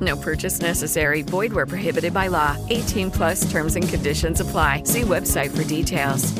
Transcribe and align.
No 0.00 0.16
purchase 0.16 0.60
necessary. 0.60 1.22
Void 1.22 1.52
where 1.52 1.66
prohibited 1.66 2.14
by 2.14 2.28
law. 2.28 2.56
18 2.70 3.10
plus 3.10 3.50
terms 3.50 3.76
and 3.76 3.88
conditions 3.88 4.40
apply. 4.40 4.84
See 4.84 5.02
website 5.02 5.50
for 5.50 5.64
details. 5.64 6.32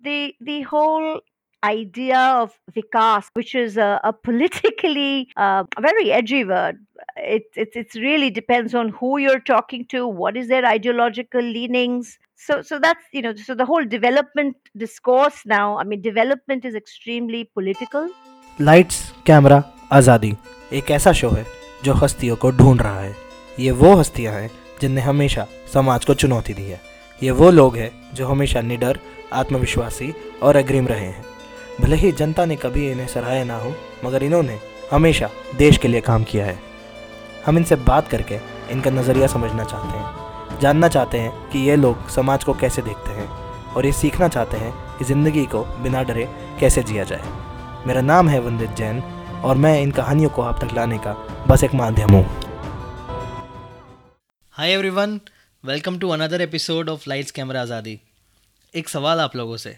The 0.00 0.34
the 0.40 0.62
whole 0.62 1.20
idea 1.64 2.18
of 2.18 2.58
vikas, 2.72 3.26
which 3.34 3.54
is 3.54 3.76
a, 3.76 4.00
a 4.02 4.12
politically 4.12 5.28
uh, 5.36 5.64
very 5.80 6.10
edgy 6.10 6.44
word. 6.44 6.84
It, 7.16 7.44
it 7.54 7.70
it 7.74 7.94
really 7.94 8.30
depends 8.30 8.74
on 8.74 8.88
who 8.88 9.18
you're 9.18 9.40
talking 9.40 9.86
to, 9.86 10.06
what 10.06 10.36
is 10.36 10.48
their 10.48 10.66
ideological 10.66 11.40
leanings. 11.40 12.18
So 12.34 12.62
so 12.62 12.78
that's 12.78 13.04
you 13.12 13.22
know 13.22 13.34
so 13.36 13.54
the 13.54 13.64
whole 13.64 13.84
development 13.84 14.56
discourse 14.76 15.46
now. 15.46 15.78
I 15.78 15.84
mean, 15.84 16.02
development 16.02 16.64
is 16.64 16.74
extremely 16.74 17.44
political. 17.44 18.08
Lights 18.60 18.98
camera 19.26 19.62
Azadi 19.92 20.32
एक 20.72 20.90
ऐसा 20.90 21.12
show 21.20 21.28
है 21.30 21.44
जो 21.83 21.93
हस्तियों 21.93 22.35
को 22.35 22.51
ढूंढ 22.51 22.81
रहा 22.81 22.99
है। 22.99 23.15
ये 23.59 23.71
वो 23.71 23.95
हस्तियाँ 23.95 24.33
हैं 24.33 24.49
जिनने 24.81 25.01
हमेशा 25.01 25.45
समाज 25.73 26.05
को 26.05 26.13
चुनौती 26.13 26.53
दी 26.53 26.63
है। 26.63 26.81
ये 27.21 27.31
वो 27.31 27.49
लोग 27.51 27.77
हैं 27.77 27.91
जो 28.13 28.27
हमेशा 28.27 28.61
निडर, 28.61 28.99
आत्मविश्वासी 29.33 30.13
और 30.43 30.55
अग्रिम 30.55 30.87
रहे 30.87 31.05
हैं। 31.05 31.25
भले 31.81 31.95
ही 31.95 32.11
जनता 32.11 32.45
ने 32.45 32.55
कभी 32.55 32.89
इन्हें 32.91 33.07
सराहा 33.07 33.43
ना 33.43 33.57
हो, 33.57 33.73
मगर 34.05 34.23
इन्होंने 34.23 34.59
हमेशा 34.91 35.29
देश 35.57 35.77
के 35.77 35.87
लिए 35.87 36.01
काम 36.01 36.23
किया 36.23 36.45
है। 36.45 36.59
हम 37.45 37.57
इनसे 37.57 37.75
बात 37.75 38.07
करके 38.07 38.39
इनका 38.71 38.89
नज़रिया 38.89 39.27
समझना 39.27 39.63
चाहते 39.63 39.97
हैं। 39.97 40.59
जानना 40.59 40.87
चाहते 40.87 41.17
हैं 41.17 41.49
कि 41.49 41.59
ये 41.59 41.75
लोग 41.75 42.07
समाज 42.09 42.43
को 42.43 42.53
कैसे 42.53 42.81
देखते 42.81 43.11
हैं 43.11 43.27
और 43.73 43.85
ये 43.85 43.91
सीखना 43.91 44.27
चाहते 44.27 44.57
हैं 44.57 44.73
कि 44.97 45.05
ज़िंदगी 45.05 45.45
को 45.45 45.63
बिना 45.83 46.03
डरे 46.03 46.27
कैसे 46.59 46.83
जिया 46.83 47.03
जाए। 47.03 47.23
मेरा 47.87 48.01
नाम 48.01 48.29
है 48.29 48.39
वंदित 48.39 48.69
जैन 48.69 49.01
और 49.37 49.57
मैं 49.57 49.81
इन 49.81 49.91
कहानियों 49.91 50.29
को 50.29 50.41
आप 50.41 50.59
तक 50.63 50.73
लाने 50.73 50.97
का 50.97 51.13
बस 51.47 51.63
एक 51.63 51.73
माध्यम 51.75 52.11
हूँ। 52.11 52.23
Hi 54.55 54.71
everyone 54.71 55.19
welcome 55.63 55.99
to 55.99 56.09
another 56.09 56.41
episode 56.41 56.89
of 56.89 57.03
lights 57.09 57.31
camera 57.31 57.61
Azadi 57.61 57.99
एक 58.73 58.89
सवाल 58.89 59.19
आप 59.19 59.35
लोगों 59.35 59.57
से, 59.57 59.77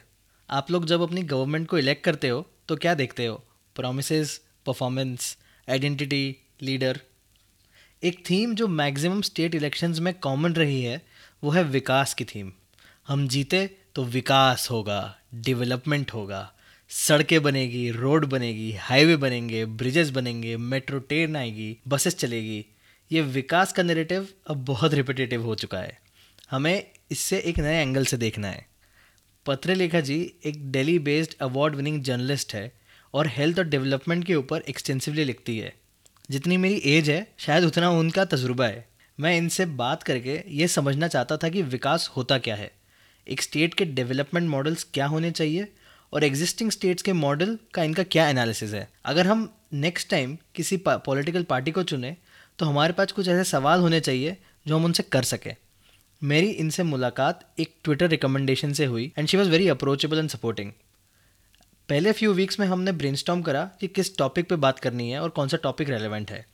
आप 0.50 0.72
लोग 0.72 0.86
जब 0.86 1.02
अपनी 1.02 1.22
गवर्नमेंट 1.24 1.68
को 1.68 1.78
इलेक्ट 1.78 2.04
करते 2.04 2.30
हो 2.30 2.46
तो 2.68 2.76
क्या 2.76 2.94
देखते 2.94 3.26
हो? 3.26 3.36
प्रोमिस 3.76 4.38
परफॉर्मेंस 4.66 5.36
आइडेंटिटी 5.68 6.36
लीडर 6.62 7.00
एक 8.04 8.24
थीम 8.30 8.54
जो 8.56 8.68
मैक्सिमम 8.68 9.22
स्टेट 9.22 9.56
इलेक्शंस 9.56 10.00
में 10.00 10.14
कॉमन 10.14 10.54
रही 10.54 10.82
है, 10.82 11.02
वो 11.44 11.52
है 11.52 11.64
विकास 11.66 12.14
की 12.14 12.26
थीम 12.26 12.52
हम 13.08 13.28
जीते 13.28 13.66
तो 13.96 14.04
विकास 14.06 14.70
होगा 14.72 15.16
डेवलपमेंट 15.36 16.14
होगा। 16.14 16.42
सड़कें 16.92 17.44
बनेगी, 17.44 17.92
रोड 17.92 18.26
बनेगी, 18.26 18.72
हाईवे 18.72 19.16
बनेंगे, 19.16 19.66
ब्रिजेस 19.66 20.10
बनेंगे, 20.10 20.58
मेट्रो, 20.58 21.00
ट्रेन 21.00 21.36
आएगी, 21.36 21.78
बसेस 21.88 22.16
चलेगी। 22.16 22.66
ये 23.12 23.22
विकास 23.22 23.74
का 23.74 23.84
नरेटिव 23.84 24.28
अब 24.48 24.66
बहुत 24.66 24.94
रिपीटेटिव 24.94 25.44
हो 25.44 25.56
चुका 25.56 25.80
है। 25.80 26.00
हमें 26.52 26.88
इससे 27.12 27.38
एक 27.38 27.60
नए 27.60 27.82
एंगल 27.82 28.06
से 28.06 28.18
देखना 28.18 28.48
है। 28.48 28.68
पत्रलेखा 29.46 30.00
जी 30.00 30.34
एक 30.46 30.72
Delhi 30.72 31.00
based 31.00 31.34
award 31.42 31.76
winning 31.76 32.04
journalist 32.04 32.54
है 32.54 32.72
और 33.14 33.28
हेल्थ 33.28 33.60
और 33.60 33.66
डेवलपमेंट 33.66 34.26
के 34.26 34.36
ऊपर 34.36 34.62
एक्सटेंसिवली 34.62 35.24
लिखती 35.24 35.58
है। 35.60 35.74
जितनी 36.32 36.58
मेरी 36.58 36.82
एज 36.86 37.10
है, 37.10 37.28
शायद 37.38 37.64
उतना 37.64 37.90
उनका 37.90 38.26
तजुर्बा 38.26 38.66
है। 38.66 38.90
मैं 39.20 39.38
इनसे 39.38 39.66
बात 39.66 40.04
करके 40.04 40.44
ये 40.48 40.68
समझना 40.68 41.08
चाहता 41.08 41.38
था 41.38 41.50
कि 41.50 41.62
विकास 41.62 42.12
होता 42.18 42.38
क्या 42.38 42.56
है। 42.56 42.72
एक 43.28 43.42
स्टेट 43.42 43.74
के 43.74 43.86
डेवलपमेंट 43.86 44.50
मॉडल्स 44.50 44.88
क्या 44.94 45.06
होने 45.06 45.32
चाहिए? 45.32 45.68
और 46.14 46.24
एग्जिस्टिंग 46.24 46.72
स्टेट्स 46.72 47.04
के 47.04 47.14
मॉडल 47.14 47.58
का 47.74 47.84
इनका 47.84 48.04
क्या 48.04 48.28
एनालिसिस 48.30 48.74
है? 48.74 48.88
अगर 49.06 49.28
हम 49.28 49.50
नेक्स्ट 49.74 50.10
टाइम 50.10 50.38
किसी 50.56 50.78
पॉलिटिकल 50.88 51.44
पार्टी 51.44 51.72
को 51.72 51.84
चुने 51.84 52.16
तो 52.60 52.66
हमारे 52.66 52.94
पास 52.94 53.12
कुछ 53.12 53.28
ऐसे 53.28 53.50
सवाल 53.50 53.80
होने 53.80 54.00
चाहिए 54.00 54.38
जो 54.68 54.78
हम 54.78 54.86
उनसे 54.86 55.04
कर 55.04 55.24
सकें। 55.24 55.56
मेरी 56.22 56.48
इनसे 56.48 56.84
मुलाकात 56.84 57.46
एक 57.60 57.74
ट्विटर 57.84 58.08
रिकमेंडेशन 58.08 58.74
से 58.74 58.86
हुई 58.86 59.12
and 59.18 59.28
she 59.28 59.38
was 59.38 59.50
very 59.50 59.68
approachable 59.68 60.20
and 60.20 60.30
supporting 60.30 60.72
पहले 61.90 62.12
फ्यू 62.12 62.34
वीक्स 62.34 62.60
में 62.60 62.66
हमने 62.68 62.92
ब्रेन 62.92 63.42
करा 63.42 63.64
कि 63.80 63.88
किस 63.88 64.18
टॉपिक 64.18 64.50
पे 64.50 64.56
बात 64.56 64.80
करनी 64.80 65.10
है 65.12 65.20
और 65.20 65.30
कौन 65.30 65.48
सा 65.48 65.58
टॉपिक 65.58 65.90
रेलिवेंट 65.90 66.32
है। 66.32 66.46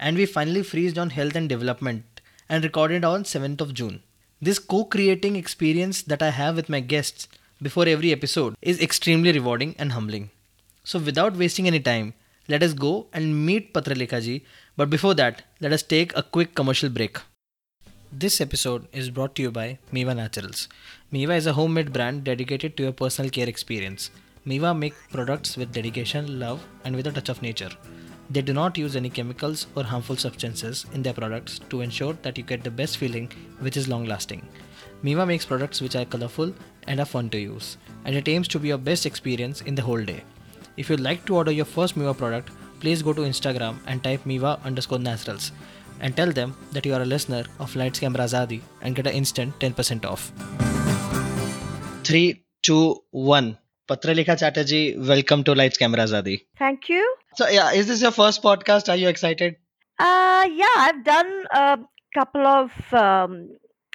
And 0.00 0.16
we 0.16 0.26
finally 0.26 0.62
freeze 0.62 0.98
on 0.98 1.10
health 1.10 1.36
and 1.36 1.48
development 1.48 2.20
and 2.50 2.62
recorded 2.62 3.04
on 3.04 3.22
seventh 3.22 3.62
of 3.62 3.70
June 3.70 4.00
this 4.42 4.58
को 4.58 4.82
creating 4.84 5.36
experience 5.36 6.04
that 6.08 6.22
I 6.22 6.30
have 6.30 6.54
with 6.54 6.70
my 6.70 6.80
guests 6.82 7.28
before 7.64 7.86
every 7.88 8.12
episode 8.12 8.56
is 8.60 8.80
extremely 8.86 9.32
rewarding 9.32 9.74
and 9.78 9.92
humbling. 9.92 10.30
So, 10.84 10.98
without 10.98 11.36
wasting 11.42 11.66
any 11.66 11.80
time, 11.80 12.12
let 12.46 12.62
us 12.62 12.74
go 12.74 13.06
and 13.12 13.46
meet 13.46 13.72
Patralekha 13.72 14.20
ji. 14.22 14.44
But 14.76 14.90
before 14.90 15.14
that, 15.14 15.42
let 15.60 15.72
us 15.72 15.82
take 15.82 16.14
a 16.14 16.22
quick 16.22 16.54
commercial 16.54 16.90
break. 16.90 17.20
This 18.12 18.40
episode 18.42 18.86
is 18.92 19.08
brought 19.08 19.34
to 19.36 19.42
you 19.42 19.50
by 19.50 19.78
Miva 19.92 20.14
Naturals. 20.14 20.68
Miva 21.10 21.34
is 21.34 21.46
a 21.46 21.54
homemade 21.54 21.92
brand 21.92 22.22
dedicated 22.24 22.76
to 22.76 22.82
your 22.82 22.92
personal 22.92 23.30
care 23.30 23.48
experience. 23.48 24.10
Miva 24.44 24.74
make 24.74 24.94
products 25.10 25.56
with 25.56 25.72
dedication, 25.72 26.38
love, 26.38 26.62
and 26.84 26.94
with 26.94 27.06
a 27.06 27.12
touch 27.12 27.30
of 27.30 27.40
nature. 27.40 27.70
They 28.30 28.42
do 28.42 28.52
not 28.52 28.78
use 28.78 28.94
any 28.96 29.10
chemicals 29.10 29.66
or 29.74 29.84
harmful 29.84 30.16
substances 30.16 30.84
in 30.92 31.02
their 31.02 31.12
products 31.12 31.60
to 31.70 31.80
ensure 31.80 32.14
that 32.22 32.36
you 32.36 32.44
get 32.44 32.62
the 32.62 32.70
best 32.70 32.98
feeling 32.98 33.30
which 33.60 33.76
is 33.78 33.88
long 33.88 34.04
lasting. 34.04 34.46
Miva 35.02 35.26
makes 35.26 35.44
products 35.44 35.82
which 35.82 35.96
are 35.96 36.06
colorful 36.06 36.54
and 36.86 37.00
are 37.00 37.06
fun 37.06 37.30
to 37.30 37.38
use, 37.38 37.76
and 38.04 38.14
it 38.14 38.28
aims 38.28 38.48
to 38.48 38.58
be 38.58 38.68
your 38.68 38.78
best 38.78 39.06
experience 39.06 39.60
in 39.62 39.74
the 39.74 39.82
whole 39.82 40.04
day. 40.04 40.22
If 40.76 40.90
you'd 40.90 41.00
like 41.00 41.24
to 41.26 41.36
order 41.36 41.52
your 41.52 41.64
first 41.64 41.96
Miva 41.96 42.14
product, 42.14 42.50
please 42.80 43.02
go 43.02 43.12
to 43.12 43.22
Instagram 43.22 43.78
and 43.86 44.02
type 44.02 44.26
Miva 44.26 44.58
underscore 44.64 44.98
naturals 44.98 45.52
and 46.00 46.16
tell 46.16 46.32
them 46.32 46.56
that 46.72 46.84
you 46.84 46.94
are 46.94 47.02
a 47.02 47.06
listener 47.06 47.44
of 47.58 47.74
Lights 47.76 48.00
Camera 48.00 48.24
Azadi 48.24 48.60
and 48.82 48.94
get 48.94 49.06
an 49.06 49.14
instant 49.14 49.58
10% 49.60 50.04
off. 50.04 50.32
3, 52.04 52.44
2, 52.62 52.96
1. 53.10 53.58
Patralekha 53.88 54.38
Chatterjee, 54.38 54.96
welcome 54.96 55.44
to 55.44 55.54
Lights 55.54 55.76
Camera 55.76 56.00
Azadi. 56.00 56.46
Thank 56.58 56.88
you. 56.88 57.16
So, 57.36 57.48
yeah, 57.48 57.72
is 57.72 57.86
this 57.86 58.00
your 58.02 58.10
first 58.10 58.42
podcast? 58.42 58.88
Are 58.88 58.96
you 58.96 59.08
excited? 59.08 59.56
Uh, 59.98 60.48
yeah, 60.50 60.74
I've 60.76 61.04
done 61.04 61.44
a 61.50 61.78
couple 62.14 62.46
of, 62.46 62.70
um, 62.92 63.50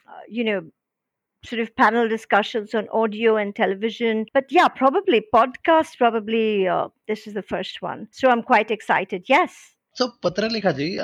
uh, 0.08 0.22
you 0.28 0.44
know, 0.44 0.62
sort 1.44 1.62
of 1.62 1.76
panel 1.76 2.08
discussions 2.08 2.76
on 2.76 2.88
audio 2.92 3.38
and 3.38 3.56
television. 3.56 4.26
But 4.34 4.46
yeah, 4.50 4.68
probably 4.68 5.26
podcast, 5.34 5.98
probably 5.98 6.68
uh, 6.68 6.88
this 7.08 7.28
is 7.28 7.34
the 7.34 7.42
first 7.42 7.82
one. 7.82 8.08
So 8.12 8.30
I'm 8.30 8.44
quite 8.44 8.72
excited. 8.72 9.26
Yes. 9.28 9.56
So 9.96 10.08
Patralekha 10.24 10.72
ji 10.72 10.96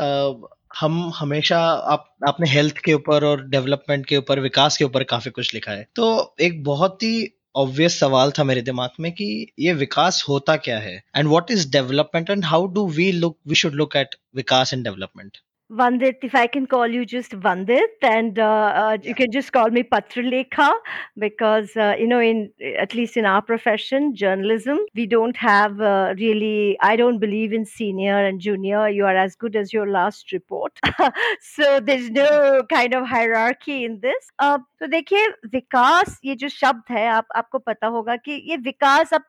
हम 0.80 1.12
हमेशा 1.16 1.60
आप 1.94 2.06
आपने 2.28 2.50
health 2.50 2.78
के 2.86 2.94
ऊपर 2.94 3.24
और 3.26 3.46
development 3.50 4.06
के 4.06 4.18
ऊपर 4.18 4.40
विकास 4.40 4.78
के 4.78 4.86
ऊपर 4.86 5.04
काफ़ी 5.04 5.32
कुछ 5.32 5.54
लिखा 5.54 5.72
है 5.72 5.88
तो 5.96 6.36
एक 6.42 6.64
बहुत 6.64 7.04
ही 7.04 7.16
ऑब्वियस 7.56 8.00
सवाल 8.00 8.32
था 8.38 8.44
मेरे 8.44 8.62
दिमाग 8.62 8.96
में 9.00 9.12
कि 9.12 9.26
ये 9.60 9.74
विकास 9.74 10.24
होता 10.30 10.56
क्या 10.68 10.78
है 10.80 10.96
and 11.16 11.28
what 11.28 11.52
is 11.52 11.70
development 11.72 12.30
and 12.30 12.46
how 12.46 12.66
do 12.74 12.88
we 12.98 13.12
look 13.12 13.38
we 13.48 13.56
should 13.56 13.74
look 13.74 13.96
at 13.96 14.16
vikas 14.36 14.74
and 14.74 14.84
development 14.84 15.38
Vandit, 15.71 16.17
if 16.23 16.35
I 16.35 16.49
can 16.49 16.67
call 16.67 16.89
you 16.89 17.07
just 17.07 17.31
Vandit, 17.31 18.03
and 18.03 18.41
uh, 18.41 18.73
uh, 18.75 18.99
you 19.05 19.15
can 19.15 19.31
just 19.31 19.53
call 19.53 19.71
me 19.71 19.85
Patralekha 19.85 20.69
because, 21.17 21.77
uh, 21.77 21.95
you 21.97 22.09
know, 22.09 22.19
in 22.19 22.51
at 22.77 22.93
least 22.93 23.17
in 23.17 23.25
our 23.25 23.41
profession, 23.41 24.17
journalism, 24.17 24.81
we 24.97 25.07
don't 25.07 25.37
have 25.37 25.81
uh, 25.81 26.15
really, 26.19 26.77
I 26.81 26.97
don't 26.97 27.21
believe 27.21 27.53
in 27.53 27.65
senior 27.65 28.19
and 28.27 28.41
junior. 28.41 28.89
You 28.89 29.07
are 29.07 29.17
as 29.17 29.37
good 29.37 29.55
as 29.55 29.73
your 29.73 29.89
last 29.89 30.33
report. 30.33 30.77
so 31.41 31.79
there's 31.79 32.11
no 32.11 32.63
kind 32.69 32.93
of 32.93 33.07
hierarchy 33.07 33.85
in 33.85 34.01
this. 34.01 34.29
Uh, 34.41 34.59
तो 34.81 34.87
देखिए 34.87 35.27
विकास 35.53 36.19
ये 36.25 36.35
जो 36.35 36.49
शब्द 36.49 36.91
है 36.91 37.07
आप 37.09 37.27
आपको 37.37 37.59
पता 37.59 37.87
होगा 37.87 38.17
कि 38.17 38.43
ये 38.51 38.57
विकास 38.57 39.13
अब 39.15 39.23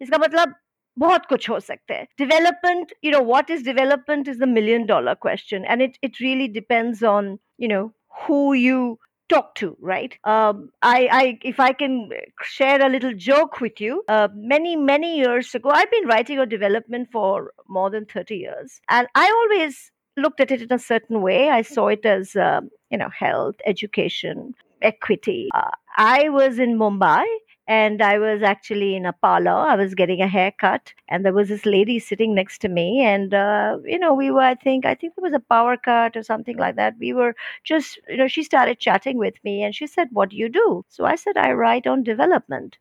इसका 0.00 0.18
मतलब 0.18 0.54
बहुत 0.98 1.26
कुछ 1.26 1.48
हो 1.50 1.58
सकता 1.60 1.94
है 1.94 2.06
development 2.22 2.92
you 3.06 3.12
know 3.12 3.22
what 3.32 3.50
is 3.54 3.62
development 3.68 4.32
is 4.32 4.40
the 4.40 4.48
million 4.54 4.86
dollar 4.86 5.14
question 5.26 5.68
and 5.74 5.86
it 5.86 6.00
it 6.08 6.20
really 6.24 6.48
depends 6.56 7.02
on 7.12 7.38
you 7.64 7.70
know 7.72 7.84
who 8.24 8.40
you 8.62 8.98
talk 9.32 9.54
to 9.54 9.76
right 9.80 10.16
um, 10.24 10.70
I, 10.82 11.08
I 11.18 11.38
if 11.50 11.60
i 11.60 11.72
can 11.72 12.10
share 12.42 12.84
a 12.84 12.88
little 12.88 13.14
joke 13.14 13.60
with 13.60 13.80
you 13.80 14.02
uh, 14.08 14.28
many 14.34 14.76
many 14.76 15.16
years 15.18 15.54
ago 15.54 15.70
i've 15.70 15.90
been 15.90 16.08
writing 16.08 16.40
on 16.40 16.48
development 16.48 17.08
for 17.12 17.52
more 17.68 17.90
than 17.90 18.06
30 18.06 18.36
years 18.36 18.80
and 18.88 19.06
i 19.14 19.26
always 19.38 19.92
looked 20.16 20.40
at 20.40 20.50
it 20.50 20.62
in 20.62 20.72
a 20.72 20.78
certain 20.78 21.22
way 21.22 21.50
i 21.50 21.62
saw 21.62 21.86
it 21.88 22.04
as 22.04 22.34
um, 22.36 22.68
you 22.90 22.98
know 22.98 23.08
health 23.08 23.54
education 23.74 24.52
equity 24.82 25.48
uh, 25.54 25.70
i 25.96 26.28
was 26.28 26.58
in 26.58 26.76
mumbai 26.78 27.24
and 27.67 28.01
I 28.01 28.17
was 28.19 28.43
actually 28.43 28.95
in 28.95 29.05
a 29.05 29.13
parlor. 29.13 29.51
I 29.51 29.75
was 29.75 29.95
getting 29.95 30.21
a 30.21 30.27
haircut, 30.27 30.93
and 31.09 31.25
there 31.25 31.33
was 31.33 31.49
this 31.49 31.65
lady 31.65 31.99
sitting 31.99 32.35
next 32.35 32.59
to 32.59 32.69
me, 32.69 33.01
and 33.01 33.33
uh, 33.33 33.77
you 33.85 33.99
know, 33.99 34.13
we 34.13 34.31
were. 34.31 34.41
I 34.41 34.55
think 34.55 34.85
I 34.85 34.95
think 34.95 35.15
there 35.15 35.23
was 35.29 35.33
a 35.33 35.39
power 35.55 35.77
cut 35.77 36.15
or 36.15 36.23
something 36.23 36.57
like 36.57 36.75
that. 36.75 36.95
We 36.99 37.13
were 37.13 37.35
just, 37.63 37.99
you 38.09 38.17
know, 38.17 38.27
she 38.27 38.43
started 38.43 38.79
chatting 38.79 39.17
with 39.17 39.35
me, 39.43 39.63
and 39.63 39.73
she 39.75 39.87
said, 39.87 40.09
"What 40.11 40.29
do 40.29 40.37
you 40.37 40.49
do?" 40.49 40.85
So 40.89 41.05
I 41.05 41.15
said, 41.15 41.37
"I 41.37 41.51
write 41.53 41.87
on 41.87 42.03
development." 42.03 42.77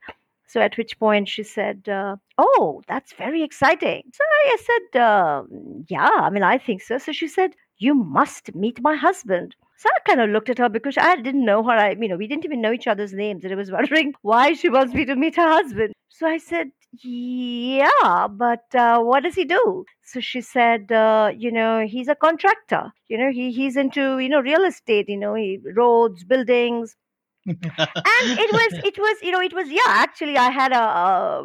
So 0.46 0.60
at 0.60 0.76
which 0.78 0.98
point 0.98 1.28
she 1.28 1.42
said, 1.42 1.88
uh, 1.88 2.16
"Oh, 2.38 2.82
that's 2.88 3.12
very 3.14 3.42
exciting." 3.42 4.04
So 4.12 4.24
I 4.24 4.56
said, 4.68 5.00
uh, 5.00 5.42
"Yeah, 5.88 6.10
I 6.12 6.30
mean, 6.30 6.42
I 6.42 6.58
think 6.58 6.82
so." 6.82 6.98
So 6.98 7.12
she 7.12 7.28
said, 7.28 7.54
"You 7.78 7.94
must 7.94 8.54
meet 8.54 8.80
my 8.80 8.96
husband." 8.96 9.56
So 9.76 9.88
I 9.94 10.00
kind 10.00 10.20
of 10.20 10.30
looked 10.30 10.50
at 10.50 10.58
her 10.58 10.68
because 10.68 10.96
I 10.98 11.16
didn't 11.16 11.44
know 11.44 11.62
her. 11.62 11.70
I, 11.70 11.90
you 11.92 12.08
know, 12.08 12.16
we 12.16 12.26
didn't 12.26 12.44
even 12.44 12.60
know 12.60 12.72
each 12.72 12.86
other's 12.86 13.12
names, 13.12 13.44
and 13.44 13.52
I 13.52 13.56
was 13.56 13.70
wondering 13.78 14.14
why 14.22 14.52
she 14.54 14.68
wants 14.68 14.94
me 14.94 15.04
to 15.04 15.14
meet 15.16 15.36
her 15.36 15.48
husband. 15.48 15.92
So 16.08 16.26
I 16.26 16.38
said, 16.38 16.70
"Yeah, 17.02 18.28
but 18.28 18.64
uh, 18.74 19.00
what 19.00 19.22
does 19.24 19.34
he 19.34 19.44
do?" 19.44 19.84
So 20.02 20.20
she 20.20 20.40
said, 20.40 20.90
uh, 20.92 21.32
"You 21.36 21.52
know, 21.52 21.86
he's 21.86 22.08
a 22.08 22.14
contractor. 22.14 22.92
You 23.08 23.18
know, 23.18 23.30
he 23.32 23.52
he's 23.52 23.76
into 23.76 24.18
you 24.18 24.28
know 24.28 24.40
real 24.40 24.64
estate. 24.64 25.08
You 25.08 25.18
know, 25.18 25.34
he 25.34 25.58
roads, 25.76 26.24
buildings." 26.24 26.96
and 27.45 28.39
it 28.39 28.51
was 28.51 28.81
it 28.83 28.97
was 28.97 29.17
you 29.21 29.31
know 29.31 29.39
it 29.39 29.53
was 29.53 29.69
yeah 29.69 29.87
actually 29.87 30.37
i 30.37 30.49
had 30.49 30.71
a, 30.71 30.83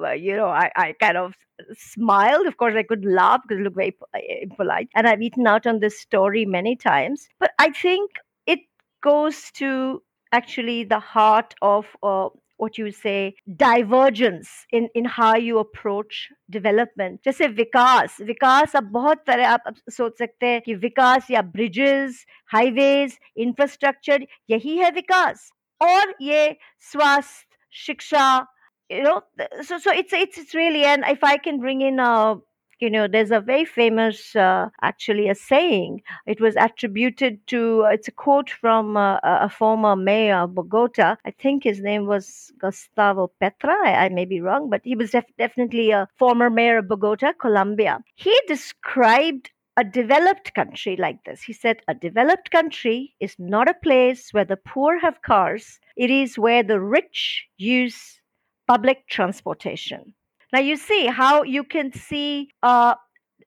a 0.08 0.16
you 0.16 0.36
know 0.36 0.48
I, 0.48 0.70
I 0.76 0.94
kind 1.00 1.16
of 1.16 1.34
smiled 1.78 2.46
of 2.46 2.56
course 2.56 2.74
i 2.76 2.82
could 2.82 3.04
laugh 3.04 3.40
because 3.42 3.60
it 3.60 3.64
looked 3.64 3.76
very 3.76 3.96
impolite 4.42 4.88
and 4.94 5.06
i've 5.06 5.22
eaten 5.22 5.46
out 5.46 5.66
on 5.66 5.80
this 5.80 5.98
story 6.00 6.44
many 6.44 6.76
times 6.76 7.28
but 7.38 7.52
i 7.58 7.70
think 7.70 8.10
it 8.46 8.60
goes 9.02 9.50
to 9.52 10.02
actually 10.32 10.84
the 10.84 10.98
heart 10.98 11.54
of 11.62 11.86
uh, 12.02 12.28
what 12.56 12.76
you 12.76 12.90
say 12.90 13.34
divergence 13.56 14.66
in 14.72 14.88
in 14.94 15.04
how 15.04 15.36
you 15.36 15.58
approach 15.58 16.28
development 16.50 17.20
जैसे 17.24 17.46
विकास 17.46 18.20
विकास 18.20 18.76
अब 18.76 18.90
बहुत 18.92 19.24
तरह 19.26 19.48
आप 19.48 19.74
सोच 19.90 20.18
सकते 20.18 20.46
हैं 20.46 20.60
कि 20.66 20.74
विकास 20.86 21.30
या 21.30 21.42
ब्रिजेस 21.56 22.24
हाईवेज 22.52 23.18
इंफ्रास्ट्रक्चर 23.46 24.26
यही 24.50 24.76
है 24.78 24.90
विकास 25.00 25.50
और 25.81 26.15
ये 26.21 26.57
स्वास्थ्य 26.91 27.45
shiksha 27.71 28.45
you 28.91 29.03
know 29.03 29.21
so 29.61 29.77
so 29.77 29.91
it's 29.91 30.13
it's, 30.13 30.37
it's 30.39 30.55
really 30.55 30.83
and 30.83 31.03
if 31.07 31.23
i 31.23 31.37
can 31.37 31.59
bring 31.59 31.81
in 31.81 31.99
a 31.99 32.35
you 32.79 32.89
know 32.89 33.07
there's 33.07 33.31
a 33.31 33.39
very 33.39 33.65
famous 33.65 34.35
uh, 34.35 34.69
actually 34.81 35.29
a 35.29 35.35
saying. 35.35 36.01
It 36.25 36.39
was 36.41 36.55
attributed 36.55 37.45
to 37.47 37.85
it's 37.91 38.07
a 38.07 38.11
quote 38.11 38.49
from 38.49 38.97
uh, 38.97 39.19
a 39.23 39.49
former 39.49 39.95
mayor 39.95 40.37
of 40.37 40.55
bogota. 40.55 41.17
I 41.25 41.31
think 41.31 41.63
his 41.63 41.81
name 41.81 42.05
was 42.05 42.51
gustavo 42.57 43.31
petro. 43.39 43.73
I, 43.85 44.05
I 44.05 44.09
may 44.09 44.25
be 44.25 44.41
wrong 44.41 44.69
but 44.69 44.81
he 44.83 44.95
was 44.95 45.11
def- 45.11 45.35
definitely 45.37 45.91
a 45.91 46.07
former 46.17 46.49
mayor 46.49 46.77
of 46.77 46.87
bogota 46.87 47.33
colombia. 47.33 47.99
He 48.15 48.33
described 48.47 49.51
a 49.79 49.83
developed 49.83 50.53
country 50.53 50.97
like 50.97 51.23
this. 51.23 51.41
He 51.41 51.53
said, 51.53 51.77
A 51.87 51.93
developed 51.93 52.51
country 52.51 53.15
is 53.21 53.35
not 53.39 53.69
a 53.69 53.73
place 53.81 54.33
where 54.33 54.43
the 54.43 54.57
poor 54.57 54.99
have 54.99 55.21
cars, 55.21 55.79
it 55.95 56.11
is 56.11 56.37
where 56.37 56.63
the 56.63 56.81
rich 56.81 57.47
use 57.57 58.19
public 58.67 59.07
transportation. 59.07 60.13
Now, 60.51 60.59
you 60.59 60.75
see 60.75 61.05
how 61.05 61.43
you 61.43 61.63
can 61.63 61.93
see 61.93 62.49
uh, 62.61 62.95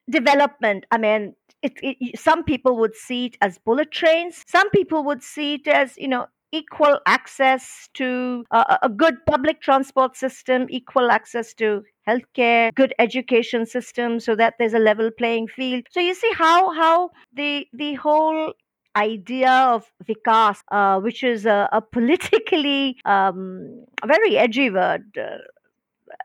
development. 0.08 0.86
I 0.90 0.98
mean, 0.98 1.34
it, 1.60 1.74
it, 1.82 2.18
some 2.18 2.44
people 2.44 2.78
would 2.78 2.94
see 2.94 3.26
it 3.26 3.36
as 3.42 3.58
bullet 3.58 3.90
trains, 3.90 4.42
some 4.46 4.70
people 4.70 5.04
would 5.04 5.22
see 5.22 5.54
it 5.54 5.68
as, 5.68 5.98
you 5.98 6.08
know, 6.08 6.26
equal 6.52 6.98
access 7.06 7.88
to 7.94 8.44
uh, 8.50 8.78
a 8.82 8.88
good 8.88 9.14
public 9.26 9.60
transport 9.60 10.16
system, 10.16 10.66
equal 10.70 11.10
access 11.10 11.52
to 11.54 11.82
healthcare, 12.08 12.74
good 12.74 12.94
education 12.98 13.66
system, 13.66 14.20
so 14.20 14.34
that 14.36 14.54
there's 14.58 14.74
a 14.74 14.78
level 14.78 15.10
playing 15.10 15.48
field. 15.48 15.84
So 15.90 16.00
you 16.00 16.14
see 16.14 16.32
how 16.34 16.72
how 16.72 17.10
the 17.32 17.66
the 17.72 17.94
whole 17.94 18.52
idea 18.96 19.50
of 19.50 19.86
vikas, 20.06 20.58
uh, 20.70 21.00
which 21.00 21.22
is 21.22 21.46
a, 21.46 21.68
a 21.72 21.80
politically 21.80 22.98
um, 23.04 23.84
very 24.06 24.36
edgy 24.36 24.70
word. 24.70 25.04
Uh, 25.16 25.38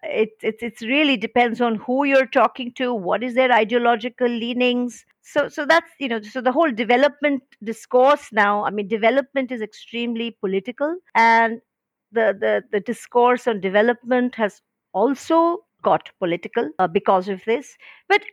it, 0.03 0.31
it 0.41 0.55
it 0.61 0.81
really 0.81 1.15
depends 1.15 1.61
on 1.61 1.75
who 1.75 2.03
you're 2.03 2.27
talking 2.27 2.73
to, 2.73 2.93
what 2.93 3.23
is 3.23 3.35
their 3.35 3.51
ideological 3.51 4.27
leanings, 4.27 5.05
so 5.27 5.47
so 5.49 5.65
that's 5.65 5.91
you 5.99 6.07
know 6.07 6.21
so 6.21 6.41
the 6.41 6.51
whole 6.51 6.71
development 6.71 7.43
discourse 7.63 8.29
now 8.31 8.63
i 8.63 8.69
mean 8.69 8.87
development 8.87 9.51
is 9.51 9.61
extremely 9.61 10.31
political 10.31 10.95
and 11.15 11.59
the 12.11 12.27
the, 12.39 12.63
the 12.71 12.79
discourse 12.79 13.47
on 13.47 13.59
development 13.59 14.35
has 14.35 14.61
also 14.93 15.57
got 15.87 16.09
political 16.19 16.69
uh, 16.79 16.87
because 16.87 17.27
of 17.29 17.41
this 17.45 17.77
but 18.09 18.23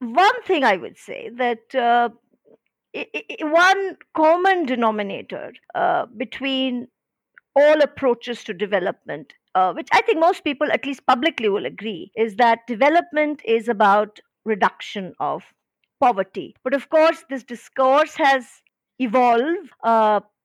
one 0.00 0.42
thing 0.50 0.64
i 0.64 0.76
would 0.76 0.98
say 0.98 1.30
that 1.44 1.74
uh, 1.74 2.08
one 3.40 3.96
common 4.16 4.64
denominator 4.66 5.52
uh, 5.74 6.06
between 6.16 6.86
all 7.56 7.80
approaches 7.82 8.44
to 8.44 8.54
development 8.54 9.34
uh, 9.54 9.72
which 9.72 9.88
i 9.92 10.00
think 10.02 10.18
most 10.18 10.44
people 10.44 10.70
at 10.72 10.86
least 10.86 11.06
publicly 11.06 11.48
will 11.48 11.66
agree 11.66 12.10
is 12.16 12.36
that 12.36 12.66
development 12.66 13.42
is 13.44 13.68
about 13.68 14.20
reduction 14.44 15.14
of 15.20 15.44
poverty. 16.00 16.54
But 16.64 16.74
of 16.74 16.90
course, 16.90 17.24
this 17.30 17.44
discourse 17.44 18.14
has 18.16 18.46
evolved. 18.98 19.70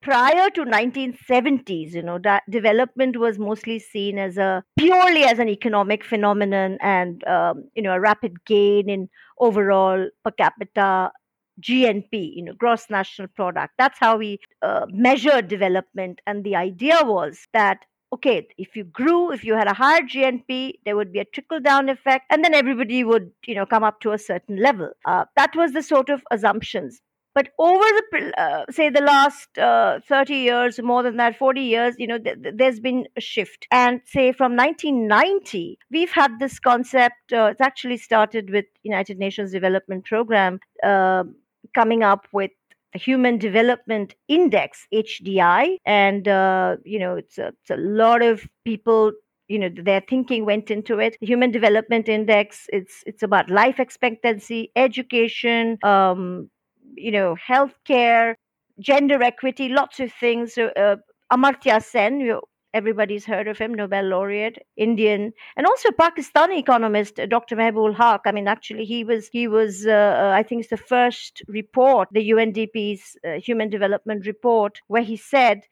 Prior 0.02 0.50
to 0.52 0.64
1970s 0.64 1.94
you 1.94 2.02
know 2.02 2.20
that 2.20 2.44
development 2.50 3.18
was 3.18 3.38
mostly 3.38 3.80
seen 3.80 4.18
as 4.18 4.38
a 4.38 4.64
purely 4.78 5.24
as 5.24 5.40
an 5.40 5.50
economic 5.50 6.06
phenomenon 6.06 6.78
and 6.82 7.26
um, 7.28 7.66
you 7.76 7.82
know 7.82 7.92
a 7.92 8.00
rapid 8.00 8.46
gain 8.46 8.90
in 8.90 9.10
overall 9.40 10.08
per 10.24 10.32
capita 10.32 11.12
gnp 11.62 12.08
you 12.12 12.44
know 12.46 12.54
gross 12.54 12.90
national 12.90 13.28
product 13.28 13.74
that's 13.78 14.00
how 14.00 14.16
we 14.16 14.40
uh, 14.62 14.86
measure 14.90 15.42
development 15.42 16.22
and 16.26 16.46
the 16.46 16.56
idea 16.56 17.00
was 17.04 17.48
that 17.54 17.80
okay, 18.12 18.48
if 18.58 18.76
you 18.76 18.84
grew, 18.84 19.32
if 19.32 19.44
you 19.44 19.54
had 19.54 19.68
a 19.68 19.74
higher 19.74 20.02
GNP, 20.02 20.74
there 20.84 20.96
would 20.96 21.12
be 21.14 21.20
a 21.20 21.26
trickle 21.26 21.60
down 21.60 21.90
effect, 21.90 22.26
and 22.32 22.44
then 22.44 22.56
everybody 22.56 23.04
would, 23.04 23.32
you 23.46 23.54
know, 23.54 23.66
come 23.68 23.84
up 23.84 24.00
to 24.02 24.12
a 24.12 24.18
certain 24.18 24.58
level. 24.58 24.90
Uh, 25.06 25.26
that 25.36 25.56
was 25.56 25.74
the 25.74 25.84
sort 25.84 26.10
of 26.10 26.24
assumptions. 26.32 27.02
But 27.36 27.50
over 27.60 27.84
the, 27.84 28.34
uh, 28.38 28.66
say, 28.72 28.90
the 28.90 29.02
last 29.02 29.58
uh, 29.58 30.00
30 30.08 30.36
years, 30.36 30.80
more 30.82 31.04
than 31.04 31.18
that, 31.18 31.38
40 31.38 31.62
years, 31.62 31.96
you 31.98 32.08
know, 32.08 32.18
th- 32.18 32.42
th- 32.42 32.56
there's 32.58 32.80
been 32.80 33.08
a 33.16 33.22
shift. 33.22 33.68
And 33.72 34.02
say 34.06 34.32
from 34.32 34.56
1990, 34.56 35.78
we've 35.92 36.12
had 36.12 36.40
this 36.40 36.60
concept. 36.60 37.32
Uh, 37.32 37.50
it's 37.52 37.62
actually 37.62 37.98
started 37.98 38.50
with 38.50 38.66
United 38.84 39.20
Nations 39.20 39.52
Development 39.52 40.04
Program 40.06 40.60
uh, 40.84 41.24
coming 41.76 42.04
up 42.04 42.28
with 42.34 42.52
the 42.94 43.00
Human 43.00 43.38
Development 43.38 44.16
Index 44.28 44.88
(HDI), 44.92 45.78
and 45.86 46.28
uh, 46.28 46.78
you 46.84 46.98
know 46.98 47.16
it's 47.16 47.38
a, 47.38 47.50
it's 47.50 47.70
a 47.70 47.78
lot 47.78 48.24
of 48.24 48.48
people 48.66 49.12
you 49.48 49.60
know 49.60 49.70
their 49.84 50.02
thinking 50.02 50.46
went 50.46 50.72
into 50.72 51.00
it 51.00 51.18
the 51.20 51.28
human 51.28 51.52
development 51.52 52.08
index 52.08 52.68
it's 52.72 53.04
it's 53.08 53.24
about 53.24 53.50
life 53.50 53.80
expectancy 53.80 54.72
education 54.76 55.78
um 55.84 56.50
you 57.00 57.12
know 57.12 57.36
healthcare 57.48 58.36
gender 58.80 59.22
equity 59.24 59.70
lots 59.70 60.00
of 60.00 60.12
things 60.14 60.54
so 60.54 60.68
uh, 60.86 60.96
amartya 61.32 61.82
sen 61.84 62.22
Everybody's 62.72 63.26
heard 63.26 63.48
of 63.48 63.58
him, 63.58 63.74
Nobel 63.74 64.06
laureate, 64.06 64.60
Indian, 64.78 65.34
and 65.58 65.66
also 65.66 65.90
Pakistani 65.90 66.60
economist 66.60 67.20
Dr. 67.28 67.56
Mehboob 67.56 67.96
Haq. 67.96 68.22
I 68.26 68.32
mean, 68.32 68.48
actually, 68.48 68.86
he 68.86 69.04
was 69.04 69.28
he 69.30 69.48
was 69.48 69.88
uh, 69.88 70.32
I 70.36 70.44
think 70.44 70.62
it's 70.62 70.70
the 70.70 70.78
first 70.78 71.42
report, 71.48 72.10
the 72.12 72.30
UNDP's 72.30 73.18
uh, 73.28 73.40
Human 73.40 73.72
Development 73.72 74.24
Report, 74.28 74.80
where 74.88 75.02
he 75.02 75.18
said 75.18 75.64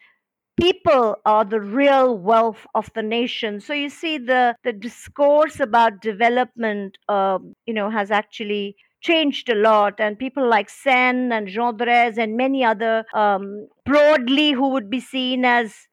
people 0.60 1.18
are 1.24 1.46
the 1.46 1.62
real 1.62 2.18
wealth 2.18 2.66
of 2.74 2.90
the 2.96 3.04
nation. 3.04 3.62
So 3.62 3.74
you 3.74 3.90
see, 3.90 4.18
the 4.18 4.56
the 4.64 4.74
discourse 4.74 5.60
about 5.60 6.02
development, 6.02 6.98
um, 7.08 7.54
you 7.68 7.76
know, 7.76 7.92
has 7.92 8.10
actually 8.10 8.76
changed 9.02 9.50
a 9.50 9.56
lot 9.56 10.00
and 10.00 10.18
people 10.18 10.48
like 10.48 10.70
sen 10.70 11.32
and 11.32 11.48
jean 11.48 11.78
Drèze 11.78 12.18
and 12.18 12.36
many 12.36 12.64
other 12.64 13.06
um, 13.14 13.68
broadly 13.86 14.52
who 14.52 14.70
would 14.70 14.90
be 14.90 15.00
seen 15.00 15.46
as 15.46 15.88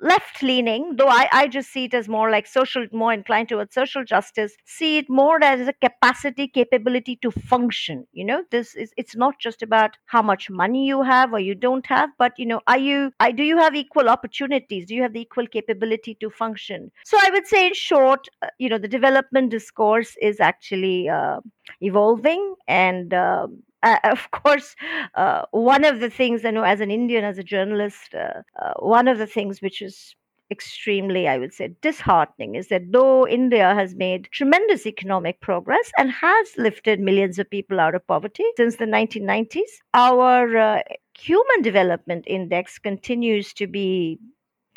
left 0.00 0.42
leaning, 0.42 0.96
though 0.96 1.08
I, 1.08 1.28
I 1.32 1.48
just 1.48 1.70
see 1.72 1.84
it 1.84 1.94
as 1.94 2.08
more 2.08 2.30
like 2.30 2.46
social, 2.46 2.86
more 2.92 3.12
inclined 3.12 3.48
towards 3.48 3.74
social 3.74 4.04
justice, 4.04 4.56
see 4.64 4.98
it 4.98 5.08
more 5.08 5.42
as 5.42 5.68
a 5.68 5.72
capacity, 5.72 6.48
capability 6.48 7.16
to 7.22 7.30
function. 7.30 8.06
You 8.12 8.24
know, 8.24 8.44
this 8.50 8.74
is 8.74 8.92
it's 8.96 9.16
not 9.16 9.38
just 9.40 9.62
about 9.62 9.96
how 10.06 10.22
much 10.22 10.50
money 10.50 10.86
you 10.86 11.02
have 11.02 11.32
or 11.32 11.40
you 11.40 11.54
don't 11.54 11.86
have, 11.86 12.10
but 12.18 12.32
you 12.38 12.46
know, 12.46 12.60
are 12.66 12.78
you 12.78 13.12
I 13.20 13.32
do 13.32 13.42
you 13.42 13.58
have 13.58 13.74
equal 13.74 14.08
opportunities? 14.08 14.86
Do 14.86 14.94
you 14.94 15.02
have 15.02 15.12
the 15.12 15.20
equal 15.20 15.46
capability 15.46 16.16
to 16.20 16.30
function? 16.30 16.90
So 17.04 17.18
I 17.20 17.30
would 17.30 17.46
say 17.46 17.66
in 17.66 17.74
short, 17.74 18.28
uh, 18.42 18.48
you 18.58 18.68
know, 18.68 18.78
the 18.78 18.88
development 18.88 19.50
discourse 19.50 20.16
is 20.20 20.40
actually 20.40 21.08
uh, 21.08 21.40
evolving 21.80 22.54
and 22.68 23.12
uh, 23.14 23.46
uh, 23.86 23.98
of 24.04 24.30
course, 24.30 24.74
uh, 25.14 25.42
one 25.52 25.84
of 25.84 26.00
the 26.00 26.10
things 26.10 26.44
I 26.44 26.50
know 26.50 26.64
as 26.64 26.80
an 26.80 26.90
Indian, 26.90 27.24
as 27.24 27.38
a 27.38 27.44
journalist, 27.44 28.14
uh, 28.14 28.42
uh, 28.60 28.74
one 28.78 29.08
of 29.08 29.18
the 29.18 29.26
things 29.26 29.62
which 29.62 29.80
is 29.80 30.14
extremely, 30.50 31.26
I 31.26 31.38
would 31.38 31.52
say, 31.52 31.74
disheartening 31.82 32.54
is 32.54 32.68
that 32.68 32.92
though 32.92 33.26
India 33.26 33.74
has 33.74 33.96
made 33.96 34.28
tremendous 34.30 34.86
economic 34.86 35.40
progress 35.40 35.90
and 35.98 36.10
has 36.12 36.56
lifted 36.56 37.00
millions 37.00 37.38
of 37.38 37.50
people 37.50 37.80
out 37.80 37.96
of 37.96 38.06
poverty 38.06 38.44
since 38.56 38.76
the 38.76 38.84
1990s, 38.84 39.72
our 39.94 40.56
uh, 40.56 40.82
human 41.18 41.62
development 41.62 42.24
index 42.28 42.78
continues 42.78 43.52
to 43.54 43.66
be 43.66 44.20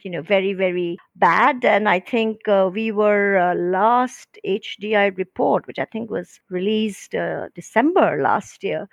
you 0.04 0.12
know 0.12 0.22
very 0.22 0.54
very 0.54 0.98
bad. 1.16 1.66
And 1.66 1.90
i 1.90 2.00
think 2.00 2.48
uh, 2.48 2.70
we 2.74 2.92
were 2.92 3.38
uh, 3.38 3.56
last 3.56 4.40
hdi 4.46 5.18
report 5.18 5.68
which 5.68 5.80
i 5.80 5.86
think 5.86 6.10
was 6.10 6.40
released 6.50 7.16
uh, 7.16 7.48
december 7.56 8.22
last 8.22 8.64
year. 8.64 8.88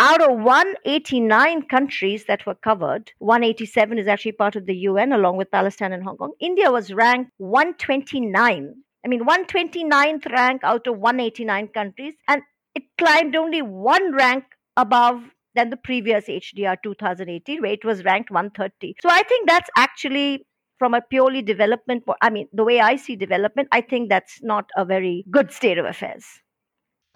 Out 0.00 0.22
of 0.22 0.38
189 0.38 1.62
countries 1.62 2.26
that 2.26 2.46
were 2.46 2.54
covered 2.54 3.10
187 3.18 3.98
is 3.98 4.06
actually 4.06 4.32
part 4.32 4.54
of 4.56 4.66
the 4.66 4.74
un 4.74 5.12
along 5.12 5.36
with 5.36 5.50
palestine 5.50 5.92
and 5.92 6.04
hong 6.04 6.16
kong. 6.16 6.32
India 6.40 6.70
was 6.70 6.92
ranked 6.92 7.32
129 7.38 8.74
i 9.04 9.08
mean 9.08 9.24
129th 9.24 10.30
rank 10.32 10.60
out 10.62 10.86
of 10.86 10.98
189 10.98 11.68
countries 11.68 12.14
and 12.28 12.42
it 12.74 12.84
climbed 12.96 13.34
only 13.34 13.60
one 13.60 14.14
rank 14.14 14.44
above 14.76 15.20
than 15.58 15.70
the 15.70 15.76
previous 15.76 16.26
HDR 16.26 16.76
2018, 16.82 17.60
where 17.60 17.72
it 17.72 17.84
was 17.84 18.04
ranked 18.04 18.30
130. 18.30 18.94
So 19.02 19.08
I 19.10 19.22
think 19.24 19.48
that's 19.48 19.68
actually 19.76 20.46
from 20.78 20.94
a 20.94 21.00
purely 21.00 21.42
development 21.42 22.04
i 22.22 22.30
mean 22.30 22.48
the 22.52 22.64
way 22.64 22.80
i 22.80 22.96
see 22.96 23.16
development 23.16 23.68
i 23.72 23.80
think 23.80 24.08
that's 24.08 24.42
not 24.42 24.70
a 24.76 24.84
very 24.84 25.24
good 25.30 25.52
state 25.52 25.78
of 25.78 25.84
affairs. 25.84 26.24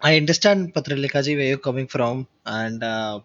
I 0.01 0.17
understand 0.17 0.73
patralekhaji 0.73 1.37
where 1.37 1.45
you're 1.45 1.65
coming 1.65 1.87
from 1.87 2.27
and 2.45 2.83
uh, 2.83 3.21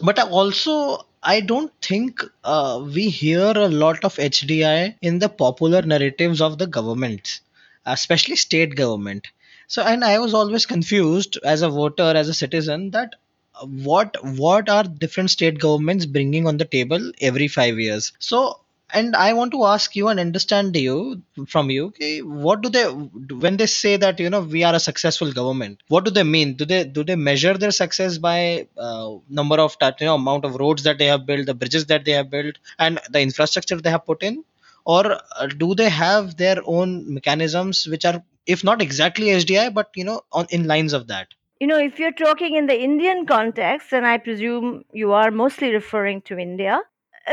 but 0.00 0.18
also 0.18 1.06
i 1.22 1.40
don't 1.40 1.72
think 1.80 2.24
uh, 2.44 2.84
we 2.94 3.08
hear 3.08 3.52
a 3.64 3.68
lot 3.68 4.04
of 4.04 4.16
hdi 4.16 4.94
in 5.00 5.20
the 5.20 5.28
popular 5.28 5.82
narratives 5.82 6.40
of 6.40 6.58
the 6.58 6.66
governments 6.66 7.40
especially 7.86 8.36
state 8.36 8.74
government. 8.76 9.28
So 9.66 9.82
and 9.82 10.04
i 10.04 10.18
was 10.18 10.34
always 10.34 10.66
confused 10.66 11.38
as 11.44 11.62
a 11.62 11.68
voter 11.68 12.12
as 12.22 12.28
a 12.28 12.34
citizen 12.34 12.90
that 12.90 13.14
what 13.62 14.16
what 14.36 14.68
are 14.68 14.84
different 14.84 15.30
state 15.30 15.58
governments 15.58 16.06
bringing 16.06 16.46
on 16.46 16.56
the 16.56 16.64
table 16.64 17.12
every 17.20 17.48
5 17.48 17.78
years? 17.78 18.12
So 18.18 18.60
and 18.94 19.16
i 19.16 19.32
want 19.32 19.52
to 19.52 19.64
ask 19.64 19.96
you 19.96 20.08
and 20.08 20.20
understand 20.20 20.76
you 20.76 21.22
from 21.46 21.70
you 21.70 21.86
okay, 21.86 22.22
what 22.22 22.60
do 22.60 22.68
they 22.68 22.84
when 23.44 23.56
they 23.56 23.66
say 23.66 23.96
that 23.96 24.20
you 24.20 24.30
know 24.30 24.40
we 24.40 24.64
are 24.64 24.74
a 24.74 24.80
successful 24.80 25.32
government 25.32 25.80
what 25.88 26.04
do 26.04 26.10
they 26.10 26.22
mean? 26.22 26.54
Do 26.54 26.64
they 26.64 26.84
do 26.84 27.04
they 27.04 27.16
measure 27.16 27.54
their 27.54 27.70
success 27.70 28.18
by 28.18 28.68
uh, 28.76 29.16
number 29.28 29.56
of 29.56 29.76
you 30.00 30.06
know 30.06 30.14
amount 30.14 30.44
of 30.44 30.56
roads 30.56 30.84
that 30.84 30.98
they 30.98 31.06
have 31.06 31.26
built 31.26 31.46
the 31.46 31.54
bridges 31.54 31.86
that 31.86 32.04
they 32.04 32.12
have 32.12 32.30
built 32.30 32.58
and 32.78 33.00
the 33.10 33.20
infrastructure 33.20 33.76
they 33.76 33.90
have 33.90 34.06
put 34.06 34.22
in? 34.22 34.44
Or 34.84 35.04
uh, 35.12 35.46
do 35.46 35.74
they 35.74 35.90
have 35.90 36.36
their 36.36 36.62
own 36.64 37.12
mechanisms 37.12 37.86
which 37.86 38.04
are 38.04 38.22
if 38.46 38.64
not 38.64 38.80
exactly 38.80 39.26
HDI 39.26 39.74
but 39.74 39.90
you 39.94 40.04
know 40.04 40.22
on 40.32 40.46
in 40.50 40.66
lines 40.66 40.92
of 40.92 41.08
that? 41.08 41.28
You 41.60 41.66
know 41.66 41.78
if 41.78 41.98
you're 41.98 42.12
talking 42.12 42.54
in 42.54 42.66
the 42.66 42.80
indian 42.82 43.26
context 43.26 43.92
and 43.92 44.06
i 44.06 44.16
presume 44.16 44.84
you 44.92 45.12
are 45.12 45.30
mostly 45.30 45.72
referring 45.74 46.22
to 46.22 46.38
india 46.38 46.80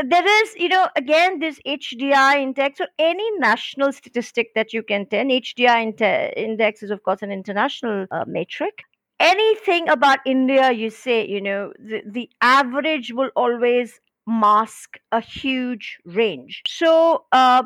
there 0.04 0.42
is, 0.42 0.54
you 0.56 0.68
know, 0.68 0.88
again, 0.96 1.38
this 1.38 1.58
HDI 1.66 2.42
index 2.42 2.80
or 2.80 2.88
any 2.98 3.28
national 3.38 3.92
statistic 3.92 4.54
that 4.54 4.72
you 4.72 4.82
can 4.82 5.06
tell. 5.06 5.24
HDI 5.24 6.34
index 6.36 6.82
is, 6.82 6.90
of 6.90 7.02
course, 7.02 7.22
an 7.22 7.32
international 7.32 8.06
uh, 8.10 8.24
metric. 8.26 8.82
Anything 9.20 9.88
about 9.88 10.20
India, 10.24 10.70
you 10.70 10.90
say, 10.90 11.26
you 11.26 11.40
know, 11.40 11.72
the, 11.78 12.02
the 12.06 12.30
average 12.40 13.12
will 13.12 13.30
always 13.34 14.00
mask 14.26 14.98
a 15.10 15.20
huge 15.20 15.98
range. 16.04 16.62
So, 16.66 17.24
uh, 17.32 17.64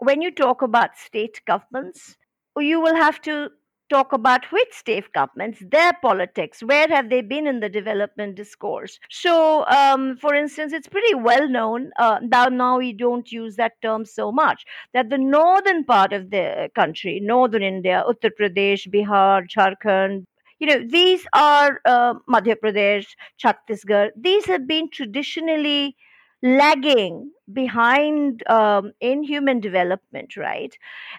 when 0.00 0.20
you 0.22 0.30
talk 0.30 0.62
about 0.62 0.96
state 0.96 1.40
governments, 1.46 2.16
you 2.58 2.80
will 2.80 2.96
have 2.96 3.20
to 3.22 3.50
talk 3.90 4.12
about 4.12 4.50
which 4.52 4.72
state 4.72 5.12
governments, 5.12 5.62
their 5.70 5.92
politics, 6.00 6.62
where 6.62 6.88
have 6.88 7.10
they 7.10 7.20
been 7.20 7.46
in 7.46 7.60
the 7.60 7.68
development 7.68 8.36
discourse. 8.36 8.98
So, 9.10 9.66
um, 9.66 10.16
for 10.16 10.34
instance, 10.34 10.72
it's 10.72 10.88
pretty 10.88 11.14
well 11.14 11.48
known, 11.48 11.90
uh, 11.98 12.20
now, 12.22 12.46
now 12.46 12.78
we 12.78 12.92
don't 12.92 13.30
use 13.30 13.56
that 13.56 13.72
term 13.82 14.04
so 14.04 14.32
much, 14.32 14.64
that 14.94 15.10
the 15.10 15.18
northern 15.18 15.84
part 15.84 16.12
of 16.12 16.30
the 16.30 16.70
country, 16.74 17.20
northern 17.22 17.62
India, 17.62 18.04
Uttar 18.08 18.30
Pradesh, 18.40 18.88
Bihar, 18.88 19.46
Jharkhand, 19.48 20.24
you 20.60 20.66
know, 20.66 20.84
these 20.88 21.26
are 21.32 21.80
uh, 21.84 22.14
Madhya 22.28 22.54
Pradesh, 22.62 23.06
Chhattisgarh, 23.42 24.10
these 24.16 24.44
have 24.44 24.66
been 24.66 24.88
traditionally 24.90 25.96
lagging 26.42 27.30
behind 27.52 28.42
um, 28.48 28.92
in 29.00 29.22
human 29.22 29.60
development, 29.60 30.36
right? 30.36 30.76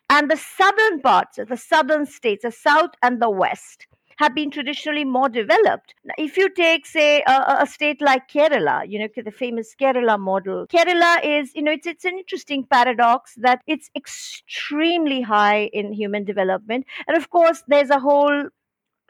And 0.09 0.29
the 0.29 0.37
southern 0.37 1.01
parts, 1.01 1.37
the 1.37 1.57
southern 1.57 2.05
states, 2.05 2.43
the 2.43 2.51
south 2.51 2.91
and 3.01 3.21
the 3.21 3.29
west, 3.29 3.87
have 4.17 4.35
been 4.35 4.51
traditionally 4.51 5.03
more 5.03 5.29
developed. 5.29 5.95
If 6.17 6.37
you 6.37 6.49
take, 6.49 6.85
say, 6.85 7.23
a, 7.25 7.57
a, 7.61 7.65
state 7.65 8.01
like 8.01 8.29
Kerala, 8.29 8.87
you 8.87 8.99
know, 8.99 9.07
the 9.15 9.31
famous 9.31 9.73
Kerala 9.79 10.19
model, 10.19 10.67
Kerala 10.67 11.23
is, 11.23 11.51
you 11.55 11.63
know, 11.63 11.71
it's, 11.71 11.87
it's 11.87 12.05
an 12.05 12.17
interesting 12.17 12.63
paradox 12.71 13.33
that 13.37 13.61
it's 13.65 13.89
extremely 13.95 15.21
high 15.21 15.71
in 15.73 15.91
human 15.91 16.23
development. 16.23 16.85
And 17.07 17.17
of 17.17 17.31
course, 17.31 17.63
there's 17.67 17.89
a 17.89 17.99
whole 17.99 18.49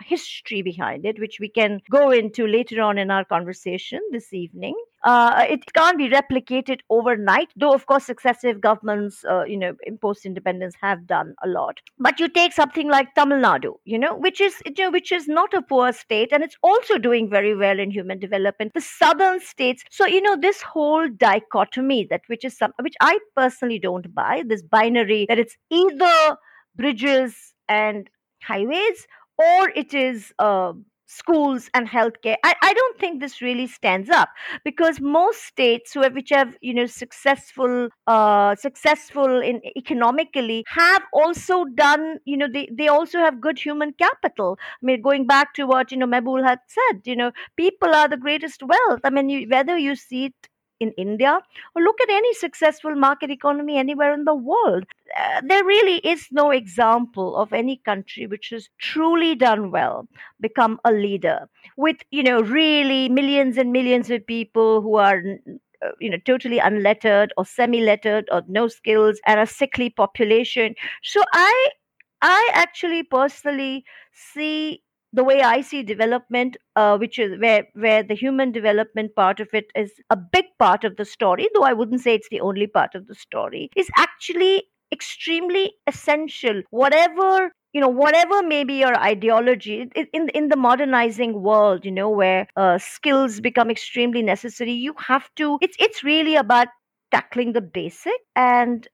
history 0.01 0.61
behind 0.61 1.05
it, 1.05 1.19
which 1.19 1.39
we 1.41 1.49
can 1.49 1.81
go 1.89 2.11
into 2.11 2.47
later 2.47 2.81
on 2.81 2.97
in 2.97 3.11
our 3.11 3.25
conversation 3.25 3.99
this 4.11 4.31
evening. 4.33 4.75
Uh, 5.03 5.45
it 5.49 5.61
can't 5.73 5.97
be 5.97 6.09
replicated 6.09 6.79
overnight, 6.91 7.49
though 7.55 7.73
of 7.73 7.85
course 7.87 8.05
successive 8.05 8.61
governments, 8.61 9.25
uh, 9.25 9.43
you 9.43 9.57
know, 9.57 9.73
in 9.83 9.97
post 9.97 10.25
independence 10.25 10.75
have 10.79 11.07
done 11.07 11.33
a 11.43 11.47
lot. 11.47 11.79
But 11.97 12.19
you 12.19 12.27
take 12.29 12.53
something 12.53 12.87
like 12.87 13.15
Tamil 13.15 13.39
Nadu, 13.39 13.73
you 13.83 13.97
know, 13.97 14.15
which 14.15 14.39
is 14.39 14.61
you 14.65 14.73
know, 14.77 14.91
which 14.91 15.11
is 15.11 15.27
not 15.27 15.53
a 15.55 15.61
poor 15.63 15.91
state, 15.91 16.29
and 16.31 16.43
it's 16.43 16.57
also 16.61 16.99
doing 16.99 17.29
very 17.29 17.55
well 17.55 17.79
in 17.79 17.89
human 17.89 18.19
development. 18.19 18.73
The 18.75 18.81
southern 18.81 19.39
states, 19.39 19.83
so 19.89 20.05
you 20.05 20.21
know, 20.21 20.35
this 20.35 20.61
whole 20.61 21.09
dichotomy 21.09 22.05
that 22.11 22.21
which 22.27 22.45
is 22.45 22.55
some 22.55 22.71
which 22.79 22.95
I 23.01 23.17
personally 23.35 23.79
don't 23.79 24.13
buy. 24.13 24.43
This 24.45 24.61
binary 24.61 25.25
that 25.29 25.39
it's 25.39 25.57
either 25.71 26.37
bridges 26.75 27.53
and 27.67 28.07
highways 28.43 29.07
or 29.37 29.69
it 29.69 29.93
is 29.93 30.33
uh, 30.39 30.73
schools 31.11 31.69
and 31.73 31.87
healthcare. 31.87 32.35
I, 32.43 32.53
I 32.61 32.73
don't 32.73 32.99
think 32.99 33.19
this 33.19 33.41
really 33.41 33.67
stands 33.67 34.09
up 34.09 34.29
because 34.63 34.99
most 35.01 35.43
states 35.43 35.93
who 35.93 36.01
have, 36.01 36.13
which 36.13 36.29
have 36.29 36.55
you 36.61 36.73
know 36.73 36.85
successful 36.85 37.89
uh, 38.07 38.55
successful 38.55 39.41
in 39.41 39.61
economically 39.77 40.63
have 40.67 41.03
also 41.13 41.65
done 41.75 42.17
you 42.25 42.37
know 42.37 42.47
they, 42.51 42.69
they 42.71 42.87
also 42.87 43.19
have 43.19 43.41
good 43.41 43.59
human 43.59 43.93
capital. 43.93 44.57
I 44.61 44.85
mean 44.85 45.01
going 45.01 45.27
back 45.27 45.53
to 45.55 45.65
what 45.65 45.91
you 45.91 45.97
know 45.97 46.07
Mehboob 46.07 46.43
had 46.47 46.59
said, 46.67 47.01
you 47.05 47.15
know 47.15 47.31
people 47.57 47.93
are 47.93 48.07
the 48.07 48.17
greatest 48.17 48.63
wealth. 48.63 49.01
I 49.03 49.09
mean 49.09 49.29
you, 49.29 49.47
whether 49.49 49.77
you 49.77 49.95
see 49.95 50.25
it 50.25 50.33
in 50.81 50.91
India 50.97 51.39
or 51.75 51.81
look 51.81 52.01
at 52.01 52.09
any 52.09 52.33
successful 52.33 52.95
market 52.95 53.29
economy 53.31 53.77
anywhere 53.77 54.13
in 54.13 54.25
the 54.25 54.35
world. 54.35 54.83
Uh, 55.17 55.41
there 55.43 55.63
really 55.63 55.97
is 55.97 56.27
no 56.31 56.51
example 56.51 57.35
of 57.37 57.53
any 57.53 57.77
country 57.85 58.27
which 58.27 58.49
has 58.49 58.69
truly 58.79 59.35
done 59.35 59.71
well, 59.71 60.07
become 60.39 60.79
a 60.85 60.91
leader 60.91 61.47
with, 61.77 61.97
you 62.11 62.23
know, 62.23 62.41
really 62.41 63.09
millions 63.09 63.57
and 63.57 63.71
millions 63.71 64.09
of 64.09 64.25
people 64.25 64.81
who 64.81 64.95
are 64.95 65.21
uh, 65.83 65.89
you 65.99 66.09
know 66.09 66.17
totally 66.25 66.59
unlettered 66.59 67.33
or 67.37 67.45
semi-lettered 67.45 68.27
or 68.31 68.43
no 68.47 68.67
skills 68.67 69.19
and 69.25 69.39
a 69.39 69.47
sickly 69.47 69.89
population 69.89 70.75
so 71.01 71.23
i 71.33 71.69
i 72.21 72.49
actually 72.53 73.01
personally 73.01 73.83
see 74.13 74.83
the 75.13 75.23
way 75.23 75.41
I 75.41 75.61
see 75.61 75.83
development, 75.83 76.57
uh, 76.75 76.97
which 76.97 77.19
is 77.19 77.39
where 77.39 77.67
where 77.73 78.03
the 78.03 78.15
human 78.15 78.51
development 78.51 79.15
part 79.15 79.39
of 79.39 79.49
it 79.53 79.71
is 79.75 79.91
a 80.09 80.15
big 80.17 80.45
part 80.59 80.83
of 80.83 80.95
the 80.97 81.05
story, 81.05 81.49
though 81.53 81.63
I 81.63 81.73
wouldn't 81.73 82.01
say 82.01 82.15
it's 82.15 82.29
the 82.29 82.41
only 82.41 82.67
part 82.67 82.95
of 82.95 83.07
the 83.07 83.15
story, 83.15 83.69
is 83.75 83.89
actually 83.97 84.63
extremely 84.91 85.73
essential. 85.87 86.61
Whatever 86.69 87.51
you 87.73 87.79
know, 87.79 87.87
whatever 87.87 88.43
may 88.43 88.65
be 88.65 88.73
your 88.79 88.97
ideology 88.97 89.89
in 90.13 90.29
in 90.29 90.49
the 90.49 90.57
modernizing 90.57 91.41
world, 91.41 91.85
you 91.85 91.91
know, 91.91 92.09
where 92.09 92.47
uh, 92.57 92.77
skills 92.77 93.39
become 93.39 93.69
extremely 93.71 94.21
necessary, 94.21 94.71
you 94.73 94.93
have 94.97 95.29
to. 95.35 95.57
It's 95.61 95.77
it's 95.79 96.03
really 96.03 96.35
about 96.35 96.67
tackling 97.11 97.53
the 97.53 97.61
basic, 97.61 98.19
and 98.35 98.87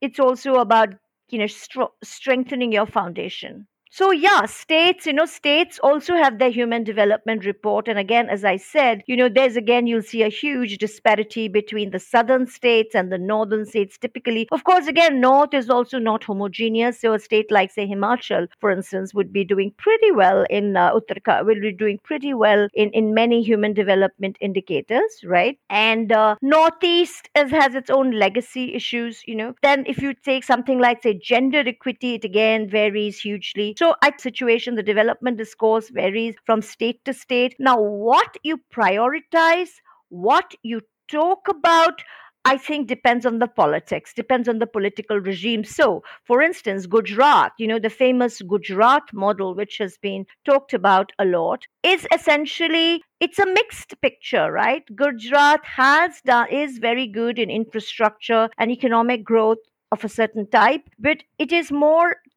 it's 0.00 0.18
also 0.20 0.54
about 0.56 0.90
you 1.28 1.38
know 1.38 1.44
stro- 1.46 1.92
strengthening 2.02 2.72
your 2.72 2.86
foundation 2.86 3.66
so 3.96 4.10
yeah 4.10 4.44
states 4.44 5.06
you 5.06 5.12
know 5.12 5.24
states 5.24 5.78
also 5.78 6.14
have 6.14 6.40
their 6.40 6.50
human 6.50 6.82
development 6.82 7.44
report. 7.44 7.86
And 7.86 7.96
again 7.96 8.28
as 8.28 8.44
i 8.44 8.56
said 8.56 9.04
you 9.06 9.16
know 9.16 9.28
there's 9.28 9.56
again 9.56 9.86
you'll 9.86 10.02
see 10.02 10.22
a 10.22 10.28
huge 10.28 10.78
disparity 10.78 11.46
between 11.46 11.90
the 11.90 12.00
southern 12.00 12.48
states 12.48 12.96
and 12.96 13.12
the 13.12 13.18
northern 13.18 13.64
states. 13.64 13.96
Typically 13.96 14.48
of 14.50 14.64
course 14.64 14.88
again 14.88 15.20
north 15.20 15.54
is 15.54 15.70
also 15.70 16.00
not 16.00 16.24
homogeneous. 16.24 17.00
So 17.00 17.12
a 17.12 17.20
state 17.20 17.52
like 17.52 17.70
say 17.70 17.86
himachal 17.86 18.48
for 18.58 18.72
instance 18.72 19.14
would 19.14 19.32
be 19.32 19.44
doing 19.44 19.72
pretty 19.78 20.10
well 20.10 20.44
in 20.50 20.76
uh, 20.76 20.92
uttarakhand 20.92 21.46
will 21.46 21.60
be 21.60 21.72
doing 21.72 22.00
pretty 22.02 22.34
well 22.34 22.66
in 22.74 22.90
in 22.90 23.14
many 23.14 23.44
human 23.44 23.74
development 23.74 24.36
indicators 24.40 25.20
right? 25.24 25.56
And 25.70 26.10
uh, 26.10 26.34
northeast 26.42 27.28
is, 27.36 27.52
has 27.52 27.76
its 27.76 27.90
own 27.90 28.10
legacy 28.10 28.74
issues 28.74 29.22
you 29.24 29.36
know. 29.36 29.54
Then 29.62 29.84
if 29.86 30.02
you 30.02 30.14
take 30.14 30.42
something 30.42 30.80
like 30.80 31.04
say 31.04 31.14
gender 31.14 31.62
equity 31.64 32.14
it 32.14 32.24
again 32.24 32.68
varies 32.68 33.20
hugely. 33.20 33.76
So 33.78 33.83
so, 33.84 33.94
at 34.00 34.18
situation, 34.18 34.76
the 34.76 34.82
development 34.82 35.36
discourse 35.36 35.90
varies 35.90 36.36
from 36.46 36.62
state 36.62 37.04
to 37.04 37.12
state. 37.12 37.54
Now, 37.58 37.78
what 37.78 38.38
you 38.42 38.58
prioritize, 38.74 39.68
what 40.08 40.54
you 40.62 40.80
talk 41.10 41.46
about, 41.50 42.02
I 42.46 42.56
think 42.56 42.88
depends 42.88 43.26
on 43.26 43.40
the 43.40 43.46
politics, 43.46 44.14
depends 44.14 44.48
on 44.48 44.58
the 44.58 44.66
political 44.66 45.20
regime. 45.20 45.64
So, 45.64 46.02
for 46.24 46.40
instance, 46.40 46.86
Gujarat, 46.86 47.52
you 47.58 47.66
know, 47.66 47.78
the 47.78 47.90
famous 47.90 48.40
Gujarat 48.40 49.02
model, 49.12 49.54
which 49.54 49.76
has 49.76 49.98
been 49.98 50.24
talked 50.46 50.72
about 50.72 51.12
a 51.18 51.26
lot, 51.26 51.66
is 51.82 52.06
essentially 52.10 53.02
it's 53.20 53.38
a 53.38 53.44
mixed 53.44 54.00
picture, 54.00 54.50
right? 54.50 54.82
Gujarat 54.96 55.60
has 55.66 56.22
done 56.24 56.48
is 56.48 56.78
very 56.78 57.06
good 57.06 57.38
in 57.38 57.50
infrastructure 57.50 58.48
and 58.56 58.70
economic 58.70 59.24
growth 59.24 59.58
of 59.92 60.04
a 60.04 60.08
certain 60.08 60.46
type, 60.48 60.88
but 60.98 61.18
it 61.38 61.52
is 61.52 61.70
more 61.70 62.16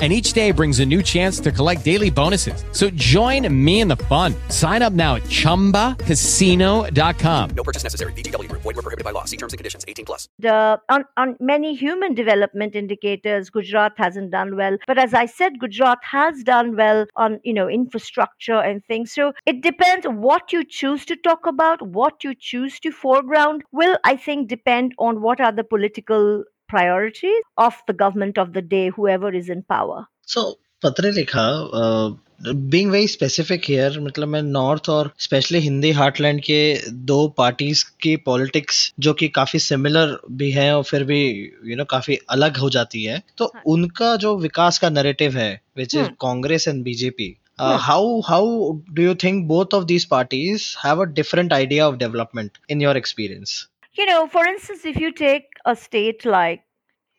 and 0.00 0.12
each 0.12 0.34
day 0.34 0.50
brings 0.50 0.80
a 0.80 0.84
new 0.84 1.02
chance 1.02 1.40
to 1.40 1.50
collect 1.50 1.82
daily 1.82 2.10
bonuses. 2.10 2.62
So 2.72 2.90
join 2.90 3.48
me 3.64 3.80
in 3.80 3.88
the 3.88 3.96
fun. 3.96 4.34
Sign 4.50 4.82
up 4.82 4.92
now 4.92 5.14
at 5.14 5.22
ChumbaCasino.com. 5.22 7.50
No 7.56 7.62
purchase 7.62 7.82
necessary. 7.82 8.12
VGW. 8.12 8.52
Void 8.52 8.64
were 8.64 8.74
prohibited 8.74 9.04
by 9.04 9.12
law. 9.12 9.24
See 9.24 9.38
terms 9.38 9.54
and 9.54 9.58
conditions. 9.58 9.86
18 9.88 10.04
plus. 10.04 10.28
The, 10.38 10.78
on, 10.90 11.04
on 11.16 11.36
many 11.40 11.74
human 11.74 12.14
development 12.14 12.74
indicators, 12.74 13.48
Gujarat 13.48 13.94
hasn't 13.96 14.32
done 14.32 14.56
well. 14.56 14.76
But 14.86 14.98
as 14.98 15.14
I 15.14 15.24
said, 15.26 15.58
Gujarat 15.58 16.00
has 16.02 16.42
done 16.42 16.76
well 16.76 17.06
on, 17.16 17.40
you 17.42 17.54
know, 17.54 17.68
infrastructure 17.68 18.60
and 18.60 18.84
things. 18.84 19.12
So 19.12 19.32
it 19.46 19.62
depends 19.62 20.06
what 20.06 20.52
you 20.52 20.64
choose 20.64 21.06
to 21.06 21.16
talk 21.16 21.46
about, 21.46 21.80
what 21.80 22.22
you 22.22 22.34
choose 22.34 22.78
to 22.80 22.92
foreground 22.92 23.64
will, 23.72 23.96
I 24.04 24.16
think, 24.16 24.48
depend 24.48 24.92
on 24.98 25.22
what 25.22 25.40
are 25.40 25.52
the 25.52 25.64
political 25.64 26.44
priorities 26.68 27.42
of 27.58 27.74
the 27.86 27.92
government 27.94 28.38
of 28.38 28.52
the 28.52 28.62
day, 28.62 28.90
whoever 28.90 29.32
is 29.32 29.48
in 29.48 29.62
power. 29.64 30.06
So, 30.22 30.58
Patralekha, 30.82 31.48
uh, 31.74 32.14
being 32.44 32.90
very 32.90 33.06
specific 33.08 33.62
here 33.68 33.98
मतलब 34.00 34.28
मैं 34.28 34.40
north 34.42 34.88
और 34.90 35.10
specially 35.18 35.58
Hindi 35.58 35.90
heartland 35.92 36.40
के 36.40 36.58
दो 37.06 37.16
parties 37.38 37.84
की 38.02 38.14
politics 38.26 38.80
जो 39.00 39.12
कि 39.12 39.28
काफ़ी 39.28 39.58
similar 39.58 40.16
भी 40.32 40.50
है 40.52 40.76
और 40.76 40.82
फिर 40.82 41.04
भी 41.04 41.20
यू 41.20 41.46
you 41.46 41.68
नो 41.68 41.74
know, 41.76 41.90
काफ़ी 41.90 42.18
अलग 42.30 42.56
हो 42.56 42.70
जाती 42.70 43.02
है 43.04 43.22
तो 43.38 43.44
हाँ. 43.44 43.62
उनका 43.66 44.14
जो 44.16 44.36
विकास 44.38 44.78
का 44.78 44.90
नैरेटिव 44.90 45.36
है 45.38 45.50
which 45.76 45.94
is 45.94 46.08
Congress 46.20 46.68
and 46.68 46.82
BJP 46.84 47.34
how 47.60 48.20
how 48.28 48.72
do 48.90 49.02
you 49.02 49.14
think 49.24 49.44
both 49.48 49.74
of 49.74 49.84
these 49.84 50.04
parties 50.06 50.62
have 50.84 51.02
a 51.02 51.04
different 51.14 51.52
idea 51.52 51.88
of 51.88 51.96
development 51.96 52.58
in 52.70 52.82
your 52.82 52.96
experience 52.96 53.66
You 53.96 54.06
know, 54.06 54.26
for 54.26 54.44
instance, 54.44 54.84
if 54.84 54.96
you 54.96 55.12
take 55.12 55.44
a 55.64 55.74
state 55.74 56.24
like 56.24 56.62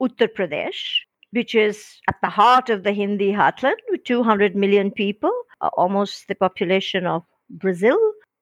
Uttar 0.02 0.28
Pradesh, 0.28 1.00
which 1.32 1.56
is 1.56 2.00
at 2.08 2.16
the 2.22 2.30
heart 2.30 2.70
of 2.70 2.84
the 2.84 2.94
Hindi 2.94 3.32
heartland 3.32 3.78
with 3.90 4.04
200 4.04 4.56
million 4.56 4.92
people, 4.92 5.32
uh, 5.62 5.70
almost 5.74 6.28
the 6.28 6.36
population 6.36 7.06
of 7.06 7.24
Brazil 7.50 7.98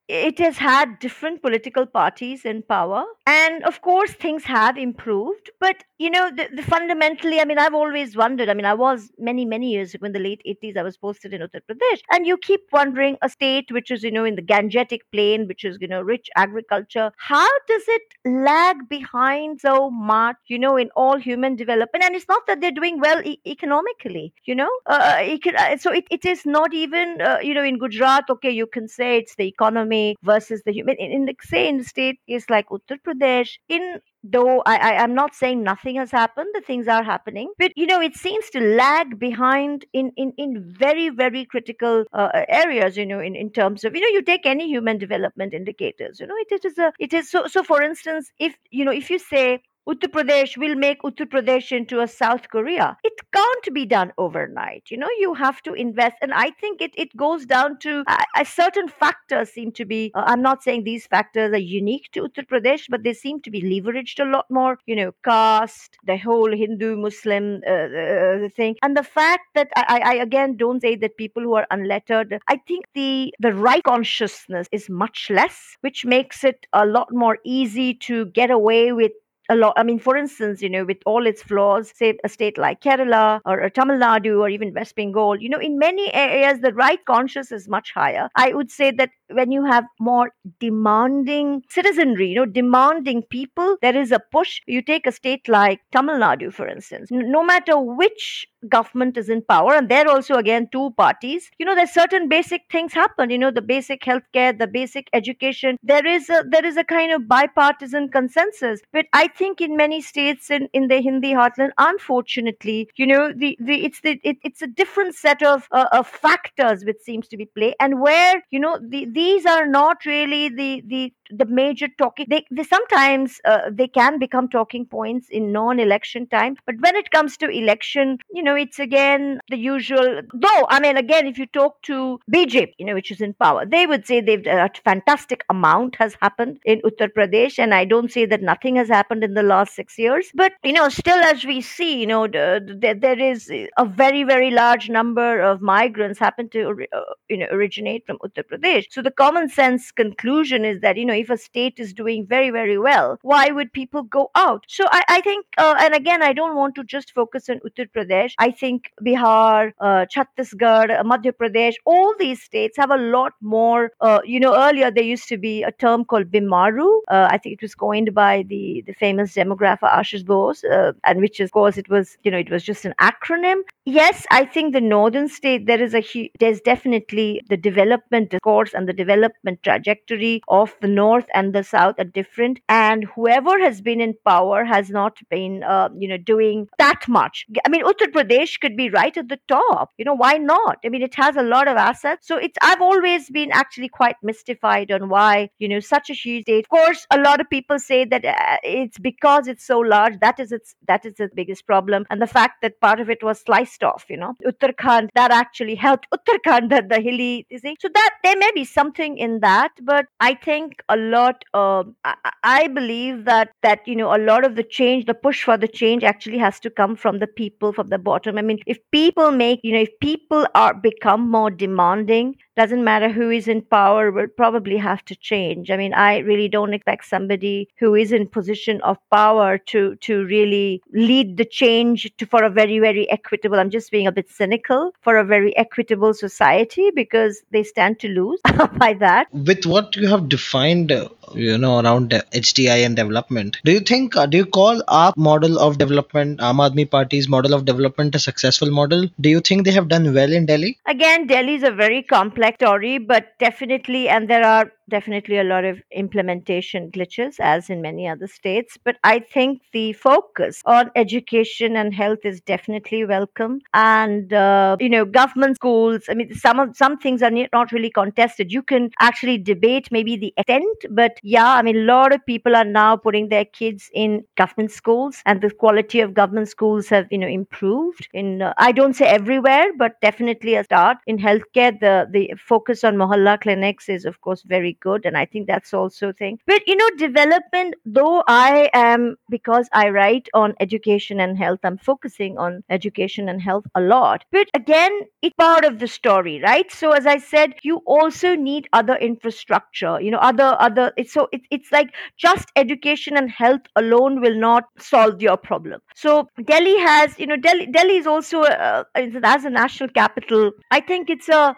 it 0.07 0.37
has 0.37 0.57
had 0.57 0.99
different 0.99 1.41
political 1.41 1.85
parties 1.85 2.45
in 2.45 2.61
power. 2.63 3.03
And 3.25 3.63
of 3.63 3.81
course 3.81 4.11
things 4.11 4.43
have 4.43 4.77
improved 4.77 5.49
but 5.59 5.83
you 5.97 6.10
know 6.10 6.29
the, 6.29 6.47
the, 6.53 6.63
fundamentally 6.63 7.39
i 7.39 7.45
mean 7.45 7.58
i've 7.58 7.73
always 7.73 8.15
wondered 8.15 8.49
i 8.49 8.53
mean 8.53 8.65
i 8.65 8.73
was 8.73 9.12
many 9.17 9.45
many 9.45 9.71
years 9.71 9.93
ago 9.93 10.05
in 10.05 10.12
the 10.12 10.19
late 10.19 10.41
80s 10.45 10.77
i 10.77 10.84
was 10.84 10.97
posted 10.97 11.34
in 11.34 11.41
uttar 11.41 11.62
pradesh 11.69 12.01
and 12.12 12.27
you 12.27 12.38
keep 12.38 12.62
wondering 12.71 13.17
a 13.21 13.29
state 13.29 13.71
which 13.71 13.91
is 13.91 14.03
you 14.03 14.12
know 14.12 14.25
in 14.25 14.36
the 14.36 14.41
gangetic 14.41 14.99
plain 15.12 15.47
which 15.47 15.63
is 15.63 15.77
you 15.79 15.88
know 15.88 16.01
rich 16.01 16.29
agriculture 16.36 17.12
how 17.17 17.47
does 17.67 17.84
it 17.88 18.01
lag 18.25 18.88
behind 18.89 19.62
so 19.62 19.89
much 19.89 20.38
you 20.47 20.60
know 20.60 20.75
in 20.75 20.89
all 20.95 21.17
human 21.17 21.55
development 21.55 22.03
and 22.03 22.15
it's 22.15 22.27
not 22.27 22.45
that 22.47 22.60
they're 22.62 22.79
doing 22.81 22.99
well 22.99 23.21
e- 23.23 23.39
economically 23.47 24.34
you 24.45 24.55
know 24.55 24.69
uh, 24.88 25.23
uh 25.58 25.77
so 25.77 25.91
it, 25.91 26.05
it 26.12 26.25
is 26.25 26.45
not 26.45 26.73
even 26.73 27.21
uh, 27.21 27.38
you 27.41 27.53
know 27.53 27.63
in 27.63 27.77
gujarat 27.77 28.25
okay 28.29 28.51
you 28.51 28.67
can 28.67 28.88
say 28.88 29.17
it's 29.17 29.36
the 29.36 29.47
economy 29.47 30.15
versus 30.23 30.62
the 30.65 30.71
human. 30.71 30.95
In, 30.97 31.12
in 31.12 31.25
the, 31.25 31.36
say 31.41 31.67
in 31.67 31.84
state 31.84 32.19
is 32.27 32.49
like 32.49 32.67
Uttar 32.69 32.97
Pradesh, 33.05 33.58
in 33.69 33.99
though 34.31 34.61
I, 34.65 34.75
I 34.77 35.03
am 35.03 35.13
not 35.13 35.35
saying 35.35 35.63
nothing 35.63 35.95
has 35.95 36.11
happened, 36.11 36.49
the 36.53 36.61
things 36.61 36.88
are 36.88 37.03
happening, 37.03 37.51
but 37.59 37.71
you 37.75 37.85
know 37.85 38.01
it 38.01 38.15
seems 38.15 38.49
to 38.51 38.59
lag 38.59 39.19
behind 39.19 39.85
in 39.93 40.11
in 40.17 40.33
in 40.38 40.63
very 40.77 41.09
very 41.09 41.45
critical 41.45 42.05
uh, 42.13 42.29
areas. 42.49 42.97
You 42.97 43.05
know, 43.05 43.19
in 43.19 43.35
in 43.35 43.51
terms 43.51 43.83
of 43.83 43.95
you 43.95 44.01
know 44.01 44.07
you 44.07 44.21
take 44.21 44.45
any 44.45 44.67
human 44.67 44.97
development 44.97 45.53
indicators. 45.53 46.19
You 46.19 46.27
know, 46.27 46.35
it, 46.38 46.47
it 46.51 46.65
is 46.65 46.77
a 46.77 46.91
it 46.99 47.13
is 47.13 47.29
so 47.29 47.47
so. 47.47 47.63
For 47.63 47.81
instance, 47.81 48.31
if 48.39 48.55
you 48.71 48.85
know 48.85 48.91
if 48.91 49.09
you 49.09 49.19
say 49.19 49.61
Uttar 49.87 50.09
Pradesh 50.09 50.57
will 50.57 50.75
make 50.75 51.03
Uttar 51.03 51.27
Pradesh 51.27 51.71
into 51.71 51.99
a 52.01 52.07
South 52.07 52.49
Korea. 52.49 52.97
It 53.03 53.13
can't 53.31 53.73
be 53.73 53.85
done 53.85 54.11
overnight. 54.17 54.85
You 54.89 54.97
know, 54.97 55.09
you 55.19 55.35
have 55.35 55.61
to 55.61 55.73
invest. 55.73 56.15
And 56.23 56.33
I 56.33 56.49
think 56.59 56.81
it, 56.81 56.91
it 56.95 57.15
goes 57.15 57.45
down 57.45 57.77
to 57.79 58.03
uh, 58.07 58.23
a 58.35 58.45
certain 58.45 58.87
factors 58.87 59.49
seem 59.51 59.71
to 59.73 59.85
be, 59.85 60.11
uh, 60.15 60.23
I'm 60.25 60.41
not 60.41 60.63
saying 60.63 60.85
these 60.85 61.05
factors 61.05 61.53
are 61.53 61.57
unique 61.57 62.09
to 62.13 62.23
Uttar 62.23 62.47
Pradesh, 62.47 62.85
but 62.89 63.03
they 63.03 63.13
seem 63.13 63.41
to 63.41 63.51
be 63.51 63.61
leveraged 63.61 64.19
a 64.19 64.27
lot 64.27 64.47
more. 64.49 64.79
You 64.87 64.95
know, 64.95 65.11
caste, 65.23 65.97
the 66.07 66.17
whole 66.17 66.51
Hindu 66.51 66.97
Muslim 66.97 67.61
uh, 67.67 67.71
uh 67.71 68.49
thing. 68.55 68.77
And 68.81 68.97
the 68.97 69.03
fact 69.03 69.43
that 69.53 69.69
I, 69.75 70.01
I, 70.03 70.13
again 70.15 70.57
don't 70.57 70.81
say 70.81 70.95
that 70.95 71.17
people 71.17 71.43
who 71.43 71.53
are 71.53 71.67
unlettered, 71.69 72.39
I 72.47 72.57
think 72.67 72.85
the, 72.95 73.31
the 73.39 73.53
right 73.53 73.83
consciousness 73.83 74.67
is 74.71 74.89
much 74.89 75.29
less, 75.29 75.77
which 75.81 76.05
makes 76.05 76.43
it 76.43 76.65
a 76.73 76.87
lot 76.87 77.09
more 77.11 77.37
easy 77.45 77.93
to 78.05 78.25
get 78.27 78.49
away 78.49 78.91
with 78.91 79.11
a 79.49 79.55
lot. 79.55 79.73
I 79.77 79.84
mean, 79.84 79.99
for 79.99 80.17
instance, 80.17 80.62
you 80.62 80.69
know, 80.69 80.86
with 80.86 80.97
all 81.05 81.25
its 81.27 81.43
flaws, 81.43 81.91
say 81.95 82.17
a 82.23 82.29
state 82.29 82.58
like 82.58 82.81
Kerala 82.81 83.41
or, 83.45 83.69
Tamil 83.69 83.97
Nadu 83.97 84.39
or 84.39 84.49
even 84.49 84.73
West 84.73 84.95
Bengal, 84.95 85.39
you 85.39 85.49
know, 85.49 85.60
in 85.60 85.77
many 85.77 86.13
areas 86.13 86.60
the 86.62 86.73
right 86.73 87.03
conscious 87.05 87.51
is 87.51 87.67
much 87.67 87.91
higher. 87.93 88.29
I 88.36 88.53
would 88.53 88.71
say 88.71 88.91
that 88.91 89.12
when 89.29 89.51
you 89.51 89.65
have 89.65 89.85
more 89.99 90.31
demanding 90.59 91.63
citizenry, 91.69 92.29
you 92.29 92.35
know, 92.35 92.45
demanding 92.45 93.23
people, 93.23 93.77
there 93.81 93.95
is 93.95 94.11
a 94.11 94.19
push. 94.31 94.61
You 94.67 94.81
take 94.81 95.07
a 95.07 95.11
state 95.11 95.47
like 95.47 95.81
Tamil 95.91 96.15
Nadu, 96.15 96.53
for 96.53 96.67
instance, 96.67 97.09
no 97.11 97.43
matter 97.43 97.79
which 97.79 98.47
government 98.69 99.17
is 99.17 99.29
in 99.29 99.41
power, 99.43 99.73
and 99.75 99.89
there 99.89 100.07
also 100.09 100.35
again 100.35 100.67
two 100.71 100.91
parties, 100.91 101.49
you 101.59 101.65
know, 101.65 101.75
there's 101.75 101.91
certain 101.91 102.27
basic 102.27 102.63
things 102.71 102.93
happen. 102.93 103.29
You 103.29 103.38
know, 103.38 103.51
the 103.51 103.61
basic 103.61 104.01
healthcare, 104.01 104.57
the 104.57 104.67
basic 104.67 105.09
education. 105.13 105.77
There 105.83 106.05
is 106.05 106.29
a 106.29 106.43
there 106.49 106.65
is 106.65 106.77
a 106.77 106.83
kind 106.83 107.11
of 107.11 107.27
bipartisan 107.27 108.09
consensus. 108.09 108.81
But 108.91 109.05
I 109.13 109.27
think 109.27 109.61
in 109.61 109.75
many 109.77 110.01
states 110.01 110.49
in, 110.49 110.67
in 110.73 110.88
the 110.88 111.01
Hindi 111.01 111.33
heartland, 111.33 111.71
unfortunately, 111.77 112.89
you 112.95 113.07
know, 113.07 113.31
the, 113.35 113.57
the 113.59 113.85
it's 113.85 114.01
the 114.01 114.19
it, 114.23 114.38
it's 114.43 114.61
a 114.61 114.67
different 114.67 115.15
set 115.15 115.43
of 115.43 115.67
uh, 115.71 115.88
of 115.91 116.07
factors 116.07 116.83
which 116.85 116.99
seems 116.99 117.27
to 117.29 117.38
be 117.38 117.45
play, 117.45 117.75
and 117.79 118.01
where 118.01 118.43
you 118.51 118.59
know 118.59 118.79
the, 118.81 119.05
these 119.15 119.45
are 119.45 119.65
not 119.67 120.06
really 120.06 120.49
the 120.49 120.84
the 120.88 121.13
the 121.29 121.45
major 121.45 121.88
talking 121.97 122.25
they, 122.29 122.45
they 122.51 122.63
sometimes 122.63 123.39
uh, 123.45 123.69
they 123.71 123.88
can 123.88 124.19
become 124.19 124.47
talking 124.47 124.85
points 124.85 125.27
in 125.29 125.51
non-election 125.51 126.27
time 126.27 126.55
but 126.65 126.75
when 126.79 126.95
it 126.95 127.11
comes 127.11 127.38
to 127.38 127.47
election 127.49 128.17
you 128.31 128.43
know 128.43 128.55
it's 128.55 128.79
again 128.79 129.39
the 129.49 129.57
usual 129.57 130.21
though 130.33 130.65
i 130.69 130.79
mean 130.79 130.97
again 130.97 131.27
if 131.27 131.38
you 131.38 131.45
talk 131.47 131.81
to 131.81 132.19
bjp 132.33 132.73
you 132.77 132.85
know 132.85 132.93
which 132.93 133.11
is 133.11 133.21
in 133.21 133.33
power 133.33 133.65
they 133.65 133.85
would 133.85 134.05
say 134.05 134.21
they've 134.21 134.45
a 134.47 134.69
fantastic 134.83 135.43
amount 135.49 135.95
has 135.95 136.15
happened 136.21 136.57
in 136.65 136.81
uttar 136.81 137.09
pradesh 137.17 137.57
and 137.59 137.73
i 137.73 137.83
don't 137.85 138.11
say 138.11 138.25
that 138.25 138.41
nothing 138.41 138.75
has 138.75 138.88
happened 138.88 139.23
in 139.23 139.33
the 139.33 139.43
last 139.43 139.75
6 139.75 139.97
years 139.97 140.29
but 140.33 140.53
you 140.63 140.73
know 140.73 140.89
still 140.89 141.19
as 141.31 141.45
we 141.45 141.61
see 141.61 141.99
you 141.99 142.07
know 142.07 142.27
the, 142.27 142.77
the, 142.81 142.93
there 142.99 143.19
is 143.19 143.51
a 143.77 143.85
very 143.85 144.23
very 144.23 144.51
large 144.51 144.89
number 144.89 145.41
of 145.41 145.61
migrants 145.61 146.19
happen 146.19 146.49
to 146.49 146.85
uh, 146.93 147.01
you 147.29 147.38
know 147.38 147.47
originate 147.51 148.05
from 148.05 148.17
uttar 148.25 148.43
pradesh. 148.51 148.85
So 148.89 149.01
the 149.01 149.11
common 149.11 149.49
sense 149.49 149.91
conclusion 149.91 150.65
is 150.65 150.81
that 150.81 150.97
you 150.97 151.05
know 151.05 151.14
if 151.15 151.30
a 151.30 151.38
state 151.38 151.80
is 151.80 151.93
doing 151.93 152.25
very 152.25 152.49
very 152.49 152.78
well 152.78 153.17
why 153.21 153.49
would 153.51 153.71
people 153.73 154.04
go 154.04 154.30
out? 154.36 154.65
So 154.67 154.86
i, 154.91 155.04
I 155.10 155.21
think 155.21 155.45
uh, 155.58 155.75
and 155.80 155.93
again 155.93 156.21
i 156.21 156.34
don't 156.34 156.56
want 156.56 156.75
to 156.75 156.84
just 156.84 157.13
focus 157.13 157.49
on 157.49 157.60
uttar 157.69 157.88
pradesh. 157.95 158.34
I 158.39 158.51
think 158.51 158.91
bihar 159.08 159.71
uh, 159.80 160.06
chhattisgarh 160.15 160.99
uh, 160.99 161.04
madhya 161.04 161.34
pradesh 161.41 161.75
all 161.86 162.13
these 162.19 162.41
states 162.41 162.78
have 162.78 162.91
a 162.91 162.97
lot 162.97 163.34
more 163.41 163.91
uh, 164.01 164.19
you 164.25 164.39
know 164.39 164.56
earlier 164.56 164.91
there 164.91 165.04
used 165.04 165.28
to 165.30 165.38
be 165.38 165.63
a 165.63 165.71
term 165.71 166.06
called 166.06 166.32
bimaru 166.32 166.89
uh, 167.10 167.28
i 167.32 167.38
think 167.38 167.54
it 167.54 167.62
was 167.62 167.75
coined 167.75 168.13
by 168.13 168.43
the 168.54 168.84
the 168.88 168.93
famous 168.93 169.34
demographer 169.36 169.89
ashish 170.01 170.25
bose 170.25 170.63
uh, 170.63 170.91
and 171.04 171.21
which 171.21 171.39
of 171.39 171.51
course 171.51 171.78
it 171.78 171.89
was 171.89 172.17
you 172.23 172.32
know 172.32 172.38
it 172.38 172.51
was 172.58 172.63
just 172.63 172.86
an 172.86 172.93
acronym 173.10 173.63
yes 173.87 174.25
i 174.31 174.43
think 174.43 174.73
the 174.73 174.81
northern 174.81 175.27
state 175.27 175.67
there 175.67 175.79
is 175.81 175.93
a 175.93 176.31
there's 176.39 176.59
definitely 176.61 177.39
the 177.49 177.57
development 177.57 178.31
discourse 178.31 178.73
and 178.73 178.89
the 178.89 178.93
development 178.93 179.61
trajectory 179.61 180.41
of 180.47 180.75
the 180.81 180.87
north 180.87 181.25
and 181.35 181.53
the 181.53 181.63
south 181.63 181.95
are 181.99 182.03
different. 182.03 182.59
And 182.69 183.03
whoever 183.15 183.59
has 183.59 183.81
been 183.81 184.01
in 184.01 184.15
power 184.25 184.63
has 184.65 184.89
not 184.89 185.17
been 185.29 185.63
uh, 185.63 185.89
you 185.97 186.07
know 186.07 186.17
doing 186.17 186.67
that 186.79 187.07
much. 187.07 187.45
I 187.65 187.69
mean 187.69 187.83
uttar 187.83 188.07
pradesh 188.15 188.59
could 188.59 188.75
be 188.75 188.89
right 188.89 189.15
at 189.15 189.29
the 189.29 189.39
top. 189.47 189.91
You 189.97 190.05
know 190.05 190.15
why 190.15 190.33
not? 190.37 190.79
I 190.83 190.89
mean 190.89 191.03
it 191.03 191.13
has 191.15 191.35
a 191.35 191.43
lot 191.43 191.67
of 191.67 191.77
assets. 191.77 192.27
So 192.27 192.37
it's 192.37 192.57
i've 192.61 192.81
always 192.81 193.29
been 193.29 193.51
actually 193.51 193.89
quite 193.89 194.15
mystified 194.23 194.91
on 194.91 195.09
why 195.09 195.49
you 195.59 195.67
know 195.67 195.79
such 195.79 196.09
a 196.09 196.13
huge 196.13 196.43
state. 196.43 196.65
Of 196.65 196.69
course 196.69 197.05
a 197.11 197.19
lot 197.19 197.39
of 197.39 197.49
people 197.49 197.77
say 197.79 198.05
that 198.05 198.25
uh, 198.25 198.57
it's 198.63 198.97
because 198.97 199.47
it's 199.47 199.65
so 199.65 199.79
large. 199.79 200.19
That 200.21 200.39
is 200.39 200.51
its 200.51 200.75
that 200.87 201.05
is 201.05 201.19
its 201.19 201.33
biggest 201.35 201.67
problem. 201.67 202.05
And 202.09 202.21
the 202.21 202.27
fact 202.27 202.61
that 202.63 202.79
part 202.81 202.99
of 202.99 203.09
it 203.09 203.23
was 203.23 203.39
sliced 203.41 203.74
off 203.83 204.05
you 204.09 204.17
know. 204.17 204.33
Uttarakhand 204.45 205.09
that 205.15 205.31
actually 205.31 205.75
helped. 205.75 206.07
Uttarakhand 206.13 206.69
the, 206.69 206.85
the 206.88 207.01
hilly 207.01 207.45
you 207.49 207.59
see. 207.59 207.75
So 207.79 207.89
that 207.93 208.11
there 208.23 208.38
may 208.38 208.51
be 208.53 208.65
something 208.65 209.17
in 209.17 209.39
that 209.41 209.71
but 209.81 210.05
i 210.19 210.33
think 210.33 210.81
a 210.89 210.97
lot 210.97 211.43
I, 211.53 212.15
I 212.43 212.67
believe 212.67 213.25
that 213.25 213.51
that 213.61 213.88
you 213.88 213.95
know 213.95 214.15
a 214.15 214.17
lot 214.17 214.45
of 214.45 214.55
the 214.55 214.63
change 214.63 215.05
the 215.05 215.13
push 215.13 215.43
for 215.43 215.57
the 215.57 215.67
change 215.67 216.03
actually 216.03 216.38
has 216.38 216.59
to 216.61 216.69
come 216.69 216.95
from 216.95 217.19
the 217.19 217.27
people 217.27 217.73
from 217.73 217.88
the 217.88 217.97
bottom. 217.97 218.38
I 218.38 218.41
mean 218.41 218.59
if 218.65 218.79
people 218.91 219.31
make 219.31 219.59
you 219.63 219.73
know 219.73 219.81
if 219.81 219.99
people 219.99 220.47
are 220.55 220.73
become 220.73 221.29
more 221.29 221.51
demanding 221.51 222.35
doesn't 222.57 222.83
matter 222.83 223.09
who 223.09 223.29
is 223.29 223.47
in 223.47 223.61
power 223.61 224.11
will 224.11 224.27
probably 224.38 224.77
have 224.77 225.03
to 225.05 225.15
change. 225.15 225.71
I 225.71 225.77
mean 225.77 225.93
i 225.93 226.17
really 226.19 226.47
don't 226.47 226.73
expect 226.73 227.05
somebody 227.05 227.69
who 227.79 227.95
is 227.95 228.11
in 228.11 228.27
position 228.27 228.81
of 228.81 228.97
power 229.11 229.57
to 229.73 229.95
to 230.07 230.25
really 230.25 230.81
lead 230.93 231.38
the 231.38 231.45
change 231.45 232.11
to, 232.17 232.25
for 232.25 232.43
a 232.43 232.49
very 232.49 232.79
very 232.79 233.09
equitable 233.09 233.59
i'm 233.65 233.71
just 233.71 233.91
being 233.91 234.06
a 234.06 234.12
bit 234.12 234.30
cynical 234.30 234.91
for 235.01 235.17
a 235.17 235.23
very 235.23 235.51
equitable 235.58 236.13
society 236.13 236.91
because 236.93 237.41
they 237.51 237.63
stand 237.63 237.99
to 237.99 238.08
lose 238.08 238.39
by 238.78 238.93
that. 238.93 239.28
With 239.34 239.65
what 239.65 239.95
you 239.95 240.08
have 240.08 240.30
defined 240.30 240.91
uh, 240.91 241.10
you 241.34 241.58
know 241.58 241.80
around 241.80 242.13
uh, 242.13 242.21
HDI 242.32 242.86
and 242.86 242.95
development 242.95 243.58
do 243.63 243.71
you 243.71 243.80
think 243.80 244.15
uh, 244.15 244.25
do 244.28 244.38
you 244.38 244.45
call 244.45 244.84
our 244.88 245.13
model 245.17 245.58
of 245.60 245.80
development 245.80 246.39
Aam 246.39 246.62
Aadmi 246.65 246.89
Party's 246.89 247.28
model 247.28 247.54
of 247.56 247.65
development 247.65 248.13
a 248.13 248.19
successful 248.19 248.69
model? 248.69 249.10
Do 249.19 249.30
you 249.30 249.41
think 249.41 249.65
they 249.65 249.71
have 249.71 249.88
done 249.88 250.13
well 250.13 250.32
in 250.32 250.45
Delhi? 250.45 250.78
Again 250.86 251.28
delhi 251.28 251.56
is 251.56 251.63
a 251.63 251.71
very 251.71 252.04
complex 252.04 252.58
story 252.58 252.97
but 252.97 253.34
definitely 253.39 254.08
and 254.08 254.30
there 254.30 254.45
are 254.45 254.71
definitely 254.89 255.39
a 255.39 255.43
lot 255.43 255.65
of 255.65 255.82
implementation 255.91 256.91
glitches 256.91 257.39
as 257.39 257.69
in 257.69 257.82
many 257.82 258.08
other 258.08 258.28
states 258.28 258.78
but 258.84 258.97
i 259.04 259.17
think 259.19 259.62
the 259.73 259.93
focus 259.93 260.62
on 260.65 260.91
education 260.95 261.75
and 261.75 261.93
health 261.93 262.19
is 262.23 262.39
definitely 262.41 263.04
welcome 263.04 263.54
and 263.73 264.33
uh, 264.33 264.77
you 264.79 264.89
know 264.89 265.05
government 265.05 265.55
schools 265.55 266.03
i 266.09 266.13
mean 266.13 266.33
some 266.33 266.59
of 266.59 266.75
some 266.75 266.97
things 266.97 267.21
are 267.21 267.31
not 267.53 267.71
really 267.71 267.89
contested. 267.89 268.51
You 268.51 268.61
can 268.63 268.91
actually 268.99 269.37
debate 269.37 269.89
maybe 269.91 270.15
the 270.17 270.33
extent 270.37 270.85
but 270.89 271.19
yeah 271.23 271.53
i 271.53 271.61
mean 271.61 271.77
a 271.77 271.85
lot 271.85 272.13
of 272.13 272.25
people 272.25 272.55
are 272.55 272.65
now 272.65 272.95
putting 272.95 273.29
their 273.29 273.45
kids 273.45 273.89
in 273.93 274.23
government 274.35 274.71
schools 274.71 275.21
and 275.25 275.41
the 275.41 275.51
quality 275.51 275.99
of 275.99 276.13
government 276.13 276.47
schools 276.49 276.87
have 276.89 277.07
you 277.11 277.17
know 277.17 277.27
improved 277.27 278.07
in 278.13 278.41
uh, 278.41 278.53
i 278.57 278.71
don't 278.71 278.95
say 278.95 279.05
everywhere 279.05 279.65
but 279.77 279.99
definitely 280.01 280.55
a 280.55 280.63
start. 280.63 280.97
In 281.07 281.17
healthcare 281.17 281.79
the 281.79 282.07
the 282.11 282.33
focus 282.37 282.83
on 282.83 282.95
mohalla 282.95 283.39
clinics 283.41 283.89
is 283.89 284.05
of 284.05 284.21
course 284.21 284.43
very 284.43 284.73
good 284.81 285.05
and 285.05 285.17
i 285.17 285.25
think 285.25 285.47
that's 285.47 285.73
also 285.73 286.09
a 286.09 286.13
thing. 286.13 286.39
But 286.47 286.67
you 286.67 286.75
know 286.75 286.89
development 286.97 287.75
though 287.85 288.23
i 288.27 288.69
am 288.73 289.15
because 289.29 289.69
i 289.73 289.89
write 289.89 290.29
on 290.33 290.53
education 290.59 291.19
and 291.19 291.37
health 291.37 291.59
i'm 291.63 291.77
focusing 291.77 292.37
on 292.37 292.63
education 292.69 293.29
and 293.29 293.34
health 293.39 293.65
a 293.75 293.81
lot. 293.81 294.23
But 294.31 294.47
again 294.53 295.01
it's 295.21 295.35
part 295.35 295.65
of 295.65 295.79
the 295.79 295.87
story 295.87 296.41
right? 296.43 296.71
So 296.71 296.91
as 296.91 297.05
i 297.05 297.17
said 297.17 297.53
you 297.63 297.81
also 297.85 298.35
need 298.35 298.67
other 298.73 298.95
infrastructure 298.95 299.99
you 300.01 300.11
know 300.11 300.17
other 300.17 300.55
other 300.59 300.91
it's 300.97 301.13
so 301.13 301.27
it, 301.31 301.41
it's 301.51 301.71
like 301.71 301.89
just 302.17 302.49
education 302.55 303.17
and 303.17 303.29
health 303.29 303.61
alone 303.75 304.21
will 304.21 304.35
not 304.39 304.63
solve 304.79 305.21
your 305.21 305.37
problem. 305.37 305.81
So 305.95 306.27
delhi 306.45 306.77
has 306.79 307.17
you 307.19 307.27
know 307.27 307.37
delhi 307.37 307.67
delhi 307.67 307.97
is 307.97 308.07
also 308.07 308.41
uh, 308.43 308.83
as 308.95 309.45
a 309.45 309.49
national 309.49 309.89
capital 309.89 310.51
i 310.71 310.79
think 310.79 311.09
it's 311.09 311.29
a 311.29 311.55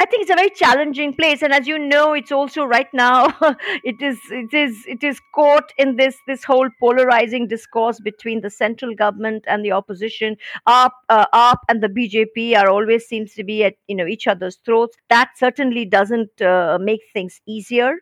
I 0.00 0.06
think 0.06 0.22
it's 0.22 0.30
a 0.30 0.36
very 0.36 0.50
challenging 0.50 1.12
place, 1.12 1.42
and 1.42 1.52
as 1.52 1.66
you 1.66 1.76
know, 1.76 2.12
it's 2.12 2.30
also 2.30 2.64
right 2.64 2.86
now 2.92 3.34
it 3.82 4.00
is 4.00 4.16
it 4.30 4.54
is 4.54 4.84
it 4.86 5.02
is 5.02 5.20
caught 5.34 5.72
in 5.76 5.96
this 5.96 6.16
this 6.28 6.44
whole 6.44 6.68
polarizing 6.78 7.48
discourse 7.48 7.98
between 7.98 8.40
the 8.40 8.48
central 8.48 8.94
government 8.94 9.44
and 9.48 9.64
the 9.64 9.72
opposition. 9.72 10.36
AAP, 10.68 10.90
uh, 11.08 11.56
and 11.68 11.82
the 11.82 11.88
BJP 11.88 12.56
are 12.56 12.70
always 12.70 13.06
seems 13.06 13.34
to 13.34 13.42
be 13.42 13.64
at 13.64 13.74
you 13.88 13.96
know 13.96 14.06
each 14.06 14.28
other's 14.28 14.58
throats. 14.64 14.96
That 15.08 15.30
certainly 15.36 15.84
doesn't 15.84 16.40
uh, 16.40 16.78
make 16.80 17.00
things 17.12 17.40
easier. 17.46 17.96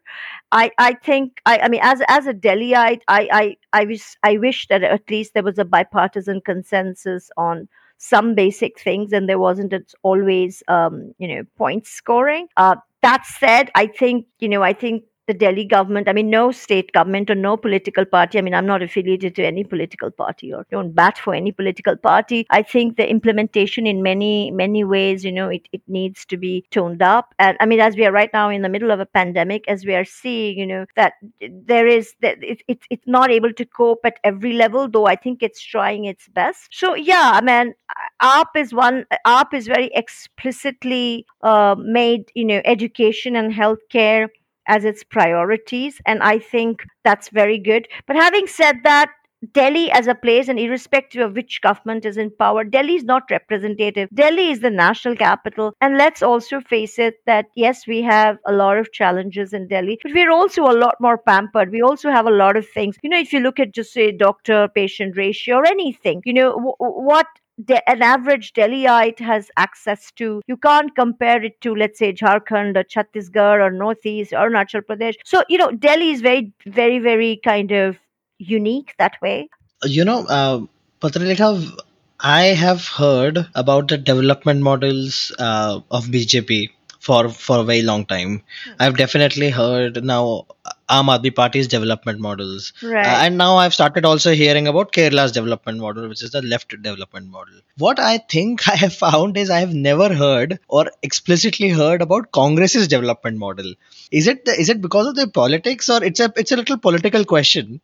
I 0.53 0.71
I 0.77 0.93
think 1.03 1.41
I 1.47 1.61
I 1.61 1.69
mean 1.69 1.81
as 1.83 2.03
as 2.09 2.27
a 2.27 2.35
Delhiite, 2.35 3.01
I 3.09 3.29
I 3.33 3.57
I 3.73 3.85
wish 3.87 4.17
I 4.23 4.37
wish 4.37 4.69
that 4.69 4.83
at 4.83 5.09
least 5.11 5.33
there 5.33 5.43
was 5.43 5.59
a 5.59 5.65
bipartisan 5.65 6.43
consensus 6.43 7.31
on 7.39 7.69
some 7.99 8.35
basic 8.35 8.79
things 8.81 9.13
and 9.13 9.29
there 9.29 9.39
wasn't 9.39 9.75
always 10.03 10.63
um, 10.69 11.13
you 11.19 11.29
know 11.29 11.43
point 11.57 11.87
scoring. 11.87 12.49
Uh, 12.57 12.77
that 13.03 13.25
said 13.27 13.71
i 13.75 13.87
think 13.87 14.27
you 14.41 14.49
know 14.49 14.63
i 14.63 14.73
think 14.73 15.05
the 15.27 15.35
Delhi 15.35 15.65
government, 15.65 16.09
I 16.09 16.13
mean, 16.13 16.31
no 16.31 16.53
state 16.53 16.93
government 16.93 17.31
or 17.31 17.35
no 17.35 17.57
political 17.57 18.05
party. 18.05 18.39
I 18.39 18.43
mean, 18.43 18.55
I'm 18.55 18.67
not 18.67 18.83
affiliated 18.83 19.35
to 19.37 19.45
any 19.45 19.65
political 19.65 20.11
party 20.11 20.53
or 20.53 20.67
don't 20.71 20.95
bat 20.95 21.19
for 21.19 21.35
any 21.35 21.53
political 21.53 21.97
party. 21.97 22.47
I 22.51 22.63
think 22.63 22.97
the 22.97 23.09
implementation 23.09 23.87
in 23.87 24.03
many, 24.03 24.51
many 24.51 24.85
ways, 24.85 25.25
you 25.25 25.33
know, 25.33 25.49
it, 25.49 25.69
it 25.73 25.83
needs 25.89 26.25
to 26.27 26.37
be 26.37 26.65
toned 26.71 27.03
up. 27.03 27.35
And 27.39 27.57
I 27.61 27.67
mean, 27.67 27.81
as 27.81 27.97
we 27.97 28.07
are 28.07 28.13
right 28.13 28.31
now 28.33 28.49
in 28.51 28.63
the 28.63 28.69
middle 28.69 28.91
of 28.91 29.01
a 29.01 29.07
pandemic, 29.07 29.65
as 29.69 29.85
we 29.85 29.95
are 29.95 30.05
seeing, 30.05 30.59
you 30.59 30.67
know, 30.67 30.87
that 30.95 31.15
there 31.41 31.87
is, 31.87 32.15
that 32.23 32.43
it, 32.43 32.63
it, 32.69 32.79
it's 32.91 33.07
not 33.07 33.31
able 33.31 33.53
to 33.53 33.65
cope 33.65 34.01
at 34.05 34.19
every 34.23 34.53
level, 34.53 34.89
though 34.89 35.07
I 35.07 35.17
think 35.17 35.43
it's 35.43 35.63
trying 35.63 36.05
its 36.05 36.29
best. 36.29 36.69
So, 36.71 36.95
yeah, 36.95 37.33
I 37.35 37.41
mean, 37.41 37.75
AAP 38.23 38.57
is 38.57 38.73
one, 38.73 39.07
AAP 39.27 39.55
is 39.55 39.67
very 39.67 39.91
explicitly 39.95 41.27
uh, 41.43 41.75
made, 41.79 42.31
you 42.35 42.45
know, 42.45 42.61
education 42.65 43.35
and 43.37 43.53
healthcare 43.53 44.29
as 44.69 44.85
its 44.85 45.03
priorities 45.05 46.01
and 46.07 46.23
i 46.23 46.39
think 46.39 46.85
that's 47.05 47.29
very 47.31 47.59
good 47.59 47.87
but 48.07 48.17
having 48.17 48.47
said 48.47 48.77
that 48.85 49.11
Delhi 49.53 49.91
as 49.91 50.07
a 50.07 50.15
place, 50.15 50.49
and 50.49 50.59
irrespective 50.59 51.21
of 51.21 51.35
which 51.37 51.61
government 51.61 52.05
is 52.07 52.17
in 52.17 52.31
power, 52.31 52.65
Delhi 52.65 52.95
is 52.95 53.05
not 53.05 53.25
representative. 53.31 54.09
Delhi 54.15 54.51
is 54.51 54.61
the 54.61 54.71
national 54.71 55.15
capital. 55.17 55.75
And 55.81 55.99
let's 55.99 56.23
also 56.23 56.61
face 56.61 56.99
it 56.99 57.17
that 57.27 57.47
yes, 57.55 57.87
we 57.87 58.03
have 58.03 58.39
a 58.47 58.53
lot 58.53 58.79
of 58.79 58.93
challenges 58.93 59.53
in 59.53 59.69
Delhi, 59.69 59.99
but 60.03 60.13
we're 60.15 60.31
also 60.33 60.63
a 60.65 60.73
lot 60.79 60.95
more 61.01 61.19
pampered. 61.19 61.71
We 61.71 61.83
also 61.83 62.11
have 62.11 62.27
a 62.27 62.31
lot 62.31 62.57
of 62.57 62.67
things. 62.69 62.97
You 63.03 63.11
know, 63.11 63.19
if 63.19 63.33
you 63.33 63.41
look 63.41 63.61
at 63.61 63.75
just 63.75 63.93
say 63.93 64.11
doctor 64.11 64.69
patient 64.75 65.17
ratio 65.17 65.57
or 65.57 65.67
anything, 65.67 66.23
you 66.25 66.33
know, 66.33 66.53
w- 66.53 66.75
what 66.79 67.27
De- 67.65 67.91
an 67.91 68.03
average 68.03 68.53
Delhiite 68.53 69.19
has 69.19 69.51
access 69.57 70.13
to. 70.13 70.43
You 70.47 70.57
can't 70.57 70.95
compare 70.95 71.43
it 71.43 71.61
to, 71.63 71.75
let's 71.75 71.99
say, 71.99 72.13
Jharkhand 72.13 72.77
or 72.77 72.85
Chhattisgarh 72.85 73.67
or 73.67 73.71
Northeast 73.71 74.33
or 74.33 74.51
Arunachal 74.51 74.83
Pradesh. 74.83 75.15
So, 75.25 75.43
you 75.49 75.59
know, 75.59 75.71
Delhi 75.71 76.11
is 76.11 76.21
very, 76.21 76.53
very, 76.67 76.99
very 76.99 77.41
kind 77.43 77.73
of 77.73 77.97
unique 78.39 78.95
that 78.99 79.21
way. 79.23 79.49
You 79.85 80.05
know, 80.05 80.27
uh, 80.27 80.61
Patralekha, 81.01 81.79
I 82.21 82.43
have 82.47 82.87
heard 82.87 83.47
about 83.55 83.89
the 83.89 83.99
development 83.99 84.61
models 84.61 85.33
uh, 85.39 85.81
of 85.91 86.07
BJP 86.07 86.71
for 87.01 87.29
for 87.29 87.59
a 87.59 87.65
very 87.65 87.83
long 87.83 88.05
time. 88.07 88.43
I've 88.81 88.97
definitely 88.97 89.51
heard 89.51 90.03
now 90.05 90.47
Aam 90.89 91.07
Aadmi 91.07 91.35
Party's 91.35 91.67
development 91.67 92.21
models, 92.21 92.73
Right. 92.83 93.05
Uh, 93.05 93.25
and 93.25 93.37
now 93.37 93.57
I've 93.57 93.75
started 93.75 94.05
also 94.05 94.35
hearing 94.35 94.69
about 94.69 94.93
Kerala's 94.93 95.33
development 95.33 95.79
model, 95.79 96.09
which 96.09 96.23
is 96.23 96.31
the 96.31 96.43
left 96.43 96.71
development 96.81 97.29
model. 97.29 97.55
What 97.79 97.99
I 97.99 98.19
think 98.19 98.69
I 98.75 98.77
have 98.77 98.95
found 98.95 99.37
is 99.37 99.51
I 99.51 99.59
have 99.61 99.75
never 99.75 100.15
heard 100.15 100.59
or 100.69 100.91
explicitly 101.03 101.69
heard 101.71 102.03
about 102.03 102.31
Congress's 102.33 102.89
development 102.89 103.39
model. 103.39 103.75
Is 104.11 104.27
it 104.29 104.43
is 104.47 104.69
it 104.69 104.81
because 104.81 105.07
of 105.09 105.17
the 105.17 105.29
politics 105.29 105.89
or 105.89 106.03
it's 106.05 106.21
a 106.21 106.33
it's 106.37 106.53
a 106.53 106.57
little 106.57 106.79
political 106.79 107.25
question? 107.25 107.81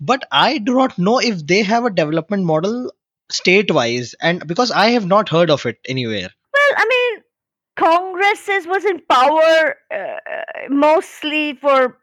But 0.00 0.26
I 0.30 0.58
do 0.58 0.74
not 0.74 0.98
know 0.98 1.18
if 1.18 1.46
they 1.46 1.62
have 1.62 1.84
a 1.84 1.90
development 1.90 2.44
model 2.44 2.92
state 3.30 3.70
wise, 3.72 4.14
and 4.20 4.46
because 4.46 4.70
I 4.70 4.88
have 4.90 5.06
not 5.06 5.28
heard 5.28 5.50
of 5.50 5.66
it 5.66 5.78
anywhere. 5.88 6.28
Well, 6.52 6.72
I 6.76 6.86
mean, 6.88 7.22
Congress 7.76 8.48
was 8.66 8.84
in 8.84 9.00
power 9.08 9.76
uh, 9.92 10.16
mostly 10.68 11.54
for 11.54 11.98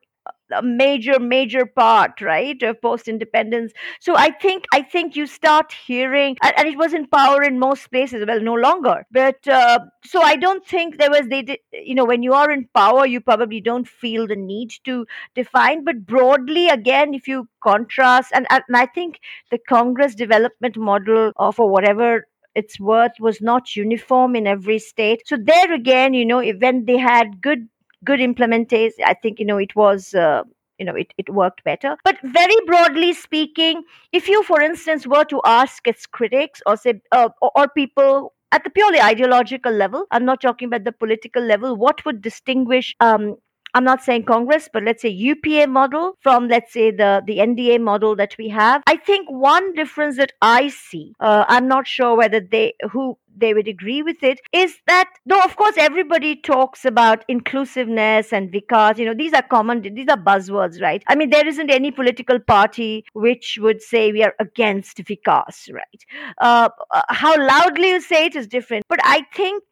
a 0.54 0.62
major 0.62 1.20
major 1.20 1.66
part 1.66 2.22
right 2.22 2.62
of 2.64 2.82
post 2.82 3.08
independence 3.08 3.72
so 4.00 4.16
i 4.16 4.30
think 4.32 4.66
i 4.74 4.82
think 4.82 5.16
you 5.16 5.26
start 5.26 5.72
hearing 5.86 6.36
and, 6.44 6.68
it 6.68 6.78
was 6.78 6.94
in 6.94 7.06
power 7.08 7.42
in 7.44 7.60
most 7.60 7.90
places 7.92 8.24
well 8.28 8.40
no 8.42 8.54
longer. 8.54 9.06
But 9.12 9.48
uh, 9.48 9.80
so 10.06 10.22
i 10.22 10.36
don't 10.36 10.66
think 10.66 10.98
there 10.98 11.10
was 11.10 11.28
they 11.28 11.42
did 11.42 11.60
you 11.74 11.96
know 11.96 12.06
when 12.06 12.24
you 12.24 12.34
are 12.34 12.52
in 12.52 12.68
power 12.74 13.06
you 13.06 13.22
probably 13.22 13.62
don't 13.62 13.88
feel 13.88 14.28
the 14.28 14.36
need 14.36 14.72
to 14.86 15.06
define. 15.36 15.84
But 15.84 16.06
broadly 16.06 16.70
again 16.70 17.14
if 17.14 17.28
you 17.28 17.48
contrast 17.64 18.32
and, 18.34 18.48
and 18.50 18.64
i 18.74 18.86
think 18.86 19.20
the 19.52 19.60
congress 19.70 20.16
development 20.16 20.78
model 20.78 21.32
or 21.36 21.54
for 21.54 21.70
whatever 21.70 22.26
its 22.56 22.80
worth 22.80 23.14
was 23.20 23.42
not 23.42 23.76
uniform 23.76 24.36
in 24.36 24.46
every 24.46 24.78
state. 24.78 25.22
So 25.26 25.38
there 25.38 25.74
again 25.74 26.14
you 26.14 26.26
know 26.26 26.44
when 26.44 26.86
they 26.86 26.98
had 26.98 27.42
good 27.42 27.68
good 28.04 28.20
implementation 28.20 29.04
i 29.06 29.14
think 29.14 29.40
you 29.40 29.46
know 29.46 29.58
it 29.58 29.76
was 29.76 30.14
uh, 30.14 30.44
you 30.78 30.86
know 30.86 30.96
it, 30.96 31.14
it 31.18 31.30
worked 31.30 31.64
better. 31.64 31.96
But 32.04 32.18
very 32.24 32.56
broadly 32.66 33.14
speaking 33.14 33.84
if 34.12 34.28
you 34.28 34.44
for 34.44 34.62
instance 34.62 35.06
were 35.06 35.26
to 35.26 35.42
ask 35.46 35.88
its 35.88 36.06
critics 36.08 36.62
or 36.66 36.76
say 36.78 37.02
uh, 37.12 37.30
or, 37.42 37.52
or 37.56 37.68
people 37.70 38.34
at 38.52 38.64
the 38.64 38.70
purely 38.70 39.00
ideological 39.00 39.72
level 39.72 40.06
i'm 40.12 40.26
not 40.26 40.42
talking 40.42 40.68
about 40.68 40.84
the 40.84 40.92
political 40.92 41.42
level 41.44 41.76
what 41.76 42.04
would 42.06 42.22
distinguish 42.22 42.96
um, 43.00 43.36
I'm 43.74 43.84
not 43.84 44.04
saying 44.04 44.24
Congress, 44.26 44.70
but 44.72 44.84
let's 44.84 45.02
say 45.02 45.10
UPA 45.10 45.68
model 45.68 46.18
from 46.22 46.48
let's 46.48 46.74
say 46.74 46.92
the 46.92 47.22
the 47.26 47.38
NDA 47.38 47.80
model 47.80 48.16
that 48.16 48.36
we 48.38 48.50
have. 48.50 48.84
I 48.88 48.98
think 48.98 49.30
one 49.30 49.74
difference 49.74 50.18
that 50.18 50.34
I 50.42 50.70
see, 50.70 51.14
uh, 51.20 51.46
I'm 51.48 51.68
not 51.68 51.88
sure 51.88 52.16
whether 52.16 52.40
they 52.40 52.74
who 52.92 53.18
they 53.36 53.54
would 53.54 53.68
agree 53.68 54.02
with 54.02 54.22
it, 54.24 54.40
is 54.52 54.76
that 54.88 55.10
though 55.26 55.42
of 55.42 55.56
course 55.56 55.76
everybody 55.78 56.36
talks 56.36 56.84
about 56.84 57.24
inclusiveness 57.28 58.34
and 58.34 58.52
vikas, 58.52 58.98
you 58.98 59.06
know 59.06 59.14
these 59.14 59.34
are 59.34 59.42
common, 59.42 59.82
these 59.82 60.10
are 60.10 60.18
buzzwords, 60.18 60.82
right? 60.82 61.04
I 61.08 61.16
mean 61.16 61.30
there 61.30 61.48
isn't 61.48 61.72
any 61.72 61.92
political 61.92 62.40
party 62.40 63.06
which 63.14 63.58
would 63.62 63.82
say 63.82 64.12
we 64.12 64.24
are 64.24 64.36
against 64.40 64.98
vikas, 64.98 65.72
right? 65.74 66.06
Uh, 66.40 66.70
uh, 66.92 67.02
how 67.10 67.38
loudly 67.38 67.90
you 67.90 68.02
say 68.02 68.26
it 68.26 68.36
is 68.36 68.48
different, 68.48 68.86
but 68.90 69.00
I 69.04 69.26
think 69.34 69.64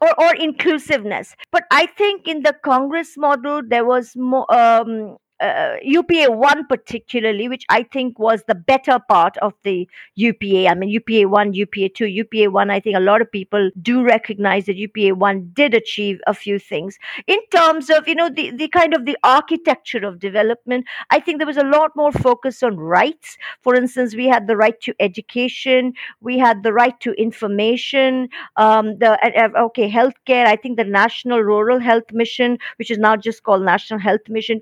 or, 0.00 0.20
or 0.20 0.34
inclusiveness. 0.34 1.34
But 1.52 1.64
I 1.70 1.86
think 1.86 2.26
in 2.28 2.42
the 2.42 2.54
Congress 2.64 3.16
model, 3.16 3.62
there 3.66 3.84
was 3.84 4.12
more. 4.16 4.46
Um, 4.54 5.16
uh, 5.40 5.74
UPA 5.82 6.30
1 6.30 6.66
particularly, 6.68 7.48
which 7.48 7.64
I 7.68 7.82
think 7.82 8.18
was 8.18 8.42
the 8.46 8.54
better 8.54 8.98
part 9.08 9.36
of 9.38 9.52
the 9.62 9.88
UPA. 10.14 10.68
I 10.68 10.74
mean, 10.74 10.88
UPA 10.88 11.28
1, 11.28 11.52
UPA 11.54 11.88
2, 11.90 12.06
UPA 12.06 12.50
1, 12.50 12.70
I 12.70 12.80
think 12.80 12.96
a 12.96 13.00
lot 13.00 13.20
of 13.20 13.30
people 13.30 13.70
do 13.82 14.02
recognize 14.02 14.66
that 14.66 14.76
UPA 14.76 15.14
1 15.14 15.50
did 15.54 15.74
achieve 15.74 16.20
a 16.26 16.34
few 16.34 16.58
things. 16.58 16.98
In 17.26 17.38
terms 17.50 17.90
of, 17.90 18.06
you 18.06 18.14
know, 18.14 18.28
the, 18.28 18.50
the 18.50 18.68
kind 18.68 18.94
of 18.94 19.06
the 19.06 19.16
architecture 19.24 20.04
of 20.06 20.20
development, 20.20 20.86
I 21.10 21.20
think 21.20 21.38
there 21.38 21.46
was 21.46 21.56
a 21.56 21.64
lot 21.64 21.90
more 21.96 22.12
focus 22.12 22.62
on 22.62 22.76
rights. 22.76 23.36
For 23.62 23.74
instance, 23.74 24.14
we 24.14 24.26
had 24.26 24.46
the 24.46 24.56
right 24.56 24.80
to 24.82 24.94
education, 25.00 25.94
we 26.20 26.38
had 26.38 26.62
the 26.62 26.72
right 26.72 26.98
to 27.00 27.12
information, 27.12 28.28
um, 28.56 28.98
the 28.98 29.18
uh, 29.22 29.64
okay 29.64 29.90
healthcare. 29.90 30.46
I 30.46 30.56
think 30.56 30.76
the 30.76 30.84
National 30.84 31.40
Rural 31.40 31.80
Health 31.80 32.12
Mission, 32.12 32.58
which 32.76 32.90
is 32.90 32.98
now 32.98 33.16
just 33.16 33.42
called 33.42 33.62
National 33.62 33.98
Health 33.98 34.28
Mission 34.28 34.60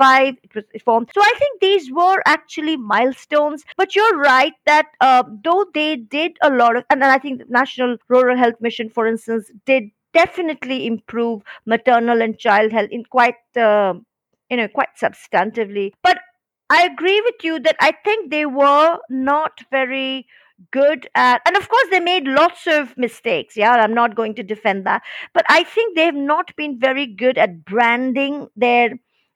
2005, 0.00 0.34
it 0.42 0.54
was 0.54 0.82
formed. 0.82 1.10
So 1.14 1.20
I 1.22 1.34
think 1.38 1.60
these 1.60 1.90
were 1.92 2.22
actually 2.26 2.76
milestones. 2.76 3.64
But 3.76 3.94
you're 3.94 4.18
right 4.18 4.52
that 4.66 4.86
uh, 5.00 5.24
though 5.44 5.66
they 5.74 5.96
did 5.96 6.36
a 6.42 6.50
lot 6.50 6.76
of, 6.76 6.84
and 6.90 7.04
I 7.04 7.18
think 7.18 7.38
the 7.40 7.46
National 7.48 7.96
Rural 8.08 8.36
Health 8.36 8.56
Mission, 8.60 8.88
for 8.90 9.06
instance, 9.06 9.50
did 9.66 9.84
definitely 10.12 10.86
improve 10.86 11.42
maternal 11.66 12.20
and 12.20 12.38
child 12.38 12.72
health 12.72 12.88
in 12.90 13.04
quite 13.04 13.36
uh, 13.56 13.94
you 14.50 14.56
know 14.56 14.68
quite 14.68 14.88
substantively. 15.00 15.92
But 16.02 16.18
I 16.68 16.84
agree 16.84 17.20
with 17.24 17.42
you 17.42 17.58
that 17.60 17.76
I 17.80 17.92
think 18.04 18.30
they 18.30 18.46
were 18.46 18.98
not 19.08 19.60
very 19.70 20.26
good 20.70 21.08
at 21.14 21.40
and 21.46 21.56
of 21.56 21.68
course 21.70 21.86
they 21.90 22.00
made 22.00 22.24
lots 22.26 22.66
of 22.66 22.94
mistakes 22.98 23.56
yeah 23.56 23.72
i'm 23.72 23.94
not 23.94 24.14
going 24.14 24.34
to 24.34 24.42
defend 24.42 24.84
that 24.84 25.00
but 25.32 25.42
i 25.48 25.64
think 25.64 25.96
they've 25.96 26.12
not 26.14 26.54
been 26.54 26.78
very 26.78 27.06
good 27.06 27.38
at 27.38 27.64
branding 27.64 28.46
their 28.56 28.90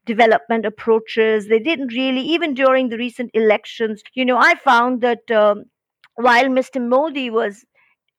development 0.07 0.65
approaches. 0.67 1.49
They 1.49 1.59
didn't 1.59 1.89
really 1.95 2.21
even 2.21 2.55
during 2.55 2.89
the 2.89 2.99
recent 2.99 3.31
elections 3.35 4.03
you 4.15 4.25
know 4.25 4.37
i 4.39 4.55
found 4.57 5.01
that 5.01 5.31
um, 5.31 5.65
while 6.17 6.45
mr 6.47 6.81
modi 6.87 7.31
was 7.31 7.65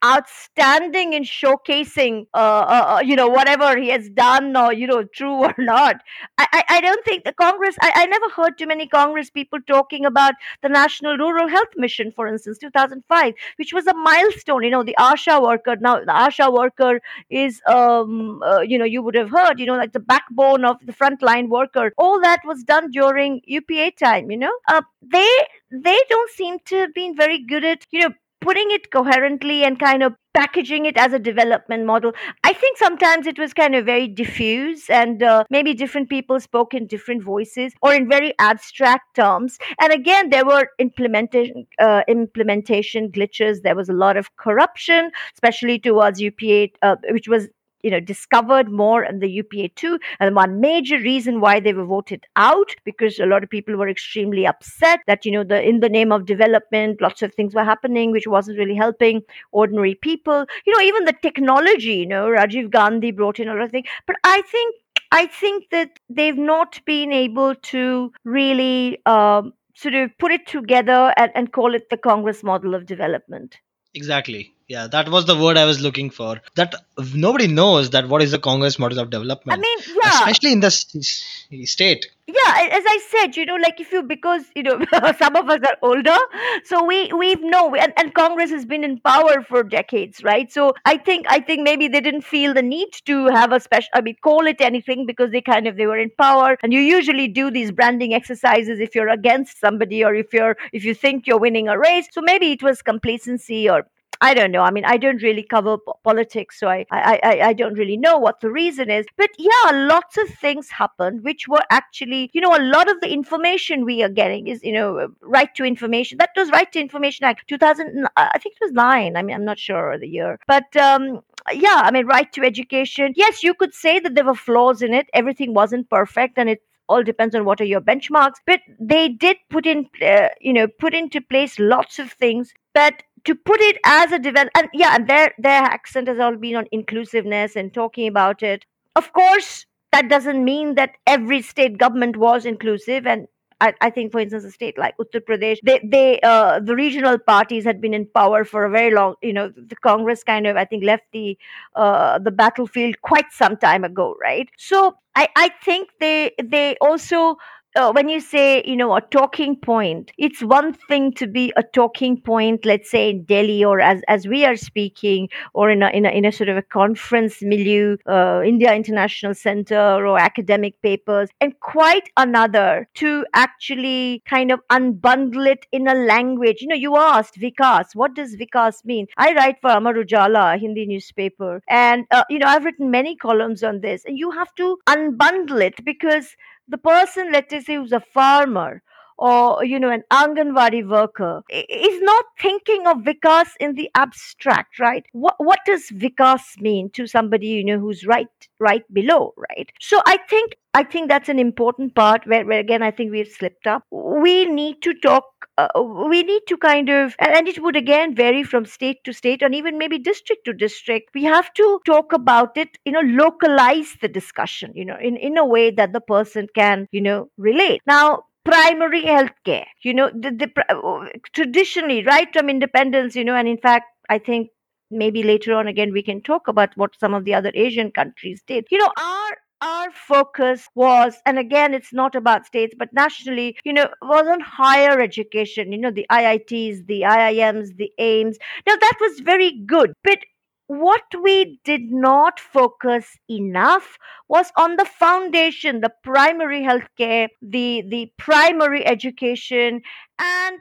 outstanding 0.06 1.14
in 1.14 1.24
showcasing 1.24 2.28
uh, 2.34 2.38
uh, 2.38 2.86
uh, 2.96 3.02
you 3.04 3.16
know 3.16 3.28
whatever 3.28 3.76
he 3.78 3.90
has 3.90 4.10
done 4.10 4.56
or 4.56 4.72
you 4.74 4.88
know 4.88 5.04
true 5.04 5.44
or 5.50 5.54
not. 5.58 5.98
I 6.38 6.48
i, 6.54 6.64
I 6.78 6.82
don't 6.82 7.04
think 7.06 7.24
the 7.24 7.34
congress 7.34 7.76
I, 7.82 7.92
I 7.96 8.06
never 8.06 8.30
heard 8.30 8.58
too 8.58 8.68
many 8.68 8.88
congress 8.88 9.30
people 9.30 9.60
talking 9.68 10.06
about 10.06 10.34
the 10.62 10.70
national 10.70 11.18
rural 11.18 11.48
health 11.48 11.74
mission 11.78 12.12
for 12.12 12.28
instance 12.28 12.58
2005 12.60 13.34
which 13.58 13.74
was 13.74 13.88
a 13.88 13.94
milestone. 13.94 14.64
You 14.64 14.72
know 14.72 14.84
the 14.84 14.96
asha 15.00 15.42
worker 15.42 15.76
now 15.88 16.00
the 16.00 16.18
asha 16.26 16.52
worker 16.54 17.02
is 17.30 17.62
um 17.68 18.42
uh, 18.44 18.62
you 18.62 18.78
know 18.78 18.86
you 18.86 19.02
would 19.02 19.16
have 19.16 19.30
heard 19.30 19.60
you 19.60 19.66
know 19.66 19.76
like 19.84 19.94
the 19.94 20.00
backbone 20.14 20.66
of 20.66 20.78
the 20.86 20.94
frontline 20.94 21.50
worker. 21.50 21.92
All 21.98 22.22
that 22.22 22.42
was 22.46 22.64
done 22.64 22.92
during 22.92 23.42
upa 23.48 23.92
time 23.92 24.32
you 24.32 24.38
know? 24.38 24.54
Uh, 24.68 24.82
they 25.02 25.30
they 25.72 26.00
don't 26.10 26.32
seem 26.32 26.60
to 26.66 26.76
have 26.78 26.94
been 26.94 27.16
very 27.16 27.40
good 27.40 27.64
at 27.64 27.86
you 27.92 28.02
know 28.02 28.14
putting 28.42 28.72
it 28.72 28.92
coherently 28.92 29.64
and 29.64 29.80
kind 29.80 30.04
of 30.04 30.14
packaging 30.36 30.86
it 30.86 30.98
as 30.98 31.14
a 31.14 31.20
development 31.20 31.86
model. 31.86 32.12
I 32.44 32.54
think 32.54 32.78
sometimes 32.78 33.26
it 33.26 33.40
was 33.40 33.54
kind 33.54 33.74
of 33.74 33.86
very 33.86 34.08
diffuse 34.08 34.90
and 34.90 35.24
uh, 35.24 35.46
maybe 35.50 35.74
different 35.74 36.10
people 36.10 36.40
spoke 36.40 36.74
in 36.74 36.88
different 36.88 37.24
voices 37.24 37.74
or 37.82 37.94
in 37.94 38.10
very 38.10 38.34
abstract 38.38 39.16
terms. 39.16 39.58
And 39.80 39.94
again, 39.94 40.30
there 40.30 40.46
were 40.46 40.68
implementation 40.78 41.66
uh, 41.80 42.02
implementation 42.08 43.12
glitches. 43.12 43.62
There 43.64 43.76
was 43.76 43.90
a 43.90 43.94
lot 43.94 44.18
of 44.18 44.36
corruption, 44.36 45.12
especially 45.34 45.80
towards 45.80 46.20
UPA, 46.20 46.72
uh, 46.82 46.98
which 47.12 47.28
was 47.30 47.48
you 47.86 47.92
know 47.92 48.00
discovered 48.00 48.72
more 48.82 49.04
in 49.04 49.20
the 49.20 49.30
UPA 49.30 49.70
2 49.76 50.00
and 50.20 50.36
one 50.36 50.60
major 50.60 50.98
reason 50.98 51.40
why 51.40 51.60
they 51.60 51.74
were 51.80 51.86
voted 51.86 52.26
out 52.36 52.76
because 52.84 53.20
a 53.20 53.28
lot 53.34 53.44
of 53.44 53.50
people 53.50 53.78
were 53.78 53.90
extremely 53.90 54.46
upset 54.54 55.02
that 55.08 55.26
you 55.26 55.32
know 55.32 55.44
the 55.44 55.62
in 55.74 55.82
the 55.82 55.90
name 55.98 56.12
of 56.12 56.26
development 56.26 57.02
lots 57.02 57.22
of 57.22 57.34
things 57.34 57.54
were 57.54 57.68
happening 57.74 58.12
which 58.12 58.28
wasn't 58.28 58.58
really 58.58 58.76
helping 58.76 59.22
ordinary 59.52 59.94
people 60.08 60.46
you 60.66 60.74
know 60.74 60.82
even 60.88 61.06
the 61.06 61.20
technology 61.22 61.98
you 62.04 62.08
know 62.08 62.26
Rajiv 62.38 62.72
Gandhi 62.72 63.12
brought 63.12 63.40
in 63.40 63.48
a 63.48 63.54
lot 63.54 63.66
of 63.66 63.72
things 63.72 63.88
but 64.08 64.16
I 64.24 64.42
think 64.42 64.76
I 65.12 65.28
think 65.28 65.70
that 65.72 66.00
they've 66.10 66.38
not 66.38 66.82
been 66.86 67.14
able 67.14 67.56
to 67.74 68.12
really 68.24 69.00
um, 69.06 69.54
sort 69.76 69.94
of 69.94 70.18
put 70.18 70.32
it 70.32 70.48
together 70.48 71.14
and, 71.18 71.32
and 71.36 71.52
call 71.52 71.76
it 71.76 71.90
the 71.90 71.98
Congress 71.98 72.44
model 72.44 72.74
of 72.74 72.86
development. 72.86 73.60
Exactly. 73.94 74.55
Yeah, 74.68 74.88
that 74.88 75.10
was 75.10 75.26
the 75.26 75.38
word 75.38 75.58
I 75.58 75.66
was 75.66 75.80
looking 75.80 76.10
for. 76.10 76.42
That 76.56 76.74
nobody 77.14 77.48
knows 77.48 77.92
that 77.92 78.10
what 78.10 78.24
is 78.24 78.32
the 78.32 78.40
Congress 78.40 78.80
model 78.80 79.00
of 79.00 79.12
development. 79.12 79.60
I 79.60 79.62
mean, 79.62 79.78
yeah. 80.04 80.20
especially 80.20 80.54
in 80.54 80.60
the 80.60 80.72
state. 80.72 82.08
yeah 82.28 82.68
as 82.72 82.84
i 82.88 83.00
said 83.10 83.38
you 83.38 83.46
know 83.46 83.56
like 83.56 83.80
if 83.80 83.92
you 83.92 84.02
because 84.02 84.46
you 84.56 84.64
know 84.64 84.80
some 85.20 85.36
of 85.36 85.48
us 85.48 85.60
are 85.68 85.78
older 85.84 86.18
so 86.64 86.84
we 86.84 87.14
we 87.14 87.36
know 87.36 87.76
and, 87.76 87.94
and 87.98 88.16
congress 88.16 88.50
has 88.50 88.66
been 88.66 88.84
in 88.84 89.00
power 89.02 89.44
for 89.44 89.62
decades 89.62 90.24
right 90.24 90.52
so 90.52 90.74
i 90.86 90.98
think 90.98 91.28
i 91.30 91.40
think 91.40 91.62
maybe 91.62 91.88
they 91.88 92.02
didn't 92.02 92.24
feel 92.24 92.52
the 92.54 92.64
need 92.64 92.92
to 93.06 93.28
have 93.28 93.52
a 93.52 93.60
special 93.60 93.90
i 93.94 94.02
mean 94.02 94.16
call 94.24 94.48
it 94.48 94.60
anything 94.60 95.06
because 95.06 95.32
they 95.32 95.42
kind 95.42 95.68
of 95.68 95.78
they 95.78 95.86
were 95.86 96.00
in 96.00 96.10
power 96.18 96.58
and 96.64 96.74
you 96.74 96.80
usually 96.80 97.28
do 97.28 97.52
these 97.52 97.72
branding 97.72 98.16
exercises 98.16 98.80
if 98.80 98.96
you're 98.96 99.10
against 99.10 99.60
somebody 99.60 100.04
or 100.04 100.16
if 100.16 100.34
you're 100.34 100.58
if 100.74 100.84
you 100.84 100.96
think 100.96 101.28
you're 101.28 101.38
winning 101.38 101.68
a 101.68 101.78
race 101.78 102.08
so 102.12 102.22
maybe 102.22 102.52
it 102.52 102.64
was 102.64 102.82
complacency 102.82 103.70
or 103.70 103.86
I 104.22 104.34
don't 104.34 104.52
know. 104.52 104.62
I 104.62 104.72
mean, 104.72 104.86
I 104.86 104.98
don't 104.98 105.22
really 105.22 105.44
cover 105.44 105.78
po- 105.78 106.00
politics, 106.04 106.60
so 106.60 106.68
I, 106.68 106.86
I, 106.92 107.20
I, 107.24 107.40
I 107.48 107.54
don't 107.54 107.74
really 107.74 107.98
know 107.98 108.18
what 108.18 108.40
the 108.40 108.52
reason 108.52 108.90
is. 108.90 109.06
But 109.18 109.30
yeah, 109.38 109.72
lots 109.72 110.18
of 110.18 110.30
things 110.30 110.70
happened, 110.70 111.24
which 111.24 111.48
were 111.48 111.64
actually, 111.70 112.30
you 112.34 112.42
know, 112.42 112.56
a 112.56 112.62
lot 112.64 112.90
of 112.90 113.02
the 113.02 113.12
information 113.12 113.86
we 113.86 114.04
are 114.04 114.10
getting 114.10 114.48
is, 114.48 114.64
you 114.64 114.72
know, 114.72 115.10
right 115.22 115.54
to 115.56 115.66
information. 115.66 116.18
That 116.18 116.32
was 116.36 116.50
Right 116.52 116.72
to 116.72 116.80
Information 116.80 117.26
Act, 117.26 117.48
2000. 117.48 118.08
I 118.16 118.38
think 118.40 118.56
it 118.56 118.66
was 118.66 118.72
nine. 118.72 119.18
I 119.18 119.22
mean, 119.22 119.36
I'm 119.36 119.46
not 119.46 119.60
sure 119.60 119.98
the 119.98 120.08
year, 120.08 120.40
but 120.48 120.76
um, 120.78 121.22
yeah, 121.52 121.82
I 121.84 121.92
mean, 121.92 122.06
right 122.06 122.32
to 122.34 122.44
education. 122.44 123.14
Yes, 123.16 123.44
you 123.44 123.54
could 123.54 123.74
say 123.74 124.00
that 124.00 124.16
there 124.16 124.26
were 124.26 124.36
flaws 124.36 124.82
in 124.82 124.94
it. 124.94 125.10
Everything 125.14 125.54
wasn't 125.54 125.90
perfect, 125.90 126.38
and 126.38 126.50
it 126.50 126.62
all 126.88 127.04
depends 127.04 127.34
on 127.36 127.46
what 127.46 127.60
are 127.60 127.66
your 127.66 127.82
benchmarks 127.82 128.36
but 128.46 128.60
they 128.80 129.10
did 129.10 129.38
put 129.50 129.66
in 129.66 129.90
uh, 130.04 130.28
you 130.40 130.54
know 130.54 130.68
put 130.68 130.94
into 130.94 131.20
place 131.20 131.58
lots 131.58 131.98
of 131.98 132.12
things 132.12 132.54
but 132.76 133.02
to 133.26 133.36
put 133.36 133.60
it 133.62 133.78
as 133.86 134.12
a 134.12 134.20
develop 134.20 134.50
and 134.56 134.70
yeah 134.74 134.96
and 134.96 135.08
their 135.08 135.34
their 135.38 135.62
accent 135.62 136.08
has 136.08 136.20
all 136.20 136.36
been 136.36 136.56
on 136.56 136.66
inclusiveness 136.72 137.56
and 137.56 137.74
talking 137.74 138.08
about 138.08 138.44
it 138.44 138.66
of 138.96 139.12
course 139.14 139.66
that 139.92 140.10
doesn't 140.10 140.44
mean 140.44 140.76
that 140.76 140.96
every 141.08 141.42
state 141.42 141.78
government 141.78 142.18
was 142.18 142.46
inclusive 142.46 143.08
and 143.08 143.28
I, 143.62 143.74
I 143.80 143.90
think, 143.90 144.12
for 144.12 144.20
instance, 144.20 144.44
a 144.44 144.52
state 144.52 144.78
like 144.78 144.98
Uttar 144.98 145.22
Pradesh, 145.22 145.60
they, 145.64 145.80
they, 145.84 146.20
uh, 146.22 146.60
the 146.60 146.76
regional 146.76 147.18
parties 147.18 147.64
had 147.64 147.80
been 147.80 147.94
in 147.94 148.06
power 148.06 148.44
for 148.44 148.66
a 148.66 148.70
very 148.70 148.94
long. 148.94 149.16
You 149.22 149.32
know, 149.32 149.50
the 149.50 149.78
Congress 149.78 150.24
kind 150.24 150.46
of, 150.46 150.58
I 150.58 150.66
think, 150.66 150.84
left 150.84 151.04
the, 151.14 151.38
uh, 151.76 152.20
the 152.20 152.32
battlefield 152.32 153.02
quite 153.02 153.32
some 153.32 153.56
time 153.56 153.86
ago, 153.86 154.16
right? 154.22 154.50
So 154.58 154.98
I, 155.16 155.30
I 155.38 155.50
think 155.64 155.90
they, 156.02 156.34
they 156.44 156.76
also 156.82 157.38
uh, 157.76 157.92
when 157.92 158.10
you 158.10 158.20
say 158.20 158.64
you 158.66 158.76
know 158.76 158.96
a 158.96 159.02
talking 159.02 159.56
point 159.56 160.12
it's 160.18 160.42
one 160.42 160.74
thing 160.74 161.14
to 161.14 161.28
be 161.28 161.52
a 161.58 161.64
talking 161.64 162.20
point 162.20 162.66
let's 162.66 162.90
say 162.90 163.10
in 163.10 163.24
delhi 163.24 163.64
or 163.64 163.80
as 163.80 164.02
as 164.08 164.28
we 164.28 164.46
are 164.46 164.56
speaking 164.56 165.28
or 165.54 165.70
in 165.70 165.84
a 165.84 165.90
in 165.90 166.06
a, 166.06 166.10
in 166.10 166.26
a 166.26 166.32
sort 166.32 166.50
of 166.50 166.58
a 166.58 166.62
conference 166.62 167.42
milieu 167.42 167.98
uh, 168.08 168.42
india 168.46 168.74
international 168.74 169.34
center 169.34 170.06
or 170.08 170.20
academic 170.20 170.82
papers 170.82 171.30
and 171.42 171.60
quite 171.60 172.10
another 172.18 172.88
to 172.96 173.26
actually 173.34 174.22
kind 174.30 174.52
of 174.52 174.60
unbundle 174.72 175.48
it 175.48 175.66
in 175.72 175.88
a 175.88 175.94
language. 175.94 176.62
You 176.62 176.68
know 176.68 176.76
you 176.76 176.96
asked 176.98 177.40
vikas. 177.40 177.94
What 177.94 178.16
does 178.16 178.36
vikas 178.36 178.84
mean? 178.86 179.08
I 179.18 179.34
write 179.34 179.58
for 179.62 179.72
amar 179.72 179.94
ujala 179.94 180.60
hindi 180.60 180.86
newspaper. 180.86 181.62
And 181.68 182.06
uh, 182.12 182.24
you 182.30 182.40
know 182.40 182.48
i've 182.48 182.66
written 182.66 182.92
many 182.92 183.16
columns 183.16 183.64
on 183.64 183.82
this. 183.82 184.06
And 184.06 184.18
you 184.18 184.32
have 184.32 184.54
to 184.56 184.78
unbundle 184.88 185.62
it 185.62 185.84
because 185.84 186.36
the 186.68 186.78
person, 186.78 187.32
let's 187.32 187.52
say, 187.66 187.76
who's 187.76 187.92
a 187.92 188.00
farmer 188.00 188.82
or 189.18 189.64
you 189.64 189.80
know 189.80 189.90
an 189.90 190.04
anganwadi 190.12 190.86
worker 190.86 191.42
is 191.50 192.02
not 192.02 192.26
thinking 192.42 192.86
of 192.86 192.98
vikas 192.98 193.48
in 193.62 193.74
the 193.76 193.90
abstract 193.96 194.78
right? 194.80 195.06
What 195.14 195.36
what 195.38 195.60
does 195.66 195.90
vikas 195.92 196.60
mean 196.60 196.90
to 196.92 197.08
somebody 197.08 197.48
you 197.48 197.64
know 197.64 197.80
who's 197.80 198.06
right 198.06 198.28
right 198.60 198.84
below 198.94 199.34
right? 199.38 199.72
So 199.80 200.02
i 200.06 200.18
think 200.30 200.58
i 200.74 200.84
think 200.84 201.08
that's 201.08 201.30
an 201.30 201.40
important 201.40 201.96
part 201.96 202.28
where, 202.28 202.46
where 202.46 202.60
again 202.60 202.84
i 202.84 202.92
think 202.92 203.12
we've 203.12 203.28
slipped 203.28 203.68
up. 203.68 203.84
We 203.92 204.46
need 204.46 204.82
to 204.82 204.94
talk 204.96 205.24
uh, 205.58 205.68
we 205.82 206.24
need 206.24 206.42
to 206.48 206.58
kind 206.58 206.90
of 206.90 207.16
and, 207.20 207.48
it 207.48 207.62
would 207.62 207.76
again 207.76 208.14
vary 208.16 208.44
from 208.44 208.66
state 208.66 209.04
to 209.06 209.14
state 209.14 209.42
and 209.42 209.56
even 209.56 209.78
maybe 209.78 209.98
district 209.98 210.46
to 210.46 210.54
district. 210.54 211.10
We 211.14 211.24
have 211.24 211.54
to 211.54 211.80
talk 211.86 212.14
about 212.14 212.58
it 212.58 212.78
you 212.86 212.92
know 212.92 213.02
localize 213.02 213.96
the 214.02 214.08
discussion 214.08 214.72
you 214.76 214.86
know 214.86 214.98
in 215.00 215.16
in 215.18 215.38
a 215.38 215.46
way 215.46 215.72
that 215.72 215.94
the 215.94 216.02
person 216.02 216.48
can 216.56 216.88
you 216.92 217.02
know 217.02 217.30
relate. 217.38 217.82
Now 217.88 218.24
primary 218.44 219.02
health 219.04 219.32
care 219.44 219.66
you 219.82 219.94
know 219.94 220.10
the, 220.14 220.30
the 220.32 220.50
uh, 220.70 221.08
traditionally 221.34 222.04
right 222.04 222.32
from 222.32 222.48
independence 222.50 223.16
you 223.16 223.24
know 223.24 223.36
and 223.36 223.48
in 223.48 223.58
fact 223.58 223.86
i 224.08 224.20
think 224.20 224.50
maybe 224.92 225.24
later 225.24 225.54
on 225.56 225.68
again 225.68 225.92
we 225.92 226.04
can 226.04 226.22
talk 226.22 226.48
about 226.48 226.70
what 226.78 226.92
some 227.00 227.14
of 227.16 227.26
the 227.26 227.34
other 227.34 227.52
asian 227.56 227.92
countries 227.92 228.44
did. 228.46 228.66
You 228.70 228.78
know 228.78 228.92
our 228.98 229.38
our 229.62 229.90
focus 229.92 230.68
was 230.76 231.16
and 231.26 231.40
again 231.40 231.74
it's 231.74 231.94
not 231.94 232.14
about 232.16 232.46
states 232.46 232.76
but 232.78 232.92
nationally 232.94 233.58
you 233.64 233.72
know 233.74 233.88
was 234.02 234.28
on 234.28 234.40
higher 234.42 235.00
education 235.00 235.72
you 235.72 235.78
know 235.78 235.92
the 235.92 236.06
iits 236.12 236.86
the 236.88 237.02
iims 237.02 237.76
the 237.78 237.92
AIIMS. 238.00 238.36
Now 238.68 238.76
that 238.76 238.98
was 239.02 239.20
very 239.22 239.64
good 239.66 239.94
but 240.04 240.20
what 240.68 241.04
we 241.24 241.60
did 241.64 241.92
not 241.92 242.40
focus 242.40 243.18
enough 243.30 243.98
was 244.28 244.52
on 244.58 244.76
the 244.78 244.86
foundation 244.86 245.82
the 245.82 245.94
primary 246.04 246.64
health 246.64 246.88
care 246.98 247.30
the 247.42 247.84
the 247.90 248.12
primary 248.18 248.86
education. 248.86 249.82
And 250.20 250.60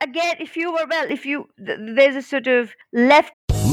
again 0.00 0.36
if 0.40 0.56
you 0.56 0.72
were 0.72 0.86
well 0.90 1.10
if 1.10 1.24
you 1.26 1.46
th- 1.64 1.78
there's 1.96 2.16
a 2.16 2.22
sort 2.22 2.46
of 2.46 2.74
left 2.92 3.31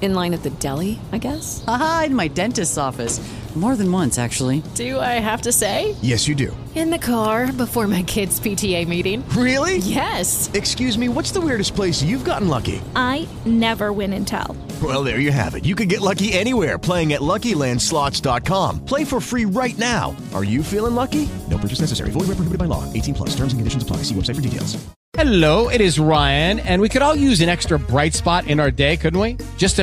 In 0.00 0.14
line 0.14 0.32
at 0.32 0.42
the 0.42 0.50
deli, 0.50 0.98
I 1.12 1.18
guess? 1.18 1.62
Aha, 1.66 2.04
in 2.06 2.14
my 2.14 2.28
dentist's 2.28 2.78
office. 2.78 3.20
More 3.56 3.74
than 3.74 3.90
once, 3.90 4.16
actually. 4.16 4.62
Do 4.76 5.00
I 5.00 5.18
have 5.18 5.42
to 5.42 5.50
say? 5.52 5.96
Yes, 6.02 6.28
you 6.28 6.36
do. 6.36 6.56
In 6.76 6.90
the 6.90 6.98
car 6.98 7.50
before 7.52 7.88
my 7.88 8.04
kids' 8.04 8.38
PTA 8.38 8.86
meeting. 8.86 9.28
Really? 9.30 9.78
Yes. 9.78 10.48
Excuse 10.54 10.96
me, 10.96 11.08
what's 11.08 11.32
the 11.32 11.40
weirdest 11.40 11.74
place 11.74 12.00
you've 12.00 12.24
gotten 12.24 12.46
lucky? 12.46 12.80
I 12.94 13.26
never 13.44 13.92
win 13.92 14.12
and 14.12 14.26
tell. 14.26 14.56
Well, 14.80 15.02
there 15.02 15.18
you 15.18 15.32
have 15.32 15.56
it. 15.56 15.64
You 15.64 15.74
can 15.74 15.88
get 15.88 16.00
lucky 16.00 16.32
anywhere 16.32 16.78
playing 16.78 17.12
at 17.12 17.22
LuckyLandSlots.com. 17.22 18.84
Play 18.84 19.04
for 19.04 19.20
free 19.20 19.46
right 19.46 19.76
now. 19.76 20.16
Are 20.32 20.44
you 20.44 20.62
feeling 20.62 20.94
lucky? 20.94 21.28
No 21.50 21.58
purchase 21.58 21.80
necessary. 21.80 22.12
Void 22.12 22.28
where 22.28 22.36
prohibited 22.36 22.58
by 22.58 22.66
law. 22.66 22.90
18 22.92 23.14
plus. 23.14 23.30
Terms 23.30 23.52
and 23.52 23.58
conditions 23.58 23.82
apply. 23.82 23.98
See 24.04 24.14
website 24.14 24.36
for 24.36 24.42
details. 24.42 24.78
Hello, 25.14 25.68
it 25.68 25.80
is 25.80 25.98
Ryan, 25.98 26.60
and 26.60 26.80
we 26.80 26.88
could 26.88 27.02
all 27.02 27.16
use 27.16 27.40
an 27.40 27.48
extra 27.48 27.80
bright 27.80 28.14
spot 28.14 28.46
in 28.46 28.60
our 28.60 28.70
day, 28.70 28.96
couldn't 28.96 29.20
we? 29.20 29.36
Just 29.56 29.74
to 29.76 29.82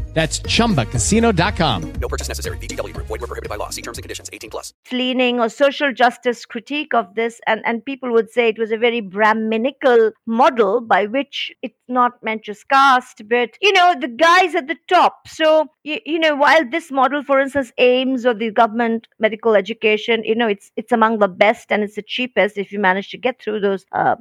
That's 0.13 0.39
chumbacasino.com. 0.41 1.93
No 1.93 2.07
purchase 2.07 2.27
necessary. 2.27 2.57
VGW 2.57 2.93
Group. 2.93 3.07
Void 3.07 3.21
were 3.21 3.27
prohibited 3.27 3.49
by 3.49 3.55
law. 3.55 3.69
See 3.69 3.81
terms 3.81 3.97
and 3.97 4.03
conditions. 4.03 4.29
18 4.33 4.49
plus. 4.49 4.73
leaning 4.91 5.39
or 5.39 5.49
social 5.49 5.93
justice 5.93 6.45
critique 6.45 6.93
of 6.93 7.15
this 7.15 7.39
and, 7.47 7.61
and 7.65 7.83
people 7.85 8.11
would 8.11 8.29
say 8.29 8.49
it 8.49 8.59
was 8.59 8.71
a 8.71 8.77
very 8.77 9.01
brahminical 9.01 10.11
model 10.25 10.81
by 10.81 11.05
which 11.05 11.51
it's 11.61 11.75
not 11.87 12.13
meant 12.23 12.43
just 12.43 12.67
caste 12.69 13.21
but 13.29 13.49
you 13.61 13.71
know 13.73 13.95
the 13.99 14.07
guys 14.07 14.55
at 14.55 14.67
the 14.67 14.77
top 14.87 15.27
so 15.27 15.65
you, 15.83 15.99
you 16.05 16.19
know 16.19 16.35
while 16.35 16.63
this 16.69 16.91
model 16.91 17.23
for 17.23 17.39
instance 17.39 17.71
AIIMS 17.79 18.25
or 18.25 18.33
the 18.33 18.51
government 18.51 19.07
medical 19.19 19.55
education 19.55 20.23
you 20.23 20.35
know 20.35 20.47
it's 20.47 20.71
it's 20.75 20.91
among 20.91 21.19
the 21.19 21.27
best 21.27 21.71
and 21.71 21.83
it's 21.83 21.95
the 21.95 22.01
cheapest 22.01 22.57
if 22.57 22.71
you 22.71 22.79
manage 22.79 23.09
to 23.09 23.17
get 23.17 23.41
through 23.41 23.59
those 23.59 23.85
um, 23.93 24.17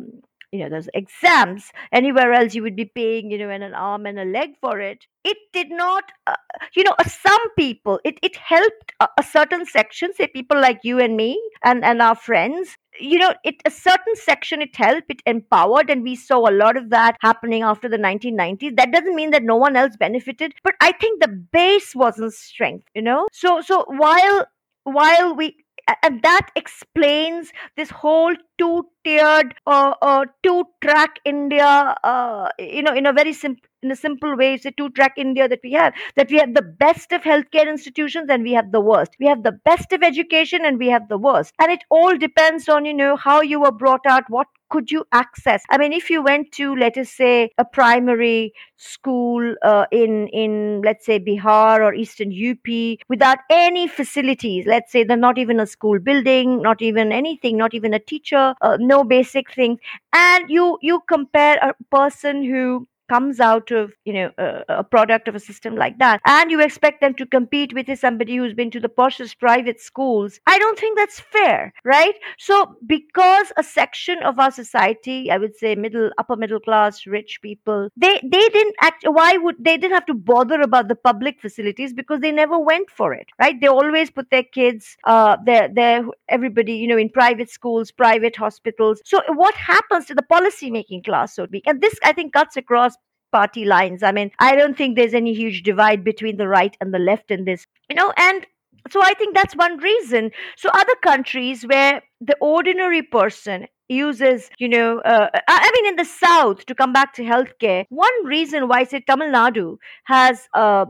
you 0.52 0.58
know 0.60 0.68
those 0.68 0.88
exams 0.94 1.70
anywhere 1.92 2.32
else 2.32 2.54
you 2.54 2.62
would 2.62 2.76
be 2.76 2.84
paying 2.84 3.30
you 3.30 3.38
know 3.38 3.50
an, 3.50 3.62
an 3.62 3.74
arm 3.74 4.06
and 4.06 4.18
a 4.18 4.24
leg 4.24 4.50
for 4.60 4.80
it. 4.80 5.06
It 5.22 5.36
did 5.52 5.70
not 5.70 6.04
uh, 6.26 6.34
you 6.74 6.82
know 6.84 6.94
uh, 6.98 7.04
some 7.04 7.54
people 7.56 8.00
it, 8.04 8.18
it 8.22 8.36
helped 8.36 8.92
a, 9.00 9.08
a 9.18 9.22
certain 9.22 9.66
section 9.66 10.12
say 10.14 10.26
people 10.28 10.60
like 10.60 10.80
you 10.82 10.98
and 10.98 11.16
me 11.16 11.40
and 11.64 11.84
and 11.84 12.02
our 12.02 12.14
friends. 12.14 12.76
You 12.98 13.18
know 13.18 13.34
it 13.44 13.56
a 13.64 13.70
certain 13.70 14.16
section 14.16 14.60
it 14.60 14.74
helped 14.74 15.10
it 15.10 15.22
empowered 15.24 15.88
and 15.88 16.02
we 16.02 16.16
saw 16.16 16.48
a 16.48 16.52
lot 16.52 16.76
of 16.76 16.90
that 16.90 17.16
happening 17.20 17.62
after 17.62 17.88
the 17.88 17.96
1990s 17.96 18.76
that 18.76 18.92
doesn't 18.92 19.14
mean 19.14 19.30
that 19.30 19.44
no 19.44 19.56
one 19.56 19.76
else 19.76 19.96
benefited 19.96 20.54
but 20.64 20.74
i 20.80 20.90
think 20.92 21.20
the 21.22 21.28
base 21.28 21.94
wasn't 21.94 22.34
strength 22.34 22.88
you 22.94 23.02
know? 23.02 23.26
So 23.32 23.60
so 23.60 23.84
while 23.88 24.46
while 24.84 25.34
we 25.34 25.56
and 26.02 26.22
that 26.22 26.48
explains 26.56 27.52
this 27.76 27.90
whole 27.90 28.34
two 28.58 28.86
tiered 29.04 29.54
uh, 29.66 29.94
uh, 30.02 30.24
two 30.42 30.64
track 30.82 31.18
india 31.24 31.94
uh, 32.04 32.48
you 32.58 32.82
know 32.82 32.94
in 32.94 33.06
a 33.06 33.12
very 33.12 33.32
simple 33.32 33.70
in 33.82 33.90
a 33.90 33.96
simple 33.96 34.36
way, 34.36 34.54
it's 34.54 34.66
a 34.66 34.70
two 34.72 34.90
track 34.90 35.14
India 35.16 35.48
that 35.48 35.60
we 35.64 35.72
have, 35.72 35.94
that 36.16 36.30
we 36.30 36.36
have 36.38 36.54
the 36.54 36.62
best 36.62 37.12
of 37.12 37.22
healthcare 37.22 37.66
institutions 37.68 38.28
and 38.28 38.42
we 38.42 38.52
have 38.52 38.72
the 38.72 38.80
worst. 38.80 39.16
We 39.18 39.26
have 39.26 39.42
the 39.42 39.52
best 39.64 39.92
of 39.92 40.02
education 40.02 40.64
and 40.64 40.78
we 40.78 40.88
have 40.88 41.08
the 41.08 41.16
worst. 41.16 41.54
And 41.58 41.72
it 41.72 41.84
all 41.90 42.16
depends 42.16 42.68
on, 42.68 42.84
you 42.84 42.92
know, 42.92 43.16
how 43.16 43.40
you 43.40 43.60
were 43.60 43.72
brought 43.72 44.04
out, 44.06 44.24
what 44.28 44.48
could 44.70 44.90
you 44.90 45.04
access? 45.12 45.62
I 45.68 45.78
mean, 45.78 45.92
if 45.92 46.10
you 46.10 46.22
went 46.22 46.52
to, 46.52 46.74
let 46.74 46.96
us 46.96 47.10
say, 47.10 47.50
a 47.58 47.64
primary 47.64 48.52
school 48.76 49.54
uh, 49.62 49.86
in 49.90 50.28
in 50.28 50.80
let's 50.84 51.04
say 51.04 51.18
Bihar 51.20 51.80
or 51.80 51.92
Eastern 51.94 52.32
UP 52.32 52.98
without 53.08 53.38
any 53.50 53.88
facilities, 53.88 54.66
let's 54.66 54.92
say 54.92 55.04
they're 55.04 55.16
not 55.16 55.38
even 55.38 55.60
a 55.60 55.66
school 55.66 55.98
building, 55.98 56.62
not 56.62 56.80
even 56.82 57.12
anything, 57.12 57.56
not 57.56 57.74
even 57.74 57.92
a 57.94 57.98
teacher, 57.98 58.54
uh, 58.62 58.76
no 58.80 59.04
basic 59.04 59.52
things, 59.52 59.78
and 60.12 60.48
you 60.48 60.78
you 60.82 61.00
compare 61.08 61.56
a 61.56 61.74
person 61.90 62.44
who 62.44 62.86
comes 63.12 63.40
out 63.40 63.70
of 63.70 63.92
you 64.04 64.12
know 64.12 64.30
a, 64.38 64.78
a, 64.80 64.84
product 64.84 65.28
of 65.28 65.34
a 65.34 65.40
system 65.40 65.76
like 65.76 65.98
that 65.98 66.20
and 66.26 66.50
you 66.50 66.60
expect 66.60 67.00
them 67.00 67.14
to 67.14 67.26
compete 67.26 67.72
with 67.74 67.90
somebody 67.98 68.36
who's 68.36 68.54
been 68.54 68.70
to 68.70 68.80
the 68.80 68.88
poshest 68.88 69.38
private 69.38 69.80
schools 69.80 70.38
i 70.46 70.58
don't 70.58 70.78
think 70.78 70.98
that's 70.98 71.20
fair 71.20 71.72
right? 71.84 72.14
So 72.38 72.76
because 72.86 73.52
a 73.56 73.62
section 73.62 74.22
of 74.22 74.38
our 74.38 74.50
society 74.50 75.30
i 75.30 75.38
would 75.38 75.56
say 75.56 75.74
middle 75.74 76.10
upper 76.18 76.36
middle 76.36 76.60
class 76.60 77.06
rich 77.06 77.38
people 77.42 77.88
they 77.96 78.14
they 78.22 78.48
didn't 78.56 78.76
act 78.80 79.04
why 79.18 79.36
would 79.36 79.56
they 79.58 79.76
didn't 79.76 79.94
have 79.98 80.06
to 80.06 80.14
bother 80.14 80.60
about 80.60 80.88
the 80.88 80.94
public 80.94 81.40
facilities 81.40 81.92
because 81.92 82.20
they 82.20 82.32
never 82.32 82.58
went 82.58 82.90
for 82.90 83.12
it 83.12 83.28
right? 83.40 83.60
They 83.60 83.66
always 83.66 84.10
put 84.10 84.30
their 84.30 84.42
kids 84.42 84.96
uh 85.04 85.36
their 85.44 85.68
their 85.68 86.04
everybody 86.28 86.74
you 86.74 86.88
know 86.88 86.98
in 86.98 87.08
private 87.08 87.50
schools 87.50 87.90
private 87.90 88.36
hospitals. 88.36 89.00
So 89.04 89.20
what 89.28 89.54
happens 89.54 90.06
to 90.06 90.14
the 90.14 90.22
policy 90.22 90.70
making 90.70 91.02
class 91.02 91.34
so 91.34 91.46
to 91.46 91.50
speak 91.50 91.64
and 91.66 91.80
this 91.80 91.94
i 92.04 92.12
think 92.12 92.32
cuts 92.32 92.56
across 92.56 92.96
party 93.32 93.64
lines. 93.64 94.02
I 94.02 94.12
mean, 94.12 94.30
I 94.38 94.56
don't 94.56 94.76
think 94.76 94.96
there's 94.96 95.14
any 95.14 95.34
huge 95.34 95.62
divide 95.62 96.04
between 96.04 96.36
the 96.36 96.48
right 96.48 96.76
and 96.80 96.92
the 96.92 96.98
left 96.98 97.30
in 97.30 97.44
this, 97.44 97.66
you 97.88 97.96
know, 97.96 98.12
and 98.16 98.46
so 98.90 99.02
I 99.02 99.14
think 99.14 99.34
that's 99.34 99.54
one 99.56 99.76
reason. 99.78 100.30
So 100.56 100.70
other 100.72 100.94
countries 101.02 101.64
where 101.64 102.02
the 102.20 102.36
ordinary 102.40 103.02
person 103.02 103.66
uses, 103.88 104.50
you 104.58 104.68
know, 104.68 105.00
uh, 105.00 105.28
I 105.48 105.70
mean, 105.74 105.86
in 105.86 105.96
the 105.96 106.04
South, 106.04 106.64
to 106.66 106.74
come 106.74 106.92
back 106.92 107.12
to 107.14 107.22
healthcare, 107.22 107.84
one 107.88 108.24
reason 108.24 108.68
why, 108.68 108.84
say, 108.84 109.00
Tamil 109.00 109.28
Nadu 109.28 109.76
has 110.04 110.48
uh, 110.54 110.86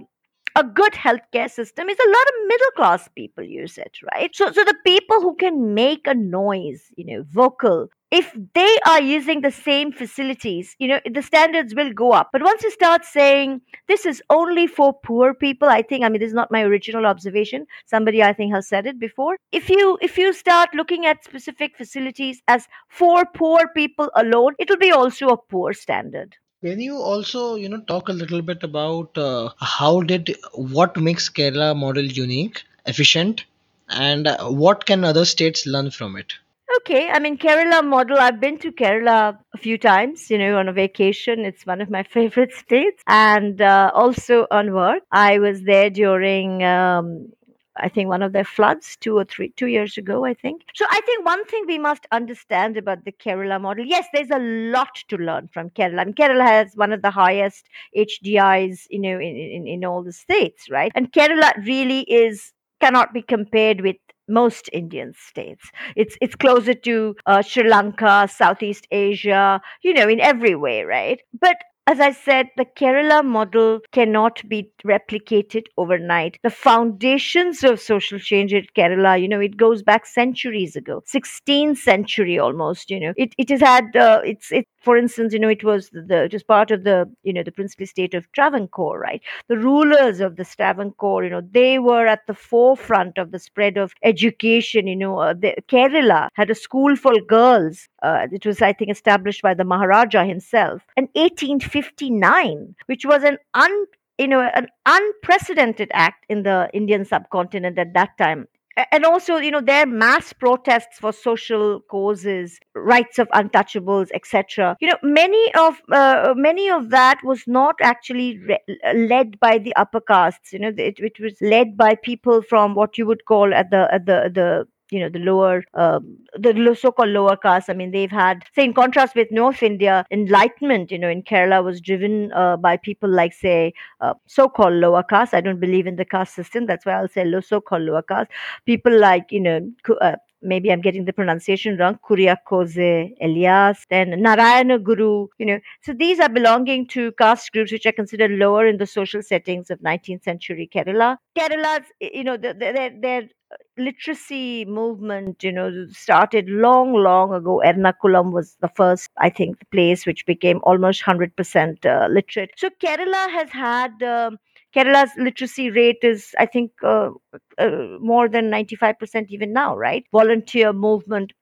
a 0.57 0.65
good 0.65 0.93
healthcare 0.93 1.51
system 1.51 1.89
is 1.89 1.99
a 1.99 2.09
lot 2.09 2.27
of 2.29 2.49
middle 2.49 2.71
class 2.77 3.09
people 3.17 3.45
use 3.45 3.79
it, 3.79 3.97
right? 4.13 4.35
So, 4.35 4.53
so 4.53 4.65
the 4.65 4.77
people 4.85 5.21
who 5.21 5.35
can 5.37 5.75
make 5.75 6.07
a 6.07 6.15
noise, 6.15 6.83
you 6.97 7.05
know, 7.07 7.25
vocal, 7.29 7.89
if 8.11 8.37
they 8.55 8.79
are 8.87 9.01
using 9.01 9.41
the 9.41 9.51
same 9.51 9.93
facilities, 9.93 10.75
you 10.79 10.89
know, 10.89 11.01
the 11.09 11.23
standards 11.23 11.75
will 11.75 11.93
go 11.93 12.13
up. 12.13 12.31
But 12.33 12.43
once 12.43 12.63
you 12.63 12.71
start 12.71 13.05
saying 13.05 13.61
this 13.87 14.05
is 14.05 14.23
only 14.31 14.67
for 14.67 14.93
poor 14.93 15.33
people, 15.33 15.69
I 15.69 15.83
think, 15.83 16.05
I 16.05 16.09
mean, 16.09 16.21
this 16.21 16.29
is 16.29 16.35
not 16.35 16.51
my 16.51 16.63
original 16.63 17.07
observation. 17.07 17.67
Somebody 17.87 18.23
I 18.23 18.33
think 18.33 18.53
has 18.53 18.69
said 18.69 18.87
it 18.87 18.99
before. 18.99 19.37
If 19.53 19.71
you 19.71 19.97
if 20.03 20.19
you 20.19 20.33
start 20.33 20.75
looking 20.75 21.07
at 21.07 21.25
specific 21.25 21.77
facilities 21.77 22.43
as 22.49 22.67
for 22.89 23.25
poor 23.35 23.69
people 23.75 24.11
alone, 24.17 24.55
it'll 24.59 24.77
be 24.77 24.91
also 24.91 25.29
a 25.29 25.37
poor 25.37 25.73
standard. 25.73 26.37
Can 26.63 26.81
you 26.81 26.97
also, 26.97 27.55
you 27.55 27.69
know, 27.69 27.81
talk 27.81 28.09
a 28.09 28.13
little 28.13 28.43
bit 28.43 28.63
about 28.63 29.17
uh, 29.17 29.51
how 29.61 30.03
did 30.03 30.37
what 30.53 30.97
makes 30.97 31.31
Kerala 31.31 31.75
model 31.75 32.05
unique, 32.05 32.65
efficient, 32.87 33.45
and 33.89 34.29
what 34.43 34.85
can 34.85 35.05
other 35.05 35.25
states 35.25 35.67
learn 35.67 35.91
from 35.91 36.17
it? 36.17 36.35
Okay, 36.77 37.09
I 37.11 37.19
mean 37.19 37.37
Kerala 37.37 37.85
model. 37.85 38.19
I've 38.19 38.41
been 38.41 38.59
to 38.59 38.71
Kerala 38.71 39.37
a 39.55 39.59
few 39.59 39.77
times. 39.77 40.31
You 40.31 40.39
know, 40.39 40.59
on 40.59 40.69
a 40.69 40.73
vacation. 40.73 41.41
It's 41.45 41.67
one 41.67 41.81
of 41.81 41.91
my 41.91 42.03
favorite 42.17 42.53
states, 42.53 43.03
and 43.07 43.61
uh, 43.61 43.91
also 43.95 44.47
on 44.51 44.73
work. 44.73 45.03
I 45.11 45.39
was 45.39 45.63
there 45.63 45.91
during. 45.91 46.63
Um, 46.63 47.33
I 47.77 47.89
think 47.89 48.09
one 48.09 48.23
of 48.23 48.33
their 48.33 48.45
floods 48.45 48.97
two 49.01 49.17
or 49.17 49.25
three 49.25 49.53
two 49.57 49.67
years 49.67 49.97
ago, 49.99 50.25
I 50.25 50.35
think. 50.35 50.63
So 50.75 50.85
I 50.91 51.01
think 51.07 51.25
one 51.25 51.45
thing 51.47 51.65
we 51.67 51.79
must 51.79 52.07
understand 52.13 52.77
about 52.77 53.05
the 53.05 53.13
Kerala 53.13 53.61
model, 53.61 53.85
yes, 53.85 54.07
there's 54.13 54.31
a 54.31 54.39
lot 54.39 54.95
to 55.09 55.17
learn 55.17 55.49
from 55.53 55.71
Kerala. 55.71 56.01
I 56.01 56.05
mean, 56.05 56.15
Kerala 56.15 56.47
has 56.47 56.75
one 56.75 56.93
of 56.93 57.03
the 57.03 57.11
highest 57.11 57.69
HDIs, 57.97 58.87
you 58.91 59.01
know, 59.01 59.19
in, 59.19 59.37
in, 59.37 59.67
in 59.67 59.85
all 59.85 60.03
the 60.03 60.13
states, 60.13 60.69
right? 60.71 60.93
And 60.95 61.11
Kerala 61.13 61.53
really 61.67 62.01
is 62.03 62.53
cannot 62.81 63.13
be 63.13 63.23
compared 63.23 63.81
with 63.81 63.97
most 64.31 64.71
Indian 64.73 65.13
states. 65.15 65.71
It's 65.97 66.17
it's 66.21 66.37
closer 66.37 66.75
to 66.75 67.17
uh, 67.27 67.43
Sri 67.43 67.69
Lanka, 67.69 68.29
Southeast 68.33 68.87
Asia, 68.91 69.61
you 69.83 69.93
know, 69.95 70.09
in 70.09 70.21
every 70.21 70.55
way, 70.55 70.85
right? 70.85 71.21
But 71.39 71.57
as 71.87 71.99
I 71.99 72.13
said, 72.13 72.49
the 72.57 72.65
Kerala 72.65 73.25
model 73.25 73.81
cannot 73.93 74.49
be 74.49 74.71
replicated 74.87 75.65
overnight. 75.77 76.39
The 76.45 76.51
foundations 76.51 77.65
of 77.65 77.81
social 77.81 78.19
change 78.19 78.53
in 78.53 78.65
Kerala, 78.77 79.21
you 79.21 79.27
know, 79.29 79.41
it 79.41 79.57
goes 79.57 79.83
back 79.83 80.07
centuries 80.07 80.77
ago, 80.77 81.03
16th 81.07 81.79
century 81.79 82.39
almost. 82.39 82.91
You 82.91 83.01
know, 83.01 83.13
it 83.17 83.35
it 83.39 83.49
has 83.51 83.61
had 83.61 83.97
uh, 83.97 84.21
it's 84.25 84.53
it. 84.53 84.67
For 84.81 84.97
instance, 84.97 85.33
you 85.33 85.39
know, 85.39 85.49
it 85.49 85.63
was 85.65 85.91
the 85.91 86.29
was 86.33 86.43
part 86.43 86.71
of 86.71 86.85
the 86.85 87.09
you 87.23 87.33
know 87.33 87.43
the 87.43 87.53
princely 87.53 87.87
state 87.87 88.15
of 88.15 88.31
Travancore, 88.33 88.99
right? 88.99 89.23
The 89.49 89.59
rulers 89.59 90.21
of 90.21 90.37
the 90.37 90.45
Travancore, 90.45 91.25
you 91.25 91.31
know, 91.31 91.43
they 91.51 91.79
were 91.79 92.07
at 92.07 92.27
the 92.27 92.35
forefront 92.35 93.19
of 93.19 93.31
the 93.31 93.39
spread 93.39 93.77
of 93.77 93.93
education. 94.03 94.87
You 94.87 94.97
know, 94.97 95.19
uh, 95.19 95.35
the, 95.35 95.55
Kerala 95.69 96.29
had 96.35 96.51
a 96.51 96.55
school 96.55 96.97
for 96.97 97.13
girls. 97.21 97.89
Uh, 98.03 98.27
it 98.33 98.47
was, 98.47 98.63
I 98.63 98.73
think, 98.73 98.91
established 98.91 99.43
by 99.43 99.55
the 99.55 99.65
Maharaja 99.65 100.25
himself. 100.25 100.83
in 100.97 101.09
1859, 101.15 102.75
which 102.87 103.05
was 103.05 103.23
an 103.25 103.39
un 103.55 103.87
you 104.19 104.29
know 104.29 104.41
an 104.55 104.67
unprecedented 104.85 105.91
act 105.95 106.27
in 106.29 106.43
the 106.43 106.69
indian 106.75 107.05
subcontinent 107.05 107.79
at 107.79 107.95
that 107.95 108.11
time 108.19 108.47
and 108.93 109.05
also 109.05 109.37
you 109.37 109.51
know 109.51 109.61
their 109.61 109.87
mass 109.87 110.33
protests 110.33 110.99
for 110.99 111.13
social 111.13 111.81
causes 111.91 112.59
rights 112.75 113.19
of 113.19 113.29
untouchables 113.29 114.09
etc 114.15 114.77
you 114.81 114.89
know 114.89 114.97
many 115.03 115.55
of 115.55 115.81
uh, 115.93 116.35
many 116.37 116.71
of 116.71 116.91
that 116.91 117.19
was 117.25 117.43
not 117.47 117.77
actually 117.83 118.39
re- 118.39 118.79
led 118.95 119.39
by 119.41 119.59
the 119.59 119.75
upper 119.77 120.01
castes. 120.01 120.53
You 120.53 120.59
know 120.61 120.69
it, 120.77 120.99
it 120.99 121.19
was 121.21 121.35
led 121.41 121.77
by 121.77 121.95
people 121.95 122.43
from 122.43 122.75
what 122.75 122.99
you 122.99 123.07
would 123.07 123.25
call 123.25 123.53
at 123.55 123.71
the 123.71 123.89
at 123.93 124.07
the 124.07 124.31
the 124.35 124.67
you 124.93 125.01
know 125.01 125.09
the 125.09 125.19
lower 125.19 125.65
um, 125.75 126.17
the 126.39 126.75
so-called 126.75 127.09
lower 127.11 127.37
caste. 127.37 127.71
I 127.71 127.75
mean 127.75 127.91
they've 127.91 128.11
had 128.11 128.45
say 128.55 128.65
in 128.65 128.73
contrast 128.75 129.15
with 129.15 129.31
north 129.31 129.63
india 129.63 130.05
enlightenment 130.11 130.91
you 130.91 130.99
know 130.99 131.09
in 131.09 131.23
kerala 131.23 131.65
was 131.65 131.81
driven 131.81 132.33
uh, 132.33 132.57
by 132.57 132.77
people 132.77 133.09
like 133.09 133.33
say 133.33 133.73
uh, 134.01 134.15
so-called 134.27 134.75
lower 134.75 135.03
caste. 135.03 135.35
I 135.35 135.41
don't 135.41 135.61
believe 135.61 135.87
in 135.87 135.97
the 135.97 136.05
caste 136.05 136.35
system. 136.35 136.67
That's 136.67 136.87
why 136.87 136.93
i'll 136.95 137.09
say 137.09 137.25
so-called 137.41 137.83
lower 137.83 138.03
caste. 138.03 138.31
People 138.67 138.99
like 138.99 139.31
you 139.31 139.41
know 139.41 139.61
uh, 140.01 140.17
maybe 140.43 140.73
I'm 140.73 140.81
getting 140.81 141.05
the 141.05 141.13
pronunciation 141.13 141.77
wrong, 141.77 141.99
Kuriakose 142.09 143.13
Elias, 143.21 143.85
then 143.91 144.21
Narayana 144.23 144.79
Guru, 144.79 145.29
you 145.39 145.47
know. 145.47 145.61
So 145.83 145.93
these 145.93 146.21
are 146.21 146.29
belonging 146.29 146.87
to 146.89 147.13
caste 147.13 147.53
groups 147.53 147.73
which 147.73 147.87
are 147.87 147.93
considered 147.93 148.33
lower 148.33 148.67
in 148.67 148.79
the 148.79 148.87
social 148.87 149.23
settings 149.23 149.71
of 149.71 149.81
19th 149.81 150.25
century 150.25 150.69
Kerala. 150.73 151.17
Kerala's, 151.39 151.87
you 152.01 152.25
know, 152.25 152.37
their, 152.37 152.55
their 152.55 153.29
literacy 153.77 154.65
movement, 154.65 155.43
you 155.43 155.53
know, 155.53 155.87
started 155.91 156.49
long, 156.49 156.93
long 156.93 157.33
ago. 157.33 157.63
Ernakulam 157.65 158.33
was 158.33 158.57
the 158.61 158.69
first, 158.69 159.09
I 159.19 159.31
think, 159.31 159.59
place 159.71 160.07
which 160.07 160.27
became 160.27 160.61
almost 160.63 161.03
100% 161.03 161.85
uh, 161.85 162.09
literate. 162.09 162.51
So 162.57 162.71
Kerala 162.83 163.31
has 163.31 163.51
had. 163.51 164.03
Um, 164.03 164.39
Kerala's 164.75 165.11
literacy 165.17 165.71
rate 165.71 165.99
is, 166.03 166.35
I 166.39 166.47
think, 166.47 166.73
uh, 166.83 167.11
uh, 167.59 167.71
more 168.01 168.29
than 168.29 168.51
95% 168.51 169.27
even 169.31 169.53
now, 169.53 169.77
right? 169.77 170.05
Volunteer 170.13 170.73
movement. 170.73 171.33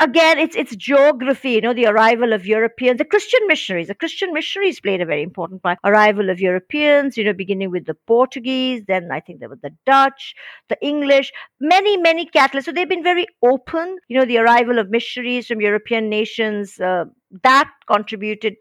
Again 0.00 0.38
it's 0.38 0.54
it's 0.56 0.74
geography 0.76 1.50
you 1.50 1.60
know 1.60 1.74
the 1.74 1.86
arrival 1.86 2.32
of 2.32 2.46
europeans. 2.46 2.98
The 2.98 3.04
christian 3.04 3.40
missionaries 3.48 3.88
the 3.88 3.94
christian 3.96 4.32
missionaries 4.32 4.80
played 4.80 5.00
a 5.02 5.04
very 5.04 5.22
important 5.22 5.62
part. 5.62 5.78
Arrival 5.84 6.30
of 6.30 6.40
europeans 6.40 7.18
you 7.18 7.24
know 7.24 7.32
beginning 7.32 7.70
with 7.70 7.84
the 7.84 7.94
portuguese 8.06 8.82
then 8.86 9.10
i 9.10 9.18
think 9.20 9.40
there 9.40 9.48
were 9.48 9.58
the 9.62 9.74
dutch 9.84 10.34
the 10.68 10.78
english 10.80 11.32
many 11.60 11.96
many 11.96 12.24
catholics. 12.26 12.64
So 12.64 12.72
they've 12.72 12.88
been 12.88 13.02
very 13.02 13.26
open. 13.42 13.98
You 14.08 14.18
know 14.20 14.24
the 14.24 14.38
arrival 14.38 14.78
of 14.78 14.88
missionaries 14.88 15.48
from 15.48 15.60
european 15.60 16.08
nations 16.08 16.78
uh, 16.80 17.04
that 17.42 17.68
contributed 17.88 18.54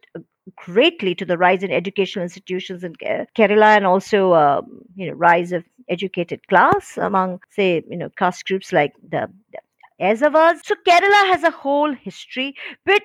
greatly 0.55 1.15
to 1.15 1.25
the 1.25 1.37
rise 1.37 1.63
in 1.63 1.71
educational 1.71 2.23
institutions 2.23 2.83
in 2.83 2.93
Kerala 2.95 3.75
and 3.75 3.85
also 3.85 4.33
um, 4.33 4.81
you 4.95 5.07
know 5.07 5.13
rise 5.13 5.51
of 5.51 5.63
educated 5.89 6.47
class 6.47 6.97
among 6.97 7.39
say 7.51 7.83
you 7.89 7.97
know 7.97 8.09
caste 8.17 8.45
groups 8.45 8.71
like 8.71 8.93
the, 9.09 9.29
the. 9.51 9.59
So 10.63 10.75
Kerala 10.87 11.31
has 11.31 11.43
a 11.43 11.51
whole 11.51 11.93
history, 11.93 12.55
but 12.85 13.01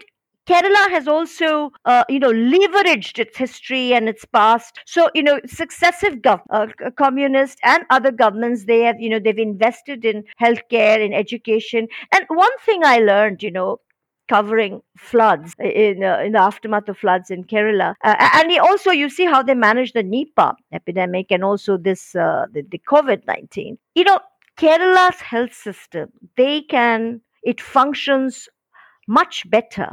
Kerala 0.48 0.90
has 0.90 1.06
also, 1.06 1.70
uh, 1.84 2.02
you 2.08 2.18
know, 2.18 2.32
leveraged 2.32 3.18
its 3.20 3.36
history 3.36 3.92
and 3.94 4.08
its 4.08 4.24
past. 4.24 4.80
So, 4.86 5.08
you 5.14 5.22
know, 5.22 5.38
successive 5.46 6.14
gov- 6.14 6.42
uh, 6.50 6.66
communist 6.98 7.58
and 7.62 7.84
other 7.90 8.10
governments, 8.10 8.64
they 8.64 8.80
have, 8.80 8.96
you 8.98 9.08
know, 9.08 9.20
they've 9.20 9.38
invested 9.38 10.04
in 10.04 10.24
healthcare, 10.40 10.98
in 11.04 11.12
education. 11.12 11.86
And 12.12 12.24
one 12.28 12.56
thing 12.66 12.82
I 12.84 12.98
learned, 12.98 13.42
you 13.44 13.52
know, 13.52 13.78
covering 14.30 14.80
floods 14.96 15.54
in 15.58 16.04
uh, 16.04 16.18
in 16.26 16.32
the 16.32 16.42
aftermath 16.48 16.88
of 16.88 16.96
floods 17.04 17.30
in 17.30 17.44
Kerala, 17.52 17.94
uh, 18.04 18.14
and 18.38 18.58
also 18.60 18.90
you 19.02 19.08
see 19.10 19.26
how 19.34 19.42
they 19.42 19.56
managed 19.68 19.94
the 19.94 20.04
Nipah 20.04 20.54
epidemic 20.72 21.26
and 21.30 21.44
also 21.50 21.76
this 21.76 22.14
uh, 22.14 22.46
the, 22.54 22.62
the 22.74 22.80
COVID 22.92 23.26
nineteen. 23.26 23.78
You 23.94 24.04
know, 24.04 24.20
Kerala's 24.56 25.20
health 25.20 25.54
system 25.54 26.12
they 26.36 26.62
can 26.62 27.20
it 27.42 27.60
functions 27.60 28.48
much 29.08 29.48
better 29.50 29.88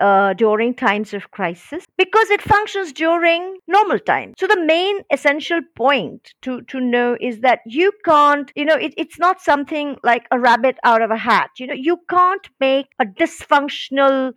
uh, 0.00 0.34
during 0.34 0.74
times 0.74 1.14
of 1.14 1.30
crisis 1.30 1.84
because 1.96 2.30
it 2.30 2.42
functions 2.42 2.92
during 2.92 3.58
normal 3.68 3.98
times. 3.98 4.34
So 4.38 4.46
the 4.46 4.60
main 4.64 5.00
essential 5.10 5.60
point 5.76 6.34
to, 6.42 6.62
to 6.62 6.80
know 6.80 7.16
is 7.20 7.40
that 7.40 7.60
you 7.66 7.92
can't, 8.04 8.50
you 8.54 8.64
know, 8.64 8.76
it, 8.76 8.94
it's 8.96 9.18
not 9.18 9.40
something 9.40 9.96
like 10.02 10.26
a 10.30 10.38
rabbit 10.38 10.76
out 10.84 11.02
of 11.02 11.10
a 11.10 11.16
hat. 11.16 11.50
You 11.58 11.68
know, 11.68 11.74
you 11.74 11.98
can't 12.08 12.48
make 12.60 12.86
a 13.00 13.04
dysfunctional 13.04 14.32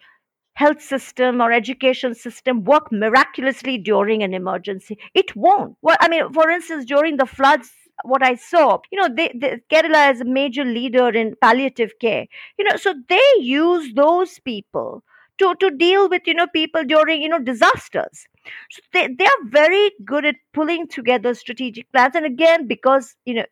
health 0.53 0.81
system 0.81 1.39
or 1.39 1.51
education 1.51 2.15
system 2.15 2.63
work 2.63 2.91
miraculously 2.91 3.77
during 3.77 4.23
an 4.23 4.33
emergency. 4.33 4.97
It 5.13 5.35
won't. 5.35 5.75
Well, 5.81 5.97
I 5.99 6.07
mean, 6.09 6.33
for 6.33 6.49
instance, 6.49 6.85
during 6.85 7.17
the 7.17 7.27
floods 7.27 7.69
what 8.03 8.23
I 8.23 8.35
saw, 8.35 8.79
you 8.91 8.99
know, 8.99 9.09
they, 9.15 9.31
they, 9.35 9.59
Kerala 9.71 10.13
is 10.13 10.21
a 10.21 10.25
major 10.25 10.63
leader 10.63 11.09
in 11.09 11.35
palliative 11.41 11.93
care. 11.99 12.25
You 12.57 12.65
know, 12.65 12.75
so 12.75 12.93
they 13.09 13.29
use 13.39 13.93
those 13.95 14.39
people 14.39 15.03
to, 15.39 15.55
to 15.59 15.71
deal 15.71 16.09
with 16.09 16.23
you 16.25 16.33
know 16.33 16.47
people 16.47 16.83
during 16.83 17.21
you 17.21 17.29
know 17.29 17.39
disasters. 17.39 18.25
So 18.71 18.81
they, 18.93 19.07
they 19.07 19.25
are 19.25 19.43
very 19.45 19.91
good 20.05 20.25
at 20.25 20.35
pulling 20.53 20.87
together 20.87 21.33
strategic 21.33 21.91
plans. 21.91 22.15
And 22.15 22.25
again 22.25 22.67
because 22.67 23.15
you 23.25 23.35
know 23.35 23.45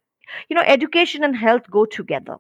you 0.50 0.56
know 0.56 0.64
education 0.64 1.24
and 1.24 1.36
health 1.38 1.64
go 1.72 1.86
together. 1.86 2.38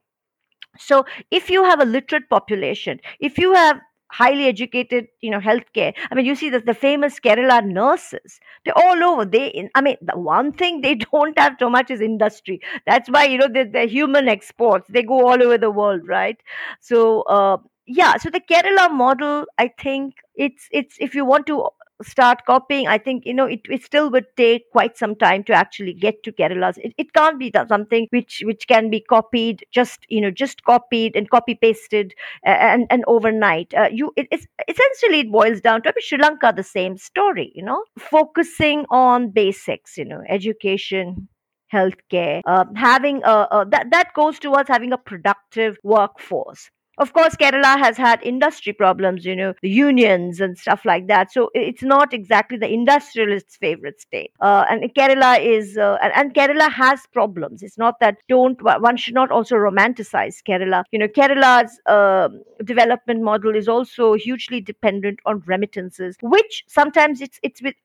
So 0.78 1.06
if 1.32 1.50
you 1.50 1.64
have 1.64 1.80
a 1.82 1.86
literate 1.86 2.30
population 2.30 3.00
if 3.20 3.38
you 3.38 3.54
have 3.54 3.80
highly 4.12 4.46
educated 4.46 5.08
you 5.22 5.32
know 5.32 5.39
healthcare 5.39 5.93
i 6.12 6.16
mean 6.16 6.26
you 6.26 6.36
see 6.36 6.50
that 6.52 6.66
the 6.68 6.74
famous 6.76 7.20
kerala 7.20 7.66
nurses 7.66 8.39
they're 8.64 8.78
all 8.78 9.04
over. 9.04 9.26
They 9.26 9.70
i 9.76 9.82
mean 9.82 9.98
the 10.02 10.18
one 10.18 10.52
thing 10.54 10.82
they 10.82 10.96
don't 11.12 11.38
have 11.39 11.56
so 11.60 11.70
much 11.70 11.91
is 11.91 12.02
industry. 12.02 12.60
That's 12.86 13.10
why 13.10 13.26
you 13.26 13.38
know 13.38 13.48
they're, 13.52 13.66
they're 13.66 13.88
human 13.88 14.28
exports 14.30 14.88
they 14.89 15.04
go 15.04 15.28
all 15.28 15.41
over 15.41 15.58
the 15.58 15.72
world 15.72 16.08
right? 16.08 16.38
So 16.82 17.22
uh, 17.24 17.58
yeah 17.88 18.17
so 18.17 18.29
the 18.29 18.39
kerala 18.39 18.91
model 18.91 19.45
i 19.57 19.67
think 19.67 20.15
it's 20.36 20.67
it's 20.71 20.95
if 20.99 21.13
you 21.13 21.23
want 21.25 21.45
to 21.45 21.63
start 22.03 22.39
copying 22.45 22.88
i 22.88 22.97
think 22.97 23.25
you 23.25 23.33
know 23.33 23.45
it, 23.45 23.61
it 23.69 23.81
still 23.83 24.09
would 24.11 24.25
take 24.36 24.69
quite 24.71 24.97
some 24.97 25.15
time 25.15 25.43
to 25.43 25.53
actually 25.53 25.93
get 25.93 26.21
to 26.23 26.31
kerala's. 26.33 26.77
It, 26.79 26.93
it 26.97 27.13
can't 27.13 27.39
be 27.39 27.53
something 27.69 28.07
which 28.09 28.43
which 28.45 28.67
can 28.67 28.89
be 28.89 28.99
copied 28.99 29.65
just 29.71 30.05
you 30.09 30.19
know 30.19 30.29
just 30.29 30.63
copied 30.65 31.15
and 31.15 31.29
copy 31.29 31.55
pasted 31.55 32.13
and 32.43 32.86
and 32.89 33.05
overnight. 33.07 33.73
Uh, 33.73 33.88
you 33.89 34.11
it, 34.17 34.27
it's 34.29 34.45
essentially 34.67 35.21
it 35.21 35.31
boils 35.31 35.61
down 35.61 35.83
to 35.83 35.89
I 35.89 35.93
mean, 35.95 36.01
sri 36.01 36.17
lanka 36.17 36.51
the 36.53 36.63
same 36.63 36.97
story 36.97 37.53
you 37.55 37.63
know 37.63 37.81
focusing 37.97 38.86
on 38.91 39.29
basics 39.31 39.97
you 39.97 40.03
know 40.03 40.21
education 40.27 41.29
healthcare 41.71 42.41
uh, 42.45 42.65
having 42.75 43.23
a, 43.23 43.47
a 43.51 43.65
that 43.69 43.88
that 43.91 44.09
goes 44.15 44.38
towards 44.38 44.67
having 44.67 44.91
a 44.91 44.97
productive 44.97 45.77
workforce 45.81 46.69
of 46.98 47.14
course 47.14 47.36
kerala 47.36 47.78
has 47.78 47.98
had 47.98 48.22
industry 48.24 48.74
problems 48.74 49.26
you 49.26 49.36
know 49.36 49.54
the 49.62 49.70
unions 49.70 50.39
and 50.39 50.58
stuff 50.58 50.86
like 50.86 51.08
that. 51.08 51.32
So 51.32 51.50
it's 51.54 51.84
not 51.84 52.14
exactly 52.14 52.58
the 52.58 52.72
industrialists 52.72 53.58
favorite 53.58 54.02
state. 54.02 54.32
Uh, 54.41 54.66
and 54.70 54.84
kerala 54.93 55.39
is 55.43 55.78
uh, 55.78 55.98
and, 56.02 56.34
kerala 56.34 56.72
has 56.72 57.02
problems. 57.14 57.64
It's 57.64 57.78
not 57.78 58.00
that 58.00 58.18
don't 58.30 58.62
one 58.62 58.98
should 58.98 59.14
not 59.14 59.32
also 59.32 59.56
romanticize 59.56 60.38
kerala. 60.48 60.84
You 60.91 61.00
know 61.00 61.08
kerala's 61.08 61.80
uh, 61.86 62.30
development 62.64 63.22
model 63.22 63.56
is 63.56 63.68
also 63.68 64.14
hugely 64.14 64.62
dependent 64.62 65.20
on 65.26 65.41
remittances 65.46 66.18
which 66.22 66.64
sometimes 66.68 67.22
it's 67.22 67.39
it's 67.43 67.62
with 67.62 67.76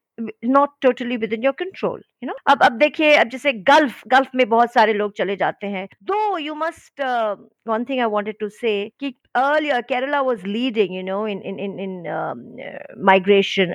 not 0.44 0.70
totally 0.82 1.16
within 1.32 1.42
your 1.44 1.52
control 1.58 2.02
you 2.22 2.26
know 2.28 2.34
अब 2.50 2.62
अब 2.62 2.72
देखिए, 2.78 3.14
अब 3.14 3.28
जैसे 3.28 3.52
gulf 3.52 4.02
gulf 4.08 4.30
में 4.34 4.48
बहुत 4.48 4.72
सारे 4.72 4.92
लोग 4.92 5.12
चले 5.16 5.36
जाते 5.36 5.66
हैं। 5.66 5.86
Though 6.04 6.38
you 6.38 6.54
must 6.54 7.00
one 7.68 7.84
thing 7.88 8.00
I 8.00 8.06
wanted 8.10 8.36
to 8.40 8.48
say 8.50 8.72
earlier 9.36 9.80
Kerala 9.88 10.20
was 10.20 10.46
leading 10.46 10.96
you 10.96 11.02
know 11.02 11.26
in 11.26 11.42
in 11.42 11.78
in 11.80 12.02
migration 13.06 13.74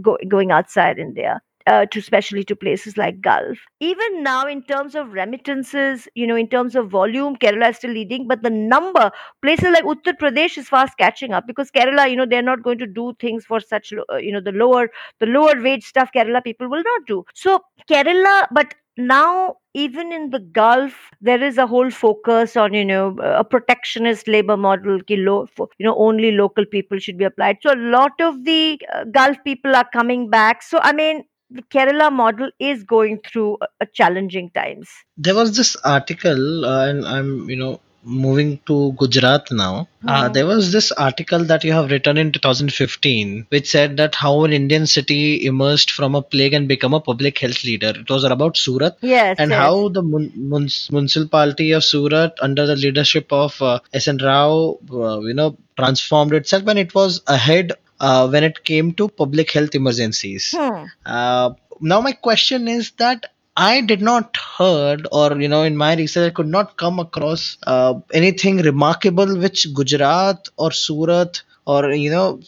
going 0.00 0.52
outside 0.52 0.98
India 0.98 1.38
uh, 1.68 1.86
to 1.86 1.98
especially 1.98 2.44
to 2.44 2.56
places 2.56 2.96
like 2.96 3.20
Gulf. 3.20 3.58
Even 3.80 4.22
now, 4.22 4.46
in 4.46 4.62
terms 4.62 4.94
of 4.94 5.12
remittances, 5.12 6.08
you 6.14 6.26
know, 6.26 6.36
in 6.36 6.48
terms 6.48 6.74
of 6.74 6.88
volume, 6.90 7.36
Kerala 7.36 7.70
is 7.70 7.76
still 7.76 7.90
leading, 7.92 8.26
but 8.26 8.42
the 8.42 8.50
number 8.50 9.10
places 9.42 9.68
like 9.72 9.84
Uttar 9.84 10.14
Pradesh 10.20 10.58
is 10.58 10.68
fast 10.68 10.96
catching 10.98 11.32
up 11.32 11.46
because 11.46 11.70
Kerala, 11.70 12.10
you 12.10 12.16
know, 12.16 12.26
they're 12.26 12.42
not 12.42 12.62
going 12.62 12.78
to 12.78 12.86
do 12.86 13.14
things 13.20 13.44
for 13.44 13.60
such, 13.60 13.92
uh, 14.12 14.16
you 14.16 14.32
know, 14.32 14.40
the 14.40 14.52
lower 14.52 14.88
the 15.20 15.26
lower 15.26 15.60
wage 15.62 15.84
stuff. 15.84 16.10
Kerala 16.14 16.42
people 16.42 16.68
will 16.68 16.82
not 16.92 17.06
do. 17.06 17.24
So 17.34 17.60
Kerala, 17.90 18.46
but 18.52 18.74
now 18.96 19.54
even 19.74 20.12
in 20.12 20.30
the 20.30 20.40
gulf 20.40 21.10
there 21.20 21.40
is 21.42 21.56
a 21.56 21.66
whole 21.66 21.88
focus 21.88 22.56
on 22.56 22.74
you 22.74 22.84
know 22.84 23.16
a 23.22 23.44
protectionist 23.44 24.26
labor 24.26 24.56
model 24.56 24.98
you 25.08 25.86
know 25.86 25.96
only 25.96 26.32
local 26.32 26.64
people 26.66 26.98
should 26.98 27.16
be 27.16 27.24
applied 27.24 27.56
so 27.62 27.72
a 27.72 27.76
lot 27.96 28.12
of 28.20 28.44
the 28.44 28.80
uh, 28.92 29.04
gulf 29.04 29.36
people 29.44 29.76
are 29.76 29.88
coming 29.92 30.28
back 30.28 30.62
so 30.62 30.78
i 30.82 30.92
mean 30.92 31.22
the 31.50 31.62
Kerala 31.62 32.12
model 32.12 32.50
is 32.58 32.82
going 32.82 33.20
through 33.26 33.58
a, 33.60 33.66
a 33.80 33.86
challenging 33.86 34.50
times. 34.50 34.88
There 35.16 35.34
was 35.34 35.56
this 35.56 35.76
article, 35.76 36.64
uh, 36.64 36.88
and 36.88 37.06
I'm, 37.06 37.48
you 37.48 37.56
know, 37.56 37.80
moving 38.04 38.58
to 38.66 38.92
Gujarat 38.92 39.50
now. 39.50 39.88
Uh, 40.06 40.24
mm-hmm. 40.24 40.32
there 40.32 40.46
was 40.46 40.72
this 40.72 40.92
article 40.92 41.44
that 41.44 41.64
you 41.64 41.72
have 41.72 41.90
written 41.90 42.16
in 42.16 42.32
2015, 42.32 43.46
which 43.50 43.70
said 43.70 43.96
that 43.96 44.14
how 44.14 44.44
an 44.44 44.52
Indian 44.52 44.86
city 44.86 45.44
emerged 45.44 45.90
from 45.90 46.14
a 46.14 46.22
plague 46.22 46.54
and 46.54 46.68
become 46.68 46.94
a 46.94 47.00
public 47.00 47.38
health 47.38 47.64
leader. 47.64 47.92
It 47.96 48.08
was 48.08 48.24
about 48.24 48.56
Surat. 48.56 48.96
Yes. 49.00 49.36
And 49.38 49.50
yes. 49.50 49.58
how 49.58 49.88
the 49.88 50.02
mun- 50.02 50.32
mun- 50.36 50.68
municipality 50.90 51.72
of 51.72 51.84
Surat, 51.84 52.36
under 52.40 52.66
the 52.66 52.76
leadership 52.76 53.32
of 53.32 53.60
uh, 53.60 53.80
S.R. 53.92 54.16
Rao, 54.22 54.78
uh, 54.90 55.20
you 55.20 55.34
know, 55.34 55.56
transformed 55.76 56.32
itself, 56.32 56.66
and 56.66 56.78
it 56.78 56.94
was 56.94 57.22
ahead 57.26 57.72
uh, 58.00 58.28
when 58.28 58.44
it 58.44 58.64
came 58.64 58.92
to 58.94 59.08
public 59.08 59.50
health 59.50 59.74
emergencies. 59.74 60.54
Hmm. 60.56 60.84
Uh, 61.04 61.50
now 61.80 62.00
my 62.00 62.12
question 62.12 62.68
is 62.68 62.92
that 62.92 63.26
I 63.56 63.80
did 63.80 64.00
not 64.00 64.36
heard 64.36 65.08
or 65.10 65.40
you 65.40 65.48
know 65.48 65.64
in 65.64 65.76
my 65.76 65.94
research 65.96 66.30
I 66.30 66.34
could 66.34 66.46
not 66.46 66.76
come 66.76 67.00
across 67.00 67.58
uh, 67.66 67.94
anything 68.12 68.58
remarkable 68.58 69.36
which 69.36 69.66
Gujarat 69.74 70.48
or 70.56 70.70
Surat 70.70 71.42
or 71.66 71.90
you 71.90 72.10
know 72.10 72.40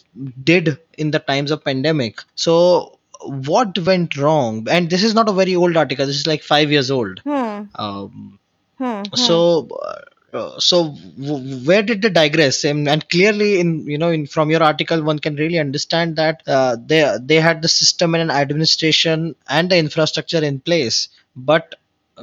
did 0.43 0.77
in 0.97 1.11
the 1.11 1.19
times 1.19 1.51
of 1.51 1.63
pandemic. 1.65 2.19
So 2.35 2.99
what 3.25 3.77
went 3.79 4.17
wrong? 4.17 4.67
And 4.69 4.89
this 4.89 5.03
is 5.03 5.13
not 5.13 5.29
a 5.29 5.33
very 5.33 5.55
old 5.55 5.77
article. 5.77 6.05
This 6.05 6.17
is 6.17 6.27
like 6.27 6.43
five 6.43 6.71
years 6.71 6.89
old. 6.89 7.19
Hmm. 7.19 7.63
Um, 7.75 8.39
hmm. 8.77 8.83
hmm. 8.83 9.15
So 9.15 9.67
uh, 9.85 10.01
uh, 10.33 10.59
so 10.59 10.95
w- 11.19 11.65
where 11.67 11.83
did 11.83 12.01
they 12.01 12.09
digress? 12.09 12.63
And, 12.63 12.87
and, 12.87 13.07
clearly 13.09 13.59
in 13.59 13.85
you 13.87 13.97
know 13.97 14.09
in 14.11 14.27
from 14.27 14.49
your 14.49 14.63
article 14.63 15.01
one 15.03 15.19
can 15.19 15.35
really 15.35 15.59
understand 15.59 16.15
that 16.17 16.41
uh, 16.47 16.77
they 16.85 17.17
they 17.21 17.39
had 17.39 17.61
the 17.61 17.67
system 17.67 18.15
and 18.15 18.23
an 18.29 18.31
administration 18.31 19.35
and 19.49 19.69
the 19.69 19.77
infrastructure 19.77 20.43
in 20.43 20.59
place. 20.59 21.09
But 21.35 21.75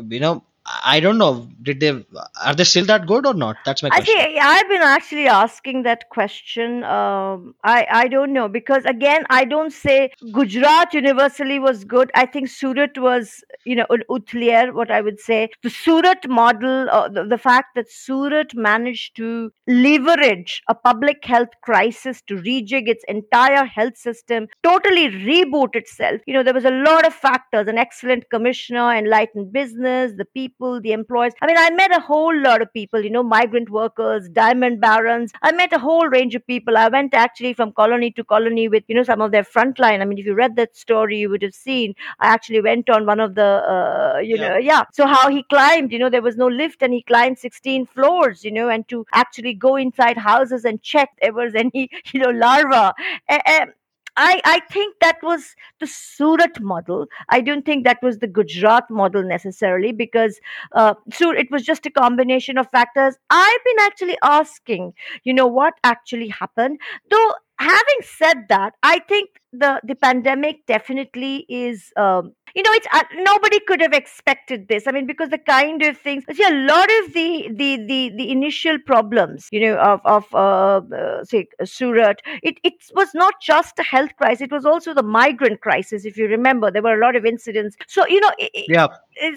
you 0.08 0.20
know 0.20 0.44
I 0.84 1.00
don't 1.00 1.18
know. 1.18 1.48
Did 1.62 1.80
they 1.80 2.04
are 2.44 2.54
they 2.54 2.64
still 2.64 2.84
that 2.86 3.06
good 3.06 3.26
or 3.26 3.34
not? 3.34 3.56
That's 3.64 3.82
my 3.82 3.90
question. 3.90 4.14
I 4.18 4.38
I've 4.40 4.68
been 4.68 4.82
actually 4.82 5.26
asking 5.26 5.82
that 5.84 6.08
question. 6.10 6.84
Um, 6.84 7.54
I 7.64 7.86
I 7.90 8.08
don't 8.08 8.32
know 8.32 8.48
because 8.48 8.84
again 8.84 9.24
I 9.30 9.44
don't 9.44 9.72
say 9.72 10.10
Gujarat 10.32 10.92
universally 10.94 11.58
was 11.58 11.84
good. 11.84 12.10
I 12.14 12.26
think 12.26 12.48
Surat 12.48 12.98
was 12.98 13.44
you 13.64 13.76
know 13.76 13.86
an 13.90 14.02
utlier. 14.10 14.72
What 14.72 14.90
I 14.90 15.00
would 15.00 15.20
say 15.20 15.50
the 15.62 15.70
Surat 15.70 16.28
model, 16.28 16.88
uh, 16.90 17.08
the, 17.08 17.24
the 17.24 17.38
fact 17.38 17.74
that 17.76 17.90
Surat 17.90 18.54
managed 18.54 19.16
to 19.16 19.50
leverage 19.66 20.62
a 20.68 20.74
public 20.74 21.24
health 21.24 21.54
crisis 21.62 22.20
to 22.22 22.36
rejig 22.36 22.88
its 22.88 23.04
entire 23.08 23.64
health 23.64 23.96
system, 23.96 24.48
totally 24.62 25.08
reboot 25.08 25.74
itself. 25.76 26.20
You 26.26 26.34
know 26.34 26.42
there 26.42 26.54
was 26.54 26.66
a 26.66 26.82
lot 26.90 27.06
of 27.06 27.14
factors: 27.14 27.68
an 27.68 27.78
excellent 27.78 28.28
commissioner, 28.30 28.92
enlightened 28.92 29.52
business, 29.52 30.12
the 30.16 30.24
people 30.24 30.57
people, 30.58 30.80
the 30.80 30.92
employees. 30.92 31.32
I 31.40 31.46
mean, 31.46 31.56
I 31.56 31.70
met 31.70 31.96
a 31.96 32.00
whole 32.00 32.36
lot 32.36 32.62
of 32.62 32.72
people, 32.72 33.02
you 33.02 33.10
know, 33.10 33.22
migrant 33.22 33.70
workers, 33.70 34.28
diamond 34.28 34.80
barons. 34.80 35.32
I 35.42 35.52
met 35.52 35.72
a 35.72 35.78
whole 35.78 36.08
range 36.08 36.34
of 36.34 36.46
people. 36.46 36.76
I 36.76 36.88
went 36.88 37.14
actually 37.14 37.54
from 37.54 37.72
colony 37.72 38.10
to 38.12 38.24
colony 38.24 38.68
with, 38.68 38.84
you 38.88 38.94
know, 38.94 39.02
some 39.02 39.20
of 39.20 39.30
their 39.30 39.44
frontline. 39.44 40.00
I 40.00 40.04
mean, 40.04 40.18
if 40.18 40.26
you 40.26 40.34
read 40.34 40.56
that 40.56 40.76
story, 40.76 41.18
you 41.18 41.30
would 41.30 41.42
have 41.42 41.54
seen. 41.54 41.94
I 42.20 42.28
actually 42.28 42.60
went 42.60 42.90
on 42.90 43.06
one 43.06 43.20
of 43.20 43.34
the, 43.34 43.42
uh, 43.42 44.18
you 44.18 44.36
yeah. 44.36 44.48
know, 44.48 44.56
yeah. 44.56 44.84
So 44.92 45.06
how 45.06 45.28
he 45.28 45.42
climbed, 45.44 45.92
you 45.92 45.98
know, 45.98 46.10
there 46.10 46.22
was 46.22 46.36
no 46.36 46.48
lift 46.48 46.82
and 46.82 46.92
he 46.92 47.02
climbed 47.02 47.38
16 47.38 47.86
floors, 47.86 48.44
you 48.44 48.52
know, 48.52 48.68
and 48.68 48.86
to 48.88 49.06
actually 49.12 49.54
go 49.54 49.76
inside 49.76 50.16
houses 50.16 50.64
and 50.64 50.82
check 50.82 51.10
there 51.22 51.32
was 51.32 51.54
any, 51.54 51.90
you 52.12 52.20
know, 52.20 52.30
larva. 52.30 52.94
And, 53.28 53.42
and 53.46 53.72
I, 54.18 54.40
I 54.44 54.60
think 54.68 54.96
that 55.00 55.18
was 55.22 55.54
the 55.78 55.86
Surat 55.86 56.60
model. 56.60 57.06
I 57.28 57.40
don't 57.40 57.64
think 57.64 57.84
that 57.84 57.98
was 58.02 58.18
the 58.18 58.26
Gujarat 58.26 58.90
model 58.90 59.22
necessarily 59.22 59.92
because 59.92 60.40
uh, 60.72 60.94
so 61.12 61.30
it 61.30 61.48
was 61.52 61.62
just 61.62 61.86
a 61.86 61.90
combination 61.90 62.58
of 62.58 62.68
factors. 62.70 63.14
I've 63.30 63.64
been 63.64 63.76
actually 63.82 64.18
asking, 64.24 64.92
you 65.22 65.32
know, 65.32 65.46
what 65.46 65.74
actually 65.84 66.28
happened. 66.28 66.80
Though 67.10 67.32
having 67.58 68.00
said 68.02 68.46
that, 68.48 68.74
I 68.82 69.00
think 69.00 69.30
the 69.52 69.80
the 69.82 69.94
pandemic 69.94 70.66
definitely 70.66 71.46
is 71.48 71.90
um, 71.96 72.34
you 72.54 72.62
know 72.62 72.70
it's 72.72 72.86
uh, 72.92 73.02
nobody 73.16 73.58
could 73.60 73.80
have 73.80 73.92
expected 73.92 74.68
this. 74.68 74.86
I 74.86 74.92
mean 74.92 75.06
because 75.06 75.30
the 75.30 75.38
kind 75.38 75.82
of 75.82 75.96
things 75.96 76.24
see 76.32 76.44
a 76.44 76.54
lot 76.54 76.88
of 77.00 77.12
the 77.14 77.48
the 77.54 77.76
the, 77.86 78.12
the 78.16 78.30
initial 78.30 78.78
problems 78.78 79.48
you 79.50 79.60
know 79.60 79.76
of 79.76 80.00
of 80.04 80.26
uh, 80.34 80.80
uh, 80.94 81.24
say 81.24 81.46
surat 81.64 82.20
it 82.42 82.60
it 82.62 82.74
was 82.94 83.08
not 83.14 83.34
just 83.40 83.78
a 83.78 83.82
health 83.82 84.10
crisis 84.16 84.42
it 84.42 84.52
was 84.52 84.66
also 84.66 84.92
the 84.92 85.02
migrant 85.02 85.60
crisis 85.60 86.04
if 86.04 86.16
you 86.16 86.26
remember. 86.28 86.70
There 86.70 86.82
were 86.82 86.98
a 86.98 87.04
lot 87.04 87.16
of 87.16 87.24
incidents. 87.24 87.76
So 87.86 88.06
you 88.06 88.20
know 88.20 88.32
it, 88.38 88.66
yeah. 88.68 88.88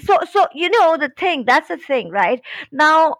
so 0.03 0.19
so 0.29 0.47
you 0.53 0.69
know 0.69 0.97
the 0.97 1.09
thing 1.09 1.45
that's 1.45 1.69
the 1.69 1.77
thing 1.77 2.09
right? 2.09 2.41
Now 2.71 3.15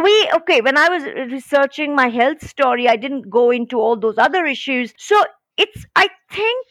we 0.00 0.28
okay 0.34 0.60
when 0.60 0.76
i 0.78 0.88
was 0.88 1.04
researching 1.30 1.94
my 1.94 2.08
health 2.08 2.46
story 2.48 2.88
i 2.88 2.96
didn't 2.96 3.28
go 3.28 3.50
into 3.50 3.78
all 3.78 3.96
those 3.96 4.18
other 4.18 4.44
issues. 4.46 4.94
So 4.96 5.22
it's 5.58 5.84
i 5.96 6.08
think 6.30 6.66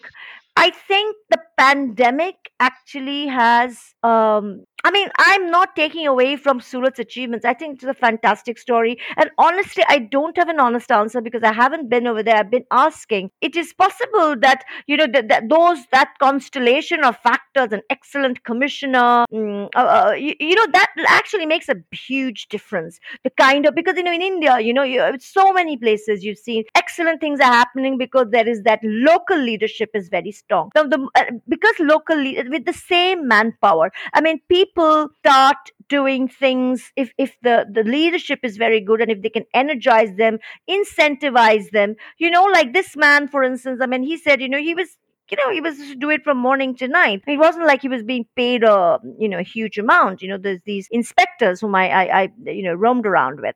i 0.58 0.72
think 0.72 1.16
the 1.30 1.40
pandemic 1.58 2.36
actually 2.60 3.28
has 3.28 3.78
um 4.04 4.64
I 4.84 4.92
mean, 4.92 5.10
I'm 5.18 5.52
not 5.52 5.76
taking 5.76 6.08
away 6.08 6.36
from 6.36 6.60
Surat's 6.60 7.00
achievements. 7.00 7.46
I 7.46 7.54
think 7.54 7.76
it's 7.76 7.84
a 7.84 7.94
fantastic 7.94 8.58
story. 8.58 8.98
And 9.18 9.30
honestly, 9.38 9.84
I 9.88 10.00
don't 10.00 10.38
have 10.38 10.50
an 10.50 10.60
honest 10.60 10.92
answer 10.92 11.22
because 11.22 11.44
I 11.44 11.54
haven't 11.54 11.90
been 11.90 12.08
over 12.08 12.24
there. 12.24 12.38
I've 12.38 12.52
been 12.52 12.66
asking. 12.72 13.32
It 13.42 13.56
is 13.56 13.74
possible 13.74 14.36
that, 14.42 14.64
you 14.88 14.98
know, 14.98 15.08
that, 15.14 15.28
that 15.30 15.50
those, 15.50 15.80
that 15.92 16.10
constellation 16.20 17.04
of 17.04 17.18
factors, 17.18 17.72
an 17.72 17.82
excellent 17.90 18.44
commissioner, 18.44 19.26
mm, 19.32 19.70
uh, 19.76 19.80
uh, 19.80 20.12
you, 20.14 20.34
you, 20.40 20.56
know, 20.56 20.68
that 20.74 20.90
actually 21.08 21.46
makes 21.46 21.70
a 21.70 21.76
huge 21.92 22.48
difference. 22.48 23.00
The 23.24 23.30
kind 23.32 23.66
of, 23.66 23.76
because, 23.76 23.98
you 23.98 24.04
know, 24.04 24.14
in 24.14 24.22
India, 24.22 24.60
you 24.60 24.74
know, 24.74 24.84
you, 24.84 25.14
so 25.20 25.54
many 25.54 25.78
places 25.78 26.24
you've 26.24 26.38
seen 26.38 26.64
excellent 26.76 27.22
things 27.22 27.40
are 27.40 27.52
happening 27.52 27.98
because 27.98 28.28
there 28.32 28.48
is 28.48 28.64
that 28.64 28.80
local 28.84 29.38
leadership 29.38 29.90
is 29.94 30.10
very 30.10 30.32
strong. 30.32 30.72
Now, 30.76 30.84
the, 30.84 31.08
uh, 31.16 31.26
because 31.48 31.76
local, 31.80 32.18
with 32.50 32.66
the 32.66 32.74
same 32.74 33.28
manpower, 33.28 33.92
I 34.14 34.22
mean, 34.22 34.40
people 34.50 34.71
people 34.72 35.10
start 35.20 35.58
doing 35.90 36.28
things 36.28 36.92
if 36.96 37.12
if 37.18 37.36
the 37.42 37.66
the 37.72 37.84
leadership 37.84 38.40
is 38.44 38.58
very 38.58 38.80
good 38.80 39.02
and 39.02 39.12
if 39.12 39.22
they 39.22 39.30
can 39.30 39.46
energize 39.54 40.16
them 40.16 40.40
incentivize 40.70 41.70
them 41.72 41.96
you 42.18 42.30
know 42.30 42.46
like 42.46 42.74
this 42.74 42.96
man 42.96 43.28
for 43.28 43.44
instance 43.44 43.80
i 43.82 43.86
mean 43.86 44.04
he 44.04 44.18
said 44.18 44.42
you 44.42 44.48
know 44.50 44.58
he 44.58 44.74
was 44.74 44.98
you 45.30 45.38
know, 45.38 45.50
he 45.54 45.62
was 45.62 45.78
to 45.78 45.96
do 45.96 46.10
it 46.10 46.26
from 46.26 46.38
morning 46.38 46.76
to 46.76 46.90
night. 46.90 47.22
It 47.26 47.40
wasn't 47.40 47.66
like 47.66 47.82
he 47.82 47.88
was 47.88 48.04
being 48.04 48.26
paid 48.36 48.64
a, 48.66 49.00
you 49.18 49.30
know, 49.30 49.40
huge 49.40 49.78
amount. 49.78 50.22
You 50.22 50.28
know, 50.28 50.38
there's 50.38 50.60
these 50.66 50.90
inspectors 50.92 51.62
whom 51.62 51.74
I, 51.74 51.90
I, 51.90 52.22
I 52.24 52.30
you 52.46 52.64
know, 52.64 52.74
roamed 52.74 53.06
around 53.06 53.40
with 53.40 53.56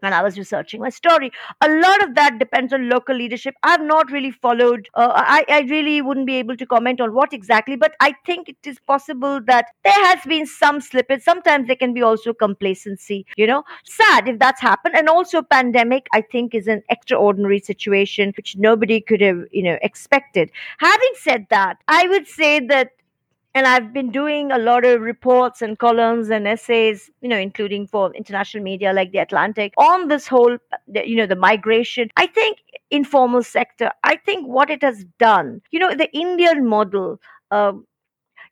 when 0.00 0.12
I 0.12 0.22
was 0.22 0.38
researching 0.38 0.80
my 0.80 0.90
story. 0.90 1.30
A 1.60 1.68
lot 1.68 2.02
of 2.02 2.14
that 2.14 2.38
depends 2.38 2.72
on 2.72 2.88
local 2.88 3.16
leadership. 3.16 3.54
I've 3.62 3.82
not 3.82 4.10
really 4.10 4.30
followed, 4.30 4.88
uh, 4.94 5.12
I, 5.14 5.44
I 5.48 5.60
really 5.62 6.02
wouldn't 6.02 6.26
be 6.26 6.36
able 6.36 6.56
to 6.56 6.66
comment 6.66 7.00
on 7.00 7.14
what 7.14 7.32
exactly, 7.32 7.76
but 7.76 7.94
I 8.00 8.14
think 8.24 8.48
it 8.48 8.56
is 8.64 8.78
possible 8.86 9.40
that 9.46 9.66
there 9.84 10.06
has 10.06 10.20
been 10.26 10.46
some 10.46 10.80
slippage. 10.80 11.22
Sometimes 11.22 11.66
there 11.66 11.76
can 11.76 11.94
be 11.94 12.02
also 12.02 12.32
complacency, 12.32 13.26
you 13.36 13.46
know. 13.46 13.64
Sad 13.84 14.28
if 14.28 14.38
that's 14.38 14.60
happened. 14.60 14.96
And 14.96 15.08
also, 15.08 15.42
pandemic, 15.42 16.06
I 16.12 16.20
think, 16.20 16.54
is 16.54 16.66
an 16.66 16.82
extraordinary 16.90 17.60
situation 17.60 18.32
which 18.36 18.56
nobody 18.56 19.00
could 19.00 19.20
have, 19.20 19.44
you 19.50 19.62
know, 19.62 19.78
expected. 19.82 20.50
Having 20.78 21.12
said 21.14 21.46
that, 21.50 21.78
I 21.88 22.06
would 22.08 22.26
say 22.26 22.60
that 22.66 22.90
and 23.56 23.66
I've 23.66 23.94
been 23.94 24.10
doing 24.12 24.52
a 24.52 24.58
lot 24.58 24.84
of 24.84 25.00
reports 25.00 25.62
and 25.62 25.78
columns 25.78 26.28
and 26.28 26.46
essays, 26.46 27.10
you 27.22 27.28
know, 27.28 27.38
including 27.38 27.86
for 27.86 28.12
international 28.14 28.62
media 28.62 28.92
like 28.92 29.12
The 29.12 29.18
Atlantic 29.18 29.72
on 29.78 30.08
this 30.08 30.28
whole, 30.28 30.58
you 30.92 31.16
know, 31.16 31.24
the 31.26 31.36
migration. 31.36 32.10
I 32.18 32.26
think 32.26 32.58
informal 32.90 33.42
sector, 33.42 33.90
I 34.04 34.16
think 34.16 34.46
what 34.46 34.68
it 34.68 34.82
has 34.82 35.06
done, 35.18 35.62
you 35.70 35.80
know, 35.80 35.94
the 35.94 36.12
Indian 36.14 36.66
model, 36.66 37.18
um, 37.50 37.86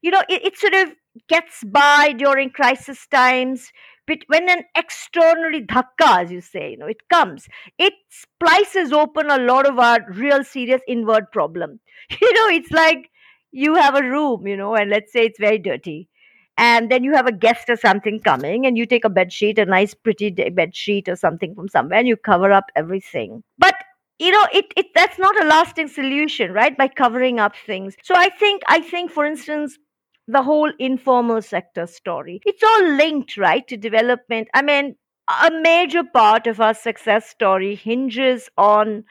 you 0.02 0.10
know, 0.10 0.22
it, 0.28 0.44
it 0.44 0.58
sort 0.58 0.74
of 0.74 0.90
gets 1.28 1.62
by 1.64 2.14
during 2.16 2.50
crisis 2.50 3.06
times 3.08 3.72
but 4.06 4.18
when 4.26 4.50
an 4.50 4.64
extraordinary 4.76 5.62
dhakka, 5.62 6.24
as 6.24 6.30
you 6.30 6.42
say, 6.42 6.72
you 6.72 6.76
know, 6.76 6.86
it 6.86 7.08
comes, 7.08 7.48
it 7.78 7.94
splices 8.10 8.92
open 8.92 9.30
a 9.30 9.38
lot 9.38 9.66
of 9.66 9.78
our 9.78 9.98
real 10.12 10.44
serious 10.44 10.82
inward 10.86 11.30
problem. 11.32 11.80
You 12.20 12.32
know, 12.34 12.48
it's 12.54 12.70
like 12.70 13.10
you 13.54 13.76
have 13.76 13.94
a 13.94 14.02
room, 14.02 14.46
you 14.46 14.56
know, 14.56 14.74
and 14.74 14.90
let's 14.90 15.12
say 15.12 15.24
it's 15.26 15.38
very 15.38 15.58
dirty. 15.58 16.08
And 16.56 16.90
then 16.90 17.02
you 17.02 17.14
have 17.14 17.26
a 17.26 17.32
guest 17.32 17.68
or 17.68 17.76
something 17.76 18.20
coming, 18.20 18.64
and 18.66 18.78
you 18.78 18.86
take 18.86 19.04
a 19.04 19.10
bed 19.10 19.32
sheet, 19.32 19.58
a 19.58 19.64
nice, 19.64 19.94
pretty 19.94 20.30
bed 20.30 20.76
sheet 20.76 21.08
or 21.08 21.16
something 21.16 21.54
from 21.54 21.68
somewhere, 21.68 21.98
and 21.98 22.08
you 22.08 22.16
cover 22.16 22.52
up 22.52 22.66
everything. 22.76 23.42
But 23.58 23.74
you 24.20 24.30
know, 24.30 24.46
it, 24.52 24.66
it 24.76 24.86
that's 24.94 25.18
not 25.18 25.42
a 25.42 25.48
lasting 25.48 25.88
solution, 25.88 26.52
right? 26.52 26.76
By 26.76 26.88
covering 26.88 27.40
up 27.40 27.54
things. 27.66 27.96
So 28.02 28.14
I 28.14 28.28
think 28.28 28.62
I 28.68 28.80
think, 28.80 29.10
for 29.10 29.24
instance, 29.26 29.78
the 30.28 30.42
whole 30.42 30.72
informal 30.78 31.42
sector 31.42 31.86
story, 31.86 32.40
it's 32.46 32.62
all 32.62 32.84
linked, 32.96 33.36
right, 33.36 33.66
to 33.68 33.76
development. 33.76 34.48
I 34.54 34.62
mean, 34.62 34.94
a 35.42 35.50
major 35.50 36.04
part 36.04 36.46
of 36.46 36.60
our 36.60 36.74
success 36.74 37.28
story 37.28 37.74
hinges 37.74 38.48
on 38.56 39.04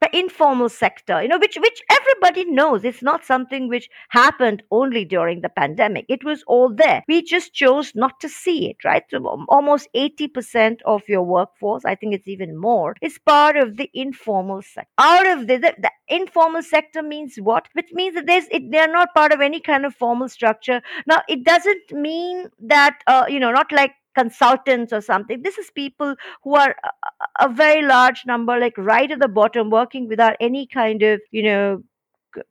the 0.00 0.16
informal 0.16 0.68
sector 0.68 1.22
you 1.22 1.28
know 1.28 1.38
which 1.38 1.56
which 1.60 1.82
everybody 1.90 2.44
knows. 2.44 2.84
It's 2.84 3.02
not 3.02 3.24
something 3.24 3.68
which 3.68 3.88
happened 4.10 4.62
only 4.70 5.04
during 5.04 5.40
the 5.40 5.48
pandemic. 5.48 6.06
It 6.08 6.24
was 6.24 6.42
all 6.46 6.72
there. 6.74 7.02
We 7.08 7.22
just 7.22 7.52
chose 7.54 7.92
not 7.94 8.20
to 8.20 8.28
see 8.28 8.70
it 8.70 8.84
right? 8.84 9.02
So 9.10 9.44
almost 9.48 9.88
80% 9.94 10.80
of 10.84 11.02
your 11.08 11.22
workforce 11.22 11.84
i 11.84 11.94
think 11.94 12.14
it's 12.14 12.28
even 12.28 12.56
more 12.56 12.94
is 13.02 13.18
part 13.26 13.56
of 13.56 13.76
the 13.76 13.90
informal 13.94 14.62
sector 14.62 14.90
out 14.98 15.26
of 15.26 15.46
the, 15.46 15.56
the, 15.56 15.74
the 15.78 15.90
informal 16.08 16.62
sector 16.62 17.02
means 17.02 17.36
what? 17.36 17.68
Which 17.72 17.90
means 17.92 18.14
that 18.14 18.26
there's 18.26 18.46
it, 18.50 18.70
they're 18.70 18.90
not 18.90 19.14
part 19.14 19.32
of 19.32 19.40
any 19.40 19.60
kind 19.60 19.84
of 19.84 19.94
formal 19.94 20.28
structure. 20.28 20.82
Now 21.06 21.22
it 21.28 21.44
doesn't 21.44 21.92
mean 21.92 22.48
that 22.60 22.98
uh, 23.06 23.26
you 23.28 23.40
know 23.40 23.52
not 23.52 23.72
like 23.72 23.92
consultants 24.20 24.92
or 24.92 25.00
something. 25.00 25.42
This 25.42 25.58
is 25.58 25.70
people 25.70 26.14
who 26.42 26.54
are 26.54 26.74
a, 26.84 27.46
a 27.46 27.48
very 27.48 27.82
large 27.82 28.24
number, 28.26 28.58
like 28.58 28.78
right 28.78 29.10
at 29.10 29.20
the 29.20 29.28
bottom, 29.28 29.70
working 29.70 30.08
without 30.08 30.36
any 30.40 30.66
kind 30.66 31.02
of, 31.02 31.20
you 31.30 31.42
know, 31.42 31.82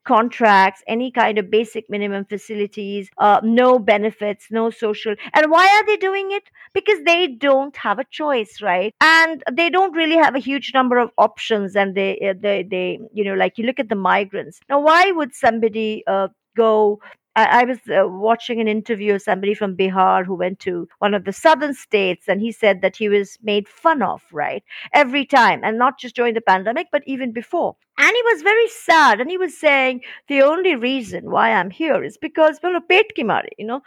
contracts, 0.03 0.81
any 0.87 1.11
kind 1.11 1.37
of 1.37 1.51
basic 1.51 1.89
minimum 1.89 2.25
facilities, 2.25 3.09
uh, 3.17 3.39
no 3.43 3.77
benefits, 3.79 4.47
no 4.49 4.69
social. 4.69 5.15
And 5.33 5.51
why 5.51 5.67
are 5.67 5.85
they 5.85 5.97
doing 5.97 6.31
it? 6.31 6.49
Because 6.73 7.03
they 7.05 7.27
don't 7.27 7.75
have 7.77 7.99
a 7.99 8.05
choice, 8.09 8.61
right? 8.61 8.93
And 8.99 9.43
they 9.51 9.69
don't 9.69 9.93
really 9.93 10.15
have 10.15 10.35
a 10.35 10.39
huge 10.39 10.71
number 10.73 10.97
of 10.97 11.11
options. 11.17 11.75
And 11.75 11.93
they, 11.95 12.19
uh, 12.29 12.33
they, 12.39 12.63
they, 12.63 12.99
you 13.13 13.23
know, 13.23 13.35
like 13.35 13.59
you 13.59 13.65
look 13.65 13.79
at 13.79 13.89
the 13.89 13.95
migrants. 13.95 14.59
Now, 14.69 14.79
why 14.79 15.11
would 15.11 15.35
somebody 15.35 16.03
uh, 16.07 16.29
go 16.57 16.99
I, 17.35 17.61
I 17.61 17.63
was 17.65 17.79
uh, 17.89 18.07
watching 18.07 18.59
an 18.61 18.67
interview 18.67 19.15
of 19.15 19.21
somebody 19.21 19.53
from 19.53 19.75
Bihar 19.75 20.25
who 20.25 20.35
went 20.35 20.59
to 20.61 20.87
one 20.99 21.13
of 21.13 21.25
the 21.25 21.33
southern 21.33 21.73
states, 21.73 22.27
and 22.27 22.41
he 22.41 22.51
said 22.51 22.81
that 22.81 22.95
he 22.95 23.09
was 23.09 23.37
made 23.43 23.67
fun 23.67 24.01
of, 24.01 24.21
right, 24.31 24.63
every 24.93 25.25
time, 25.25 25.61
and 25.63 25.77
not 25.77 25.99
just 25.99 26.15
during 26.15 26.33
the 26.33 26.41
pandemic, 26.41 26.87
but 26.91 27.03
even 27.05 27.31
before. 27.31 27.75
And 27.97 28.11
he 28.15 28.23
was 28.23 28.41
very 28.41 28.67
sad, 28.69 29.19
and 29.21 29.29
he 29.29 29.37
was 29.37 29.57
saying 29.57 30.01
the 30.27 30.41
only 30.41 30.75
reason 30.75 31.31
why 31.31 31.51
I'm 31.51 31.69
here 31.69 32.03
is 32.03 32.17
because, 32.17 32.59
well, 32.63 32.79
pet 32.89 33.05
ki 33.15 33.25
you 33.57 33.65
know, 33.65 33.81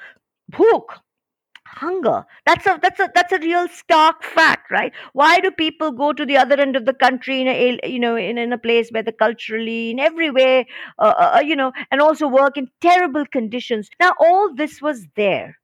bhook, 0.53 1.01
hunger. 1.77 2.25
That's 2.47 2.67
a 2.67 2.79
that's 2.83 3.01
a 3.01 3.11
that's 3.15 3.33
a 3.33 3.39
real 3.39 3.69
stark 3.69 4.23
fact 4.23 4.71
right? 4.71 4.93
Why 5.13 5.41
do 5.41 5.51
people 5.51 5.93
go 5.93 6.13
to 6.13 6.27
the 6.27 6.37
other 6.37 6.61
end 6.61 6.77
of 6.77 6.85
the 6.85 6.95
country 6.95 7.41
in 7.41 7.49
a 7.49 7.89
you 7.89 7.99
know 7.99 8.17
in, 8.17 8.39
in 8.39 8.53
a 8.53 8.59
place 8.59 8.91
where 8.91 9.03
the 9.03 9.13
culturally 9.13 9.91
in 9.91 9.99
every 9.99 10.31
way 10.31 10.67
uh, 10.99 11.15
uh, 11.19 11.33
uh, 11.37 11.41
you 11.41 11.57
know 11.57 11.73
and 11.91 12.01
also 12.01 12.27
work 12.29 12.57
in 12.57 12.69
terrible 12.81 13.25
conditions? 13.27 13.89
Now 14.01 14.13
all 14.21 14.55
this 14.55 14.81
was 14.83 15.07
there. 15.17 15.57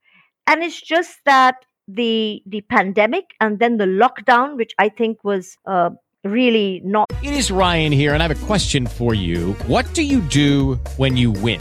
And 0.46 0.62
it's 0.62 0.80
just 0.80 1.18
that 1.24 1.56
the 1.88 2.42
the 2.46 2.62
pandemic 2.62 3.24
and 3.40 3.58
then 3.58 3.76
the 3.76 3.84
lockdown 3.84 4.56
which 4.56 4.72
i 4.78 4.88
think 4.88 5.22
was 5.22 5.58
uh, 5.66 5.90
really 6.24 6.80
not 6.82 7.06
it 7.22 7.34
is 7.34 7.50
ryan 7.50 7.92
here 7.92 8.14
and 8.14 8.22
i 8.22 8.26
have 8.26 8.42
a 8.42 8.46
question 8.46 8.86
for 8.86 9.12
you. 9.12 9.52
What 9.66 9.92
do 9.92 10.02
you 10.02 10.22
do 10.22 10.76
when 10.96 11.16
you 11.16 11.30
win 11.30 11.60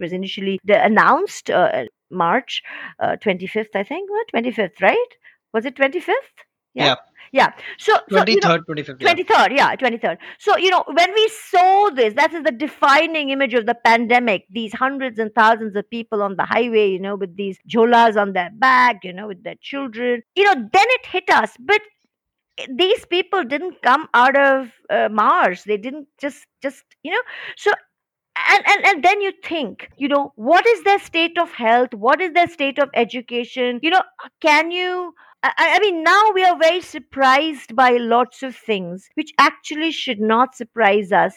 was 0.00 0.12
initially 0.12 0.58
announced, 0.68 1.50
uh, 1.50 1.84
March 2.10 2.62
uh, 3.00 3.16
25th, 3.22 3.74
I 3.74 3.82
think, 3.82 4.10
what, 4.10 4.26
25th, 4.34 4.80
right? 4.80 5.08
Was 5.52 5.64
it 5.64 5.76
25th? 5.76 6.12
Yeah. 6.74 6.96
Yeah. 7.32 7.52
So, 7.78 7.94
so 8.08 8.24
you 8.26 8.36
know, 8.40 8.58
23rd, 8.58 8.60
25th. 8.68 9.00
yeah. 9.00 9.14
23rd, 9.14 9.56
yeah, 9.56 9.76
23rd. 9.76 10.18
So, 10.38 10.56
you 10.56 10.70
know, 10.70 10.84
when 10.86 11.12
we 11.12 11.28
saw 11.28 11.90
this, 11.90 12.14
that 12.14 12.32
is 12.32 12.44
the 12.44 12.52
defining 12.52 13.30
image 13.30 13.54
of 13.54 13.66
the 13.66 13.74
pandemic. 13.74 14.44
These 14.50 14.72
hundreds 14.72 15.18
and 15.18 15.34
thousands 15.34 15.76
of 15.76 15.88
people 15.90 16.22
on 16.22 16.36
the 16.36 16.44
highway, 16.44 16.90
you 16.90 17.00
know, 17.00 17.16
with 17.16 17.36
these 17.36 17.58
jolas 17.68 18.16
on 18.16 18.32
their 18.32 18.50
back, 18.54 19.04
you 19.04 19.12
know, 19.12 19.26
with 19.26 19.42
their 19.42 19.56
children, 19.60 20.22
you 20.34 20.44
know, 20.44 20.54
then 20.54 20.86
it 20.88 21.06
hit 21.06 21.28
us. 21.30 21.52
But 21.58 21.80
these 22.70 23.04
people 23.06 23.44
didn't 23.44 23.82
come 23.82 24.08
out 24.14 24.36
of 24.36 24.70
uh, 24.88 25.08
Mars. 25.10 25.64
They 25.64 25.76
didn't 25.76 26.08
just, 26.18 26.46
just, 26.62 26.84
you 27.02 27.12
know, 27.12 27.22
so 27.56 27.72
and, 28.36 28.62
and 28.66 28.86
and 28.86 29.04
then 29.04 29.20
you 29.20 29.32
think 29.42 29.88
you 29.96 30.08
know 30.08 30.32
what 30.36 30.66
is 30.66 30.82
their 30.84 30.98
state 30.98 31.38
of 31.38 31.52
health? 31.52 31.94
What 31.94 32.20
is 32.20 32.32
their 32.32 32.48
state 32.48 32.78
of 32.78 32.90
education? 32.94 33.80
You 33.82 33.90
know 33.90 34.02
can 34.40 34.70
you 34.70 35.14
I, 35.42 35.52
I 35.58 35.78
mean 35.80 36.02
now 36.02 36.30
we 36.34 36.44
are 36.44 36.58
very 36.58 36.80
surprised 36.80 37.74
by 37.74 37.96
lots 37.96 38.42
of 38.42 38.56
things 38.56 39.08
which 39.14 39.32
actually 39.38 39.90
should 39.90 40.20
not 40.20 40.54
surprise 40.54 41.12
us 41.12 41.34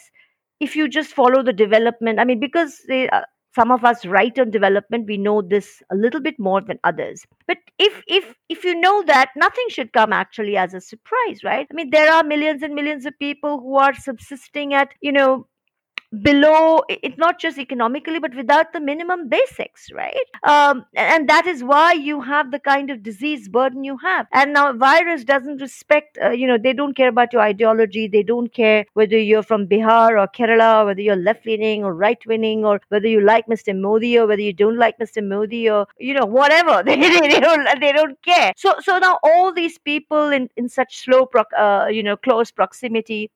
if 0.60 0.76
you 0.76 0.88
just 0.88 1.14
follow 1.14 1.42
the 1.42 1.52
development. 1.52 2.20
I 2.20 2.24
mean 2.24 2.40
because 2.40 2.80
they, 2.88 3.08
uh, 3.08 3.22
some 3.54 3.72
of 3.72 3.84
us 3.84 4.06
write 4.06 4.38
on 4.38 4.50
development 4.50 5.06
we 5.08 5.16
know 5.16 5.42
this 5.42 5.82
a 5.90 5.96
little 5.96 6.20
bit 6.20 6.38
more 6.38 6.60
than 6.60 6.78
others. 6.84 7.24
But 7.46 7.58
if 7.78 8.02
if 8.06 8.34
if 8.48 8.64
you 8.64 8.78
know 8.78 9.02
that 9.04 9.30
nothing 9.36 9.66
should 9.70 9.92
come 9.92 10.12
actually 10.12 10.56
as 10.56 10.74
a 10.74 10.80
surprise 10.80 11.42
right? 11.44 11.66
I 11.70 11.74
mean 11.74 11.90
there 11.90 12.12
are 12.12 12.24
millions 12.24 12.62
and 12.62 12.74
millions 12.74 13.06
of 13.06 13.18
people 13.18 13.60
who 13.60 13.76
are 13.76 13.94
subsisting 13.94 14.74
at 14.74 14.90
you 15.00 15.12
know 15.12 15.46
below 16.22 16.80
it's 16.88 17.16
not 17.18 17.38
just 17.38 17.56
economically 17.56 18.18
but 18.18 18.34
without 18.34 18.72
the 18.72 18.80
minimum 18.80 19.28
basics 19.28 19.88
right? 19.94 20.16
Um, 20.42 20.84
and 20.96 21.28
that 21.28 21.46
is 21.46 21.62
why 21.62 21.92
you 21.92 22.20
have 22.20 22.50
the 22.50 22.58
kind 22.58 22.90
of 22.90 23.02
disease 23.04 23.48
burden 23.48 23.84
you 23.84 23.96
have. 23.98 24.26
And 24.32 24.52
now 24.52 24.72
virus 24.72 25.24
doesn't 25.24 25.60
respect 25.60 26.18
uh, 26.22 26.30
you 26.30 26.48
know 26.48 26.58
they 26.58 26.72
don't 26.72 26.94
care 26.96 27.08
about 27.08 27.32
your 27.32 27.42
ideology. 27.42 28.08
They 28.08 28.24
don't 28.24 28.52
care 28.52 28.86
whether 28.94 29.16
you're 29.18 29.44
from 29.44 29.66
bihar 29.68 30.20
or 30.20 30.26
kerala 30.28 30.82
or 30.82 30.86
whether 30.86 31.00
you're 31.00 31.14
left 31.16 31.46
leaning 31.46 31.84
or 31.84 31.94
right 31.94 32.18
leaning 32.26 32.64
or 32.64 32.80
whether 32.88 33.06
you 33.06 33.20
like 33.20 33.46
mr 33.46 33.78
modi 33.78 34.18
or 34.18 34.26
whether 34.26 34.42
you 34.42 34.52
don't 34.52 34.78
like 34.78 34.98
mr 34.98 35.24
modi 35.26 35.70
or 35.70 35.86
you 35.98 36.14
know 36.14 36.26
whatever. 36.26 36.82
They, 36.90 36.96
they, 36.96 37.20
they 37.20 37.40
don't 37.40 37.80
they 37.80 37.92
don't 37.92 38.20
care. 38.22 38.52
So 38.56 38.74
so 38.80 38.98
now 38.98 39.18
all 39.22 39.52
these 39.52 39.78
people 39.78 40.30
in 40.30 40.48
in 40.56 40.68
such 40.68 40.98
slow 41.04 41.24
proc- 41.26 41.52
uh, 41.56 41.86
you 41.90 42.02
know 42.02 42.16
close 42.16 42.50
proximity 42.50 43.30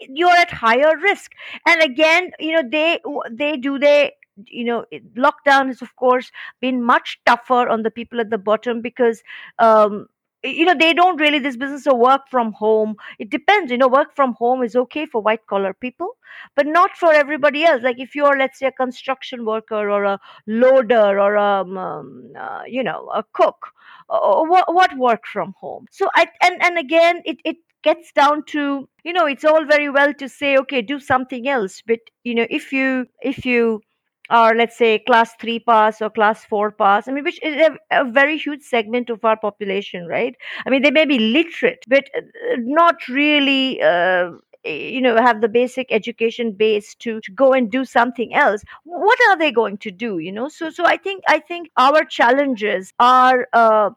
you're 0.00 0.30
at 0.30 0.50
higher 0.50 0.96
risk. 1.02 1.32
And 1.66 1.82
again 1.82 2.30
you 2.38 2.52
know 2.52 2.68
they 2.70 3.00
they 3.30 3.56
do 3.56 3.78
they 3.78 4.12
you 4.46 4.64
know 4.64 4.84
lockdown 5.16 5.68
has 5.68 5.80
of 5.82 5.94
course 5.96 6.30
been 6.60 6.82
much 6.82 7.18
tougher 7.24 7.68
on 7.68 7.82
the 7.82 7.90
people 7.90 8.20
at 8.20 8.30
the 8.30 8.38
bottom 8.38 8.82
because 8.82 9.22
um 9.58 10.06
you 10.44 10.64
know 10.66 10.74
they 10.78 10.92
don't 10.92 11.18
really 11.20 11.38
this 11.38 11.56
business 11.56 11.86
of 11.86 11.96
work 11.98 12.20
from 12.30 12.52
home 12.52 12.94
it 13.18 13.30
depends 13.30 13.70
you 13.72 13.78
know 13.78 13.88
work 13.88 14.14
from 14.14 14.34
home 14.34 14.62
is 14.62 14.76
okay 14.76 15.06
for 15.06 15.22
white 15.22 15.46
collar 15.46 15.72
people 15.72 16.16
but 16.54 16.66
not 16.66 16.90
for 16.96 17.12
everybody 17.12 17.64
else. 17.64 17.82
Like 17.82 17.98
if 17.98 18.14
you're 18.14 18.36
let's 18.38 18.58
say 18.58 18.66
a 18.66 18.72
construction 18.72 19.44
worker 19.46 19.90
or 19.90 20.04
a 20.04 20.20
loader 20.46 21.18
or 21.20 21.34
a 21.34 21.42
um, 21.62 21.78
um, 21.78 22.32
uh, 22.38 22.62
you 22.66 22.82
know 22.82 23.08
a 23.14 23.24
cook 23.32 23.68
uh, 24.10 24.42
what, 24.42 24.72
what 24.72 24.96
work 24.98 25.26
from 25.26 25.54
home? 25.58 25.86
So 25.90 26.08
i 26.14 26.26
and 26.42 26.62
and 26.62 26.78
again 26.78 27.22
it 27.24 27.38
it 27.44 27.56
gets 27.88 28.12
down 28.12 28.42
to 28.54 28.88
you 29.04 29.12
know 29.12 29.26
it's 29.26 29.44
all 29.44 29.64
very 29.64 29.88
well 29.98 30.12
to 30.14 30.28
say 30.28 30.56
okay 30.58 30.82
do 30.82 30.98
something 31.00 31.48
else 31.48 31.82
but 31.86 32.00
you 32.24 32.34
know 32.34 32.46
if 32.50 32.72
you 32.72 33.06
if 33.22 33.44
you 33.46 33.80
are 34.28 34.54
let's 34.56 34.76
say 34.76 34.98
class 34.98 35.32
3 35.40 35.60
pass 35.60 36.02
or 36.02 36.10
class 36.10 36.44
4 36.44 36.72
pass 36.72 37.06
i 37.08 37.12
mean 37.12 37.24
which 37.24 37.40
is 37.42 37.54
a, 37.66 37.76
a 38.00 38.04
very 38.10 38.36
huge 38.36 38.62
segment 38.62 39.08
of 39.10 39.24
our 39.24 39.36
population 39.36 40.06
right? 40.06 40.34
I 40.66 40.70
mean 40.70 40.82
they 40.82 40.90
may 40.90 41.04
be 41.04 41.18
literate 41.18 41.84
but 41.88 42.04
uh, 42.16 42.56
not 42.58 43.06
really 43.08 43.80
uh, 43.80 44.30
you 44.64 45.00
know 45.00 45.16
have 45.16 45.40
the 45.40 45.48
basic 45.48 45.86
education 45.92 46.52
base 46.52 46.94
to, 46.96 47.20
to 47.20 47.30
go 47.32 47.52
and 47.52 47.70
do 47.70 47.84
something 47.84 48.34
else. 48.34 48.62
What 48.84 49.18
are 49.28 49.38
they 49.38 49.52
going 49.52 49.78
to 49.78 49.92
do 49.92 50.18
you 50.18 50.32
know? 50.32 50.48
So 50.48 50.70
so 50.70 50.84
i 50.84 50.96
think 50.96 51.22
i 51.28 51.38
think 51.38 51.70
our 51.76 52.04
challenges 52.04 52.92
are 52.98 53.46
uh, 53.52 53.90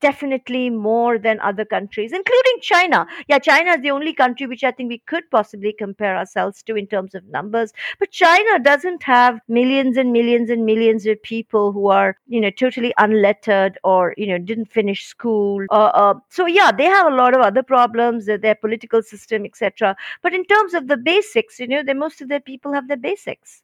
definitely 0.00 0.70
more 0.70 1.18
than 1.18 1.40
other 1.40 1.64
countries, 1.64 2.12
including 2.12 2.60
China. 2.62 3.06
Yeah, 3.28 3.38
China 3.38 3.72
is 3.72 3.82
the 3.82 3.90
only 3.90 4.12
country 4.14 4.46
which 4.46 4.64
I 4.64 4.70
think 4.70 4.88
we 4.88 4.98
could 4.98 5.28
possibly 5.30 5.72
compare 5.72 6.16
ourselves 6.16 6.62
to 6.64 6.76
in 6.76 6.86
terms 6.86 7.14
of 7.14 7.24
numbers. 7.26 7.72
But 7.98 8.10
China 8.10 8.58
doesn't 8.60 9.02
have 9.02 9.40
millions 9.48 9.96
and 9.96 10.12
millions 10.12 10.50
and 10.50 10.64
millions 10.64 11.06
of 11.06 11.22
people 11.22 11.72
who 11.72 11.88
are, 11.88 12.16
you 12.28 12.40
know, 12.40 12.50
totally 12.50 12.94
unlettered 12.98 13.78
or, 13.84 14.14
you 14.16 14.26
know, 14.26 14.38
didn't 14.38 14.72
finish 14.72 15.06
school. 15.06 15.66
Uh, 15.70 15.90
uh, 15.94 16.14
so, 16.28 16.46
yeah, 16.46 16.70
they 16.72 16.84
have 16.84 17.06
a 17.12 17.16
lot 17.16 17.34
of 17.34 17.40
other 17.40 17.62
problems, 17.62 18.28
uh, 18.28 18.36
their 18.36 18.54
political 18.54 19.02
system, 19.02 19.44
etc. 19.44 19.96
But 20.22 20.34
in 20.34 20.44
terms 20.44 20.74
of 20.74 20.88
the 20.88 20.96
basics, 20.96 21.58
you 21.58 21.66
know, 21.66 21.82
most 21.94 22.20
of 22.22 22.28
their 22.28 22.40
people 22.40 22.72
have 22.72 22.88
their 22.88 22.96
basics. 22.96 23.62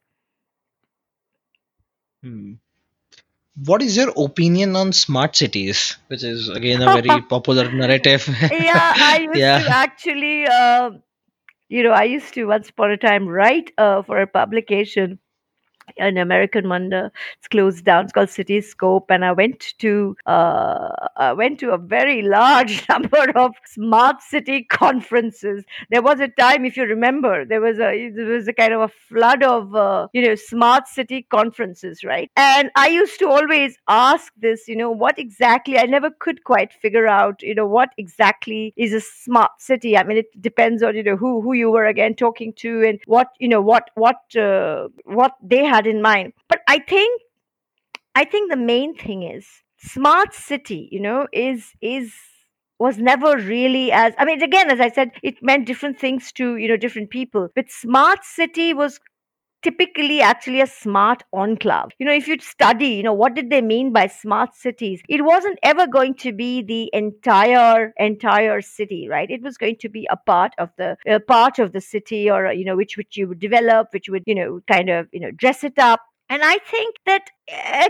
Hmm. 2.22 2.54
What 3.64 3.82
is 3.82 3.96
your 3.96 4.12
opinion 4.16 4.76
on 4.76 4.92
smart 4.92 5.34
cities, 5.34 5.96
which 6.08 6.22
is 6.22 6.48
again 6.48 6.82
a 6.82 6.86
very 7.00 7.22
popular 7.28 7.70
narrative? 7.72 8.28
yeah, 8.50 8.94
I 8.98 9.18
used 9.32 9.38
yeah. 9.38 9.58
to 9.60 9.70
actually, 9.70 10.46
uh, 10.46 10.90
you 11.68 11.82
know, 11.82 11.92
I 11.92 12.04
used 12.04 12.34
to 12.34 12.44
once 12.44 12.68
upon 12.68 12.90
a 12.90 12.96
time 12.96 13.26
write 13.26 13.72
uh, 13.78 14.02
for 14.02 14.20
a 14.20 14.26
publication, 14.26 15.18
an 15.98 16.16
American 16.18 16.70
uh, 16.92 17.10
It's 17.38 17.48
closed 17.48 17.84
down. 17.84 18.04
It's 18.04 18.12
called 18.12 18.28
Citiscope, 18.28 19.06
and 19.10 19.24
I 19.24 19.32
went 19.32 19.74
to 19.78 20.16
uh, 20.26 20.88
I 21.16 21.32
went 21.32 21.58
to 21.60 21.70
a 21.70 21.78
very 21.78 22.22
large 22.22 22.86
number 22.88 23.30
of 23.36 23.52
smart 23.64 24.22
city 24.22 24.64
conferences. 24.64 25.64
There 25.90 26.02
was 26.02 26.20
a 26.20 26.28
time, 26.28 26.64
if 26.64 26.76
you 26.76 26.84
remember, 26.84 27.44
there 27.44 27.60
was 27.60 27.78
a 27.78 28.10
there 28.10 28.26
was 28.26 28.48
a 28.48 28.52
kind 28.52 28.72
of 28.72 28.82
a 28.82 28.88
flood 28.88 29.42
of 29.42 29.74
uh, 29.74 30.08
you 30.12 30.22
know 30.22 30.34
smart 30.34 30.88
city 30.88 31.22
conferences, 31.22 32.04
right? 32.04 32.30
And 32.36 32.70
I 32.74 32.88
used 32.88 33.18
to 33.20 33.28
always 33.28 33.78
ask 33.88 34.32
this, 34.40 34.68
you 34.68 34.76
know, 34.76 34.90
what 34.90 35.18
exactly? 35.18 35.78
I 35.78 35.84
never 35.84 36.10
could 36.10 36.44
quite 36.44 36.72
figure 36.72 37.06
out, 37.06 37.42
you 37.42 37.54
know, 37.54 37.66
what 37.66 37.90
exactly 37.96 38.72
is 38.76 38.92
a 38.92 39.00
smart 39.00 39.52
city. 39.58 39.96
I 39.96 40.04
mean, 40.04 40.18
it 40.18 40.26
depends 40.40 40.82
on 40.82 40.94
you 40.96 41.02
know 41.02 41.16
who 41.16 41.40
who 41.40 41.52
you 41.52 41.70
were 41.70 41.86
again 41.86 42.14
talking 42.14 42.52
to 42.54 42.84
and 42.84 43.00
what 43.06 43.28
you 43.38 43.48
know 43.48 43.60
what 43.60 43.90
what 43.94 44.36
uh, 44.36 44.88
what 45.04 45.36
they 45.42 45.64
had 45.76 45.86
in 45.86 46.02
mind. 46.02 46.32
But 46.48 46.60
I 46.68 46.78
think 46.80 47.22
I 48.14 48.24
think 48.24 48.50
the 48.50 48.56
main 48.56 48.96
thing 48.96 49.22
is 49.22 49.46
smart 49.78 50.34
city, 50.34 50.88
you 50.90 51.00
know, 51.00 51.26
is 51.32 51.72
is 51.80 52.12
was 52.78 52.98
never 52.98 53.36
really 53.38 53.90
as 53.92 54.12
I 54.18 54.24
mean 54.24 54.42
again 54.42 54.70
as 54.70 54.80
I 54.80 54.90
said 54.90 55.12
it 55.22 55.42
meant 55.42 55.66
different 55.66 55.98
things 55.98 56.32
to 56.32 56.56
you 56.56 56.68
know 56.68 56.76
different 56.76 57.10
people 57.10 57.48
but 57.54 57.70
smart 57.70 58.24
city 58.24 58.74
was 58.74 59.00
typically 59.66 60.20
actually 60.20 60.60
a 60.60 60.66
smart 60.66 61.24
enclave. 61.32 61.90
You 61.98 62.06
know, 62.06 62.12
if 62.12 62.28
you 62.28 62.38
study, 62.38 62.86
you 62.86 63.02
know, 63.02 63.12
what 63.12 63.34
did 63.34 63.50
they 63.50 63.60
mean 63.60 63.92
by 63.92 64.06
smart 64.06 64.54
cities? 64.54 65.02
It 65.08 65.24
wasn't 65.24 65.58
ever 65.64 65.88
going 65.88 66.14
to 66.26 66.32
be 66.32 66.62
the 66.62 66.88
entire 66.92 67.92
entire 67.98 68.60
city, 68.62 69.08
right? 69.08 69.28
It 69.28 69.42
was 69.42 69.56
going 69.56 69.76
to 69.80 69.88
be 69.88 70.06
a 70.08 70.16
part 70.16 70.52
of 70.58 70.70
the 70.78 70.96
part 71.26 71.58
of 71.58 71.72
the 71.72 71.80
city, 71.80 72.30
or 72.30 72.52
you 72.52 72.64
know, 72.64 72.76
which 72.76 72.96
which 72.96 73.16
you 73.16 73.26
would 73.26 73.40
develop, 73.40 73.88
which 73.92 74.08
would 74.08 74.22
you 74.26 74.36
know, 74.36 74.60
kind 74.68 74.88
of 74.88 75.08
you 75.12 75.18
know, 75.20 75.32
dress 75.32 75.64
it 75.64 75.78
up. 75.78 76.00
And 76.28 76.42
I 76.44 76.58
think 76.58 76.94
that 77.06 77.30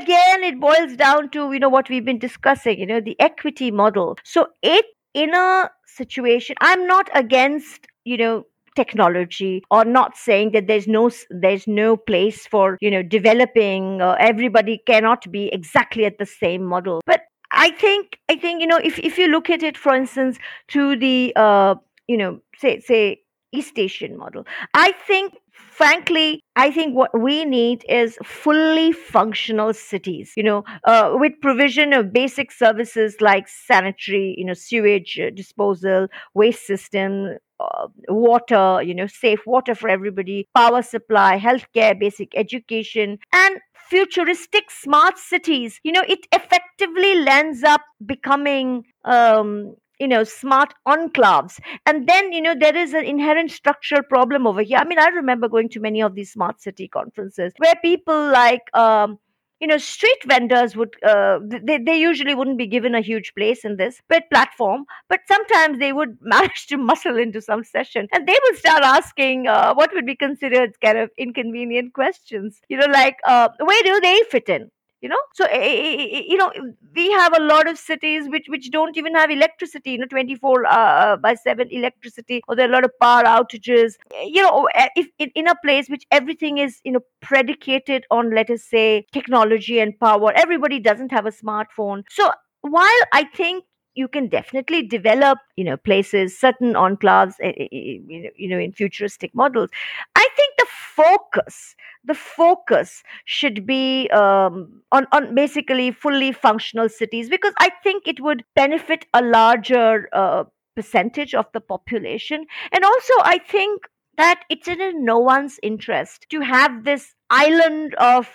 again, 0.00 0.44
it 0.44 0.58
boils 0.58 0.96
down 0.96 1.28
to 1.30 1.52
you 1.52 1.58
know 1.58 1.68
what 1.68 1.90
we've 1.90 2.06
been 2.06 2.18
discussing, 2.18 2.80
you 2.80 2.86
know, 2.86 3.00
the 3.00 3.20
equity 3.20 3.70
model. 3.70 4.16
So 4.24 4.46
it 4.62 4.86
in 5.12 5.34
a 5.34 5.70
situation, 5.86 6.56
I'm 6.60 6.86
not 6.86 7.10
against 7.14 7.86
you 8.04 8.16
know 8.16 8.46
technology 8.76 9.62
or 9.70 9.84
not 9.84 10.16
saying 10.16 10.52
that 10.52 10.66
there's 10.66 10.86
no 10.86 11.10
there's 11.30 11.66
no 11.66 11.96
place 11.96 12.46
for 12.46 12.78
you 12.80 12.90
know 12.90 13.02
developing 13.02 14.00
uh, 14.00 14.16
everybody 14.20 14.78
cannot 14.86 15.30
be 15.32 15.46
exactly 15.52 16.04
at 16.04 16.18
the 16.18 16.26
same 16.26 16.64
model. 16.64 17.00
But 17.06 17.22
i 17.52 17.70
think 17.70 18.18
i 18.28 18.34
think 18.36 18.60
you 18.60 18.66
know 18.66 18.78
if 18.82 18.98
if 18.98 19.18
you 19.18 19.28
look 19.28 19.48
at 19.48 19.62
it 19.62 19.76
for 19.78 19.94
instance 19.94 20.36
to 20.66 20.96
the 20.96 21.32
uh 21.36 21.76
you 22.08 22.16
know 22.16 22.40
say 22.58 22.80
say 22.80 23.20
east 23.52 23.78
asian 23.78 24.16
model 24.18 24.44
i 24.74 24.90
think 25.06 25.34
frankly, 25.76 26.40
I 26.56 26.70
think 26.70 26.96
what 26.96 27.10
we 27.18 27.44
need 27.44 27.84
is 27.88 28.18
fully 28.24 28.92
functional 28.92 29.74
cities, 29.74 30.32
you 30.34 30.42
know, 30.42 30.64
uh, 30.84 31.14
with 31.14 31.32
provision 31.42 31.92
of 31.92 32.14
basic 32.14 32.50
services 32.50 33.16
like 33.20 33.46
sanitary, 33.46 34.34
you 34.38 34.44
know, 34.44 34.54
sewage 34.54 35.20
uh, 35.20 35.28
disposal, 35.30 36.08
waste 36.34 36.66
system, 36.66 37.36
uh, 37.60 37.88
water, 38.08 38.82
you 38.82 38.94
know, 38.94 39.06
safe 39.06 39.40
water 39.46 39.74
for 39.74 39.88
everybody, 39.88 40.48
power 40.54 40.82
supply, 40.82 41.38
healthcare, 41.38 41.98
basic 41.98 42.36
education, 42.36 43.18
and 43.32 43.58
futuristic 43.88 44.70
smart 44.70 45.18
cities. 45.18 45.80
You 45.82 45.92
know, 45.92 46.04
it 46.08 46.26
effectively 46.32 47.16
lends 47.16 47.62
up 47.62 47.82
becoming 48.04 48.84
um, 49.04 49.74
you 49.98 50.08
know 50.08 50.24
smart 50.24 50.74
enclaves 50.86 51.58
and 51.86 52.06
then 52.06 52.32
you 52.32 52.40
know 52.40 52.54
there 52.54 52.76
is 52.76 52.92
an 52.92 53.04
inherent 53.04 53.50
structural 53.50 54.02
problem 54.02 54.46
over 54.46 54.60
here 54.62 54.76
i 54.76 54.84
mean 54.84 54.98
i 54.98 55.08
remember 55.08 55.48
going 55.48 55.68
to 55.70 55.80
many 55.80 56.02
of 56.02 56.14
these 56.14 56.30
smart 56.32 56.60
city 56.60 56.86
conferences 56.86 57.52
where 57.56 57.74
people 57.82 58.30
like 58.30 58.60
um, 58.74 59.18
you 59.60 59.66
know 59.66 59.78
street 59.78 60.18
vendors 60.26 60.76
would 60.76 60.94
uh, 61.02 61.38
they, 61.44 61.78
they 61.78 61.98
usually 61.98 62.34
wouldn't 62.34 62.58
be 62.58 62.66
given 62.66 62.94
a 62.94 63.00
huge 63.00 63.32
place 63.34 63.64
in 63.64 63.76
this 63.76 64.00
platform 64.30 64.84
but 65.08 65.20
sometimes 65.26 65.78
they 65.78 65.92
would 65.92 66.16
manage 66.20 66.66
to 66.66 66.76
muscle 66.76 67.16
into 67.16 67.40
some 67.40 67.64
session 67.64 68.08
and 68.12 68.26
they 68.26 68.38
would 68.44 68.56
start 68.58 68.82
asking 68.82 69.46
uh, 69.46 69.74
what 69.74 69.90
would 69.94 70.06
be 70.06 70.16
considered 70.16 70.78
kind 70.80 70.98
of 70.98 71.10
inconvenient 71.18 71.92
questions. 71.94 72.60
You 72.68 72.78
know 72.78 72.86
like 72.86 73.16
uh, 73.26 73.48
where 73.64 73.82
do 73.82 74.00
they 74.00 74.20
fit 74.30 74.48
in 74.48 74.70
you 75.00 75.08
know? 75.08 75.18
So 75.34 75.44
eh, 75.44 75.58
eh, 75.58 76.08
eh, 76.12 76.22
you 76.26 76.36
know 76.36 76.50
we 76.94 77.10
have 77.12 77.36
a 77.36 77.42
lot 77.42 77.68
of 77.68 77.78
cities 77.78 78.28
which 78.28 78.46
which 78.48 78.70
don't 78.70 78.96
even 78.96 79.14
have 79.14 79.30
electricity 79.30 79.92
you 79.92 79.98
know 79.98 80.06
24 80.06 80.66
uh, 80.66 80.70
uh 80.70 81.16
by 81.16 81.34
7 81.34 81.68
electricity 81.70 82.42
or 82.48 82.56
there 82.56 82.66
are 82.66 82.70
a 82.70 82.72
lot 82.72 82.84
of 82.84 82.92
power 83.00 83.24
outages. 83.24 83.94
You 84.24 84.42
know 84.42 84.68
if 84.96 85.08
in, 85.18 85.30
in 85.34 85.48
a 85.48 85.54
place 85.64 85.88
which 85.88 86.06
everything 86.10 86.58
is 86.58 86.80
you 86.84 86.92
know 86.92 87.00
predicated 87.20 88.04
on 88.10 88.34
let 88.34 88.50
us 88.50 88.62
say 88.64 89.06
technology 89.12 89.80
and 89.80 89.98
power 89.98 90.32
everybody 90.34 90.80
doesn't 90.80 91.12
have 91.12 91.26
a 91.26 91.30
smartphone. 91.30 92.04
So 92.10 92.30
while 92.62 93.02
i 93.12 93.24
think 93.34 93.64
you 93.94 94.06
can 94.08 94.28
definitely 94.28 94.82
develop 94.82 95.38
you 95.56 95.64
know 95.64 95.76
places 95.76 96.38
certain 96.38 96.74
enclaves 96.74 97.34
you 97.40 98.48
know 98.48 98.58
in 98.58 98.72
futuristic 98.72 99.34
models 99.34 99.70
i 100.14 100.28
think 100.36 100.54
the 100.58 100.66
focus 100.96 101.74
the 102.06 102.14
focus 102.14 103.02
should 103.24 103.66
be 103.66 104.08
um, 104.10 104.82
on, 104.92 105.06
on 105.12 105.34
basically 105.34 105.90
fully 105.90 106.32
functional 106.32 106.88
cities 106.88 107.28
because 107.28 107.54
I 107.58 107.70
think 107.82 108.06
it 108.06 108.20
would 108.20 108.44
benefit 108.54 109.06
a 109.12 109.22
larger 109.22 110.08
uh, 110.12 110.44
percentage 110.74 111.34
of 111.34 111.46
the 111.52 111.60
population. 111.60 112.46
And 112.72 112.84
also, 112.84 113.14
I 113.22 113.38
think 113.38 113.82
that 114.16 114.44
it's 114.48 114.68
in 114.68 115.04
no 115.04 115.18
one's 115.18 115.58
interest 115.62 116.26
to 116.30 116.40
have 116.40 116.84
this 116.84 117.14
island 117.30 117.94
of 117.96 118.28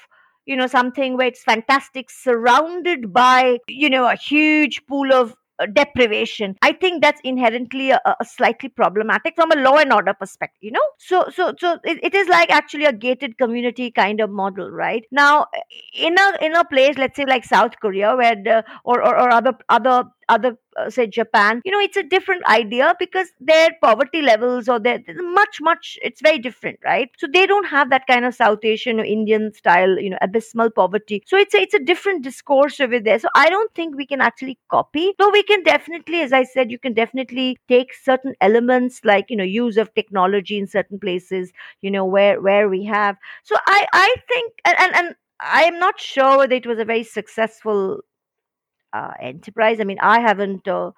you 0.46 0.56
know 0.56 0.68
something 0.68 1.18
where 1.18 1.28
it's 1.28 1.44
fantastic 1.44 2.10
surrounded 2.10 3.14
by 3.14 3.58
you 3.68 3.90
know 3.90 4.08
a 4.08 4.16
huge 4.16 4.86
pool 4.88 5.14
of 5.14 5.36
Uh, 5.62 5.68
deprivation. 5.68 6.56
I 6.64 6.72
think 6.72 7.04
that's 7.04 7.22
inherently 7.24 7.92
a, 7.92 8.00
a, 8.06 8.26
slightly 8.26 8.70
problematic 8.70 9.36
from 9.36 9.52
a 9.52 9.56
law 9.56 9.76
and 9.78 9.94
order 9.94 10.14
perspective 10.14 10.58
you 10.62 10.72
know? 10.72 10.88
So 10.98 11.26
so 11.32 11.54
so 11.60 11.78
it, 11.84 12.00
it 12.04 12.16
is 12.16 12.28
like 12.28 12.50
actually 12.50 12.86
a 12.86 12.94
gated 12.94 13.38
community 13.38 13.92
kind 13.92 14.22
of 14.22 14.32
model 14.32 14.72
right? 14.72 15.04
Now 15.12 15.46
in 15.94 16.18
a 16.18 16.46
in 16.46 16.56
a 16.56 16.66
place 16.66 16.98
let's 16.98 17.16
say 17.16 17.26
like 17.26 17.46
south 17.46 17.80
korea 17.80 18.16
where 18.16 18.36
the 18.36 18.64
or, 18.86 19.04
or, 19.04 19.20
or 19.20 19.30
other 19.32 19.54
other 19.70 20.06
other 20.36 20.52
uh, 20.78 20.90
say 20.90 21.06
japan 21.08 21.62
you 21.66 21.72
know 21.72 21.80
it's 21.80 21.98
a 21.98 22.04
different 22.04 22.44
idea 22.46 22.94
because 23.00 23.28
their 23.40 23.70
poverty 23.82 24.22
levels 24.22 24.70
or 24.70 24.80
their 24.80 25.00
much 25.40 25.58
much 25.62 25.98
it's 26.02 26.22
very 26.22 26.40
different 26.40 26.80
right? 26.86 27.10
So 27.18 27.28
they 27.32 27.46
don't 27.46 27.68
have 27.68 27.90
that 27.90 28.08
kind 28.08 28.26
of 28.26 28.34
south 28.36 28.60
asian 28.64 29.00
or 29.00 29.04
indian 29.04 29.54
style 29.54 30.00
you 30.00 30.10
know 30.10 30.18
abysmal 30.22 30.70
poverty. 30.72 31.24
So 31.28 31.38
it's 31.38 31.54
a, 31.54 31.58
it's 31.62 31.74
a 31.74 31.80
different 31.80 32.24
discourse 32.24 32.80
over 32.80 33.00
there. 33.00 33.20
So 33.20 33.28
i 33.36 33.50
don't 33.50 33.74
think 33.76 33.96
we 33.96 34.06
can 34.06 34.22
actually 34.22 34.58
copy 34.70 35.14
though 35.20 35.30
we 35.30 35.44
can 35.44 35.64
definitely 35.64 36.22
as 36.22 36.34
i 36.34 36.44
said 36.44 36.72
you 36.72 36.80
can 36.80 36.94
definitely 36.94 37.58
take 37.68 37.94
certain 37.94 38.34
elements 38.42 39.02
like 39.04 39.26
you 39.30 39.36
know 39.36 39.44
use 39.44 39.78
of 39.78 39.94
technology 39.94 40.58
in 40.58 40.68
certain 40.68 41.00
places 41.00 41.52
you 41.82 41.92
know 41.92 42.06
where 42.06 42.42
where 42.42 42.70
we 42.70 42.84
have. 42.86 43.16
So 43.44 43.56
i 43.68 43.88
i 43.94 44.16
think 44.28 44.54
and 44.66 44.76
and, 44.80 44.96
and 44.96 45.16
i'm 45.42 45.80
not 45.80 46.00
sure 46.00 46.48
that 46.48 46.54
it 46.56 46.66
was 46.68 46.80
a 46.80 46.86
very 46.86 47.04
successful 47.04 48.02
uh, 48.94 49.12
enterprise. 49.22 49.80
I 49.80 49.84
mean, 49.84 50.00
I 50.02 50.20
haven't. 50.20 50.68
Uh, 50.68 50.92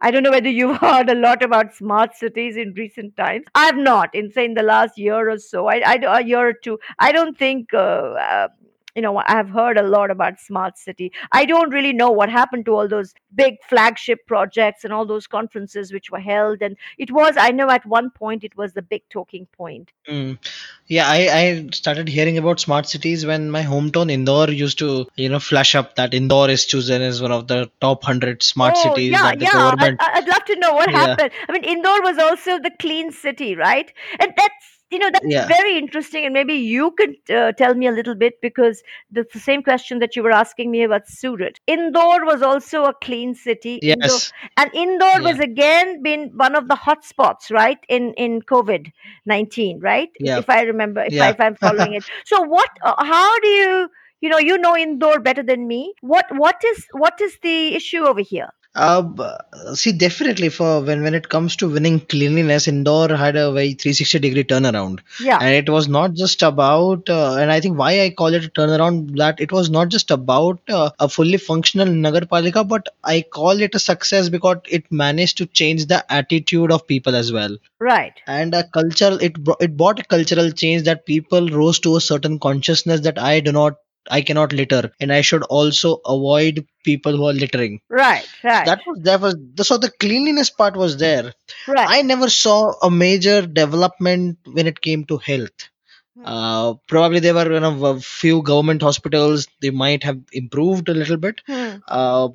I 0.00 0.10
don't 0.10 0.22
know 0.22 0.30
whether 0.30 0.48
you've 0.48 0.76
heard 0.88 1.08
a 1.08 1.14
lot 1.14 1.42
about 1.42 1.74
smart 1.74 2.14
cities 2.14 2.56
in 2.56 2.74
recent 2.74 3.16
times. 3.16 3.46
I've 3.54 3.76
not 3.76 4.14
in 4.14 4.30
say 4.32 4.44
in 4.44 4.54
the 4.54 4.62
last 4.62 4.98
year 4.98 5.30
or 5.30 5.38
so. 5.38 5.66
I, 5.66 5.82
I 5.86 6.18
a 6.20 6.24
year 6.24 6.48
or 6.48 6.52
two. 6.52 6.78
I 6.98 7.12
don't 7.12 7.38
think 7.38 7.72
uh, 7.72 7.76
uh 7.76 8.48
you 8.94 9.02
know 9.02 9.16
i 9.16 9.32
have 9.32 9.48
heard 9.48 9.76
a 9.76 9.82
lot 9.82 10.10
about 10.10 10.40
smart 10.40 10.78
city 10.78 11.12
i 11.32 11.44
don't 11.44 11.70
really 11.70 11.92
know 11.92 12.10
what 12.10 12.28
happened 12.28 12.64
to 12.64 12.74
all 12.74 12.88
those 12.88 13.14
big 13.34 13.56
flagship 13.68 14.26
projects 14.26 14.84
and 14.84 14.92
all 14.92 15.06
those 15.06 15.26
conferences 15.26 15.92
which 15.92 16.10
were 16.10 16.20
held 16.20 16.62
and 16.62 16.76
it 16.98 17.10
was 17.10 17.34
i 17.36 17.50
know 17.50 17.68
at 17.70 17.84
one 17.86 18.10
point 18.10 18.44
it 18.44 18.56
was 18.56 18.72
the 18.74 18.82
big 18.82 19.02
talking 19.10 19.46
point 19.56 19.90
mm. 20.08 20.38
yeah 20.86 21.06
I, 21.08 21.28
I 21.40 21.68
started 21.72 22.08
hearing 22.08 22.38
about 22.38 22.60
smart 22.60 22.88
cities 22.88 23.26
when 23.26 23.50
my 23.50 23.62
hometown 23.62 24.10
indore 24.10 24.50
used 24.50 24.78
to 24.78 25.06
you 25.16 25.28
know 25.28 25.40
flash 25.40 25.74
up 25.74 25.96
that 25.96 26.14
indore 26.14 26.50
is 26.50 26.64
chosen 26.64 27.02
as 27.02 27.20
one 27.20 27.32
of 27.32 27.48
the 27.48 27.70
top 27.80 28.02
100 28.02 28.42
smart 28.42 28.74
oh, 28.76 28.82
cities 28.82 29.12
yeah, 29.12 29.32
yeah. 29.38 29.52
government 29.52 29.98
I, 30.00 30.18
i'd 30.18 30.28
love 30.28 30.44
to 30.44 30.56
know 30.56 30.74
what 30.74 30.90
yeah. 30.90 31.06
happened 31.06 31.30
i 31.48 31.52
mean 31.52 31.64
indore 31.64 32.02
was 32.02 32.18
also 32.18 32.58
the 32.58 32.72
clean 32.78 33.10
city 33.12 33.56
right 33.56 33.92
and 34.18 34.32
that's 34.36 34.73
you 34.94 35.00
know 35.00 35.10
that's 35.10 35.26
yeah. 35.28 35.46
very 35.48 35.76
interesting 35.76 36.24
and 36.24 36.32
maybe 36.32 36.54
you 36.54 36.90
could 36.98 37.14
uh, 37.36 37.52
tell 37.52 37.74
me 37.74 37.86
a 37.86 37.92
little 37.92 38.14
bit 38.14 38.40
because 38.40 38.82
the, 39.10 39.26
the, 39.32 39.40
same 39.40 39.62
question 39.62 39.98
that 39.98 40.14
you 40.16 40.22
were 40.22 40.36
asking 40.40 40.70
me 40.70 40.82
about 40.84 41.08
surat 41.08 41.58
indore 41.66 42.24
was 42.24 42.42
also 42.42 42.84
a 42.84 42.94
clean 43.06 43.34
city 43.34 43.78
yes. 43.82 43.96
Indore, 43.96 44.20
and 44.58 44.74
indore 44.74 45.18
yeah. 45.20 45.30
was 45.30 45.40
again 45.40 46.02
been 46.02 46.30
one 46.44 46.54
of 46.54 46.68
the 46.68 46.76
hot 46.76 47.04
spots 47.04 47.50
right 47.50 47.78
in 47.88 48.14
in 48.14 48.40
covid-19 48.54 49.82
right 49.82 50.10
yeah. 50.20 50.38
if 50.38 50.48
i 50.48 50.62
remember 50.62 51.02
if, 51.02 51.20
I, 51.20 51.30
if 51.30 51.40
i'm 51.40 51.56
following 51.56 51.94
it 51.94 52.04
so 52.24 52.42
what 52.42 52.70
uh, 52.82 53.04
how 53.04 53.38
do 53.40 53.48
you 53.48 53.88
you 54.20 54.28
know 54.28 54.38
you 54.38 54.58
know 54.58 54.76
indore 54.76 55.20
better 55.20 55.42
than 55.42 55.66
me 55.66 55.94
what 56.00 56.26
what 56.44 56.62
is 56.72 56.86
what 56.92 57.20
is 57.20 57.38
the 57.42 57.74
issue 57.74 58.04
over 58.12 58.20
here 58.20 58.50
uh, 58.74 59.74
see, 59.74 59.92
definitely 59.92 60.48
for 60.48 60.80
when 60.80 61.02
when 61.02 61.14
it 61.14 61.28
comes 61.28 61.54
to 61.56 61.68
winning 61.68 62.00
cleanliness, 62.00 62.66
Indore 62.66 63.16
had 63.16 63.36
a 63.36 63.52
very 63.52 63.74
360 63.74 64.18
degree 64.18 64.44
turnaround. 64.44 65.00
Yeah. 65.20 65.38
And 65.40 65.54
it 65.54 65.70
was 65.70 65.86
not 65.88 66.14
just 66.14 66.42
about, 66.42 67.08
uh, 67.08 67.36
and 67.38 67.52
I 67.52 67.60
think 67.60 67.78
why 67.78 68.00
I 68.02 68.10
call 68.10 68.34
it 68.34 68.44
a 68.44 68.48
turnaround, 68.48 69.16
that 69.16 69.40
it 69.40 69.52
was 69.52 69.70
not 69.70 69.88
just 69.90 70.10
about 70.10 70.60
uh, 70.68 70.90
a 70.98 71.08
fully 71.08 71.36
functional 71.36 71.86
Nagarpalika, 71.86 72.66
but 72.66 72.88
I 73.04 73.22
call 73.22 73.60
it 73.60 73.74
a 73.74 73.78
success 73.78 74.28
because 74.28 74.58
it 74.68 74.90
managed 74.90 75.38
to 75.38 75.46
change 75.46 75.86
the 75.86 76.04
attitude 76.12 76.72
of 76.72 76.86
people 76.86 77.14
as 77.14 77.32
well. 77.32 77.56
Right. 77.78 78.14
And 78.26 78.54
a 78.54 78.64
culture, 78.64 79.18
it 79.20 79.36
it 79.60 79.76
brought 79.76 80.00
a 80.00 80.04
cultural 80.04 80.50
change 80.50 80.82
that 80.82 81.06
people 81.06 81.48
rose 81.48 81.78
to 81.80 81.96
a 81.96 82.00
certain 82.00 82.38
consciousness 82.40 83.00
that 83.02 83.18
I 83.18 83.40
do 83.40 83.52
not 83.52 83.76
I 84.10 84.22
cannot 84.22 84.52
litter, 84.52 84.92
and 85.00 85.12
I 85.12 85.20
should 85.22 85.42
also 85.44 86.00
avoid 86.04 86.66
people 86.84 87.16
who 87.16 87.26
are 87.26 87.32
littering. 87.32 87.80
Right, 87.88 88.26
right. 88.42 88.66
That 88.66 88.80
was 88.86 88.98
that 89.02 89.20
was 89.20 89.36
so 89.62 89.78
the 89.78 89.90
cleanliness 89.90 90.50
part 90.50 90.76
was 90.76 90.96
there. 90.96 91.32
Right. 91.66 91.86
I 91.88 92.02
never 92.02 92.28
saw 92.28 92.72
a 92.82 92.90
major 92.90 93.42
development 93.46 94.38
when 94.44 94.66
it 94.66 94.80
came 94.80 95.04
to 95.06 95.18
health. 95.18 95.70
Hmm. 96.16 96.24
Uh, 96.26 96.74
probably 96.88 97.20
there 97.20 97.34
were 97.34 97.52
you 97.52 97.60
know, 97.60 97.84
a 97.86 98.00
few 98.00 98.42
government 98.42 98.82
hospitals 98.82 99.48
they 99.60 99.70
might 99.70 100.04
have 100.04 100.20
improved 100.32 100.88
a 100.88 100.94
little 100.94 101.16
bit, 101.16 101.40
hmm. 101.46 101.76
uh, 101.88 102.28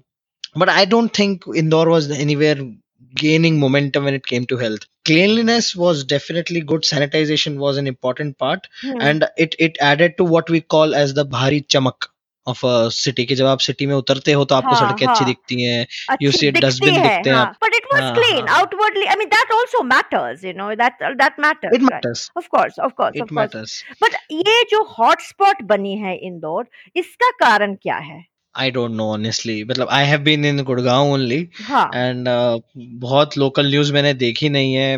but 0.56 0.70
I 0.70 0.86
don't 0.86 1.14
think 1.14 1.44
Indore 1.56 1.90
was 1.90 2.10
anywhere 2.12 2.58
gaining 3.16 3.60
momentum 3.60 4.06
when 4.06 4.14
it 4.14 4.26
came 4.26 4.46
to 4.46 4.58
health. 4.58 4.86
Cleanliness 5.06 5.76
was 5.76 6.04
definitely 6.04 6.62
good. 6.62 6.84
Sanitization 6.84 7.58
was 7.58 7.78
an 7.78 7.88
important 7.88 8.38
part. 8.38 8.68
And 9.00 9.26
it 9.38 9.56
it 9.60 9.78
added 9.80 10.18
to 10.18 10.24
what 10.24 10.50
we 10.50 10.62
call 10.62 10.96
as 10.96 11.14
the 11.14 11.26
bhari 11.26 11.62
chamak 11.68 12.08
of 12.48 12.64
a 12.64 12.90
city 12.90 13.26
ki 13.26 13.36
jab 13.36 13.48
aap 13.48 13.62
city 13.62 13.86
mein 13.86 14.02
utarte 14.02 14.34
ho 14.34 14.44
to 14.52 14.56
aapko 14.58 14.78
sadke 14.82 15.04
achhi 15.14 15.26
dikhti 15.30 15.58
hain 15.64 15.86
you 16.26 16.32
see 16.32 16.52
dustbin 16.52 16.96
dikhte 16.96 17.30
hain 17.34 17.52
but 17.66 17.76
it 17.80 17.90
was 17.92 18.08
clean 18.20 18.48
outwardly. 18.48 19.08
I 19.08 19.18
mean 19.18 19.30
that 19.30 19.54
also 19.58 19.84
matters 19.84 20.44
you 20.44 20.54
know 20.54 20.76
that 20.76 20.94
that 21.24 21.38
matters 21.38 21.74
it 21.74 21.82
matters. 21.82 22.32
Of 22.36 22.50
course 22.50 22.78
of 22.78 22.96
course 22.96 23.14
it 23.16 23.32
matters. 23.32 23.84
But 24.00 24.18
ye 24.30 24.58
jo 24.72 24.84
hotspot 24.98 25.68
bani 25.68 26.02
hai 26.02 26.16
Indore, 26.16 26.68
iska 26.96 27.32
karan 27.42 27.78
kya 27.78 28.02
hai? 28.10 28.28
I 28.56 28.72
don't 28.72 28.92
know 28.92 29.12
honestly 29.12 29.64
मतलब 29.64 29.88
I 29.92 30.06
have 30.06 30.20
been 30.20 30.46
in 30.46 30.64
Gurgaon 30.64 31.12
only 31.12 31.50
हाँ। 31.62 31.92
And 31.96 32.28
बहुत 32.78 33.38
local 33.38 33.70
news 33.70 33.94
मैंने 33.94 34.14
देखी 34.14 34.50
नहीं 34.50 34.74
है 34.74 34.98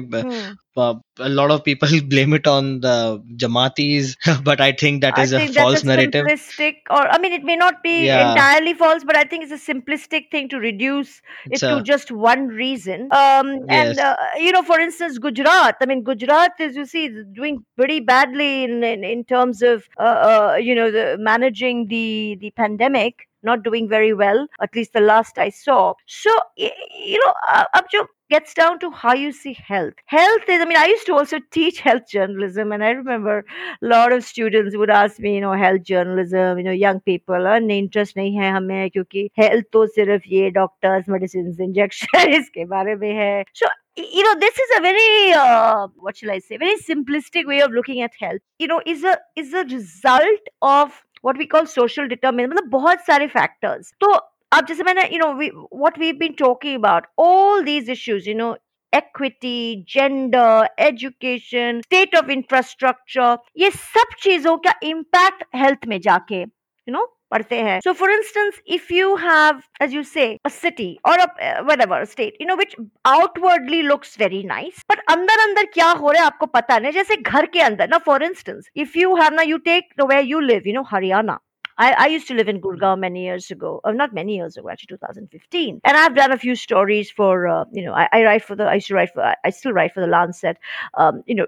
uh, 0.77 0.95
a 1.19 1.29
lot 1.29 1.51
of 1.51 1.63
people 1.63 1.87
blame 2.09 2.33
it 2.33 2.47
on 2.47 2.81
the 2.81 3.21
Jamatis, 3.35 4.15
but 4.43 4.59
I 4.61 4.71
think 4.71 5.01
that 5.01 5.17
is 5.17 5.31
I 5.33 5.37
a 5.37 5.39
think 5.39 5.55
false 5.55 5.83
a 5.83 5.87
narrative. 5.87 6.25
simplistic, 6.27 6.75
or 6.89 7.07
I 7.07 7.17
mean, 7.17 7.33
it 7.33 7.43
may 7.43 7.55
not 7.55 7.83
be 7.83 8.05
Yeah. 8.05 8.21
entirely 8.21 8.73
false, 8.73 9.03
but 9.03 9.15
I 9.15 9.23
think 9.23 9.43
it's 9.43 9.51
a 9.67 9.73
simplistic 9.73 10.31
thing 10.31 10.49
to 10.49 10.57
reduce 10.57 11.21
It's 11.49 11.63
it 11.63 11.67
to 11.69 11.79
a- 11.79 11.81
just 11.81 12.11
one 12.11 12.47
reason. 12.47 13.07
Um, 13.11 13.65
and 13.69 13.99
uh, 13.99 14.15
you 14.37 14.51
know, 14.51 14.63
for 14.63 14.79
instance, 14.79 15.17
Gujarat. 15.17 15.77
I 15.81 15.85
mean, 15.85 16.03
Gujarat 16.03 16.53
is 16.59 16.75
you 16.75 16.85
see 16.85 17.09
doing 17.33 17.63
pretty 17.77 17.99
badly 17.99 18.63
in 18.63 18.83
in, 18.83 19.03
in 19.03 19.23
terms 19.25 19.61
of 19.61 19.87
uh, 19.99 20.03
uh, 20.03 20.57
you 20.61 20.75
know 20.75 20.91
the 20.91 21.17
managing 21.19 21.87
the 21.87 22.37
the 22.39 22.51
pandemic. 22.51 23.27
Not 23.43 23.63
doing 23.63 23.89
very 23.89 24.13
well, 24.13 24.47
at 24.61 24.75
least 24.75 24.93
the 24.93 25.01
last 25.01 25.37
I 25.39 25.49
saw. 25.49 25.95
So 26.05 26.29
you 26.55 27.19
know, 27.25 27.33
uh, 27.49 27.65
Abjo 27.75 28.05
gets 28.30 28.54
down 28.54 28.78
to 28.80 28.90
how 28.90 29.14
you 29.14 29.30
see 29.32 29.52
health. 29.52 29.94
Health 30.06 30.48
is. 30.48 30.60
I 30.60 30.64
mean, 30.64 30.76
I 30.76 30.86
used 30.86 31.06
to 31.06 31.14
also 31.14 31.38
teach 31.50 31.80
health 31.80 32.08
journalism, 32.08 32.72
and 32.72 32.82
I 32.82 32.90
remember 32.90 33.38
a 33.38 33.86
lot 33.86 34.12
of 34.12 34.24
students 34.24 34.76
would 34.76 34.90
ask 34.90 35.20
me, 35.20 35.34
you 35.36 35.40
know, 35.40 35.52
health 35.52 35.82
journalism, 35.82 36.58
you 36.58 36.64
know, 36.64 36.72
young 36.72 37.00
people, 37.00 37.36
और 37.36 37.60
नहीं 37.60 37.82
interest 37.82 38.16
नहीं 38.16 38.36
है 38.38 38.50
हमें 38.56 38.90
क्योंकि 38.90 39.30
health 39.38 39.70
तो 39.72 39.86
सिर्फ 39.96 40.22
ये 40.28 40.52
doctors, 40.58 41.08
medicines, 41.16 41.60
injection 41.68 42.28
इसके 42.40 42.64
बारे 42.74 42.94
में 43.02 43.12
है. 43.14 43.44
So 43.54 43.66
you 43.96 44.22
know 44.24 44.34
this 44.38 44.58
is 44.58 44.76
a 44.76 44.80
very 44.80 45.32
uh, 45.32 45.88
what 45.96 46.16
shall 46.16 46.30
I 46.30 46.38
say 46.38 46.56
very 46.58 46.76
simplistic 46.76 47.46
way 47.46 47.60
of 47.60 47.70
looking 47.70 48.02
at 48.02 48.10
health. 48.20 48.40
You 48.58 48.66
know 48.68 48.80
is 48.84 49.04
a 49.04 49.18
is 49.36 49.54
a 49.54 49.64
result 49.64 50.54
of 50.62 51.02
what 51.22 51.38
we 51.38 51.46
call 51.46 51.66
social 51.66 52.08
determinants. 52.08 52.54
मतलब 52.54 52.70
बहुत 52.70 53.06
सारे 53.06 53.30
factors. 53.32 53.92
तो 54.00 54.18
अब 54.52 54.66
जैसे 54.66 54.82
मैंने 54.82 55.08
you 55.10 55.18
know 55.18 55.32
we 55.40 55.50
what 55.84 55.98
we've 55.98 56.18
been 56.18 56.36
talking 56.36 56.76
about 56.82 57.06
all 57.16 57.62
these 57.62 57.88
issues 57.88 58.26
you 58.26 58.34
know 58.34 58.54
equity, 58.92 59.84
gender, 59.86 60.68
education, 60.78 61.82
state 61.82 62.14
of 62.14 62.30
infrastructure, 62.30 63.36
ये 63.58 63.70
सब 63.70 64.14
चीजों 64.22 64.56
का 64.66 64.74
impact 64.92 65.44
health 65.54 65.86
में 65.88 66.00
जाके 66.00 66.42
you 66.44 66.94
know 66.94 67.06
पढ़ते 67.30 67.56
हैं. 67.62 67.80
So 67.80 67.94
for 67.94 68.08
instance, 68.08 68.60
if 68.66 68.90
you 68.90 69.16
have, 69.16 69.62
as 69.80 69.92
you 69.92 70.02
say, 70.04 70.38
a 70.44 70.50
city 70.50 70.98
or 71.04 71.14
a 71.14 71.26
uh, 71.46 71.64
whatever 71.64 72.00
a 72.00 72.06
state, 72.06 72.36
you 72.40 72.46
know, 72.46 72.56
which 72.56 72.76
outwardly 73.04 73.82
looks 73.82 74.16
very 74.16 74.42
nice, 74.42 74.84
but 74.92 75.02
अंदर 75.14 75.42
अंदर 75.46 75.64
क्या 75.74 75.90
हो 75.90 76.10
रहा 76.10 76.22
है 76.22 76.26
आपको 76.26 76.46
पता 76.46 76.78
नहीं. 76.78 76.92
जैसे 76.92 77.16
घर 77.16 77.46
के 77.56 77.60
अंदर 77.60 77.88
ना, 77.88 78.00
for 78.04 78.18
instance, 78.28 78.70
if 78.74 78.94
you 79.02 79.16
have 79.16 79.34
now 79.40 79.46
you 79.52 79.58
take 79.58 79.92
the 79.96 80.06
where 80.12 80.28
you 80.32 80.44
live, 80.52 80.66
you 80.66 80.76
know, 80.78 80.86
Haryana. 80.94 81.38
I, 81.81 81.93
I 81.97 82.07
used 82.07 82.27
to 82.27 82.35
live 82.35 82.47
in 82.47 82.61
Gurgaon 82.61 82.99
many 82.99 83.23
years 83.23 83.49
ago, 83.49 83.81
or 83.83 83.93
not 83.93 84.13
many 84.13 84.35
years 84.35 84.55
ago, 84.55 84.69
actually 84.69 84.89
2015, 84.89 85.81
and 85.83 85.97
I've 85.97 86.15
done 86.15 86.31
a 86.31 86.37
few 86.37 86.55
stories 86.55 87.09
for, 87.09 87.47
uh, 87.47 87.65
you 87.71 87.83
know, 87.83 87.93
I, 87.93 88.07
I 88.11 88.23
write 88.23 88.43
for 88.43 88.55
the, 88.55 88.65
I 88.65 88.75
used 88.75 88.87
to 88.89 88.93
write 88.93 89.09
for, 89.15 89.23
I, 89.23 89.35
I 89.43 89.49
still 89.49 89.73
write 89.73 89.95
for 89.95 90.01
the 90.01 90.07
Lancet. 90.07 90.57
Um, 90.93 91.23
you 91.25 91.33
know, 91.33 91.47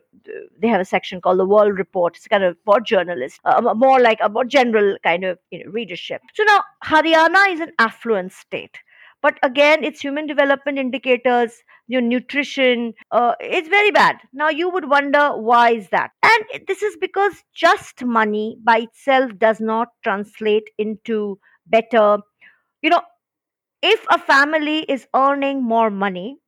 they 0.59 0.67
have 0.67 0.81
a 0.81 0.85
section 0.85 1.21
called 1.21 1.37
the 1.37 1.45
World 1.45 1.77
Report. 1.77 2.17
It's 2.17 2.27
kind 2.27 2.43
of 2.43 2.57
for 2.65 2.79
journalists, 2.81 3.39
uh, 3.45 3.61
more 3.75 3.99
like 3.99 4.17
a 4.21 4.29
more 4.29 4.45
general 4.45 4.97
kind 5.03 5.23
of 5.23 5.37
you 5.51 5.63
know 5.63 5.71
readership. 5.71 6.21
So 6.33 6.43
now 6.43 6.63
Haryana 6.83 7.53
is 7.53 7.59
an 7.59 7.71
affluent 7.77 8.31
state. 8.31 8.79
But 9.23 9.39
again, 9.43 9.83
its 9.83 10.01
human 10.01 10.27
development 10.27 10.77
indicators, 10.79 11.53
your 11.87 12.01
nutrition, 12.01 12.93
uh, 13.11 13.35
it's 13.39 13.69
very 13.69 13.91
bad. 13.91 14.17
Now 14.33 14.49
you 14.49 14.69
would 14.69 14.89
wonder 14.89 15.29
why 15.35 15.71
is 15.71 15.89
that? 15.89 16.11
And 16.23 16.45
this 16.67 16.83
is 16.83 16.97
because 17.01 17.33
just 17.55 18.05
money 18.05 18.57
by 18.63 18.79
itself 18.81 19.31
does 19.39 19.61
not 19.61 19.89
translate 20.03 20.69
into 20.77 21.39
better. 21.67 22.19
You 22.81 22.91
know, 22.91 23.01
if 23.83 24.05
a 24.09 24.17
family 24.19 24.79
is 24.89 25.07
earning 25.15 25.63
more 25.63 25.89
money, 25.91 26.39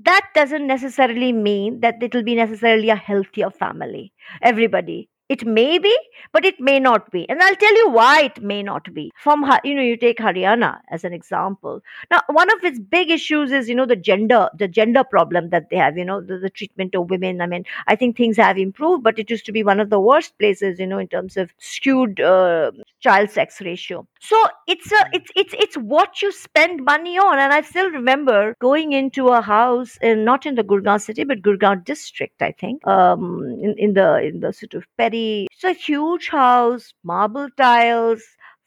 that 0.00 0.28
doesn't 0.34 0.66
necessarily 0.66 1.32
mean 1.32 1.80
that 1.80 2.02
it 2.02 2.14
will 2.14 2.24
be 2.24 2.34
necessarily 2.36 2.90
a 2.90 2.96
healthier 2.96 3.50
family. 3.50 4.12
Everybody. 4.42 5.10
It 5.30 5.46
may 5.46 5.78
be, 5.78 5.96
but 6.32 6.44
it 6.44 6.58
may 6.60 6.80
not 6.80 7.10
be. 7.12 7.26
And 7.28 7.40
I'll 7.40 7.54
tell 7.54 7.74
you 7.76 7.90
why 7.90 8.22
it 8.24 8.42
may 8.42 8.64
not 8.64 8.92
be. 8.92 9.12
From, 9.16 9.44
you 9.62 9.76
know, 9.76 9.80
you 9.80 9.96
take 9.96 10.18
Haryana 10.18 10.80
as 10.90 11.04
an 11.04 11.12
example. 11.12 11.82
Now, 12.10 12.20
one 12.28 12.50
of 12.50 12.64
its 12.64 12.80
big 12.80 13.10
issues 13.10 13.52
is, 13.52 13.68
you 13.68 13.76
know, 13.76 13.86
the 13.86 13.94
gender, 13.94 14.50
the 14.58 14.66
gender 14.66 15.04
problem 15.04 15.50
that 15.50 15.70
they 15.70 15.76
have, 15.76 15.96
you 15.96 16.04
know, 16.04 16.20
the, 16.20 16.38
the 16.38 16.50
treatment 16.50 16.96
of 16.96 17.10
women. 17.10 17.40
I 17.40 17.46
mean, 17.46 17.64
I 17.86 17.94
think 17.94 18.16
things 18.16 18.36
have 18.38 18.58
improved, 18.58 19.04
but 19.04 19.20
it 19.20 19.30
used 19.30 19.46
to 19.46 19.52
be 19.52 19.62
one 19.62 19.78
of 19.78 19.88
the 19.88 20.00
worst 20.00 20.36
places, 20.38 20.80
you 20.80 20.86
know, 20.88 20.98
in 20.98 21.06
terms 21.06 21.36
of 21.36 21.52
skewed 21.58 22.20
uh, 22.20 22.72
child 23.00 23.30
sex 23.30 23.60
ratio. 23.60 24.06
So 24.20 24.36
it's 24.66 24.92
a, 24.92 25.08
it's, 25.12 25.30
it's, 25.34 25.54
it's 25.58 25.76
what 25.76 26.22
you 26.22 26.32
spend 26.32 26.84
money 26.84 27.18
on. 27.18 27.38
And 27.38 27.52
I 27.52 27.62
still 27.62 27.90
remember 27.90 28.54
going 28.60 28.92
into 28.92 29.28
a 29.28 29.40
house, 29.40 29.98
in, 30.02 30.24
not 30.24 30.46
in 30.46 30.54
the 30.54 30.64
Gurgaon 30.64 31.00
city, 31.00 31.24
but 31.24 31.42
Gurgaon 31.42 31.84
district, 31.84 32.42
I 32.42 32.52
think, 32.52 32.86
um, 32.86 33.42
in, 33.62 33.74
in 33.78 33.94
the, 33.94 34.18
in 34.18 34.40
the 34.40 34.52
sort 34.52 34.74
of 34.74 34.84
petty, 34.98 35.48
it's 35.50 35.64
a 35.64 35.72
huge 35.72 36.28
house, 36.28 36.92
marble 37.02 37.48
tiles, 37.56 38.22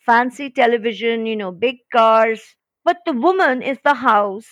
fancy 0.05 0.49
television, 0.49 1.25
you 1.25 1.35
know, 1.35 1.51
big 1.51 1.77
cars. 1.91 2.55
But 2.83 2.97
the 3.05 3.13
woman 3.13 3.61
is 3.61 3.77
the 3.83 3.93
house 3.93 4.49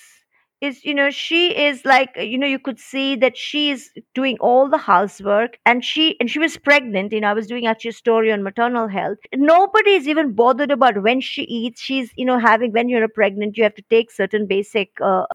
is 0.62 0.84
you 0.86 0.94
know 0.94 1.10
she 1.10 1.42
is 1.66 1.84
like 1.86 2.16
you 2.18 2.38
know 2.38 2.48
you 2.48 2.60
could 2.60 2.80
see 2.80 3.16
that 3.16 3.36
she 3.36 3.72
is 3.72 3.90
doing 4.14 4.38
all 4.40 4.70
the 4.70 4.78
housework 4.78 5.58
and 5.66 5.84
she 5.84 6.16
and 6.20 6.30
she 6.30 6.40
was 6.40 6.58
pregnant 6.58 7.12
you 7.12 7.20
know 7.22 7.30
i 7.30 7.34
was 7.34 7.48
doing 7.48 7.66
actually 7.66 7.90
a 7.90 7.94
story 7.94 8.32
on 8.32 8.44
maternal 8.44 8.88
health 8.88 9.18
nobody 9.36 9.92
is 9.92 10.08
even 10.08 10.34
bothered 10.34 10.72
about 10.72 11.02
when 11.04 11.20
she 11.20 11.44
eats 11.44 11.82
she's 11.82 12.12
you 12.16 12.26
know 12.26 12.40
having 12.40 12.72
when 12.72 12.90
you're 12.90 13.08
pregnant 13.08 13.58
you 13.58 13.64
have 13.64 13.76
to 13.76 13.84
take 13.90 14.12
certain 14.12 14.46
basic 14.48 14.90
uh, 15.02 15.26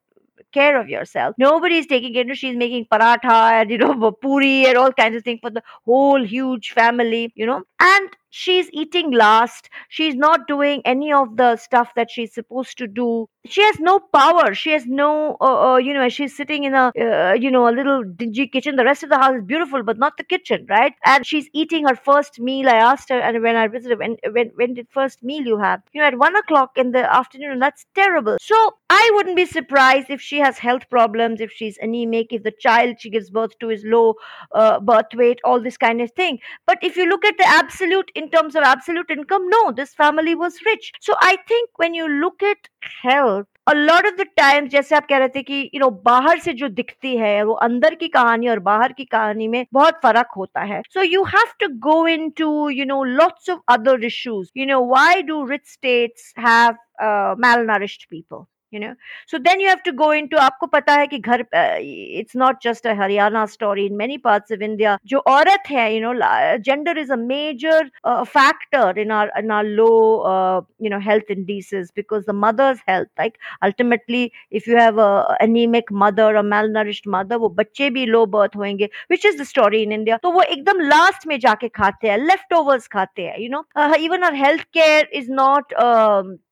care 0.53 0.81
of 0.81 0.89
yourself. 0.89 1.35
Nobody 1.39 1.79
is 1.79 1.87
taking 1.87 2.15
care. 2.15 2.35
She's 2.35 2.57
making 2.57 2.87
paratha 2.87 3.37
and 3.61 3.71
you 3.71 3.79
know 3.79 4.13
puri 4.23 4.67
and 4.67 4.77
all 4.77 4.93
kinds 4.93 5.17
of 5.17 5.25
things 5.25 5.41
for 5.43 5.51
the 5.51 5.63
whole 5.85 6.25
huge 6.25 6.73
family, 6.73 7.33
you 7.35 7.47
know. 7.47 7.63
And 7.81 8.11
she's 8.31 8.69
eating 8.73 9.11
last. 9.11 9.69
She's 9.89 10.15
not 10.15 10.47
doing 10.47 10.83
any 10.85 11.13
of 11.13 11.37
the 11.37 11.57
stuff 11.57 11.93
that 11.97 12.11
she's 12.11 12.35
supposed 12.35 12.79
to 12.79 12.87
do. 12.87 13.29
She 13.47 13.63
has 13.63 13.79
no 13.79 14.01
power. 14.01 14.55
She 14.55 14.71
has 14.71 14.87
no, 14.87 15.37
uh, 15.41 15.75
uh, 15.75 15.77
you 15.77 15.95
know, 15.95 16.09
she's 16.09 16.37
sitting 16.37 16.65
in 16.65 16.75
a, 16.75 16.93
uh, 17.01 17.35
you 17.35 17.51
know, 17.51 17.69
a 17.69 17.71
little 17.71 18.03
dingy 18.03 18.49
kitchen. 18.49 18.77
The 18.77 18.85
rest 18.85 19.03
of 19.05 19.11
the 19.11 19.19
house 19.19 19.37
is 19.37 19.45
beautiful, 19.45 19.83
but 19.83 19.99
not 19.99 20.17
the 20.17 20.25
kitchen, 20.25 20.67
right? 20.69 20.93
And 21.05 21.25
she's 21.25 21.49
eating 21.53 21.87
her 21.87 21.95
first 21.95 22.41
meal. 22.41 22.69
I 22.69 22.75
asked 22.75 23.09
her, 23.11 23.19
and 23.21 23.43
when 23.43 23.55
I 23.57 23.69
visited, 23.69 23.99
when 23.99 24.17
when 24.33 24.51
when 24.57 24.75
did 24.75 24.89
first 24.91 25.23
meal 25.23 25.45
you 25.47 25.59
have? 25.59 25.83
You 25.93 26.01
know, 26.01 26.09
at 26.09 26.19
one 26.19 26.37
o'clock 26.37 26.73
in 26.77 26.91
the 26.93 27.13
afternoon. 27.15 27.61
That's 27.61 27.87
terrible. 27.95 28.37
So 28.41 28.75
I 28.91 29.11
wouldn't 29.15 29.37
be 29.37 29.47
surprised 29.47 30.11
if 30.11 30.21
she 30.21 30.39
has 30.39 30.59
health 30.59 30.89
problems, 30.91 31.41
if 31.41 31.53
she's 31.53 31.79
anemic, 31.81 32.33
if 32.33 32.43
the 32.43 32.53
child 32.59 32.97
she 33.01 33.11
gives 33.11 33.31
birth 33.31 33.59
to 33.61 33.71
is 33.71 33.85
low 33.85 34.15
uh, 34.53 34.81
birth 34.81 35.15
weight, 35.15 35.41
all 35.45 35.61
this 35.61 35.77
kind 35.77 36.01
of 36.01 36.11
thing. 36.13 36.39
But 36.67 36.79
if 36.83 36.97
you 36.97 37.07
look 37.09 37.25
at 37.25 37.37
the 37.39 37.47
absolute 37.47 38.11
in 38.17 38.31
terms 38.31 38.57
of 38.57 38.63
absolute 38.63 39.11
income, 39.11 39.49
no, 39.49 39.73
this 39.73 39.95
family 39.95 40.35
was 40.35 40.59
rich. 40.65 40.93
So 41.01 41.15
I 41.21 41.37
think 41.49 41.71
when 41.77 41.95
you 41.95 42.09
look 42.09 42.43
at 42.43 42.69
health, 43.03 43.47
a 43.69 43.75
lot 43.75 44.07
of 44.09 44.17
the 44.17 44.27
times 44.39 44.71
जैसे 44.71 44.95
आप 44.97 45.07
कह 45.09 45.19
रहे 45.19 45.29
थे 45.35 45.43
कि 45.43 45.71
you 45.75 45.81
know 45.83 45.91
बाहर 46.05 46.39
से 46.41 46.53
जो 46.61 46.69
दिखती 46.81 47.17
है 47.17 47.43
वो 47.45 47.55
अंदर 47.67 47.95
की 48.03 48.09
कहानी 48.09 48.49
और 48.49 48.59
बाहर 48.69 48.93
की 48.99 49.05
कहानी 49.05 49.49
में 49.49 49.67
बहुत 49.73 50.01
फ़र्क 50.03 50.35
होता 50.37 50.63
है 50.73 50.83
so 50.97 51.03
you 51.03 51.25
have 51.33 51.55
to 51.63 51.69
go 51.89 51.97
into 52.17 52.51
you 52.77 52.87
know 52.91 53.01
lots 53.23 53.49
of 53.55 53.59
other 53.77 53.97
issues 54.11 54.53
you 54.55 54.67
know 54.67 54.81
why 54.93 55.23
do 55.31 55.45
rich 55.55 55.67
states 55.67 56.33
have 56.37 56.77
uh, 57.03 57.35
malnourished 57.47 58.09
people 58.09 58.47
you 58.71 58.81
know? 58.81 58.95
So 59.27 59.39
then 59.39 59.61
you 59.61 59.69
have 59.69 59.83
to 59.85 59.93
go 59.93 60.11
into 60.11 60.37
aapko 60.37 60.71
pata 60.71 61.07
it's 61.11 62.35
not 62.35 62.61
just 62.61 62.85
a 62.85 62.91
haryana 62.91 63.49
story. 63.49 63.87
In 63.87 63.97
many 63.97 64.19
parts 64.19 64.51
of 64.51 64.63
india 64.63 64.99
jo 65.05 65.23
aurat 65.27 65.67
hai 65.67 65.89
you 65.89 66.01
know 66.01 66.59
gender 66.69 66.97
is 66.97 67.11
a 67.11 67.17
major 67.17 67.91
factor 68.27 68.91
in 69.05 69.11
our 69.11 69.31
in 69.39 69.51
our 69.51 69.65
low 69.65 70.67
you 70.79 70.91
know 70.91 71.01
health 71.01 71.31
indices 71.37 71.91
because 72.01 72.25
the 72.25 72.33
mother's 72.33 72.79
health 72.87 73.09
like 73.19 73.39
ultimately 73.63 74.33
if 74.51 74.67
you 74.67 74.77
have 74.77 74.99
a 74.99 75.37
anemic 75.41 75.91
mother 75.91 76.29
or 76.37 76.43
malnourished 76.55 77.07
mother 77.07 77.39
wo 77.39 77.53
bacche 77.61 77.91
bhi 77.99 78.07
low 78.17 78.25
birth 78.27 78.59
hoenge 78.63 78.89
which 79.09 79.25
is 79.25 79.37
the 79.37 79.45
story 79.45 79.83
in 79.83 79.93
india. 79.93 80.19
to 80.23 80.31
wo 80.31 80.43
ekdam 80.57 80.83
last 80.95 81.27
mein 81.27 81.41
jaake 81.47 81.69
khate 81.81 82.11
hai 82.15 82.17
leftovers 82.17 82.89
khate 82.97 83.25
hai 83.29 83.37
you 83.37 83.49
know? 83.49 83.65
even 83.99 84.23
our 84.23 84.35
health 84.35 84.67
care 84.73 85.07
is 85.13 85.29
not 85.29 85.73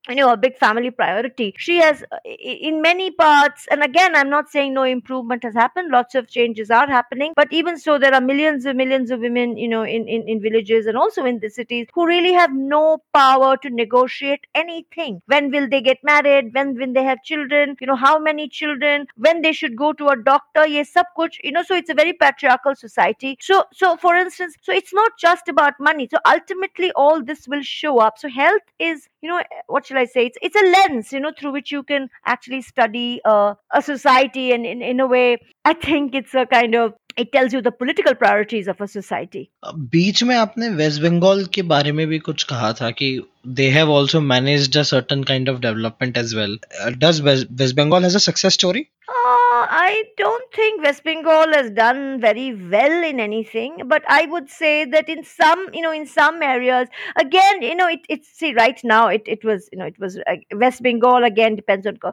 you 0.08 0.16
know 0.16 0.30
a 0.32 0.36
big 0.36 0.56
family 0.58 0.90
priority. 0.90 1.54
She 1.56 1.76
has 1.78 2.03
uh, 2.12 2.18
in 2.24 2.82
many 2.82 3.10
parts 3.10 3.66
and 3.70 3.82
again 3.82 4.14
i'm 4.16 4.28
not 4.28 4.50
saying 4.50 4.74
no 4.74 4.82
improvement 4.82 5.42
has 5.42 5.54
happened 5.54 5.90
lots 5.90 6.14
of 6.14 6.28
changes 6.28 6.70
are 6.70 6.86
happening 6.86 7.32
but 7.36 7.52
even 7.52 7.78
so 7.78 7.98
there 7.98 8.12
are 8.14 8.20
millions 8.20 8.64
and 8.66 8.76
millions 8.76 9.10
of 9.10 9.20
women 9.20 9.56
you 9.56 9.68
know 9.68 9.82
in, 9.82 10.06
in, 10.08 10.26
in 10.28 10.40
villages 10.40 10.86
and 10.86 10.96
also 10.96 11.24
in 11.24 11.38
the 11.40 11.48
cities 11.48 11.86
who 11.94 12.06
really 12.06 12.32
have 12.32 12.52
no 12.52 12.98
power 13.12 13.56
to 13.56 13.70
negotiate 13.70 14.46
anything. 14.54 15.20
When 15.26 15.50
will 15.50 15.68
they 15.68 15.80
get 15.80 15.98
married? 16.02 16.52
When 16.52 16.76
when 16.78 16.92
they 16.92 17.02
have 17.04 17.22
children? 17.22 17.76
You 17.80 17.86
know 17.86 17.96
how 17.96 18.18
many 18.18 18.48
children? 18.48 19.06
When 19.16 19.42
they 19.42 19.52
should 19.52 19.76
go 19.76 19.92
to 19.92 20.08
a 20.08 20.16
doctor? 20.16 20.66
Yes 20.66 20.92
sab 20.92 21.06
kuch 21.18 21.38
you 21.42 21.52
know 21.52 21.62
so 21.62 21.74
it's 21.74 21.90
a 21.90 21.94
very 21.94 22.12
patriarchal 22.12 22.74
society. 22.74 23.36
So 23.40 23.64
so 23.72 23.96
for 23.96 24.14
instance 24.16 24.54
so 24.62 24.72
it's 24.72 24.92
not 24.92 25.12
just 25.18 25.48
about 25.48 25.74
money. 25.78 26.08
So 26.10 26.18
ultimately 26.26 26.90
all 26.92 27.22
this 27.22 27.46
will 27.48 27.62
show 27.62 27.98
up. 27.98 28.18
So 28.18 28.28
health 28.28 28.62
is 28.78 29.08
you 29.22 29.28
know 29.30 29.38
eh, 29.38 29.62
what 29.66 29.86
shall 29.86 29.98
i 29.98 30.04
say? 30.04 30.26
It's 30.26 30.38
it's 30.42 30.56
a 30.56 30.66
lens 30.76 31.12
you 31.12 31.20
know 31.20 31.32
through 31.38 31.52
which 31.52 31.70
you 31.72 31.82
can 31.82 31.93
actually 32.25 32.61
study 32.61 33.21
uh, 33.25 33.53
a 33.73 33.81
society 33.81 34.51
and 34.51 34.65
in, 34.65 34.81
in 34.81 34.99
a 34.99 35.07
way 35.07 35.37
i 35.65 35.73
think 35.73 36.15
it's 36.15 36.33
a 36.33 36.45
kind 36.45 36.75
of 36.75 36.93
it 37.17 37.31
tells 37.31 37.53
you 37.53 37.61
the 37.61 37.71
political 37.71 38.15
priorities 38.15 38.67
of 38.67 38.81
a 38.81 38.87
society. 38.87 39.49
बीच 39.95 40.23
में 40.23 40.35
आपने 40.35 40.69
waste 40.69 41.01
Bengal 41.01 41.45
के 41.45 41.61
बारे 41.61 41.91
में 41.91 42.07
भी 42.07 42.19
कुछ 42.19 42.43
कहा 42.43 42.71
था 42.73 42.89
कि 43.01 43.09
they 43.45 43.69
have 43.69 43.89
also 43.89 44.21
managed 44.21 44.75
a 44.75 44.83
certain 44.83 45.23
kind 45.23 45.49
of 45.49 45.59
development 45.61 46.17
as 46.17 46.35
well. 46.35 46.55
Uh, 46.81 46.89
does 46.91 47.21
West, 47.21 47.47
West 47.59 47.75
Bengal 47.75 48.01
has 48.01 48.15
a 48.15 48.19
success 48.19 48.53
story? 48.53 48.89
Uh, 49.09 49.67
I 49.86 50.04
don't 50.16 50.50
think 50.54 50.82
West 50.82 51.04
Bengal 51.04 51.52
has 51.52 51.70
done 51.70 52.18
very 52.18 52.54
well 52.54 53.04
in 53.04 53.20
anything, 53.20 53.82
but 53.86 54.02
I 54.08 54.24
would 54.24 54.48
say 54.48 54.86
that 54.86 55.10
in 55.10 55.22
some, 55.24 55.68
you 55.74 55.82
know, 55.82 55.92
in 55.92 56.06
some 56.06 56.42
areas, 56.42 56.88
again, 57.16 57.60
you 57.60 57.74
know, 57.74 57.88
it, 57.88 58.00
it's 58.08 58.28
see 58.28 58.54
right 58.54 58.80
now 58.82 59.08
it, 59.08 59.24
it 59.26 59.44
was, 59.44 59.68
you 59.72 59.78
know, 59.78 59.84
it 59.84 59.98
was 59.98 60.16
uh, 60.26 60.36
West 60.54 60.82
Bengal 60.82 61.24
again 61.24 61.54
depends 61.54 61.86
on 61.86 61.98
uh, 62.02 62.12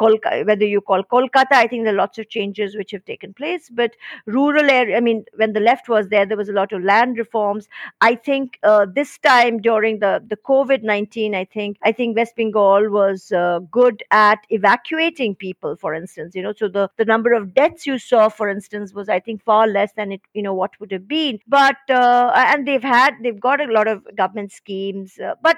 Kolkata, 0.00 0.44
whether 0.44 0.64
you 0.64 0.80
call 0.80 1.04
Kolkata. 1.04 1.52
I 1.52 1.68
think 1.68 1.84
there 1.84 1.94
are 1.94 1.96
lots 1.96 2.18
of 2.18 2.28
changes 2.28 2.76
which 2.76 2.90
have 2.90 3.04
taken 3.04 3.32
place, 3.34 3.70
but 3.70 3.92
rural 4.26 4.68
area. 4.68 4.96
I 4.96 5.00
mean, 5.00 5.24
when 5.36 5.52
the 5.52 5.60
left 5.60 5.88
was 5.88 6.08
there, 6.08 6.26
there 6.26 6.36
was 6.36 6.48
a 6.48 6.52
lot 6.52 6.72
of 6.72 6.82
land 6.82 7.18
reforms. 7.18 7.68
I 8.00 8.16
think 8.16 8.58
uh, 8.64 8.86
this 8.92 9.18
time 9.18 9.60
during 9.60 10.00
the 10.00 10.24
the 10.26 10.36
COVID 10.36 10.82
19, 10.82 11.36
I 11.36 11.44
think, 11.44 11.76
I 11.84 11.92
think 11.92 12.16
West 12.16 12.34
Bengal 12.34 12.90
was 12.90 13.30
uh, 13.30 13.60
good 13.70 14.02
at 14.10 14.40
evacuating 14.50 15.36
people, 15.36 15.76
for 15.76 15.94
instance, 15.94 16.34
you 16.34 16.42
know, 16.42 16.52
so 16.56 16.66
the, 16.66 16.90
the 16.96 17.11
number 17.12 17.32
of 17.40 17.50
deaths 17.60 17.86
you 17.90 17.98
saw, 17.98 18.28
for 18.38 18.48
instance, 18.56 18.94
was, 19.00 19.08
I 19.08 19.20
think, 19.20 19.42
far 19.50 19.66
less 19.66 19.92
than 19.96 20.12
it, 20.12 20.22
you 20.34 20.42
know, 20.46 20.54
what 20.62 20.78
would 20.80 20.92
have 20.92 21.06
been. 21.08 21.38
But, 21.58 21.76
uh, 21.88 22.32
and 22.34 22.66
they've 22.66 22.88
had, 22.96 23.14
they've 23.22 23.44
got 23.50 23.60
a 23.60 23.72
lot 23.78 23.88
of 23.96 24.02
government 24.22 24.52
schemes, 24.62 25.18
uh, 25.28 25.34
but 25.42 25.56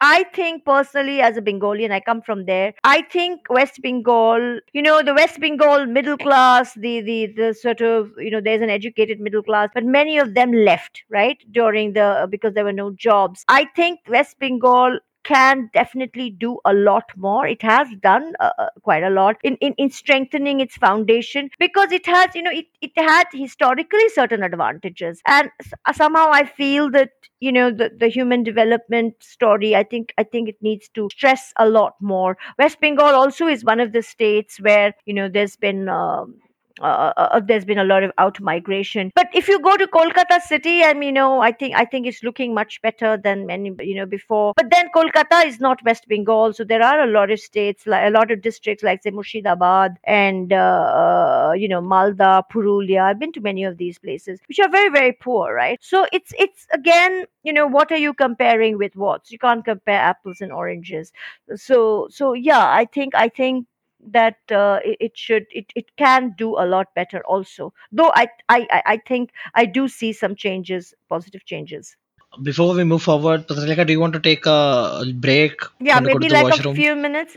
I 0.00 0.24
think 0.34 0.64
personally, 0.66 1.22
as 1.22 1.38
a 1.38 1.42
Bengalian, 1.42 1.90
I 1.90 2.00
come 2.00 2.20
from 2.20 2.44
there. 2.44 2.74
I 2.84 3.02
think 3.14 3.40
West 3.48 3.80
Bengal, 3.82 4.60
you 4.74 4.82
know, 4.82 4.96
the 5.02 5.14
West 5.14 5.40
Bengal 5.40 5.86
middle 5.86 6.18
class, 6.18 6.74
the 6.74 7.00
the 7.00 7.32
the 7.38 7.54
sort 7.54 7.80
of, 7.80 8.10
you 8.18 8.30
know, 8.30 8.42
there's 8.42 8.60
an 8.60 8.68
educated 8.68 9.20
middle 9.20 9.42
class, 9.42 9.70
but 9.78 9.84
many 9.84 10.18
of 10.18 10.34
them 10.34 10.52
left, 10.52 11.02
right, 11.08 11.38
during 11.50 11.94
the 11.94 12.28
because 12.34 12.52
there 12.52 12.68
were 12.68 12.74
no 12.82 12.90
jobs. 13.08 13.44
I 13.48 13.62
think 13.80 14.00
West 14.16 14.38
Bengal 14.38 14.98
can 15.26 15.68
definitely 15.74 16.30
do 16.30 16.58
a 16.64 16.72
lot 16.72 17.04
more. 17.16 17.46
It 17.46 17.62
has 17.62 17.88
done 18.00 18.34
uh, 18.38 18.50
uh, 18.58 18.68
quite 18.82 19.02
a 19.02 19.10
lot 19.10 19.36
in, 19.42 19.56
in, 19.56 19.74
in 19.76 19.90
strengthening 19.90 20.60
its 20.60 20.76
foundation 20.76 21.50
because 21.58 21.90
it 21.90 22.06
has, 22.06 22.34
you 22.34 22.42
know, 22.42 22.52
it, 22.52 22.66
it 22.80 22.92
had 22.96 23.24
historically 23.32 24.08
certain 24.10 24.42
advantages. 24.44 25.20
And 25.26 25.50
somehow 25.92 26.28
I 26.30 26.44
feel 26.44 26.90
that, 26.92 27.10
you 27.40 27.50
know, 27.50 27.72
the, 27.72 27.90
the 27.98 28.08
human 28.08 28.44
development 28.44 29.14
story, 29.20 29.74
I 29.74 29.82
think, 29.82 30.14
I 30.16 30.22
think 30.22 30.48
it 30.48 30.62
needs 30.62 30.88
to 30.90 31.08
stress 31.10 31.52
a 31.58 31.68
lot 31.68 31.94
more. 32.00 32.36
West 32.58 32.80
Bengal 32.80 33.06
also 33.06 33.48
is 33.48 33.64
one 33.64 33.80
of 33.80 33.92
the 33.92 34.02
states 34.02 34.60
where, 34.60 34.94
you 35.06 35.14
know, 35.14 35.28
there's 35.28 35.56
been, 35.56 35.88
um, 35.88 36.36
uh, 36.80 37.12
uh, 37.16 37.28
uh, 37.32 37.40
there's 37.40 37.64
been 37.64 37.78
a 37.78 37.84
lot 37.84 38.02
of 38.02 38.12
out 38.18 38.40
migration. 38.40 39.10
But 39.14 39.28
if 39.32 39.48
you 39.48 39.58
go 39.60 39.76
to 39.76 39.86
Kolkata 39.86 40.40
city, 40.40 40.84
I 40.84 40.92
mean, 40.92 41.06
you 41.06 41.12
know, 41.12 41.40
I 41.40 41.52
think 41.52 41.74
I 41.74 41.84
think 41.84 42.06
it's 42.06 42.22
looking 42.22 42.52
much 42.52 42.82
better 42.82 43.16
than 43.16 43.46
many, 43.46 43.72
you 43.80 43.94
know, 43.94 44.06
before. 44.06 44.52
But 44.56 44.70
then 44.70 44.88
Kolkata 44.94 45.46
is 45.46 45.60
not 45.60 45.82
West 45.84 46.06
Bengal, 46.08 46.52
so 46.52 46.64
there 46.64 46.82
are 46.82 47.00
a 47.00 47.06
lot 47.06 47.30
of 47.30 47.40
states, 47.40 47.86
like 47.86 48.06
a 48.06 48.10
lot 48.10 48.30
of 48.30 48.42
districts, 48.42 48.82
like 48.82 49.02
say 49.02 49.10
Murshidabad 49.10 49.96
and 50.04 50.52
uh, 50.52 50.56
uh, 50.56 51.52
you 51.56 51.68
know 51.68 51.80
Malda, 51.80 52.42
Purulia. 52.52 53.04
I've 53.04 53.18
been 53.18 53.32
to 53.32 53.40
many 53.40 53.64
of 53.64 53.78
these 53.78 53.98
places, 53.98 54.40
which 54.48 54.58
are 54.58 54.68
very 54.68 54.90
very 54.90 55.12
poor, 55.12 55.54
right? 55.54 55.78
So 55.80 56.06
it's 56.12 56.32
it's 56.38 56.66
again, 56.72 57.24
you 57.42 57.52
know, 57.52 57.66
what 57.66 57.90
are 57.92 57.96
you 57.96 58.12
comparing 58.12 58.76
with 58.76 58.96
what? 58.96 59.30
You 59.30 59.38
can't 59.38 59.64
compare 59.64 60.00
apples 60.00 60.40
and 60.40 60.52
oranges. 60.52 61.12
So 61.54 62.08
so 62.10 62.34
yeah, 62.34 62.68
I 62.68 62.84
think 62.84 63.14
I 63.14 63.28
think 63.28 63.66
that 64.06 64.36
uh, 64.50 64.78
it, 64.84 64.96
it, 65.00 65.16
should 65.16 65.46
it, 65.50 65.66
it 65.74 65.96
can 65.96 66.34
do 66.38 66.56
a 66.56 66.66
lot 66.66 66.94
better 66.94 67.22
also 67.26 67.72
though 67.92 68.12
I, 68.14 68.28
I 68.48 68.82
i 68.86 68.96
think 69.08 69.30
i 69.54 69.64
do 69.64 69.88
see 69.88 70.12
some 70.12 70.36
changes 70.36 70.94
positive 71.08 71.44
changes 71.44 71.96
before 72.42 72.74
we 72.74 72.84
move 72.84 73.02
forward 73.02 73.46
Patralekha, 73.48 73.86
do 73.86 73.92
you 73.92 74.00
want 74.00 74.12
to 74.12 74.20
take 74.20 74.46
a 74.46 75.04
break 75.14 75.60
yeah 75.80 76.00
maybe 76.00 76.28
like 76.28 76.44
washroom? 76.44 76.74
a 76.74 76.76
few 76.76 76.94
minutes 76.94 77.36